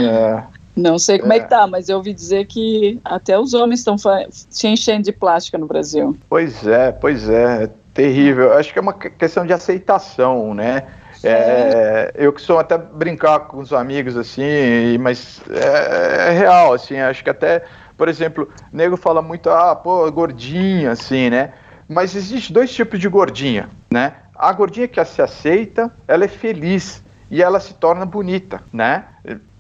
É. 0.01 0.43
Não 0.75 0.97
sei 0.97 1.19
como 1.19 1.33
é. 1.33 1.37
é. 1.37 1.39
que 1.41 1.49
tá, 1.49 1.67
mas 1.67 1.87
eu 1.87 1.97
ouvi 1.97 2.15
dizer 2.15 2.47
que 2.47 2.99
até 3.05 3.37
os 3.37 3.53
homens 3.53 3.81
estão 3.81 3.95
se 4.29 4.67
enchendo 4.67 5.03
de 5.03 5.11
plástica 5.11 5.55
no 5.55 5.67
Brasil. 5.67 6.17
Pois 6.27 6.65
é, 6.65 6.91
pois 6.91 7.29
é, 7.29 7.65
é 7.65 7.69
terrível. 7.93 8.53
Acho 8.53 8.73
que 8.73 8.79
é 8.79 8.81
uma 8.81 8.93
questão 8.93 9.45
de 9.45 9.53
aceitação, 9.53 10.55
né? 10.55 10.87
É, 11.23 12.11
eu 12.15 12.31
que 12.31 12.41
sou 12.41 12.59
até 12.59 12.77
brincar 12.77 13.41
com 13.41 13.59
os 13.59 13.73
amigos 13.73 14.15
assim, 14.15 14.97
mas 14.99 15.41
é, 15.49 16.29
é, 16.29 16.31
real, 16.31 16.73
assim, 16.73 16.97
acho 16.97 17.23
que 17.23 17.29
até, 17.29 17.63
por 17.97 18.07
exemplo, 18.07 18.49
o 18.71 18.75
nego 18.75 18.95
fala 18.95 19.21
muito, 19.21 19.49
ah, 19.49 19.75
pô, 19.75 20.09
gordinha, 20.11 20.91
assim, 20.91 21.29
né? 21.29 21.53
Mas 21.87 22.15
existe 22.15 22.53
dois 22.53 22.71
tipos 22.73 22.99
de 22.99 23.09
gordinha, 23.09 23.69
né? 23.91 24.13
A 24.35 24.53
gordinha 24.53 24.87
que 24.87 25.03
se 25.03 25.21
aceita, 25.21 25.91
ela 26.07 26.23
é 26.23 26.27
feliz 26.27 27.03
e 27.29 27.43
ela 27.43 27.59
se 27.59 27.73
torna 27.73 28.05
bonita, 28.05 28.61
né? 28.71 29.05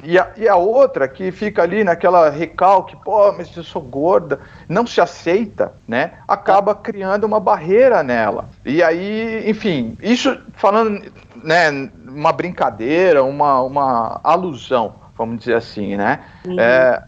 E 0.03 0.17
a, 0.17 0.31
e 0.37 0.47
a 0.47 0.55
outra 0.55 1.07
que 1.07 1.31
fica 1.31 1.61
ali 1.61 1.83
naquela 1.83 2.29
recalque, 2.29 2.95
pô, 3.03 3.33
mas 3.33 3.55
eu 3.55 3.63
sou 3.63 3.81
gorda, 3.81 4.39
não 4.67 4.87
se 4.87 5.01
aceita, 5.01 5.73
né? 5.87 6.13
Acaba 6.27 6.73
criando 6.73 7.25
uma 7.25 7.39
barreira 7.39 8.01
nela. 8.01 8.49
E 8.65 8.81
aí, 8.81 9.43
enfim, 9.49 9.97
isso 10.01 10.39
falando, 10.53 11.11
né, 11.43 11.89
uma 12.07 12.31
brincadeira, 12.31 13.23
uma, 13.23 13.61
uma 13.61 14.21
alusão, 14.23 14.95
vamos 15.17 15.39
dizer 15.39 15.55
assim, 15.55 15.97
né? 15.97 16.21
Uhum. 16.45 16.59
É, 16.59 17.03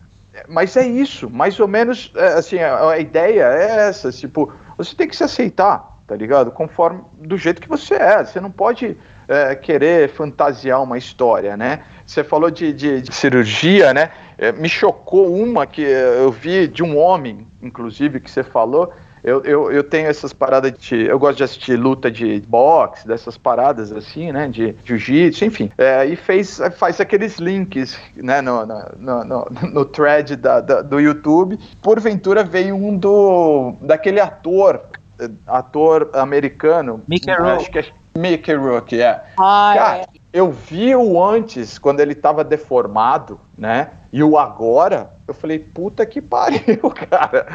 mas 0.48 0.76
é 0.76 0.86
isso, 0.86 1.30
mais 1.30 1.60
ou 1.60 1.68
menos, 1.68 2.12
é, 2.16 2.34
assim, 2.34 2.60
a, 2.60 2.90
a 2.90 3.00
ideia 3.00 3.44
é 3.44 3.88
essa, 3.88 4.12
tipo, 4.12 4.52
você 4.78 4.96
tem 4.96 5.08
que 5.08 5.16
se 5.16 5.24
aceitar, 5.24 5.98
tá 6.08 6.16
ligado? 6.16 6.52
Conforme, 6.52 7.02
do 7.14 7.38
jeito 7.38 7.62
que 7.62 7.70
você 7.70 7.96
é, 7.96 8.24
você 8.24 8.42
não 8.42 8.52
pode 8.52 8.98
é, 9.28 9.56
querer 9.56 10.10
fantasiar 10.10 10.84
uma 10.84 10.98
história, 10.98 11.56
né? 11.56 11.84
Você 12.12 12.26
falou 12.26 12.52
de, 12.52 12.74
de, 12.74 13.02
de 13.04 13.16
cirurgia, 13.16 13.94
né? 13.94 14.10
É, 14.38 14.52
me 14.52 14.68
chocou 14.68 15.34
uma 15.34 15.66
que 15.66 15.82
eu 15.82 16.30
vi 16.30 16.68
de 16.68 16.84
um 16.84 16.98
homem, 16.98 17.48
inclusive, 17.64 18.20
que 18.20 18.30
você 18.30 18.44
falou. 18.44 18.92
Eu, 19.24 19.42
eu, 19.44 19.72
eu 19.72 19.82
tenho 19.82 20.10
essas 20.10 20.34
paradas 20.34 20.74
de. 20.74 21.06
Eu 21.06 21.18
gosto 21.18 21.38
de 21.38 21.46
assistir 21.46 21.78
luta 21.78 22.12
de 22.12 22.42
boxe, 22.42 23.08
dessas 23.08 23.38
paradas 23.38 23.94
assim, 23.94 24.30
né? 24.30 24.50
De 24.50 24.76
jiu-jitsu, 24.84 25.46
enfim. 25.46 25.72
É, 25.78 26.06
e 26.06 26.18
fez, 26.18 26.60
faz 26.76 27.00
aqueles 27.00 27.38
links, 27.38 27.98
né? 28.18 28.42
No, 28.42 28.66
no, 28.66 29.24
no, 29.24 29.46
no 29.72 29.86
thread 29.86 30.36
da, 30.36 30.60
da, 30.60 30.82
do 30.82 31.00
YouTube. 31.00 31.58
Porventura 31.82 32.44
veio 32.44 32.76
um 32.76 32.98
do. 32.98 33.74
daquele 33.80 34.20
ator. 34.20 34.82
Ator 35.48 36.10
americano. 36.14 37.02
Mickey 37.08 37.32
Rourke. 37.32 37.80
É 37.80 38.20
Mickey 38.20 38.54
Rourke, 38.54 39.02
é. 39.02 39.24
Ah, 39.38 39.74
Cara, 39.78 39.98
é. 40.00 40.21
Eu 40.34 40.52
vi 40.52 40.96
o 40.96 41.24
antes, 41.24 41.78
quando 41.78 42.00
ele 42.00 42.16
tava 42.16 42.44
deformado, 42.44 43.40
né? 43.58 43.92
E 44.12 44.24
o 44.24 44.38
agora, 44.38 45.12
eu 45.28 45.34
falei, 45.34 45.60
puta 45.60 46.06
que 46.06 46.22
pariu, 46.22 46.90
cara. 47.10 47.48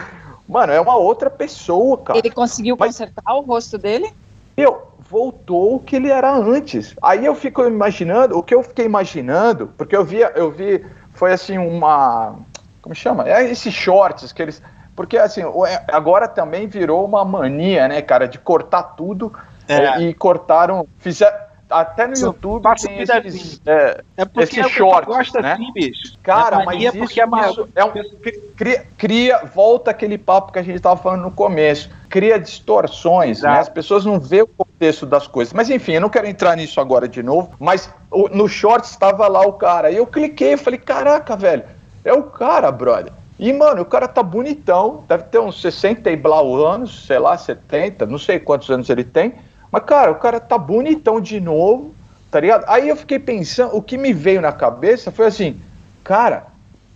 Mano, 0.48 0.72
é 0.72 0.80
uma 0.80 0.96
outra 0.96 1.28
pessoa, 1.28 1.98
cara. 1.98 2.18
Ele 2.18 2.30
conseguiu 2.30 2.76
Mas, 2.78 2.88
consertar 2.88 3.34
o 3.34 3.40
rosto 3.40 3.76
dele? 3.76 4.12
Eu, 4.56 4.82
voltou 5.10 5.76
o 5.76 5.80
que 5.80 5.96
ele 5.96 6.10
era 6.10 6.34
antes. 6.34 6.94
Aí 7.02 7.24
eu 7.24 7.34
fico 7.34 7.64
imaginando, 7.64 8.38
o 8.38 8.42
que 8.42 8.54
eu 8.54 8.62
fiquei 8.62 8.84
imaginando, 8.84 9.68
porque 9.76 9.96
eu 9.96 10.04
vi, 10.04 10.18
eu 10.34 10.50
vi, 10.50 10.84
foi 11.12 11.32
assim 11.32 11.58
uma, 11.58 12.36
como 12.82 12.94
chama? 12.94 13.28
É 13.28 13.50
esses 13.50 13.74
shorts 13.74 14.32
que 14.32 14.42
eles 14.42 14.62
Porque, 14.94 15.18
assim, 15.18 15.42
é, 15.42 15.84
agora 15.92 16.28
também 16.28 16.66
virou 16.66 17.04
uma 17.04 17.24
mania, 17.24 17.88
né, 17.88 18.00
cara, 18.00 18.28
de 18.28 18.38
cortar 18.38 18.82
tudo 18.82 19.32
é. 19.68 19.76
é 19.76 20.00
e 20.02 20.14
cortaram. 20.14 20.86
Fizeram, 20.98 21.36
até 21.68 22.06
no 22.06 22.16
YouTube 22.16 22.62
passa 22.62 22.86
tem 22.86 23.00
esses, 23.00 23.60
é, 23.66 24.02
é 24.16 24.24
porque 24.24 24.60
esse 24.60 24.68
short, 24.70 25.06
gosta 25.06 25.40
né? 25.40 25.52
assim, 25.52 25.72
bicho. 25.72 26.16
Cara, 26.22 26.62
é 26.62 26.64
mas 26.64 26.82
isso, 26.82 26.98
porque 26.98 27.20
é, 27.20 27.24
isso 27.24 27.68
é 27.74 27.84
um, 27.84 27.92
cria, 28.56 28.86
cria, 28.96 29.38
volta 29.54 29.90
aquele 29.90 30.16
papo 30.16 30.52
que 30.52 30.58
a 30.58 30.62
gente 30.62 30.76
estava 30.76 31.00
falando 31.00 31.22
no 31.22 31.30
começo, 31.30 31.90
cria 32.08 32.38
distorções, 32.38 33.42
né? 33.42 33.58
As 33.58 33.68
pessoas 33.68 34.04
não 34.04 34.20
vê 34.20 34.42
o 34.42 34.46
contexto 34.46 35.04
das 35.04 35.26
coisas. 35.26 35.52
Mas 35.52 35.68
enfim, 35.68 35.92
eu 35.92 36.00
não 36.00 36.08
quero 36.08 36.26
entrar 36.26 36.56
nisso 36.56 36.80
agora 36.80 37.08
de 37.08 37.22
novo, 37.22 37.50
mas 37.58 37.92
no 38.32 38.48
short 38.48 38.86
estava 38.86 39.26
lá 39.26 39.40
o 39.46 39.54
cara, 39.54 39.90
e 39.90 39.96
eu 39.96 40.06
cliquei 40.06 40.52
e 40.52 40.56
falei, 40.56 40.78
caraca, 40.78 41.36
velho, 41.36 41.64
é 42.04 42.12
o 42.12 42.22
cara, 42.22 42.70
brother. 42.70 43.12
E, 43.38 43.52
mano, 43.52 43.82
o 43.82 43.84
cara 43.84 44.08
tá 44.08 44.22
bonitão, 44.22 45.04
deve 45.06 45.24
ter 45.24 45.38
uns 45.38 45.60
60 45.60 46.10
e 46.10 46.16
blau 46.16 46.64
anos, 46.64 47.06
sei 47.06 47.18
lá, 47.18 47.36
70, 47.36 48.06
não 48.06 48.18
sei 48.18 48.38
quantos 48.38 48.70
anos 48.70 48.88
ele 48.88 49.04
tem. 49.04 49.34
Mas, 49.76 49.84
cara, 49.84 50.10
o 50.10 50.14
cara 50.14 50.40
tá 50.40 50.56
bonitão 50.56 51.20
de 51.20 51.38
novo, 51.38 51.94
tá 52.30 52.40
ligado? 52.40 52.64
Aí 52.66 52.88
eu 52.88 52.96
fiquei 52.96 53.18
pensando, 53.18 53.76
o 53.76 53.82
que 53.82 53.98
me 53.98 54.10
veio 54.10 54.40
na 54.40 54.50
cabeça 54.50 55.10
foi 55.10 55.26
assim, 55.26 55.60
cara, 56.02 56.46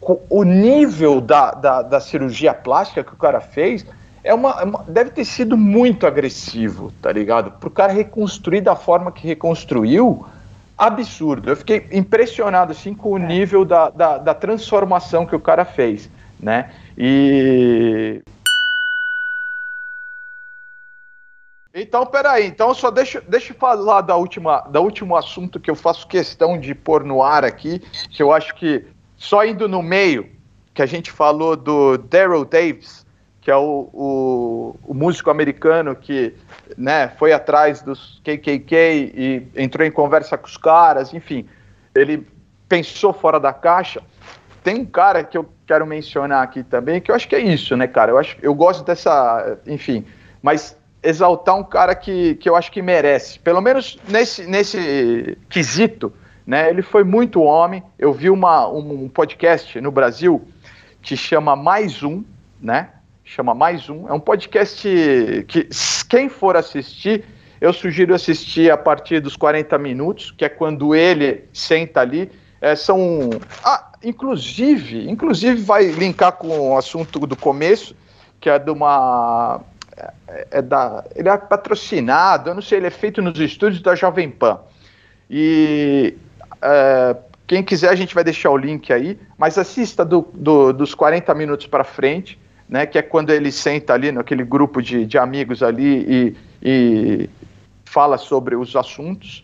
o 0.01 0.43
nível 0.45 1.21
da, 1.21 1.51
da, 1.51 1.83
da 1.83 2.01
cirurgia 2.01 2.55
plástica 2.55 3.05
que 3.05 3.13
o 3.13 3.19
cara 3.19 3.39
fez 3.39 3.85
é 4.25 4.33
uma, 4.33 4.63
é 4.63 4.65
uma, 4.65 4.83
deve 4.89 5.11
ter 5.11 5.27
sido 5.27 5.59
muito 5.59 6.07
agressivo, 6.07 6.91
tá 7.03 7.13
ligado? 7.13 7.51
Pro 7.51 7.69
cara 7.69 7.93
reconstruir 7.93 8.63
da 8.63 8.75
forma 8.75 9.13
que 9.13 9.29
reconstruiu, 9.29 10.25
absurdo. 10.79 11.51
Eu 11.51 11.57
fiquei 11.57 11.87
impressionado 11.93 12.73
assim 12.73 12.95
com 12.95 13.11
o 13.11 13.19
nível 13.19 13.63
da, 13.63 13.91
da, 13.91 14.17
da 14.17 14.33
transformação 14.33 15.27
que 15.27 15.37
o 15.37 15.41
cara 15.41 15.67
fez, 15.67 16.09
né? 16.41 16.71
E 16.97 18.23
Então, 21.81 22.05
peraí, 22.05 22.47
então 22.47 22.75
só 22.75 22.91
deixa, 22.91 23.23
deixa 23.23 23.55
eu 23.55 23.57
falar 23.57 24.03
da 24.03 24.15
última, 24.15 24.61
da 24.69 24.81
último 24.81 25.17
assunto 25.17 25.59
que 25.59 25.71
eu 25.71 25.75
faço 25.75 26.07
questão 26.07 26.61
de 26.61 26.75
pôr 26.75 27.03
no 27.03 27.23
ar 27.23 27.43
aqui, 27.43 27.79
que 28.11 28.23
eu 28.23 28.31
acho 28.33 28.55
que 28.55 28.85
só 29.17 29.47
indo 29.47 29.67
no 29.67 29.83
meio, 29.83 30.29
que 30.75 30.83
a 30.83 30.87
gente 30.87 31.11
falou 31.11 31.57
do 31.57 31.97
Daryl 31.97 32.45
Davis, 32.45 33.07
que 33.41 33.51
é 33.51 33.57
o, 33.57 33.89
o, 33.95 34.77
o, 34.89 34.93
músico 34.93 35.31
americano 35.31 35.97
que 35.97 36.35
né, 36.77 37.09
foi 37.19 37.33
atrás 37.33 37.81
dos 37.81 38.21
KKK 38.25 39.13
e 39.15 39.49
entrou 39.57 39.87
em 39.87 39.91
conversa 39.91 40.37
com 40.37 40.47
os 40.47 40.59
caras, 40.59 41.15
enfim, 41.15 41.49
ele 41.95 42.27
pensou 42.69 43.15
fora 43.15 43.41
da 43.41 43.55
caixa. 43.55 44.03
Tem 44.63 44.81
um 44.81 44.85
cara 44.85 45.25
que 45.25 45.39
eu 45.39 45.49
quero 45.67 45.87
mencionar 45.87 46.43
aqui 46.43 46.63
também, 46.63 47.01
que 47.01 47.11
eu 47.11 47.15
acho 47.15 47.27
que 47.27 47.35
é 47.35 47.41
isso, 47.41 47.75
né, 47.75 47.87
cara? 47.87 48.13
Eu, 48.13 48.19
acho, 48.19 48.37
eu 48.43 48.55
gosto 48.55 48.85
dessa, 48.85 49.59
enfim, 49.67 50.05
mas 50.43 50.77
exaltar 51.03 51.57
um 51.57 51.65
cara 51.65 51.95
que, 51.95 52.35
que 52.37 52.49
eu 52.49 52.57
acho 52.57 52.71
que 52.71 52.83
merece, 52.83 53.39
pelo 53.39 53.61
menos 53.61 53.99
nesse, 54.09 54.47
nesse 54.47 55.39
quesito, 55.49 56.13
né? 56.47 56.69
Ele 56.69 56.83
foi 56.83 57.05
muito 57.05 57.43
homem. 57.43 57.83
Eu 57.99 58.13
vi 58.13 58.29
uma, 58.29 58.69
um 58.69 59.09
podcast 59.09 59.81
no 59.81 59.91
Brasil 59.91 60.47
que 61.01 61.17
chama 61.17 61.57
Mais 61.57 62.03
Um, 62.03 62.25
né? 62.61 62.91
Chama 63.25 63.55
Mais 63.55 63.89
Um. 63.89 64.09
É 64.09 64.13
um 64.13 64.21
podcast 64.21 64.83
que 65.47 65.69
quem 66.09 66.29
for 66.29 66.57
assistir, 66.57 67.25
eu 67.61 67.73
sugiro 67.73 68.15
assistir 68.15 68.71
a 68.71 68.77
partir 68.77 69.21
dos 69.21 69.37
40 69.37 69.79
minutos, 69.79 70.31
que 70.31 70.45
é 70.45 70.49
quando 70.49 70.95
ele 70.95 71.45
senta 71.53 72.01
ali. 72.01 72.31
É, 72.61 72.77
são. 72.77 73.31
Ah, 73.65 73.93
inclusive, 74.03 75.09
inclusive 75.09 75.63
vai 75.63 75.87
linkar 75.87 76.33
com 76.33 76.73
o 76.73 76.77
assunto 76.77 77.21
do 77.21 77.37
começo, 77.37 77.95
que 78.39 78.51
é 78.51 78.59
de 78.59 78.71
uma 78.71 79.61
é, 80.29 80.47
é, 80.51 80.63
da, 80.63 81.05
ele 81.15 81.29
é 81.29 81.37
patrocinado, 81.37 82.51
eu 82.51 82.55
não 82.55 82.63
sei, 82.63 82.79
ele 82.79 82.87
é 82.87 82.91
feito 82.91 83.21
nos 83.21 83.39
estúdios 83.39 83.83
da 83.83 83.95
Jovem 83.95 84.31
Pan. 84.31 84.61
E 85.29 86.17
é, 86.63 87.17
quem 87.47 87.63
quiser, 87.63 87.91
a 87.91 87.95
gente 87.95 88.15
vai 88.15 88.25
deixar 88.25 88.51
o 88.51 88.57
link 88.57 88.93
aí, 88.93 89.19
mas 89.37 89.59
assista 89.59 90.05
do, 90.05 90.29
do, 90.33 90.73
dos 90.73 90.95
40 90.95 91.35
minutos 91.35 91.67
para 91.67 91.85
frente, 91.85 92.39
né, 92.69 92.87
que 92.87 92.97
é 92.97 93.03
quando 93.03 93.31
ele 93.31 93.51
senta 93.51 93.93
ali 93.93 94.13
naquele 94.13 94.45
grupo 94.45 94.81
de, 94.81 95.05
de 95.05 95.19
amigos 95.19 95.63
ali 95.63 96.05
e, 96.09 96.37
e 96.63 97.31
fala 97.85 98.17
sobre 98.17 98.55
os 98.55 98.77
assuntos. 98.77 99.43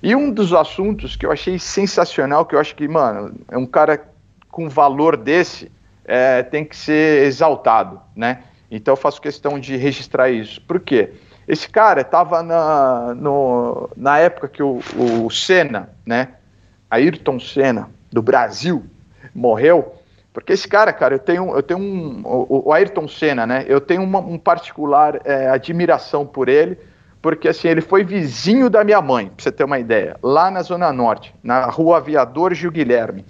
E 0.00 0.14
um 0.14 0.30
dos 0.30 0.52
assuntos 0.52 1.16
que 1.16 1.26
eu 1.26 1.32
achei 1.32 1.58
sensacional, 1.58 2.46
que 2.46 2.54
eu 2.54 2.60
acho 2.60 2.76
que, 2.76 2.86
mano, 2.86 3.34
é 3.48 3.58
um 3.58 3.66
cara 3.66 4.08
com 4.48 4.68
valor 4.68 5.16
desse, 5.16 5.70
é, 6.04 6.42
tem 6.42 6.64
que 6.64 6.76
ser 6.76 7.24
exaltado, 7.24 8.00
né? 8.14 8.44
Então 8.70 8.92
eu 8.92 8.96
faço 8.96 9.20
questão 9.20 9.58
de 9.58 9.76
registrar 9.76 10.30
isso. 10.30 10.60
Por 10.60 10.80
quê? 10.80 11.10
Esse 11.46 11.68
cara 11.68 12.02
estava 12.02 12.42
na, 12.42 13.16
na 13.96 14.18
época 14.18 14.48
que 14.48 14.62
o, 14.62 14.80
o 15.24 15.30
Senna, 15.30 15.88
né, 16.04 16.28
Ayrton 16.90 17.40
Senna, 17.40 17.88
do 18.12 18.20
Brasil, 18.20 18.84
morreu, 19.34 19.94
porque 20.32 20.52
esse 20.52 20.68
cara, 20.68 20.92
cara, 20.92 21.14
eu 21.14 21.18
tenho, 21.18 21.56
eu 21.56 21.62
tenho 21.62 21.80
um, 21.80 22.22
o, 22.24 22.68
o 22.68 22.72
Ayrton 22.72 23.08
Senna, 23.08 23.46
né, 23.46 23.64
eu 23.66 23.80
tenho 23.80 24.02
uma, 24.02 24.18
um 24.18 24.38
particular 24.38 25.20
é, 25.24 25.48
admiração 25.48 26.26
por 26.26 26.50
ele, 26.50 26.78
porque 27.22 27.48
assim, 27.48 27.68
ele 27.68 27.80
foi 27.80 28.04
vizinho 28.04 28.68
da 28.68 28.84
minha 28.84 29.00
mãe, 29.00 29.26
pra 29.28 29.42
você 29.42 29.50
ter 29.50 29.64
uma 29.64 29.78
ideia, 29.78 30.16
lá 30.22 30.50
na 30.50 30.62
Zona 30.62 30.92
Norte, 30.92 31.34
na 31.42 31.64
rua 31.64 31.96
Aviador 31.96 32.52
Gil 32.54 32.70
Guilherme. 32.70 33.24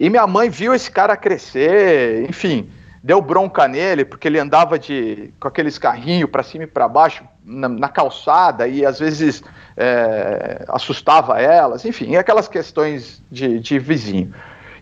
E 0.00 0.10
minha 0.10 0.26
mãe 0.26 0.50
viu 0.50 0.74
esse 0.74 0.90
cara 0.90 1.16
crescer, 1.16 2.28
enfim, 2.28 2.68
deu 3.02 3.20
bronca 3.20 3.68
nele 3.68 4.04
porque 4.04 4.28
ele 4.28 4.38
andava 4.38 4.78
de 4.78 5.32
com 5.40 5.48
aqueles 5.48 5.78
carrinhos 5.78 6.30
para 6.30 6.42
cima 6.42 6.64
e 6.64 6.66
para 6.66 6.88
baixo 6.88 7.24
na, 7.44 7.68
na, 7.68 7.88
calçada 7.88 8.66
e 8.66 8.84
às 8.84 8.98
vezes 8.98 9.42
é, 9.76 10.64
assustava 10.68 11.40
elas, 11.40 11.84
enfim, 11.84 12.16
aquelas 12.16 12.48
questões 12.48 13.22
de, 13.30 13.58
de 13.58 13.78
vizinho. 13.78 14.34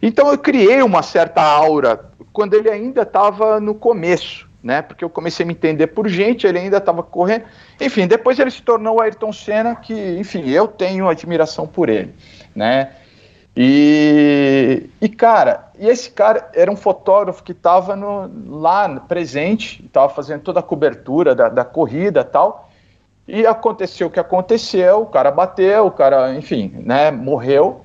Então 0.03 0.31
eu 0.31 0.39
criei 0.39 0.83
uma 0.83 1.03
certa 1.03 1.43
aura 1.43 2.11
quando 2.33 2.55
ele 2.55 2.71
ainda 2.71 3.03
estava 3.03 3.59
no 3.61 3.75
começo, 3.75 4.47
né? 4.63 4.83
Porque 4.83 5.05
eu 5.05 5.09
comecei 5.09 5.45
a 5.45 5.47
me 5.47 5.55
entender 5.55 5.87
por 5.89 6.09
gente, 6.09 6.47
ele 6.47 6.59
ainda 6.59 6.77
estava 6.79 7.03
correndo. 7.03 7.45
Enfim, 7.81 8.07
depois 8.07 8.39
ele 8.39 8.51
se 8.51 8.63
tornou 8.63 8.97
o 8.97 9.01
Ayrton 9.01 9.33
Senna, 9.33 9.75
que, 9.75 9.95
enfim, 10.19 10.49
eu 10.51 10.69
tenho 10.69 11.09
admiração 11.09 11.67
por 11.67 11.89
ele, 11.89 12.15
né? 12.55 12.91
E, 13.57 14.91
e, 15.01 15.09
cara, 15.09 15.71
e 15.79 15.89
esse 15.89 16.11
cara 16.11 16.51
era 16.55 16.71
um 16.71 16.77
fotógrafo 16.77 17.43
que 17.43 17.53
estava 17.53 17.99
lá 18.47 19.01
presente, 19.01 19.83
estava 19.83 20.13
fazendo 20.13 20.43
toda 20.43 20.61
a 20.61 20.63
cobertura 20.63 21.35
da, 21.35 21.49
da 21.49 21.65
corrida 21.65 22.23
tal. 22.23 22.69
E 23.27 23.47
aconteceu 23.47 24.09
o 24.09 24.11
que 24.11 24.21
aconteceu, 24.21 25.01
o 25.03 25.07
cara 25.07 25.31
bateu, 25.31 25.87
o 25.87 25.91
cara, 25.91 26.35
enfim, 26.35 26.71
né, 26.85 27.11
morreu 27.11 27.81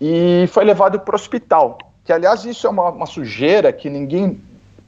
e 0.00 0.46
foi 0.48 0.64
levado 0.64 0.98
para 1.00 1.14
o 1.14 1.16
hospital. 1.16 1.78
Que, 2.04 2.12
aliás, 2.12 2.44
isso 2.44 2.66
é 2.66 2.70
uma, 2.70 2.90
uma, 2.90 3.06
sujeira 3.06 3.72
que 3.72 3.88
ninguém, 3.88 4.40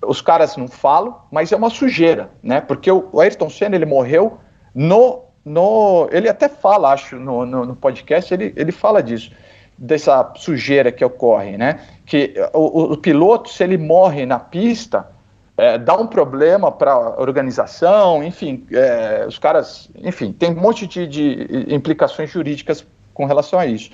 os 0.05 0.21
caras 0.21 0.57
não 0.57 0.69
falam, 0.69 1.17
mas 1.31 1.53
é 1.53 1.57
uma 1.57 1.71
sujeira, 1.71 2.29
né? 2.43 2.61
Porque 2.61 2.91
o, 2.91 3.09
o 3.13 3.21
Ayrton 3.21 3.49
Senna, 3.49 3.77
ele 3.77 3.87
morreu 3.87 4.39
no, 4.75 5.23
no... 5.45 6.09
Ele 6.13 6.29
até 6.29 6.49
fala, 6.49 6.93
acho, 6.93 7.17
no, 7.17 7.47
no, 7.47 7.65
no 7.65 7.75
podcast, 7.77 8.35
ele, 8.35 8.53
ele 8.57 8.73
fala 8.73 9.03
disso 9.03 9.31
dessa 9.79 10.33
sujeira 10.37 10.91
que 10.91 11.05
ocorre, 11.05 11.57
né? 11.57 11.81
Que 12.05 12.35
o, 12.53 12.93
o 12.93 12.97
piloto, 12.97 13.49
se 13.49 13.63
ele 13.63 13.79
morre 13.79 14.27
na 14.27 14.41
pista, 14.41 15.09
é, 15.57 15.79
dá 15.79 15.97
um 15.97 16.07
problema 16.07 16.71
para 16.71 16.93
a 16.93 17.21
organização, 17.21 18.23
enfim, 18.23 18.67
é, 18.73 19.25
os 19.27 19.39
caras, 19.39 19.91
enfim, 19.97 20.33
tem 20.33 20.51
um 20.51 20.61
monte 20.61 20.87
de, 20.87 21.07
de, 21.07 21.75
implicações 21.75 22.31
jurídicas 22.31 22.87
com 23.13 23.25
relação 23.25 23.59
a 23.59 23.67
isso. 23.67 23.91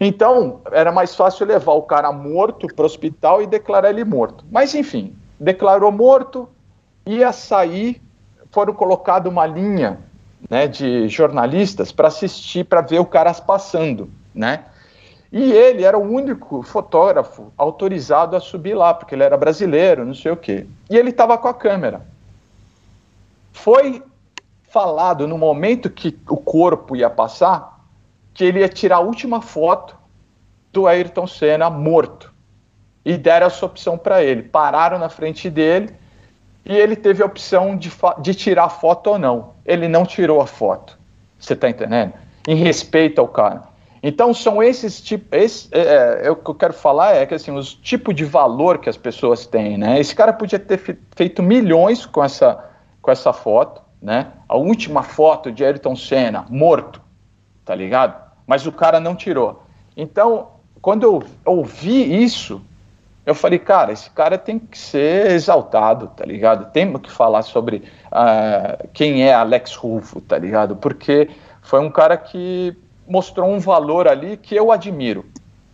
Então, 0.00 0.60
era 0.72 0.90
mais 0.90 1.14
fácil 1.14 1.46
levar 1.46 1.74
o 1.74 1.82
cara 1.82 2.10
morto 2.10 2.66
para 2.66 2.82
o 2.82 2.86
hospital 2.86 3.40
e 3.40 3.46
declarar 3.46 3.90
ele 3.90 4.04
morto. 4.04 4.44
Mas, 4.50 4.74
enfim, 4.74 5.14
declarou 5.38 5.92
morto, 5.92 6.48
ia 7.06 7.32
sair, 7.32 8.02
foram 8.50 8.74
colocado 8.74 9.28
uma 9.28 9.46
linha 9.46 10.00
né, 10.50 10.66
de 10.66 11.08
jornalistas 11.08 11.92
para 11.92 12.08
assistir, 12.08 12.64
para 12.64 12.80
ver 12.80 12.98
o 12.98 13.06
cara 13.06 13.32
passando, 13.34 14.10
né? 14.34 14.64
E 15.32 15.50
ele 15.50 15.82
era 15.82 15.98
o 15.98 16.02
único 16.02 16.62
fotógrafo 16.62 17.50
autorizado 17.56 18.36
a 18.36 18.40
subir 18.40 18.74
lá, 18.74 18.92
porque 18.92 19.14
ele 19.14 19.22
era 19.22 19.36
brasileiro, 19.36 20.04
não 20.04 20.14
sei 20.14 20.30
o 20.30 20.36
quê. 20.36 20.66
E 20.90 20.96
ele 20.96 21.08
estava 21.08 21.38
com 21.38 21.48
a 21.48 21.54
câmera. 21.54 22.06
Foi 23.50 24.02
falado 24.68 25.26
no 25.26 25.38
momento 25.38 25.88
que 25.88 26.18
o 26.28 26.36
corpo 26.36 26.94
ia 26.94 27.08
passar 27.08 27.72
que 28.34 28.44
ele 28.44 28.60
ia 28.60 28.68
tirar 28.68 28.96
a 28.96 29.00
última 29.00 29.40
foto 29.40 29.96
do 30.72 30.86
Ayrton 30.86 31.26
Senna 31.26 31.68
morto. 31.68 32.32
E 33.04 33.16
deram 33.16 33.46
essa 33.46 33.66
opção 33.66 33.98
para 33.98 34.22
ele. 34.22 34.42
Pararam 34.42 34.98
na 34.98 35.08
frente 35.08 35.50
dele 35.50 35.94
e 36.64 36.74
ele 36.74 36.94
teve 36.94 37.22
a 37.22 37.26
opção 37.26 37.76
de, 37.76 37.90
de 38.20 38.34
tirar 38.34 38.64
a 38.64 38.68
foto 38.68 39.10
ou 39.10 39.18
não. 39.18 39.54
Ele 39.64 39.88
não 39.88 40.06
tirou 40.06 40.40
a 40.40 40.46
foto. 40.46 40.98
Você 41.38 41.54
está 41.54 41.68
entendendo? 41.68 42.12
Em 42.46 42.54
respeito 42.54 43.20
ao 43.20 43.28
cara. 43.28 43.71
Então 44.02 44.34
são 44.34 44.62
esses 44.62 45.00
tipos. 45.00 45.28
Esse, 45.30 45.68
é, 45.70 46.26
é, 46.26 46.30
o 46.30 46.36
que 46.36 46.50
eu 46.50 46.54
quero 46.54 46.72
falar 46.72 47.14
é 47.14 47.24
que 47.24 47.34
assim, 47.34 47.52
os 47.52 47.72
tipos 47.72 48.14
de 48.14 48.24
valor 48.24 48.78
que 48.78 48.88
as 48.88 48.96
pessoas 48.96 49.46
têm, 49.46 49.78
né? 49.78 50.00
Esse 50.00 50.14
cara 50.14 50.32
podia 50.32 50.58
ter 50.58 50.98
feito 51.14 51.42
milhões 51.42 52.04
com 52.04 52.24
essa, 52.24 52.64
com 53.00 53.10
essa 53.10 53.32
foto, 53.32 53.80
né? 54.00 54.32
A 54.48 54.56
última 54.56 55.04
foto 55.04 55.52
de 55.52 55.64
Ayrton 55.64 55.94
Senna, 55.94 56.44
morto, 56.50 57.00
tá 57.64 57.74
ligado? 57.74 58.20
Mas 58.44 58.66
o 58.66 58.72
cara 58.72 58.98
não 58.98 59.14
tirou. 59.14 59.62
Então, 59.96 60.48
quando 60.80 61.04
eu 61.04 61.22
ouvi 61.44 62.24
isso, 62.24 62.60
eu 63.24 63.36
falei, 63.36 63.60
cara, 63.60 63.92
esse 63.92 64.10
cara 64.10 64.36
tem 64.36 64.58
que 64.58 64.76
ser 64.76 65.30
exaltado, 65.30 66.08
tá 66.08 66.24
ligado? 66.24 66.72
Temos 66.72 67.02
que 67.02 67.10
falar 67.10 67.42
sobre 67.42 67.84
uh, 68.08 68.88
quem 68.92 69.22
é 69.22 69.32
Alex 69.32 69.76
Rufo, 69.76 70.20
tá 70.20 70.36
ligado? 70.36 70.74
Porque 70.74 71.30
foi 71.60 71.78
um 71.78 71.90
cara 71.90 72.16
que 72.16 72.76
mostrou 73.06 73.48
um 73.48 73.58
valor 73.58 74.08
ali 74.08 74.36
que 74.36 74.54
eu 74.54 74.70
admiro 74.70 75.24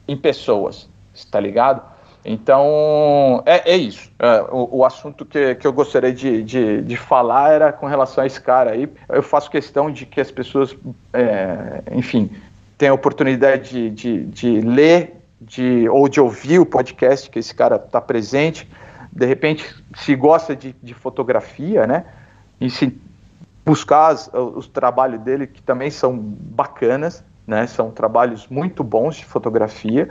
em 0.07 0.17
pessoas, 0.17 0.89
tá 1.31 1.39
ligado? 1.39 1.83
Então, 2.25 3.43
é, 3.47 3.73
é 3.73 3.77
isso. 3.77 4.11
É, 4.19 4.43
o, 4.51 4.79
o, 4.79 4.85
assunto 4.85 5.25
que, 5.25 5.55
que 5.55 5.67
eu 5.67 5.73
gostaria 5.73 6.13
de, 6.13 6.43
de, 6.43 6.83
de, 6.83 6.97
falar 6.97 7.53
era 7.53 7.73
com 7.73 7.87
relação 7.87 8.23
a 8.23 8.27
esse 8.27 8.41
cara 8.41 8.73
aí. 8.73 8.89
Eu 9.09 9.23
faço 9.23 9.51
questão 9.51 9.91
de 9.91 10.05
que 10.05 10.21
as 10.21 10.31
pessoas, 10.31 10.77
é, 11.13 11.83
enfim, 11.93 12.31
tenham 12.77 12.95
oportunidade 12.95 13.71
de, 13.71 13.91
de, 13.91 14.25
de 14.27 14.61
ler 14.61 15.15
de, 15.41 15.89
ou 15.89 16.09
de 16.09 16.21
ouvir 16.21 16.59
o 16.59 16.67
podcast 16.67 17.31
que 17.31 17.39
esse 17.39 17.55
cara 17.55 17.77
está 17.77 18.01
presente. 18.01 18.69
De 19.11 19.25
repente, 19.25 19.65
se 19.97 20.15
gosta 20.15 20.55
de, 20.55 20.75
de 20.83 20.95
fotografia, 20.95 21.87
né? 21.87 22.05
E 22.61 22.69
se 22.69 22.99
buscar 23.69 24.15
os 24.33 24.67
trabalhos 24.67 25.21
dele, 25.21 25.47
que 25.47 25.61
também 25.61 25.91
são 25.91 26.17
bacanas, 26.17 27.23
né? 27.47 27.67
São 27.67 27.91
trabalhos 27.91 28.49
muito 28.49 28.83
bons 28.83 29.17
de 29.17 29.27
fotografia. 29.27 30.09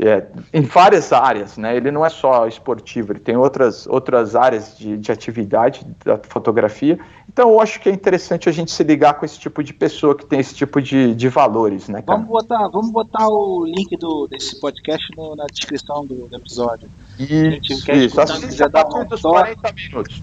É, 0.00 0.26
em 0.52 0.62
várias 0.62 1.12
áreas, 1.12 1.56
né? 1.56 1.76
Ele 1.76 1.90
não 1.90 2.06
é 2.06 2.08
só 2.08 2.46
esportivo, 2.46 3.12
ele 3.12 3.18
tem 3.18 3.36
outras, 3.36 3.86
outras 3.86 4.36
áreas 4.36 4.76
de, 4.78 4.96
de 4.96 5.10
atividade 5.12 5.84
da 6.04 6.16
fotografia. 6.16 6.98
Então, 7.28 7.50
eu 7.50 7.60
acho 7.60 7.80
que 7.80 7.88
é 7.88 7.92
interessante 7.92 8.48
a 8.48 8.52
gente 8.52 8.70
se 8.70 8.82
ligar 8.84 9.14
com 9.14 9.24
esse 9.24 9.38
tipo 9.38 9.62
de 9.62 9.72
pessoa 9.72 10.16
que 10.16 10.24
tem 10.24 10.38
esse 10.38 10.54
tipo 10.54 10.80
de, 10.80 11.14
de 11.14 11.28
valores, 11.28 11.88
né? 11.88 12.02
Cara? 12.02 12.18
Vamos 12.18 12.30
botar, 12.30 12.68
vamos 12.68 12.90
botar 12.90 13.28
o 13.28 13.64
link 13.64 13.96
do, 13.96 14.28
desse 14.28 14.60
podcast 14.60 15.04
no, 15.16 15.34
na 15.34 15.46
descrição 15.46 16.06
do, 16.06 16.28
do 16.28 16.36
episódio. 16.36 16.88
Isso, 17.18 17.92
isso. 17.92 18.20
Assista 18.20 18.66
a 18.66 18.70
partir 18.70 19.04
dos 19.08 19.20
40 19.20 19.72
minutos. 19.72 20.22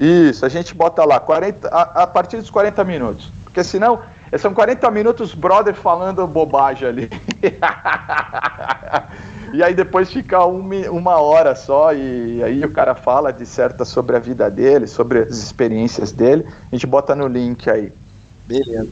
Isso, 0.00 0.46
a 0.46 0.48
gente 0.48 0.74
bota 0.74 1.04
lá 1.04 1.20
40, 1.20 1.68
a, 1.68 2.02
a 2.02 2.06
partir 2.06 2.38
dos 2.38 2.48
40 2.48 2.82
minutos. 2.84 3.30
Porque 3.44 3.62
senão 3.62 4.00
são 4.38 4.54
40 4.54 4.90
minutos 4.90 5.34
brother 5.34 5.74
falando 5.74 6.26
bobagem 6.26 6.88
ali. 6.88 7.10
e 9.52 9.62
aí 9.62 9.74
depois 9.74 10.10
fica 10.10 10.46
um, 10.46 10.62
uma 10.90 11.20
hora 11.20 11.54
só 11.54 11.92
e 11.92 12.42
aí 12.42 12.64
o 12.64 12.72
cara 12.72 12.94
fala 12.94 13.30
de 13.30 13.44
certa 13.44 13.84
sobre 13.84 14.16
a 14.16 14.20
vida 14.20 14.50
dele, 14.50 14.86
sobre 14.86 15.18
as 15.18 15.36
experiências 15.36 16.12
dele. 16.12 16.46
A 16.72 16.74
gente 16.74 16.86
bota 16.86 17.14
no 17.14 17.26
link 17.26 17.68
aí. 17.68 17.92
Beleza. 18.46 18.88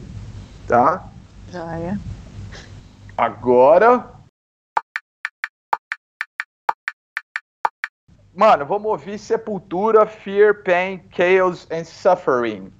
Tá? 0.67 1.05
Já 1.51 1.75
é. 1.77 1.97
Agora. 3.17 4.18
Mano, 8.39 8.65
vamos 8.65 8.89
ouvir 8.89 9.19
Sepultura, 9.19 10.05
Fear, 10.05 10.63
Pain, 10.63 11.03
Chaos 11.11 11.67
and 11.69 11.83
Suffering. 11.83 12.71